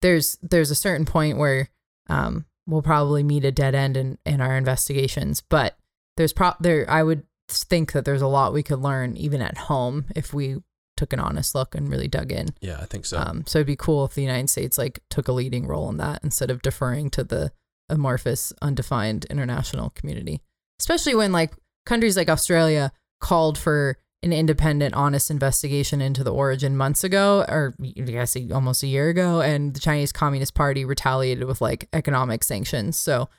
there's 0.00 0.38
there's 0.40 0.70
a 0.70 0.74
certain 0.74 1.04
point 1.04 1.36
where 1.36 1.68
um, 2.10 2.46
we'll 2.66 2.82
probably 2.82 3.22
meet 3.22 3.44
a 3.44 3.52
dead 3.52 3.74
end 3.74 3.96
in 3.96 4.18
in 4.24 4.40
our 4.40 4.56
investigations, 4.56 5.42
but 5.48 5.76
there's 6.16 6.32
pro 6.32 6.52
there 6.60 6.88
I 6.88 7.02
would 7.02 7.24
think 7.48 7.92
that 7.92 8.04
there's 8.04 8.22
a 8.22 8.28
lot 8.28 8.52
we 8.52 8.62
could 8.62 8.78
learn 8.78 9.16
even 9.16 9.42
at 9.42 9.58
home 9.58 10.06
if 10.14 10.32
we 10.32 10.58
took 10.96 11.12
an 11.12 11.18
honest 11.20 11.54
look 11.54 11.74
and 11.74 11.88
really 11.88 12.08
dug 12.08 12.30
in. 12.30 12.48
yeah, 12.60 12.78
I 12.78 12.84
think 12.84 13.06
so. 13.06 13.18
Um, 13.18 13.44
so 13.46 13.58
it'd 13.58 13.66
be 13.66 13.74
cool 13.74 14.04
if 14.04 14.14
the 14.14 14.22
United 14.22 14.50
States 14.50 14.76
like 14.76 15.00
took 15.08 15.28
a 15.28 15.32
leading 15.32 15.66
role 15.66 15.88
in 15.88 15.96
that 15.96 16.20
instead 16.22 16.50
of 16.50 16.60
deferring 16.60 17.08
to 17.10 17.24
the 17.24 17.52
amorphous, 17.88 18.52
undefined 18.62 19.24
international 19.26 19.90
community. 19.90 20.42
Especially 20.78 21.14
when 21.14 21.32
like 21.32 21.54
countries 21.86 22.16
like 22.16 22.28
Australia 22.28 22.92
called 23.20 23.56
for 23.58 23.96
an 24.22 24.32
independent, 24.32 24.94
honest 24.94 25.30
investigation 25.30 26.02
into 26.02 26.22
the 26.22 26.32
origin 26.32 26.76
months 26.76 27.04
ago, 27.04 27.44
or 27.48 27.74
I 27.80 28.00
guess 28.02 28.36
almost 28.52 28.82
a 28.82 28.86
year 28.86 29.08
ago, 29.08 29.40
and 29.40 29.72
the 29.72 29.80
Chinese 29.80 30.12
Communist 30.12 30.54
Party 30.54 30.84
retaliated 30.84 31.44
with 31.44 31.60
like 31.60 31.88
economic 31.92 32.44
sanctions. 32.44 32.98
So, 33.00 33.30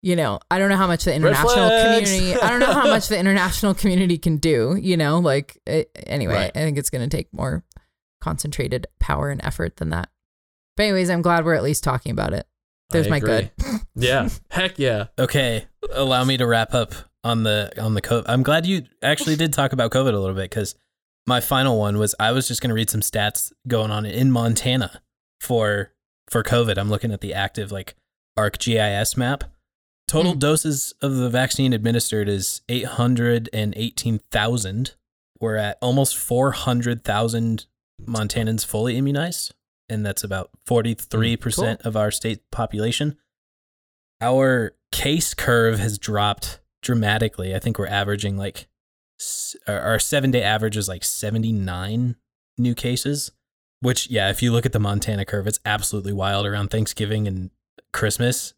you 0.00 0.16
know, 0.16 0.40
I 0.50 0.58
don't 0.58 0.70
know 0.70 0.76
how 0.76 0.86
much 0.86 1.04
the 1.04 1.14
international 1.14 1.68
flags. 1.68 2.10
community, 2.10 2.40
I 2.40 2.48
don't 2.48 2.60
know 2.60 2.72
how 2.72 2.86
much 2.86 3.08
the 3.08 3.18
international 3.20 3.74
community 3.74 4.16
can 4.16 4.38
do. 4.38 4.76
You 4.80 4.96
know, 4.96 5.18
like 5.18 5.58
it, 5.66 5.90
anyway, 6.06 6.34
Right. 6.34 6.52
I 6.54 6.60
think 6.60 6.78
it's 6.78 6.90
going 6.90 7.08
to 7.08 7.14
take 7.14 7.32
more 7.34 7.62
concentrated 8.22 8.86
power 9.00 9.28
and 9.30 9.44
effort 9.44 9.76
than 9.76 9.90
that. 9.90 10.08
But 10.76 10.84
anyways, 10.84 11.10
I'm 11.10 11.20
glad 11.22 11.44
we're 11.44 11.54
at 11.54 11.62
least 11.62 11.84
talking 11.84 12.10
about 12.12 12.32
it. 12.32 12.46
There's 12.90 13.08
my 13.08 13.20
good. 13.20 13.50
Yeah. 13.94 14.28
Heck 14.50 14.78
yeah. 14.78 15.06
Okay, 15.18 15.66
allow 15.92 16.24
me 16.24 16.36
to 16.36 16.46
wrap 16.46 16.74
up 16.74 16.94
on 17.24 17.42
the 17.44 17.72
on 17.80 17.94
the 17.94 18.02
COVID. 18.02 18.24
I'm 18.26 18.42
glad 18.42 18.66
you 18.66 18.82
actually 19.02 19.36
did 19.36 19.52
talk 19.52 19.72
about 19.72 19.90
COVID 19.92 20.12
a 20.14 20.18
little 20.18 20.34
bit 20.34 20.50
because 20.50 20.74
my 21.26 21.40
final 21.40 21.78
one 21.78 21.98
was 21.98 22.14
I 22.18 22.32
was 22.32 22.48
just 22.48 22.60
going 22.60 22.70
to 22.70 22.74
read 22.74 22.90
some 22.90 23.00
stats 23.00 23.52
going 23.68 23.90
on 23.90 24.04
in 24.06 24.30
Montana 24.32 25.02
for 25.40 25.92
for 26.30 26.42
COVID. 26.42 26.78
I'm 26.78 26.90
looking 26.90 27.12
at 27.12 27.20
the 27.20 27.34
active 27.34 27.70
like 27.70 27.94
ArcGIS 28.38 29.16
map. 29.16 29.44
Total 30.08 30.34
Mm. 30.34 30.38
doses 30.40 30.92
of 31.00 31.14
the 31.16 31.30
vaccine 31.30 31.72
administered 31.72 32.28
is 32.28 32.60
818,000. 32.68 34.94
We're 35.40 35.56
at 35.56 35.78
almost 35.80 36.16
400,000 36.16 37.66
Montanans 38.04 38.64
fully 38.64 38.96
immunized, 38.96 39.54
and 39.88 40.04
that's 40.04 40.24
about 40.24 40.50
43% 40.66 41.82
of 41.84 41.96
our 41.96 42.10
state 42.10 42.40
population. 42.50 43.16
Our 44.20 44.72
case 44.92 45.34
curve 45.34 45.78
has 45.78 45.98
dropped 45.98 46.60
dramatically. 46.82 47.54
I 47.54 47.58
think 47.58 47.78
we're 47.78 47.86
averaging 47.86 48.36
like 48.36 48.68
our- 49.68 49.98
seven 49.98 50.30
day 50.30 50.42
average 50.42 50.76
is 50.76 50.88
like 50.88 51.04
79 51.04 52.16
new 52.58 52.74
cases. 52.74 53.30
which 53.80 54.08
yeah, 54.10 54.30
if 54.30 54.42
you 54.42 54.52
look 54.52 54.64
at 54.64 54.72
the 54.72 54.78
Montana 54.78 55.24
curve, 55.24 55.46
it's 55.48 55.58
absolutely 55.64 56.12
wild 56.12 56.46
around 56.46 56.68
Thanksgiving 56.68 57.26
and 57.26 57.50
Christmas, 57.92 58.54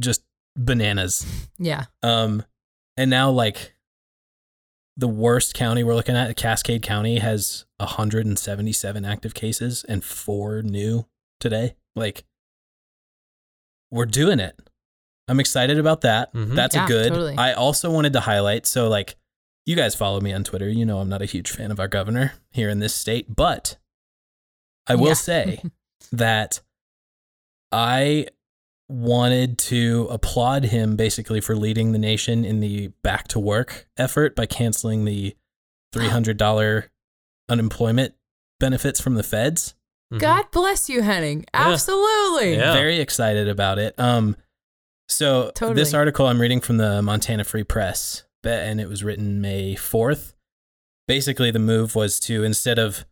just 0.00 0.22
bananas. 0.56 1.24
Yeah. 1.58 1.84
Um, 2.02 2.42
and 2.96 3.08
now 3.08 3.30
like 3.30 3.74
the 4.96 5.06
worst 5.08 5.54
county 5.54 5.84
we're 5.84 5.94
looking 5.94 6.16
at, 6.16 6.36
Cascade 6.36 6.82
County, 6.82 7.18
has 7.18 7.66
177 7.78 9.04
active 9.04 9.34
cases 9.34 9.84
and 9.88 10.02
four 10.04 10.62
new 10.62 11.06
today. 11.40 11.74
Like, 11.96 12.24
we're 13.90 14.06
doing 14.06 14.40
it. 14.40 14.58
I'm 15.28 15.40
excited 15.40 15.78
about 15.78 16.02
that. 16.02 16.32
Mhm. 16.34 16.54
That's 16.54 16.74
Yeah, 16.74 16.84
a 16.84 16.88
good. 16.88 17.08
totally. 17.10 17.36
I 17.38 17.52
also 17.54 17.90
wanted 17.90 18.12
to 18.14 18.20
highlight. 18.20 18.66
So, 18.66 18.88
like, 18.88 19.16
you 19.66 19.74
guys 19.76 19.94
follow 19.94 20.20
me 20.20 20.32
on 20.32 20.44
Twitter. 20.44 20.68
You 20.68 20.84
know, 20.84 20.98
I'm 20.98 21.08
not 21.08 21.22
a 21.22 21.26
huge 21.26 21.50
fan 21.50 21.70
of 21.70 21.80
our 21.80 21.88
governor 21.88 22.34
here 22.50 22.68
in 22.68 22.80
this 22.80 22.94
state, 22.94 23.34
but 23.34 23.78
I 24.86 24.94
will 24.96 25.08
Yeah. 25.08 25.14
say 25.14 25.62
that 26.12 26.60
I 27.72 28.26
wanted 28.90 29.56
to 29.58 30.06
applaud 30.10 30.64
him 30.64 30.94
basically 30.96 31.40
for 31.40 31.56
leading 31.56 31.92
the 31.92 31.98
nation 31.98 32.44
in 32.44 32.60
the 32.60 32.88
back 33.02 33.26
to 33.28 33.40
work 33.40 33.88
effort 33.96 34.36
by 34.36 34.44
canceling 34.44 35.06
the 35.06 35.34
$300 35.94 36.90
unemployment 37.48 38.14
benefits 38.60 39.00
from 39.00 39.14
the 39.14 39.22
feds. 39.22 39.74
Mhm. 40.12 40.18
God 40.20 40.50
bless 40.52 40.88
you, 40.90 41.00
Henning. 41.02 41.46
Absolutely. 41.54 42.56
Yeah. 42.56 42.74
Very 42.74 43.00
excited 43.00 43.48
about 43.48 43.78
it. 43.78 43.94
Um 43.98 44.36
so 45.08 45.50
Totally. 45.54 45.74
this 45.74 45.94
article 45.94 46.26
I'm 46.26 46.40
reading 46.40 46.60
from 46.60 46.78
the 46.78 47.02
Montana 47.02 47.44
Free 47.44 47.64
Press 47.64 48.24
and 48.44 48.80
it 48.80 48.88
was 48.88 49.02
written 49.02 49.40
May 49.40 49.74
4th. 49.74 50.34
Basically 51.08 51.50
the 51.50 51.58
move 51.58 51.94
was 51.94 52.20
to 52.20 52.44
instead 52.44 52.78
of 52.78 53.04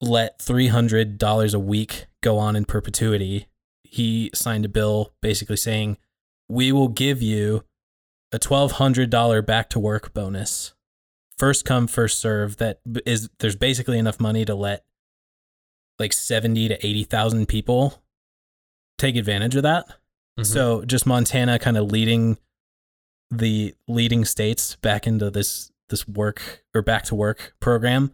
let 0.00 0.38
$300 0.38 1.54
a 1.54 1.58
week 1.58 2.06
go 2.22 2.38
on 2.38 2.54
in 2.56 2.64
perpetuity, 2.64 3.48
he 3.82 4.30
signed 4.34 4.64
a 4.64 4.68
bill 4.68 5.14
basically 5.22 5.56
saying, 5.56 5.96
"We 6.48 6.70
will 6.72 6.88
give 6.88 7.22
you 7.22 7.64
a 8.32 8.38
$1200 8.38 9.42
back 9.42 9.70
to 9.70 9.78
work 9.78 10.12
bonus. 10.12 10.74
First 11.38 11.64
come, 11.64 11.86
first 11.86 12.18
serve 12.18 12.56
That 12.56 12.80
is, 13.04 13.28
there's 13.38 13.56
basically 13.56 13.98
enough 13.98 14.20
money 14.20 14.44
to 14.44 14.54
let 14.54 14.84
like 15.98 16.12
70 16.12 16.68
to 16.68 16.86
80,000 16.86 17.46
people 17.46 18.02
take 18.98 19.16
advantage 19.16 19.56
of 19.56 19.62
that. 19.62 19.86
Mhm. 20.38 20.46
So 20.46 20.84
just 20.84 21.06
Montana 21.06 21.58
kind 21.58 21.76
of 21.76 21.90
leading 21.90 22.38
the 23.30 23.74
leading 23.88 24.24
states 24.24 24.76
back 24.76 25.06
into 25.06 25.30
this 25.30 25.70
this 25.88 26.06
work 26.08 26.64
or 26.74 26.82
back 26.82 27.04
to 27.04 27.14
work 27.14 27.54
program. 27.60 28.12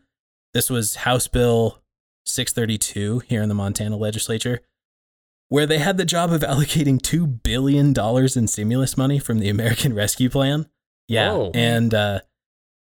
This 0.53 0.69
was 0.69 0.97
House 0.97 1.27
Bill 1.27 1.83
632 2.27 3.21
here 3.21 3.43
in 3.43 3.49
the 3.49 3.55
Montana 3.55 3.97
legislature 3.97 4.61
where 5.49 5.67
they 5.67 5.79
had 5.79 5.97
the 5.99 6.05
job 6.05 6.33
of 6.33 6.43
allocating 6.43 7.01
2 7.01 7.27
billion 7.27 7.93
dollars 7.93 8.37
in 8.37 8.47
stimulus 8.47 8.97
money 8.97 9.19
from 9.19 9.39
the 9.39 9.49
American 9.49 9.95
Rescue 10.03 10.29
Plan. 10.31 10.67
Yeah. 11.09 11.33
Whoa. 11.33 11.51
And 11.55 11.93
uh 11.95 12.21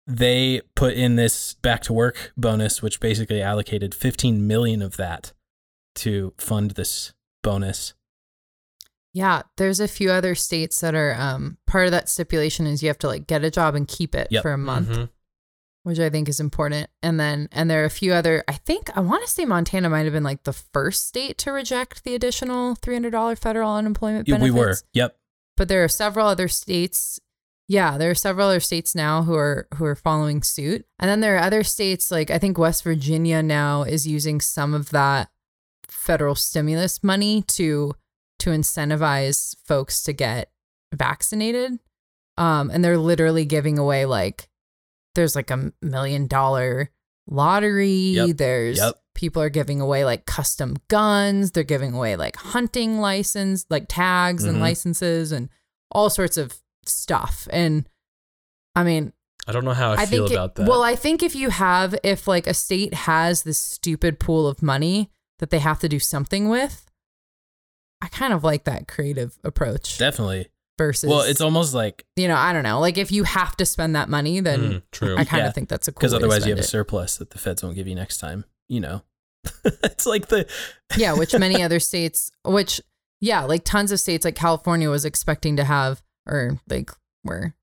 they 0.06 0.62
put 0.76 0.94
in 0.94 1.16
this 1.16 1.54
back 1.56 1.82
to 1.84 1.94
work 1.94 2.34
bonus 2.36 2.82
which 2.82 3.00
basically 3.00 3.42
allocated 3.42 3.96
15 3.96 4.46
million 4.46 4.82
of 4.82 4.98
that 4.98 5.32
to 5.96 6.34
fund 6.38 6.72
this 6.72 7.14
bonus. 7.42 7.94
Yeah, 9.14 9.44
there's 9.58 9.80
a 9.80 9.88
few 9.88 10.12
other 10.12 10.34
states 10.36 10.80
that 10.82 10.96
are 10.96 11.14
um 11.18 11.58
part 11.68 11.86
of 11.86 11.92
that 11.92 12.10
stipulation 12.10 12.66
is 12.66 12.82
you 12.82 12.90
have 12.90 12.98
to 13.00 13.08
like 13.08 13.28
get 13.28 13.44
a 13.44 13.52
job 13.52 13.76
and 13.76 13.88
keep 13.88 14.16
it 14.16 14.28
Yep. 14.32 14.42
for 14.42 14.52
a 14.52 14.58
month, 14.58 14.90
Mhm. 14.90 15.10
which 15.84 16.00
I 16.00 16.10
think 16.10 16.28
is 16.28 16.40
important. 16.40 16.90
And 17.04 17.20
then 17.20 17.48
and 17.52 17.70
there 17.70 17.84
are 17.84 17.86
a 17.86 17.90
few 17.92 18.14
other 18.14 18.44
I 18.48 18.54
think 18.54 18.90
I 18.98 19.02
want 19.02 19.24
to 19.24 19.30
say 19.32 19.46
Montana 19.46 19.90
might 19.90 20.04
have 20.06 20.14
been 20.14 20.24
like 20.24 20.44
the 20.44 20.54
first 20.54 21.08
state 21.08 21.38
to 21.40 21.52
reject 21.52 22.04
the 22.04 22.16
additional 22.16 22.76
$300 22.76 23.38
federal 23.38 23.74
unemployment 23.76 24.28
Yeah, 24.28 24.40
we 24.42 24.50
were. 24.52 24.76
Yep. 24.94 25.16
But 25.58 25.68
there 25.68 25.84
are 25.84 25.88
several 25.90 26.28
other 26.28 26.48
states 26.48 27.20
yeah, 27.70 27.98
there 27.98 28.12
are 28.12 28.16
several 28.16 28.48
other 28.50 28.60
states 28.60 28.94
now 28.94 29.24
who 29.24 29.36
are 29.36 29.68
who 29.76 29.86
are 29.86 29.96
following 29.96 30.42
suit. 30.44 30.86
And 31.00 31.10
then 31.10 31.22
there 31.22 31.36
are 31.38 31.44
other 31.44 31.64
states 31.64 32.10
like 32.12 32.30
I 32.32 32.38
think 32.40 32.58
West 32.58 32.84
Virginia 32.84 33.42
now 33.44 33.84
is 33.84 34.06
using 34.08 34.42
some 34.42 34.74
of 34.74 34.90
that 34.90 35.30
federal 35.88 36.36
stimulus 36.36 37.04
money 37.04 37.42
to 37.44 37.94
to 38.44 38.50
incentivize 38.52 39.56
folks 39.66 40.04
to 40.04 40.14
get 40.14 40.52
vaccinated. 40.94 41.80
Um, 42.38 42.70
and 42.72 42.84
they're 42.84 42.98
literally 42.98 43.46
giving 43.46 43.78
away 43.78 44.06
like 44.06 44.48
there's 45.16 45.36
like 45.36 45.52
a 45.52 45.72
million 45.82 46.28
dollar 46.28 46.90
lottery. 47.28 47.90
Yep. 47.90 48.38
There's 48.38 48.78
Yep. 48.78 48.96
people 49.16 49.42
are 49.42 49.50
giving 49.50 49.80
away 49.82 50.06
like 50.06 50.26
custom 50.26 50.76
guns. 50.88 51.52
They're 51.52 51.64
giving 51.64 51.94
away 51.94 52.16
like 52.16 52.36
hunting 52.36 53.00
license, 53.00 53.66
like 53.70 53.86
tags 53.90 54.44
and 54.44 54.58
Mhm. 54.58 54.62
licenses 54.62 55.32
and 55.32 55.50
all 55.92 56.10
sorts 56.10 56.38
of 56.38 56.60
stuff. 56.86 57.48
And 57.52 57.88
I 58.76 58.84
mean, 58.84 59.14
I 59.48 59.52
don't 59.52 59.66
know 59.66 59.74
how 59.74 59.92
I, 59.92 60.06
feel 60.06 60.24
think 60.28 60.32
it- 60.32 60.36
about 60.36 60.56
that. 60.56 60.68
Well, 60.68 60.82
I 60.84 60.96
think 60.96 61.22
if 61.22 61.36
you 61.36 61.50
have, 61.50 61.96
if 62.04 62.28
like 62.28 62.48
a 62.48 62.54
state 62.54 62.94
has 62.94 63.44
this 63.44 63.60
stupid 63.60 64.20
pool 64.20 64.48
of 64.48 64.64
money 64.64 65.12
that 65.40 65.50
they 65.52 65.60
have 65.60 65.80
to 65.80 65.90
do 65.90 66.00
something 66.00 66.50
with, 66.50 66.86
I 68.04 68.08
kind 68.10 68.34
of 68.34 68.44
like 68.44 68.66
that 68.66 68.88
creative 68.88 69.38
approach 69.46 69.98
Definitely. 69.98 70.50
versus. 70.78 71.10
Well, 71.10 71.22
it's 71.22 71.40
almost 71.42 71.74
like 71.74 72.06
you 72.18 72.28
know, 72.28 72.36
I 72.36 72.52
don't 72.54 72.64
know. 72.64 72.80
Like 72.82 72.98
if 72.98 73.12
you 73.12 73.24
have 73.24 73.56
to 73.58 73.66
spend 73.66 73.96
that 73.96 74.10
money, 74.10 74.42
then 74.42 74.60
Mm, 74.60 74.82
true. 74.92 75.14
I 75.18 75.24
kind 75.24 75.42
of 75.42 75.48
Yeah. 75.48 75.52
think 75.54 75.70
that's 75.70 75.88
a 75.88 75.92
cool. 75.94 76.00
because 76.02 76.14
otherwise 76.14 76.46
you 76.46 76.52
have 76.52 76.60
a 76.60 76.64
surplus 76.68 77.18
that 77.18 77.30
the 77.30 77.38
feds 77.38 77.64
won't 77.64 77.76
give 77.76 77.88
you 77.88 77.96
next 77.96 78.18
time. 78.18 78.44
You 78.68 78.82
know, 78.82 79.02
it's 79.66 80.06
like 80.06 80.28
the 80.28 80.48
yeah, 80.98 81.14
which 81.14 81.34
many 81.34 81.64
other 81.64 81.80
states, 81.80 82.30
which 82.44 82.82
yeah, 83.22 83.44
like 83.46 83.64
tons 83.64 83.92
of 83.94 84.00
states, 84.02 84.26
like 84.26 84.36
California 84.36 84.90
was 84.90 85.06
expecting 85.06 85.56
to 85.56 85.64
have, 85.64 86.04
or 86.28 86.60
like 86.70 86.92
were 87.24 87.54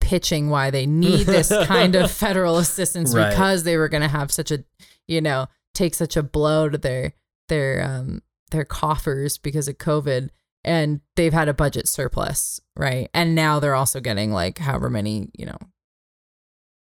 pitching 0.00 0.50
why 0.50 0.70
they 0.70 0.86
need 0.86 1.26
this 1.26 1.48
kind 1.66 1.94
of 1.94 2.10
federal 2.24 2.58
assistance 2.58 3.14
Right. 3.14 3.30
because 3.30 3.62
they 3.62 3.76
were 3.76 3.88
going 3.88 4.02
to 4.02 4.08
have 4.08 4.32
such 4.32 4.50
a, 4.50 4.64
you 5.06 5.20
know, 5.20 5.46
take 5.74 5.94
such 5.94 6.16
a 6.16 6.22
blow 6.24 6.68
to 6.68 6.76
their 6.78 7.12
their 7.48 7.82
um 7.84 8.22
their 8.52 8.64
coffers 8.64 9.36
because 9.38 9.66
of 9.68 9.78
COVID, 9.78 10.28
and 10.64 11.00
they've 11.16 11.32
had 11.32 11.48
a 11.48 11.54
budget 11.54 11.88
surplus, 11.88 12.60
right? 12.76 13.10
And 13.12 13.34
now 13.34 13.58
they're 13.58 13.74
also 13.74 14.00
getting 14.00 14.30
like 14.32 14.58
however 14.58 14.88
many, 14.88 15.28
you 15.36 15.46
know. 15.46 15.58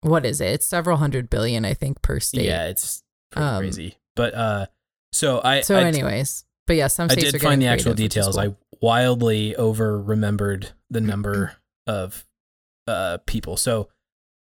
What 0.01 0.25
is 0.25 0.41
it? 0.41 0.47
It's 0.49 0.65
several 0.65 0.97
hundred 0.97 1.29
billion, 1.29 1.63
I 1.63 1.73
think, 1.73 2.01
per 2.01 2.19
state. 2.19 2.45
yeah, 2.45 2.67
it's 2.67 3.03
Um, 3.35 3.59
crazy. 3.59 3.95
But 4.15 4.33
uh, 4.33 4.65
so 5.13 5.39
I 5.43 5.61
So, 5.61 5.77
I, 5.77 5.83
anyways, 5.83 6.43
but 6.67 6.75
yeah, 6.75 6.87
some 6.87 7.05
I 7.09 7.13
states 7.13 7.31
did 7.31 7.35
are 7.35 7.39
find 7.45 7.61
the 7.61 7.67
actual 7.67 7.93
creative, 7.93 8.03
which 8.03 8.17
is 8.17 8.25
details. 8.25 8.37
I 8.37 8.55
wildly 8.81 9.55
over 9.55 10.01
remembered 10.01 10.71
the 10.89 10.99
number 11.11 11.55
of 11.87 12.25
uh 12.85 13.19
people. 13.25 13.55
So 13.55 13.87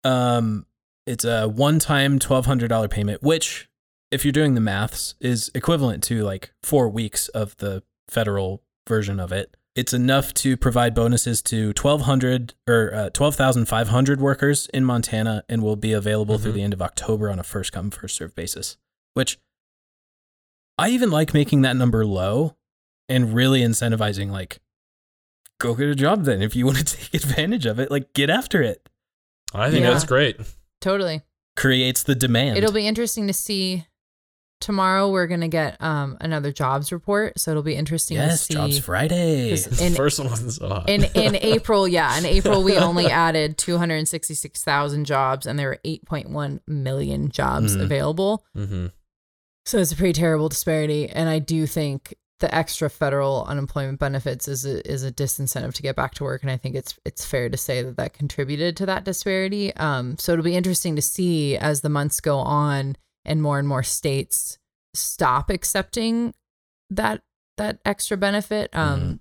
um, 0.05 0.67
it's 1.07 1.25
a 1.25 1.49
one 1.49 1.79
time 1.79 2.19
twelve 2.19 2.45
hundred 2.45 2.69
dollar 2.69 2.89
payment, 2.89 3.23
which 3.23 3.69
if 4.11 4.25
you're 4.25 4.33
doing 4.33 4.55
the 4.55 4.61
maths 4.61 5.15
is 5.21 5.51
equivalent 5.55 6.03
to 6.05 6.23
like 6.23 6.53
four 6.63 6.89
weeks 6.89 7.29
of 7.29 7.57
the 7.59 7.83
federal 8.09 8.63
version 8.89 9.19
of 9.21 9.33
it. 9.33 9.57
It's 9.75 9.93
enough 9.93 10.33
to 10.35 10.57
provide 10.57 10.95
bonuses 10.95 11.43
to 11.43 11.69
1,200 11.79 12.55
or 12.67 12.95
uh, 12.95 13.11
12,500 13.11 14.21
workers 14.21 14.69
in 14.73 14.85
Montana 14.87 15.45
and 15.51 15.63
will 15.63 15.77
be 15.77 15.93
available 15.93 16.39
through 16.39 16.53
Mhm. 16.53 16.55
the 16.55 16.63
end 16.63 16.73
of 16.73 16.81
October 16.81 17.29
on 17.31 17.39
a 17.39 17.43
first 17.43 17.73
come, 17.73 17.91
first 17.91 18.17
serve 18.17 18.35
basis. 18.35 18.79
Which 19.13 19.39
I 20.79 20.89
even 20.91 21.11
like 21.11 21.35
making 21.35 21.61
that 21.63 21.77
number 21.77 22.07
low 22.07 22.57
and 23.09 23.35
really 23.35 23.61
incentivizing, 23.61 24.31
like, 24.31 24.61
go 25.59 25.75
get 25.75 25.89
a 25.89 25.95
job 25.95 26.25
then. 26.25 26.41
If 26.43 26.57
you 26.57 26.65
want 26.65 26.79
to 26.79 26.85
take 26.97 27.13
advantage 27.15 27.67
of 27.67 27.79
it, 27.79 27.91
like, 27.91 28.13
get 28.15 28.31
after 28.31 28.63
it. 28.63 28.89
I 29.53 29.71
think 29.71 29.85
Yeah. 29.85 29.91
that's 29.93 30.05
great. 30.05 30.39
totally. 30.81 31.23
Creates 31.57 32.03
the 32.03 32.15
demand. 32.15 32.57
It'll 32.59 32.73
be 32.73 32.87
interesting 32.87 33.27
to 33.27 33.33
see. 33.35 33.87
Tomorrow 34.61 35.11
we're 35.11 35.27
gonna 35.27 35.49
get 35.49 35.77
um 35.83 36.17
another 36.21 36.51
jobs 36.51 36.91
report, 36.91 37.39
so 37.39 37.51
it'll 37.51 37.63
be 37.63 37.75
interesting 37.77 38.17
yes, 38.17 38.41
to 38.41 38.45
see. 38.47 38.55
Jobs 38.55 38.79
Friday. 38.79 39.55
The 39.55 39.85
in 39.85 39.95
first 39.95 40.19
one 40.19 40.31
wasn't 40.31 40.53
so 40.53 40.69
hot. 40.69 40.89
in 40.89 41.05
in 41.15 41.37
April, 41.41 41.87
yeah, 41.87 42.17
in 42.19 42.25
April 42.25 42.63
we 42.65 42.77
only 42.79 43.07
added 43.07 43.59
two 43.59 43.77
hundred 43.79 44.07
sixty 44.09 44.35
six 44.35 44.65
thousand 44.65 45.05
jobs, 45.05 45.47
and 45.47 45.59
there 45.59 45.69
were 45.69 45.79
eight 45.85 46.05
point 46.07 46.31
one 46.31 46.61
million 46.67 47.31
jobs 47.31 47.77
Mhm. 47.77 47.83
available. 47.83 48.45
mm-hmm. 48.57 48.87
So 49.67 49.79
it's 49.79 49.93
a 49.93 49.97
pretty 49.97 50.13
terrible 50.15 50.49
disparity, 50.49 51.09
and 51.09 51.29
I 51.29 51.39
do 51.41 51.67
think 51.67 52.15
the 52.39 52.55
extra 52.55 52.89
federal 52.91 53.45
unemployment 53.47 53.99
benefits 53.99 54.47
is 54.47 54.65
a, 54.67 54.87
is 54.91 55.03
a 55.03 55.11
disincentive 55.11 55.73
to 55.75 55.83
get 55.83 55.97
back 55.97 56.13
to 56.15 56.25
work, 56.25 56.43
and 56.43 56.51
I 56.51 56.57
think 56.57 56.77
it's 56.77 56.95
it's 57.05 57.25
fair 57.25 57.49
to 57.51 57.57
say 57.57 57.83
that 57.83 57.97
that 57.97 58.13
contributed 58.15 58.77
to 58.79 58.87
that 58.87 59.05
disparity. 59.05 59.75
Um, 59.77 60.17
so 60.19 60.33
it'll 60.33 60.45
be 60.45 60.55
interesting 60.57 60.97
to 60.97 61.03
see 61.03 61.57
as 61.59 61.81
the 61.83 61.89
months 61.89 62.21
go 62.21 62.39
on 62.39 62.97
and 63.27 63.43
more 63.43 63.59
and 63.59 63.69
more 63.69 63.83
states 63.83 64.59
stop 64.95 65.51
accepting 65.51 66.33
that 66.89 67.23
that 67.59 67.79
extra 67.85 68.17
benefit. 68.17 68.71
Um, 68.75 69.21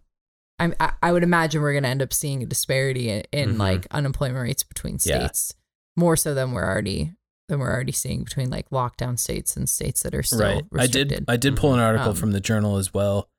I'm, 0.59 0.73
I 0.79 0.93
I 1.03 1.11
would 1.11 1.23
imagine 1.23 1.61
we're 1.61 1.73
going 1.73 1.83
to 1.83 1.89
end 1.89 2.01
up 2.01 2.13
seeing 2.13 2.41
a 2.43 2.45
disparity 2.45 3.09
in, 3.09 3.23
in 3.33 3.55
Mhm. 3.55 3.59
like 3.59 3.87
unemployment 3.91 4.41
rates 4.41 4.63
between 4.63 4.93
Yeah. 5.03 5.19
states 5.27 5.53
more 5.97 6.15
so 6.15 6.33
than 6.33 6.51
we're 6.53 6.63
already 6.65 7.13
than 7.49 7.59
we're 7.59 7.71
already 7.73 7.91
seeing 7.91 8.23
between 8.23 8.49
like 8.49 8.69
lockdown 8.69 9.19
states 9.19 9.55
and 9.57 9.69
states 9.69 10.01
that 10.03 10.15
are 10.15 10.23
still 10.23 10.39
right. 10.39 10.63
I 10.77 10.87
did. 10.87 11.25
I 11.27 11.37
did 11.37 11.55
pull 11.57 11.73
an 11.73 11.79
article 11.79 12.09
Um, 12.11 12.15
from 12.15 12.31
the 12.31 12.39
journal 12.39 12.77
as 12.77 12.93
well. 12.93 13.29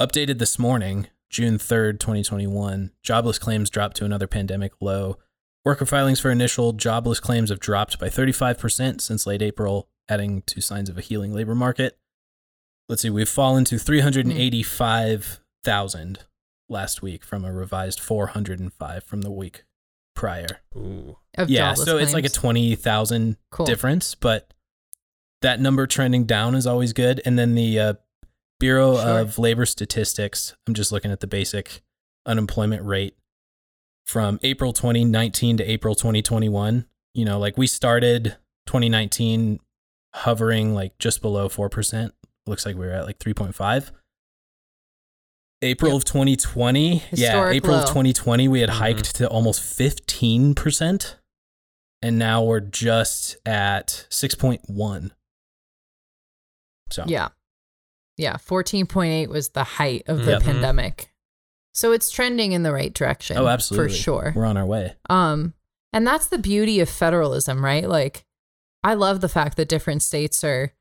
Updated 0.00 0.38
this 0.38 0.58
morning, 0.58 1.08
June 1.30 1.58
3rd, 1.58 1.98
2021. 1.98 2.92
Jobless 3.02 3.38
claims 3.38 3.70
dropped 3.70 3.96
to 3.98 4.04
another 4.04 4.26
pandemic 4.26 4.72
low. 4.80 5.16
Worker 5.64 5.86
filings 5.86 6.20
for 6.20 6.30
initial 6.30 6.72
jobless 6.72 7.20
claims 7.20 7.50
have 7.50 7.58
dropped 7.60 7.98
by 7.98 8.08
35% 8.08 9.00
since 9.00 9.26
late 9.26 9.42
April, 9.42 9.88
adding 10.08 10.42
to 10.42 10.60
signs 10.60 10.88
of 10.88 10.98
a 10.98 11.00
healing 11.00 11.32
labor 11.32 11.54
market. 11.54 11.96
Let's 12.88 13.02
see, 13.02 13.10
we've 13.10 13.28
fallen 13.28 13.64
to 13.66 13.78
385,000 13.78 16.18
last 16.68 17.02
week 17.02 17.24
from 17.24 17.44
a 17.44 17.52
revised 17.52 18.00
405 18.00 19.04
from 19.04 19.22
the 19.22 19.30
week 19.30 19.64
prior. 20.14 20.60
Ooh. 20.76 21.16
Of 21.36 21.50
yeah, 21.50 21.70
jobless 21.70 21.86
so 21.86 21.98
it's 21.98 22.14
like 22.14 22.24
a 22.24 22.28
20,000 22.30 23.36
Cool. 23.50 23.66
difference, 23.66 24.14
but 24.14 24.52
that 25.42 25.60
number 25.60 25.86
trending 25.86 26.24
down 26.24 26.54
is 26.54 26.66
always 26.66 26.92
good. 26.92 27.20
And 27.24 27.38
then 27.38 27.54
the 27.54 27.78
uh, 27.78 27.94
Bureau 28.58 28.96
Sure. 28.96 29.20
of 29.20 29.38
Labor 29.38 29.66
Statistics, 29.66 30.56
I'm 30.66 30.74
just 30.74 30.90
looking 30.90 31.12
at 31.12 31.20
the 31.20 31.26
basic 31.28 31.82
unemployment 32.26 32.82
rate 32.84 33.14
from 34.06 34.40
April 34.42 34.72
2019 34.72 35.58
to 35.58 35.70
April 35.70 35.94
2021. 35.94 36.86
You 37.14 37.24
know, 37.24 37.38
like 37.38 37.56
we 37.56 37.66
started 37.66 38.36
2019 38.66 39.60
hovering 40.24 40.74
like 40.74 40.98
just 40.98 41.22
below 41.22 41.48
4%. 41.48 42.10
Looks 42.46 42.64
like 42.66 42.76
we 42.76 42.86
were 42.86 42.92
at 42.92 43.06
like 43.06 43.18
3.5. 43.18 43.90
April 45.60 45.90
Yep. 45.90 45.96
of 45.98 46.04
2020, 46.04 46.92
yeah, 46.94 47.30
Historic 47.32 47.56
April 47.56 47.74
of 47.76 47.88
2020, 47.88 48.46
we 48.46 48.60
had 48.60 48.70
Mhm. 48.70 48.74
hiked 48.74 49.16
to 49.16 49.28
almost 49.28 49.60
15%, 49.60 51.16
and 52.00 52.16
now 52.18 52.44
we're 52.44 52.60
just 52.60 53.36
at 53.44 54.06
6.1. 54.08 55.10
So, 56.90 57.04
Yeah. 57.08 57.28
Yeah. 58.16 58.36
14.8 58.36 59.28
was 59.30 59.50
the 59.50 59.64
height 59.64 60.04
of 60.06 60.24
the 60.24 60.32
Yep. 60.32 60.42
pandemic. 60.42 61.12
So 61.74 61.92
it's 61.92 62.10
trending 62.10 62.52
in 62.52 62.62
the 62.62 62.72
right 62.72 62.92
direction. 62.92 63.36
oh, 63.36 63.46
absolutely. 63.48 63.90
For 63.90 63.94
sure. 63.96 64.32
We're 64.34 64.44
on 64.46 64.56
our 64.56 64.66
way. 64.66 64.96
Um, 65.10 65.54
and 65.92 66.06
that's 66.06 66.26
the 66.28 66.38
beauty 66.38 66.80
of 66.80 66.88
federalism, 66.88 67.64
right? 67.64 67.88
Like, 67.88 68.24
I 68.84 68.94
love 68.94 69.20
the 69.20 69.28
fact 69.28 69.56
that 69.56 69.68
different 69.68 70.02
states 70.02 70.42
are 70.44 70.72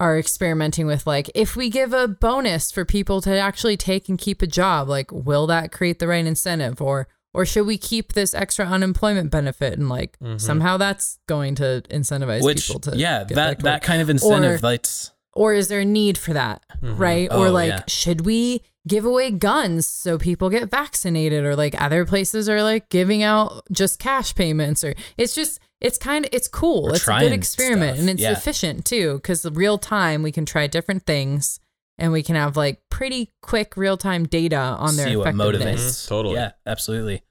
are 0.00 0.18
experimenting 0.18 0.86
with 0.86 1.06
like 1.06 1.30
if 1.36 1.54
we 1.54 1.70
give 1.70 1.92
a 1.92 2.08
bonus 2.08 2.72
for 2.72 2.84
people 2.84 3.20
to 3.20 3.38
actually 3.38 3.76
take 3.76 4.08
and 4.08 4.18
keep 4.18 4.42
a 4.42 4.46
job 4.46 4.88
like 4.88 5.10
will 5.12 5.46
that 5.46 5.70
create 5.70 6.00
the 6.00 6.08
right 6.08 6.26
incentive 6.26 6.82
or 6.82 7.06
or 7.32 7.46
should 7.46 7.64
we 7.64 7.78
keep 7.78 8.12
this 8.12 8.34
extra 8.34 8.64
unemployment 8.66 9.30
benefit 9.30 9.78
and 9.78 9.88
like 9.88 10.18
Mhm. 10.18 10.40
somehow 10.40 10.76
that's 10.76 11.18
going 11.28 11.54
to 11.56 11.82
incentivize 11.90 12.42
Which, 12.42 12.66
people 12.66 12.80
to 12.82 12.96
yeah, 12.96 13.22
that, 13.24 13.60
that 13.60 13.82
kind 13.82 14.02
of 14.02 14.10
incentive, 14.10 14.56
Or- 14.64 14.70
that's, 14.70 15.12
or 15.32 15.54
is 15.54 15.68
there 15.68 15.80
a 15.80 15.84
need 15.84 16.18
for 16.18 16.32
that 16.32 16.62
Mhm. 16.82 16.98
right 16.98 17.28
Oh, 17.30 17.42
or 17.44 17.50
like 17.50 17.70
yeah. 17.70 17.82
should 17.86 18.26
we 18.26 18.62
give 18.86 19.04
away 19.04 19.30
guns 19.30 19.86
so 19.86 20.18
people 20.18 20.50
get 20.50 20.70
vaccinated 20.70 21.44
or 21.44 21.56
like 21.56 21.80
other 21.80 22.04
places 22.04 22.48
are 22.48 22.62
like 22.62 22.88
giving 22.90 23.22
out 23.22 23.62
just 23.72 23.98
cash 23.98 24.34
payments 24.34 24.84
or 24.84 24.94
it's 25.16 25.34
just 25.34 25.58
it's 25.80 25.96
kind 25.98 26.24
of 26.24 26.30
it's 26.32 26.48
cool 26.48 26.84
We're 26.84 26.96
it's 26.96 27.08
a 27.08 27.18
good 27.18 27.32
experiment 27.32 27.96
stuff, 27.96 28.00
and 28.00 28.10
it's 28.10 28.22
yeah. 28.22 28.32
efficient 28.32 28.84
too 28.84 29.14
because 29.14 29.44
real 29.52 29.78
time 29.78 30.22
we 30.22 30.32
can 30.32 30.44
try 30.44 30.66
different 30.66 31.06
things 31.06 31.60
and 31.96 32.12
we 32.12 32.22
can 32.22 32.36
have 32.36 32.56
like 32.56 32.82
pretty 32.90 33.32
quick 33.40 33.76
real 33.76 33.96
time 33.96 34.26
data 34.26 34.56
on 34.56 34.96
their 34.96 35.06
see 35.08 35.16
what 35.16 35.28
effectiveness 35.28 35.80
motivates. 35.80 36.04
Mhm, 36.04 36.08
totally. 36.08 36.34
Yeah, 36.34 36.50
absolutely. 36.66 37.22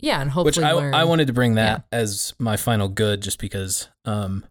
yeah 0.00 0.20
and 0.20 0.30
Which 0.30 0.56
hopefully 0.56 0.66
I, 0.66 0.72
learn. 0.72 0.94
I 0.94 1.04
wanted 1.04 1.26
to 1.28 1.32
bring 1.32 1.54
that 1.54 1.84
as 1.90 2.34
my 2.38 2.56
final 2.56 2.88
good 2.88 3.22
just 3.22 3.38
because, 3.40 3.88
um, 4.04 4.44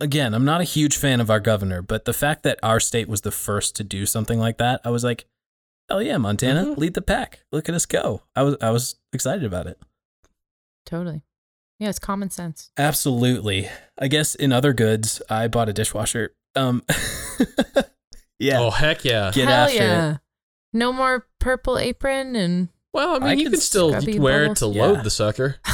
again, 0.00 0.34
I'm 0.34 0.44
not 0.44 0.60
a 0.60 0.64
huge 0.64 0.96
fan 0.96 1.20
of 1.20 1.30
our 1.30 1.40
governor, 1.40 1.82
but 1.82 2.04
the 2.04 2.12
fact 2.12 2.42
that 2.44 2.58
our 2.62 2.80
state 2.80 3.08
was 3.08 3.20
the 3.22 3.30
first 3.30 3.76
to 3.76 3.84
do 3.84 4.06
something 4.06 4.38
like 4.38 4.58
that, 4.58 4.80
I 4.84 4.90
was 4.90 5.04
like, 5.04 5.26
oh 5.88 5.98
yeah, 5.98 6.16
Montana, 6.18 6.64
Mhm. 6.66 6.76
lead 6.78 6.94
the 6.94 7.02
pack. 7.02 7.40
Look 7.52 7.68
at 7.68 7.74
us 7.74 7.86
go. 7.86 8.22
I 8.36 8.42
was, 8.42 8.56
I 8.62 8.70
was 8.70 8.96
excited 9.12 9.44
about 9.44 9.66
it. 9.66 9.78
totally 10.86 11.22
yeah 11.78 11.88
it's 11.88 11.98
common 11.98 12.28
sense 12.30 12.70
Absolutely. 12.76 13.68
I 13.98 14.08
guess 14.08 14.34
in 14.34 14.52
other 14.52 14.72
goods, 14.72 15.22
I 15.30 15.46
bought 15.48 15.68
a 15.68 15.72
dishwasher. 15.72 16.34
Um, 16.56 16.82
yeah. 18.38 18.58
Oh 18.60 18.70
heck 18.70 19.04
yeah. 19.04 19.30
Get 19.32 19.48
hell 19.48 19.64
after 19.66 19.74
it. 19.76 19.78
yeah 19.78 20.16
no 20.72 20.92
more 20.92 21.26
purple 21.38 21.78
apron 21.78 22.36
and 22.36 22.68
Well, 22.92 23.16
I 23.16 23.18
mean, 23.18 23.28
I 23.28 23.32
you 23.34 23.44
could 23.44 23.52
can 23.54 23.60
still 23.60 23.90
scrubby 23.90 24.18
wear 24.18 24.44
it 24.44 24.48
bubbles. 24.48 24.58
to 24.74 24.78
Yeah. 24.78 24.86
load 24.86 25.04
the 25.04 25.10
sucker. 25.10 25.56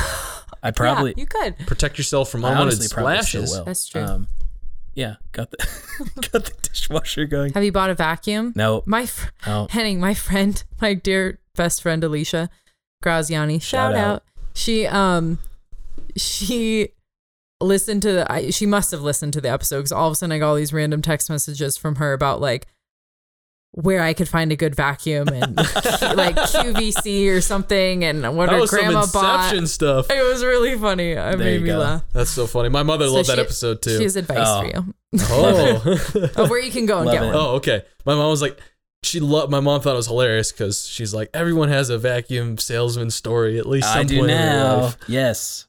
I 0.66 0.70
probably, 0.72 1.10
yeah, 1.16 1.20
you 1.22 1.26
could 1.26 1.56
Protect 1.66 1.97
yourself 1.98 2.28
from 2.30 2.44
I 2.44 2.48
unwanted 2.51 2.74
honestly 2.78 2.88
splashes. 2.88 3.51
will. 3.52 3.64
That's 3.64 3.86
true. 3.88 4.02
Um, 4.02 4.26
yeah, 4.94 5.16
got 5.32 5.51
the 5.51 5.59
got 6.32 6.44
the 6.44 6.52
dishwasher 6.62 7.24
going. 7.26 7.52
have 7.52 7.62
you 7.62 7.70
bought 7.72 7.90
a 7.90 7.94
vacuum 7.94 8.52
No, 8.56 8.82
my 8.86 9.06
fr- 9.06 9.30
no. 9.47 9.66
Henning, 9.70 10.01
my 10.01 10.14
friend, 10.14 10.62
my 10.80 10.94
dear 10.94 11.38
best 11.55 11.82
friend 11.82 12.02
Alicia 12.02 12.48
Graziani, 13.02 13.59
shout, 13.59 13.93
Shout 13.93 13.94
out. 13.94 14.14
out. 14.16 14.22
She 14.55 14.86
um 14.86 15.38
she 16.16 16.88
listened 17.60 18.02
to 18.02 18.12
the 18.12 18.32
I, 18.32 18.51
she 18.51 18.66
must 18.66 18.90
have 18.90 19.02
listened 19.02 19.32
to 19.34 19.40
the 19.40 19.51
episode 19.51 19.78
because 19.78 19.93
all 19.93 20.09
of 20.09 20.12
a 20.12 20.16
sudden 20.16 20.32
I 20.32 20.38
got 20.38 20.48
all 20.51 20.56
these 20.56 20.72
random 20.72 21.02
text 21.02 21.30
messages 21.30 21.76
from 21.76 21.97
her 21.97 22.12
about 22.12 22.40
like 22.40 22.66
where 23.78 24.03
I 24.03 24.15
could 24.15 24.27
find 24.28 24.51
a 24.53 24.57
good 24.57 24.74
vacuum 24.74 25.28
and 25.28 25.55
like 25.57 26.35
QVC 26.36 27.31
or 27.31 27.43
something 27.43 28.05
and 28.05 28.23
what 28.35 28.47
that 28.47 28.55
her 28.55 28.61
was 28.62 28.70
some 28.70 28.81
grandma 28.81 29.07
bought. 29.12 29.40
Inception 29.44 29.66
stuff. 29.66 30.11
It 30.11 30.23
was 30.27 30.43
really 30.43 30.78
funny. 30.78 31.11
It 31.11 31.16
There 31.16 31.36
made 31.36 31.55
you 31.57 31.61
me 31.61 31.66
go. 31.69 31.78
laugh. 31.78 32.03
That's 32.15 32.31
so 32.31 32.47
funny. 32.47 32.70
My 32.70 32.82
mother 32.82 33.07
So 33.07 33.12
loved 33.12 33.28
that 33.28 33.39
episode 33.39 33.82
too. 33.82 33.98
She 33.98 34.03
has 34.05 34.16
advice 34.16 34.39
Oh. 34.40 34.61
for 34.62 34.66
you 34.66 34.94
oh. 35.20 36.31
of 36.43 36.48
where 36.51 36.59
you 36.59 36.70
can 36.70 36.86
go 36.86 36.97
and 36.97 37.07
Love 37.07 37.15
get 37.15 37.23
it. 37.23 37.27
one. 37.27 37.35
oh, 37.36 37.48
okay. 37.57 37.82
My 38.07 38.15
mom 38.15 38.31
was 38.31 38.40
like, 38.40 38.59
she 39.03 39.20
loved. 39.20 39.51
My 39.53 39.61
mom 39.61 39.82
thought 39.82 39.93
it 39.93 39.97
was 39.97 40.07
hilarious 40.07 40.53
because 40.53 40.86
she's 40.86 41.12
like, 41.12 41.28
everyone 41.35 41.69
has 41.69 41.90
a 41.90 41.98
vacuum 41.98 42.57
salesman 42.57 43.11
story 43.11 43.59
at 43.59 43.66
least 43.66 43.89
some 43.89 43.98
I 44.01 44.05
do 44.05 44.19
point 44.20 44.31
in 44.31 44.36
their 44.39 44.53
now. 44.55 44.81
life. 44.81 44.97
Yes. 45.07 45.66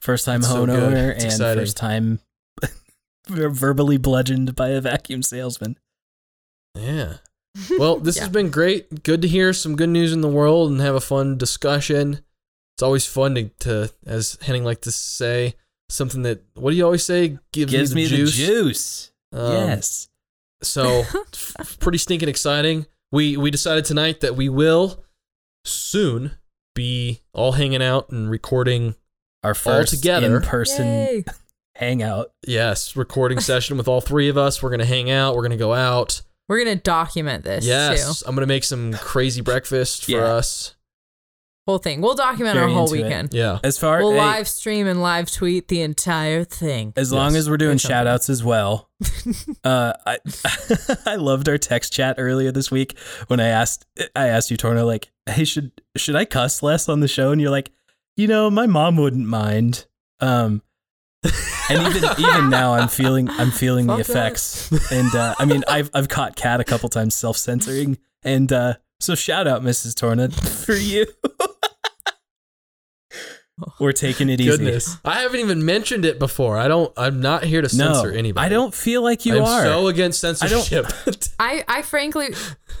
First 0.00 0.24
time 0.24 0.40
That's 0.40 0.52
so 0.52 0.60
home 0.60 0.66
good. 0.70 0.92
and 0.94 1.22
exciting. 1.22 1.60
first 1.62 1.76
time 1.76 2.20
verbally 3.28 3.98
bludgeoned 3.98 4.56
by 4.56 4.68
a 4.70 4.80
vacuum 4.80 5.22
salesman. 5.22 5.76
Yeah. 6.74 7.14
Well, 7.78 7.96
this 8.00 8.16
Yeah. 8.16 8.22
has 8.24 8.30
been 8.32 8.50
great. 8.50 9.02
Good 9.02 9.22
to 9.22 9.28
hear 9.28 9.52
some 9.52 9.76
good 9.76 9.88
news 9.88 10.12
in 10.12 10.20
the 10.20 10.28
world 10.28 10.70
and 10.70 10.80
have 10.80 10.94
a 10.94 11.00
fun 11.00 11.36
discussion. 11.38 12.20
It's 12.76 12.82
always 12.82 13.06
fun 13.06 13.34
to, 13.36 13.48
to 13.60 13.90
as 14.06 14.36
Henning 14.42 14.64
like 14.64 14.82
to 14.82 14.92
say, 14.92 15.54
something 15.88 16.22
that 16.22 16.42
what 16.54 16.70
do 16.72 16.76
you 16.76 16.84
always 16.84 17.04
say? 17.04 17.38
Gives, 17.52 17.72
Gives 17.72 17.94
me 17.94 18.02
me 18.04 18.08
the 18.08 18.16
the 18.16 18.22
juice. 18.24 18.36
juice. 18.36 19.12
Um, 19.32 19.52
yes. 19.52 20.08
So 20.62 21.00
f- 21.32 21.76
pretty 21.80 21.98
stinking 21.98 22.28
exciting. 22.28 22.86
We 23.12 23.36
we 23.36 23.50
decided 23.50 23.84
tonight 23.84 24.20
that 24.20 24.36
we 24.36 24.48
will 24.48 25.04
soon 25.64 26.32
be 26.74 27.22
all 27.32 27.52
hanging 27.52 27.82
out 27.82 28.10
and 28.10 28.30
recording. 28.30 28.94
Our 29.42 29.54
first 29.54 29.94
together. 29.94 30.36
in 30.38 30.42
person 30.42 30.86
Yay. 30.86 31.24
hangout. 31.76 32.32
Yes, 32.46 32.96
recording 32.96 33.38
session 33.38 33.76
with 33.76 33.86
all 33.86 34.00
three 34.00 34.28
of 34.28 34.36
us. 34.36 34.60
We're 34.62 34.70
gonna 34.70 34.84
hang 34.84 35.08
out. 35.08 35.36
We're 35.36 35.42
gonna 35.42 35.56
go 35.56 35.72
out. 35.72 36.22
We're 36.48 36.58
gonna 36.58 36.76
document 36.76 37.44
this 37.44 37.64
Yes, 37.66 38.20
too. 38.20 38.24
I'm 38.28 38.34
gonna 38.34 38.46
make 38.46 38.64
some 38.64 38.92
crazy 38.94 39.40
breakfast 39.40 40.04
for 40.04 40.12
Yeah. 40.12 40.24
us. 40.24 40.74
Whole 41.66 41.78
thing. 41.78 42.00
We'll 42.00 42.14
document 42.14 42.54
Very 42.54 42.66
our 42.66 42.72
whole 42.72 42.84
into 42.84 43.00
it. 43.00 43.02
weekend. 43.08 43.34
Yeah. 43.34 43.58
As 43.64 43.76
far 43.76 43.98
as 43.98 44.02
We'll 44.04 44.12
hey, 44.12 44.18
live 44.18 44.46
stream 44.46 44.86
and 44.86 45.02
live 45.02 45.28
tweet 45.32 45.66
the 45.66 45.80
entire 45.82 46.44
thing. 46.44 46.92
as 46.94 47.12
long 47.12 47.34
as 47.34 47.50
we're 47.50 47.56
doing 47.56 47.74
or 47.74 47.78
shout 47.80 48.06
outs 48.06 48.30
as 48.30 48.44
well. 48.44 48.88
uh, 49.64 49.92
I 50.06 50.18
I 51.06 51.16
loved 51.16 51.48
our 51.48 51.58
text 51.58 51.92
chat 51.92 52.14
earlier 52.18 52.52
this 52.52 52.70
week 52.70 52.96
when 53.26 53.40
I 53.40 53.48
asked 53.48 53.84
I 54.14 54.28
asked 54.28 54.48
you 54.52 54.56
Torno 54.56 54.86
like, 54.86 55.10
hey, 55.28 55.44
should 55.44 55.72
should 55.96 56.14
I 56.14 56.24
cuss 56.24 56.62
less 56.62 56.88
on 56.88 57.00
the 57.00 57.08
show? 57.08 57.32
And 57.32 57.40
you're 57.40 57.50
like, 57.50 57.72
you 58.16 58.28
know, 58.28 58.48
my 58.48 58.66
mom 58.66 58.96
wouldn't 58.96 59.26
mind. 59.26 59.86
Um, 60.20 60.62
and 61.70 61.86
even 61.96 62.10
even 62.18 62.50
now, 62.50 62.74
I'm 62.74 62.88
feeling 62.88 63.28
I'm 63.30 63.50
feeling 63.50 63.86
the 63.86 63.96
Fuck 63.98 64.06
that. 64.06 64.12
effects. 64.12 64.90
And 64.92 65.14
uh, 65.14 65.34
I 65.38 65.44
mean, 65.44 65.62
I've 65.68 65.90
I've 65.94 66.08
caught 66.08 66.36
Kat 66.36 66.60
a 66.60 66.64
couple 66.64 66.88
times 66.88 67.14
self 67.14 67.36
censoring, 67.36 67.98
and 68.22 68.52
uh, 68.52 68.74
so 69.00 69.14
shout 69.14 69.46
out 69.46 69.62
Mrs. 69.62 69.94
Torna 69.94 70.28
for 70.64 70.74
you. 70.74 71.06
We're 73.80 73.92
taking 73.92 74.28
it 74.28 74.38
easy. 74.38 74.82
I 75.02 75.22
haven't 75.22 75.40
even 75.40 75.64
mentioned 75.64 76.04
it 76.04 76.18
before. 76.18 76.58
I 76.58 76.68
don't 76.68 76.92
I'm 76.94 77.22
not 77.22 77.42
here 77.42 77.62
to 77.62 77.76
No, 77.76 77.94
censor 77.94 78.12
anybody. 78.12 78.44
I 78.44 78.50
don't 78.50 78.74
feel 78.74 79.02
like 79.02 79.24
you 79.24 79.36
I'm 79.38 79.44
are. 79.44 79.62
so 79.64 79.86
against 79.86 80.20
censorship. 80.20 80.84
I, 81.38 81.64
I 81.66 81.80
frankly, 81.80 82.34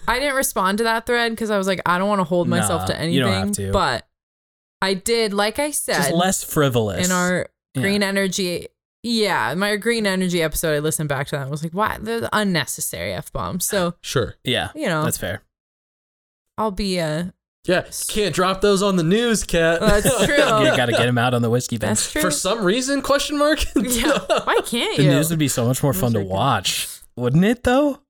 I 0.06 0.18
didn't 0.18 0.34
respond 0.36 0.76
to 0.78 0.84
that 0.84 1.06
thread 1.06 1.32
because 1.32 1.50
I 1.50 1.56
was 1.56 1.66
like, 1.66 1.80
I 1.86 1.96
don't 1.96 2.08
want 2.10 2.18
to 2.20 2.24
hold 2.24 2.46
myself 2.46 2.82
Nah, 2.82 2.86
to 2.88 2.96
anything. 2.96 3.14
you 3.14 3.20
don't 3.20 3.32
have 3.32 3.52
to. 3.52 3.72
But 3.72 4.06
I 4.82 4.92
did, 4.92 5.32
like 5.32 5.58
I 5.58 5.68
Just 5.68 5.84
said, 5.86 6.12
less 6.12 6.44
frivolous. 6.44 7.06
in 7.06 7.10
our 7.10 7.48
Yeah. 7.76 7.82
green 7.82 8.02
energy. 8.02 8.68
Yeah, 9.02 9.54
my 9.54 9.76
green 9.76 10.04
energy 10.06 10.42
episode, 10.42 10.74
I 10.74 10.78
listened 10.80 11.08
back 11.08 11.28
to 11.28 11.36
that 11.36 11.42
and 11.42 11.50
was 11.50 11.62
like, 11.62 11.72
why? 11.72 11.98
They're 12.00 12.28
unnecessary 12.32 13.12
F 13.12 13.32
bombs. 13.32 13.64
So, 13.64 13.94
sure. 14.00 14.34
yeah, 14.42 14.70
you 14.74 14.86
know, 14.88 15.04
that's 15.04 15.18
fair. 15.18 15.42
I'll 16.58 16.72
be, 16.72 16.98
uh, 16.98 17.26
Yeah, 17.66 17.84
can't 18.08 18.34
drop 18.34 18.62
those 18.62 18.82
on 18.82 18.96
the 18.96 19.02
news, 19.04 19.44
Kat. 19.44 19.80
That's 19.80 20.24
true. 20.24 20.34
You 20.36 20.76
got 20.76 20.86
to 20.86 20.92
get 20.92 21.06
him 21.08 21.18
out 21.18 21.34
on 21.34 21.42
the 21.42 21.50
whiskey 21.50 21.76
bench. 21.78 21.98
That's 21.98 22.12
true. 22.12 22.22
For 22.22 22.30
some 22.32 22.64
reason? 22.64 23.02
Question 23.02 23.38
mark. 23.38 23.60
yeah. 23.76 24.18
Why 24.44 24.60
can't 24.64 24.96
you? 24.98 25.04
The 25.04 25.10
news 25.10 25.30
would 25.30 25.38
be 25.38 25.48
so 25.48 25.66
much 25.66 25.82
more 25.82 25.92
fun 25.92 26.12
to 26.14 26.20
watch, 26.20 26.88
wouldn't 27.16 27.44
it? 27.44 27.62
Though. 27.62 28.00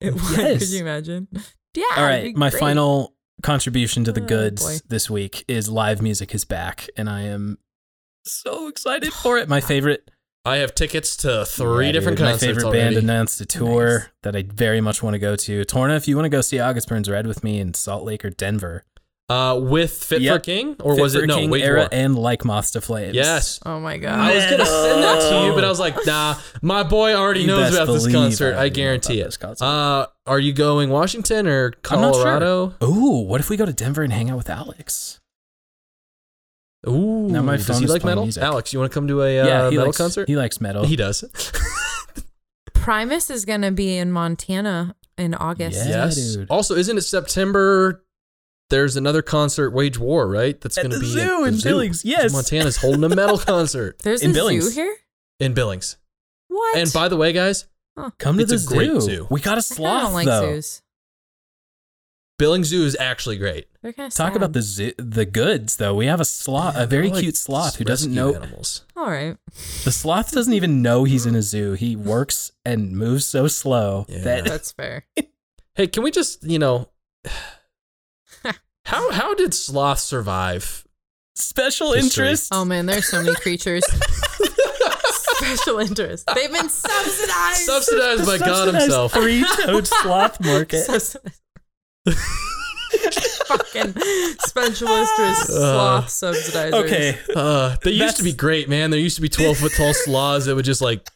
It 0.00 0.14
would. 0.14 0.22
Yes. 0.38 0.58
Could 0.60 0.68
you 0.70 0.80
imagine? 0.80 1.28
Yeah. 1.74 1.84
All 1.96 2.04
it'd 2.04 2.08
right, 2.24 2.24
be 2.34 2.38
my 2.38 2.50
great. 2.50 2.60
final 2.60 3.14
contribution 3.42 4.04
to 4.04 4.12
the 4.12 4.22
Oh, 4.22 4.26
goods 4.26 4.64
boy. 4.64 4.76
this 4.88 5.10
week 5.10 5.44
is 5.48 5.68
live 5.68 6.00
music 6.00 6.34
is 6.34 6.44
back, 6.44 6.88
and 6.96 7.10
I 7.10 7.22
am 7.22 7.58
so 8.28 8.68
excited 8.68 9.12
for 9.12 9.38
it. 9.38 9.48
My 9.48 9.60
favorite, 9.60 10.10
I 10.44 10.56
have 10.58 10.74
tickets 10.74 11.16
to 11.18 11.44
three 11.44 11.86
Yeah, 11.86 11.92
different 11.92 12.18
dude, 12.18 12.26
my 12.26 12.36
favorite 12.38 12.64
already. 12.64 12.80
band 12.94 12.96
announced 12.96 13.40
a 13.40 13.46
tour 13.46 13.98
Nice. 13.98 14.08
that 14.22 14.36
I 14.36 14.42
very 14.42 14.80
much 14.80 15.02
want 15.02 15.14
to 15.14 15.18
go 15.18 15.36
to. 15.36 15.64
Torna, 15.64 15.94
if 15.96 16.08
you 16.08 16.16
want 16.16 16.24
to 16.26 16.30
go 16.30 16.40
see 16.40 16.58
August 16.58 16.88
Burns 16.88 17.08
Red 17.10 17.26
with 17.26 17.42
me 17.44 17.58
in 17.60 17.74
Salt 17.74 18.04
Lake 18.04 18.24
or 18.24 18.30
Denver, 18.30 18.84
uh, 19.30 19.58
with 19.62 19.92
Fit 20.04 20.26
for 20.26 20.38
King, 20.38 20.74
or 20.80 20.94
Fit 20.94 21.02
was 21.02 21.14
for 21.14 21.22
it 21.24 21.26
no 21.26 21.36
King 21.36 21.50
Wage 21.50 21.62
era 21.62 21.80
War? 21.80 21.88
and 21.92 22.16
like 22.18 22.46
Moths 22.46 22.70
to 22.70 22.80
Flames? 22.80 23.14
Yes. 23.14 23.60
Oh 23.66 23.78
my 23.78 23.98
god! 23.98 24.18
I 24.18 24.34
was 24.34 24.44
gonna 24.46 24.64
send 24.64 25.02
that 25.02 25.28
to 25.28 25.44
you, 25.46 25.52
but 25.54 25.64
I 25.66 25.68
was 25.68 25.78
like, 25.78 25.94
nah, 26.06 26.36
my 26.62 26.82
boy 26.82 27.12
already 27.12 27.40
You 27.42 27.48
knows 27.48 27.74
about 27.74 27.92
this 27.92 28.10
concert. 28.10 28.54
I 28.54 28.56
already 28.56 28.70
know 28.70 28.74
guarantee 28.76 29.20
about 29.20 29.34
it. 29.34 29.38
concert. 29.40 29.64
Uh, 29.66 30.06
are 30.26 30.38
you 30.38 30.54
going 30.54 30.88
Washington 30.88 31.46
or 31.46 31.66
I'm 31.66 31.72
sure. 31.72 32.12
Colorado? 32.12 32.74
Ooh, 32.82 33.20
what 33.26 33.40
if 33.42 33.50
we 33.50 33.58
go 33.58 33.66
to 33.66 33.72
Denver 33.74 34.02
and 34.02 34.14
hang 34.14 34.30
out 34.30 34.38
with 34.38 34.48
Alex? 34.48 35.20
Ooh, 36.86 37.28
Now 37.28 37.42
my 37.42 37.56
does 37.56 37.66
phone 37.66 37.78
he 37.78 37.84
is 37.84 37.90
like 37.90 38.02
playing 38.02 38.12
metal? 38.12 38.24
music. 38.24 38.42
Alex, 38.42 38.72
you 38.72 38.78
want 38.78 38.90
to 38.92 38.94
come 38.94 39.08
to 39.08 39.22
a 39.22 39.40
uh, 39.40 39.46
yeah, 39.46 39.62
metal 39.70 39.86
likes, 39.86 39.96
concert? 39.96 40.28
He 40.28 40.36
likes 40.36 40.60
metal. 40.60 40.84
He 40.84 40.94
does. 40.96 41.24
Primus 42.74 43.30
is 43.30 43.44
gonna 43.44 43.72
be 43.72 43.96
in 43.96 44.12
Montana 44.12 44.94
in 45.16 45.34
August. 45.34 45.76
Yeah, 45.78 46.06
yes. 46.06 46.14
dude. 46.34 46.46
Also, 46.50 46.74
isn't 46.76 46.96
it 46.96 47.02
September? 47.02 48.04
There's 48.70 48.96
another 48.96 49.22
concert, 49.22 49.70
Wage 49.70 49.98
War, 49.98 50.28
right? 50.28 50.60
That's 50.60 50.76
going 50.76 50.90
to 50.90 50.96
the 50.96 51.00
be 51.00 51.06
zoo 51.10 51.42
at 51.44 51.48
in 51.48 51.54
zoo. 51.54 51.68
Billings, 51.70 52.04
yes. 52.04 52.32
Montana's 52.34 52.76
holding 52.76 53.02
a 53.02 53.08
metal 53.08 53.38
concert 53.38 53.98
There's 54.00 54.20
In 54.22 54.30
a 54.32 54.34
Billings. 54.34 54.64
zoo 54.66 54.70
here. 54.82 54.94
in 55.40 55.54
Billings. 55.54 55.96
What? 56.48 56.76
And 56.76 56.92
by 56.92 57.08
the 57.08 57.16
way, 57.16 57.32
guys, 57.32 57.64
Come 58.18 58.36
to 58.36 58.42
It's 58.42 58.66
the 58.66 58.74
a 58.74 58.76
great 58.76 58.90
zoo. 58.92 59.00
zoo. 59.00 59.26
We 59.30 59.40
got 59.40 59.52
a 59.58 59.62
kinda 59.62 59.74
sloth 59.74 60.02
don't 60.02 60.12
like 60.12 60.26
though. 60.26 60.52
zoos. 60.54 60.82
Billings 62.38 62.68
Zoo 62.68 62.84
is 62.84 62.96
actually 63.00 63.36
great. 63.36 63.66
They're 63.82 63.92
kind 63.92 64.06
of 64.12 64.14
Talk 64.16 64.34
about 64.36 64.52
the 64.52 64.62
zoo, 64.62 64.92
the 64.96 65.24
goods 65.24 65.76
though. 65.76 65.94
We 65.94 66.06
have 66.06 66.20
a 66.20 66.24
sloth, 66.24 66.76
a 66.76 66.86
very 66.86 67.10
like 67.10 67.20
cute 67.22 67.36
sloth 67.36 67.76
who 67.76 67.84
doesn't 67.84 68.14
know. 68.14 68.34
animals. 68.34 68.84
All 68.96 69.10
right. 69.10 69.36
The 69.84 69.90
sloth 69.92 70.30
doesn't 70.32 70.52
even 70.52 70.80
know 70.80 71.04
he's 71.04 71.26
in 71.26 71.34
a 71.34 71.42
zoo. 71.42 71.72
He 71.72 71.96
works 71.96 72.52
and 72.64 72.92
moves 72.92 73.24
so 73.26 73.48
slow 73.48 74.06
Yeah. 74.08 74.18
that 74.20 74.44
That's 74.44 74.72
fair. 74.72 75.04
Hey, 75.74 75.86
can 75.86 76.02
we 76.02 76.10
just, 76.10 76.42
you 76.42 76.58
know, 76.58 76.88
how 78.84 79.12
how 79.12 79.34
did 79.34 79.54
sloth 79.54 80.00
survive? 80.00 80.84
special 81.34 81.92
History. 81.92 82.24
interest. 82.26 82.48
Oh 82.52 82.64
man, 82.64 82.86
there's 82.86 83.06
so 83.08 83.22
many 83.22 83.34
creatures. 83.36 83.84
Special 85.38 85.78
interest. 85.78 86.28
They've 86.34 86.50
been 86.52 86.68
subsidized. 86.68 87.60
Subsidized 87.60 88.26
by 88.26 88.38
God 88.38 88.74
himself. 88.74 89.12
Three-toed 89.12 89.86
sloth 89.86 90.40
market. 90.44 90.78
Subsidized. 90.84 91.40
Fucking 93.48 93.94
special 94.40 94.88
interest 94.88 95.46
sloth 95.46 96.06
subsidizers. 96.08 96.72
Okay, 96.84 97.18
Uh, 97.34 97.76
they 97.82 97.90
used 97.92 98.16
to 98.18 98.22
be 98.22 98.32
great, 98.32 98.68
man. 98.68 98.90
There 98.90 99.00
used 99.00 99.16
to 99.16 99.22
be 99.22 99.28
12 99.28 99.56
foot 99.58 99.72
tall 99.76 99.94
sloths 99.94 100.46
that 100.46 100.54
would 100.54 100.64
just 100.64 100.80
like 100.82 101.08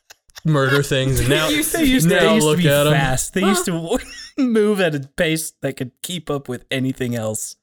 murder 0.44 0.82
things, 0.94 1.20
and 1.20 1.28
now 1.28 1.48
they 1.48 1.54
used, 1.56 1.72
they 1.74 1.84
used 1.84 2.08
now 2.08 2.38
to 2.38 2.44
look 2.44 2.58
be 2.58 2.68
at 2.68 2.86
'em. 2.86 2.92
fast. 2.92 3.34
They 3.34 3.42
used 3.42 3.64
to 3.66 3.98
move 4.38 4.80
at 4.80 4.94
a 4.94 5.00
pace 5.16 5.52
that 5.62 5.76
could 5.76 5.92
keep 6.02 6.30
up 6.30 6.48
with 6.48 6.64
anything 6.70 7.14
else. 7.14 7.56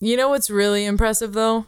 You 0.00 0.16
know 0.16 0.28
what's 0.28 0.50
really 0.50 0.84
impressive 0.84 1.32
though? 1.32 1.66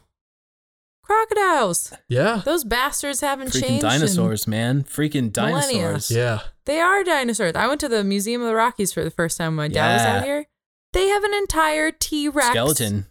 Crocodiles. 1.07 1.93
Yeah, 2.09 2.43
Those 2.45 2.65
bastards 2.65 3.21
haven't 3.21 3.49
Freaking 3.49 3.61
changed. 3.61 3.85
in- 3.85 3.91
dinosaurs, 3.91 4.47
man. 4.47 4.83
Freaking 4.83 5.35
millennia. 5.37 5.83
dinosaurs. 5.83 6.11
yeah. 6.11 6.41
They 6.65 6.81
are 6.81 7.05
dinosaurs. 7.05 7.53
I 7.55 7.69
went 7.69 7.81
to 7.83 7.89
the 7.89 8.03
Museum 8.03 8.41
of 8.43 8.49
the 8.49 8.55
Rockies 8.55 8.93
for 8.93 9.05
the 9.05 9.11
first 9.11 9.39
time 9.39 9.57
when 9.57 9.69
my 9.71 9.73
dad 9.73 9.93
was 9.95 10.03
out 10.03 10.25
here. 10.25 10.47
They 10.93 11.07
have 11.09 11.23
an 11.23 11.33
entire 11.35 11.93
T 11.93 12.29
Rex 12.29 12.49
Skeleton. 12.49 13.07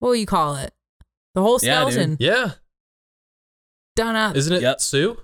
What 0.00 0.08
will 0.10 0.16
you 0.16 0.26
call 0.26 0.56
it? 0.56 0.74
The 1.34 1.40
whole 1.42 1.58
Yeah, 1.62 1.84
dude. 1.84 1.92
skeleton 1.92 2.16
Yeah. 2.20 2.50
done 3.96 4.16
up. 4.16 4.36
Isn't 4.36 4.52
it 4.52 4.62
Yep. 4.62 4.80
Sue? 4.80 5.18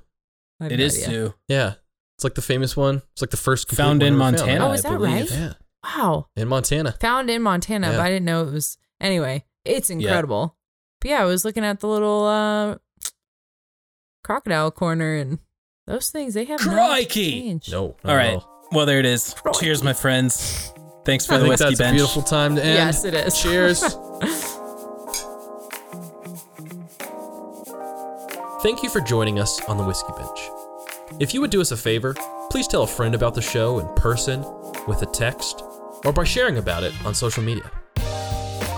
I 0.60 0.64
have 0.64 0.72
It 0.72 0.76
no 0.78 0.84
is 0.84 0.94
idea. 0.94 1.06
Sue. 1.06 1.34
Yeah. 1.48 1.74
It's 2.16 2.24
like 2.24 2.34
the 2.34 2.42
famous 2.42 2.76
one. 2.76 3.02
It's 3.12 3.20
like 3.20 3.30
the 3.30 3.36
first 3.36 3.70
Found 3.72 4.00
one 4.00 4.06
in 4.06 4.14
ever 4.14 4.22
found, 4.22 4.36
Montana, 4.36 4.64
Oh, 4.64 4.68
right? 4.68 4.74
is 4.74 4.82
that 4.82 4.92
believe. 4.98 5.30
right? 5.30 5.38
Yeah. 5.38 5.52
Wow. 5.84 6.26
In 6.36 6.48
Montana. 6.48 6.92
Found 7.00 7.28
in 7.30 7.42
Montana, 7.42 7.88
Yeah. 7.90 7.96
but 7.96 8.00
I 8.00 8.08
didn't 8.08 8.24
know 8.24 8.46
it 8.46 8.52
was. 8.52 8.78
Anyway, 9.00 9.44
it's 9.64 9.90
incredible. 9.90 10.55
But 11.06 11.10
yeah, 11.10 11.22
I 11.22 11.26
was 11.26 11.44
looking 11.44 11.64
at 11.64 11.78
the 11.78 11.86
little 11.86 12.24
uh, 12.24 12.78
crocodile 14.24 14.72
corner, 14.72 15.14
and 15.14 15.38
those 15.86 16.10
things 16.10 16.34
they 16.34 16.46
have 16.46 16.66
not 16.66 16.74
Crikey! 16.74 17.42
changed. 17.42 17.70
No. 17.70 17.94
not 18.02 18.10
All 18.10 18.10
at 18.10 18.16
right. 18.16 18.42
Well, 18.72 18.86
there 18.86 18.98
it 18.98 19.06
is. 19.06 19.32
Crikey. 19.34 19.60
Cheers, 19.60 19.84
my 19.84 19.92
friends. 19.92 20.72
Thanks 21.04 21.24
for 21.24 21.34
I 21.34 21.36
the 21.36 21.44
think 21.44 21.50
whiskey 21.52 21.64
that's 21.66 21.78
bench. 21.78 21.92
a 21.92 21.98
beautiful 21.98 22.22
time 22.22 22.56
to 22.56 22.64
end. 22.64 22.74
Yes, 22.74 23.04
it 23.04 23.14
is. 23.14 23.40
Cheers. 23.40 23.82
Thank 28.64 28.82
you 28.82 28.88
for 28.90 29.00
joining 29.00 29.38
us 29.38 29.62
on 29.66 29.76
the 29.76 29.84
Whiskey 29.84 30.12
Bench. 30.16 30.40
If 31.20 31.34
you 31.34 31.40
would 31.40 31.52
do 31.52 31.60
us 31.60 31.70
a 31.70 31.76
favor, 31.76 32.16
please 32.50 32.66
tell 32.66 32.82
a 32.82 32.86
friend 32.88 33.14
about 33.14 33.34
the 33.34 33.42
show 33.42 33.78
in 33.78 33.86
person, 33.94 34.40
with 34.88 35.02
a 35.02 35.06
text, 35.06 35.62
or 36.04 36.12
by 36.12 36.24
sharing 36.24 36.58
about 36.58 36.82
it 36.82 36.92
on 37.06 37.14
social 37.14 37.44
media. 37.44 37.70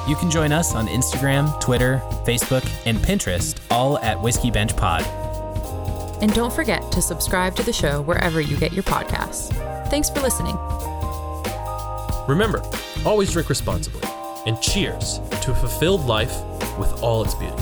You 0.08 0.16
can 0.16 0.30
join 0.30 0.52
us 0.52 0.74
on 0.74 0.86
Instagram, 0.86 1.60
Twitter, 1.60 2.00
Facebook, 2.24 2.66
and 2.86 2.96
Pinterest, 2.96 3.60
all 3.70 3.98
at 3.98 4.18
Whiskey 4.18 4.50
Bench 4.50 4.74
Pod. 4.74 5.02
And 6.22 6.32
don't 6.32 6.50
forget 6.50 6.90
to 6.92 7.02
subscribe 7.02 7.54
to 7.56 7.62
the 7.62 7.74
show 7.74 8.00
wherever 8.00 8.40
you 8.40 8.56
get 8.56 8.72
your 8.72 8.84
podcasts. 8.84 9.52
Thanks 9.90 10.08
for 10.08 10.20
listening. 10.20 10.56
Remember, 12.26 12.62
always 13.04 13.30
drink 13.32 13.50
responsibly, 13.50 14.00
and 14.46 14.58
cheers 14.62 15.20
to 15.42 15.52
a 15.52 15.54
fulfilled 15.54 16.06
life 16.06 16.42
with 16.78 17.02
all 17.02 17.22
its 17.22 17.34
beauty. 17.34 17.54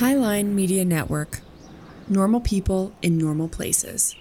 Highline 0.00 0.54
Media 0.54 0.82
Network. 0.82 1.40
Normal 2.08 2.40
people 2.40 2.90
in 3.02 3.18
normal 3.18 3.48
places. 3.48 4.16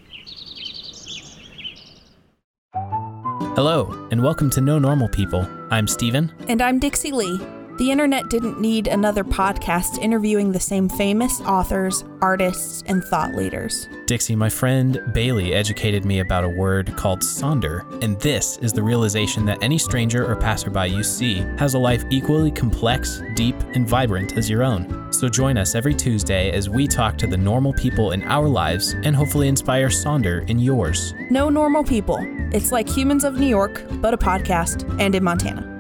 Hello, 3.56 4.10
and 4.11 4.22
welcome 4.22 4.49
to 4.49 4.60
No 4.60 4.77
Normal 4.77 5.07
People. 5.07 5.47
I'm 5.72 5.88
Steven. 5.88 6.34
And 6.49 6.61
I'm 6.61 6.80
Dixie 6.80 7.14
Lee. 7.14 7.39
The 7.80 7.91
internet 7.91 8.30
didn't 8.30 8.60
need 8.60 8.88
another 8.88 9.23
podcast 9.23 9.99
interviewing 9.99 10.51
the 10.51 10.60
same 10.60 10.89
famous 10.89 11.39
authors, 11.39 12.03
artists, 12.22 12.84
and 12.88 13.01
thought 13.06 13.35
leaders. 13.35 13.88
Dixie, 14.06 14.35
my 14.35 14.49
friend 14.49 15.01
Bailey 15.14 15.53
educated 15.53 16.03
me 16.03 16.19
about 16.19 16.43
a 16.43 16.49
word 16.49 16.93
called 16.97 17.22
sonder, 17.22 17.89
and 18.03 18.19
this 18.19 18.57
is 18.57 18.73
the 18.73 18.84
realization 18.84 19.45
that 19.45 19.64
any 19.64 19.77
stranger 19.77 20.30
or 20.30 20.35
passerby 20.35 20.89
you 20.89 21.06
see 21.06 21.35
has 21.57 21.73
a 21.73 21.80
life 21.80 22.03
equally 22.10 22.51
complex, 22.51 23.22
deep, 23.34 23.56
and 23.76 23.88
vibrant 23.88 24.38
as 24.38 24.49
your 24.49 24.61
own. 24.61 25.14
So 25.14 25.30
join 25.30 25.57
us 25.57 25.73
every 25.73 25.93
Tuesday 25.93 26.51
as 26.51 26.68
we 26.69 26.85
talk 26.85 27.18
to 27.19 27.27
the 27.27 27.38
normal 27.38 27.72
people 27.72 28.11
in 28.11 28.23
our 28.23 28.49
lives 28.49 28.93
and 29.06 29.15
hopefully 29.15 29.47
inspire 29.47 29.88
sonder 29.88 30.47
in 30.49 30.60
yours. 30.60 31.14
No 31.30 31.47
normal 31.47 31.85
people. 31.85 32.18
It's 32.53 32.73
like 32.73 32.89
Humans 32.89 33.23
of 33.23 33.39
New 33.39 33.47
York, 33.47 33.85
but 34.01 34.14
a 34.14 34.18
podcast 34.18 34.84
and 34.99 35.15
in 35.15 35.23
Montana. 35.23 35.78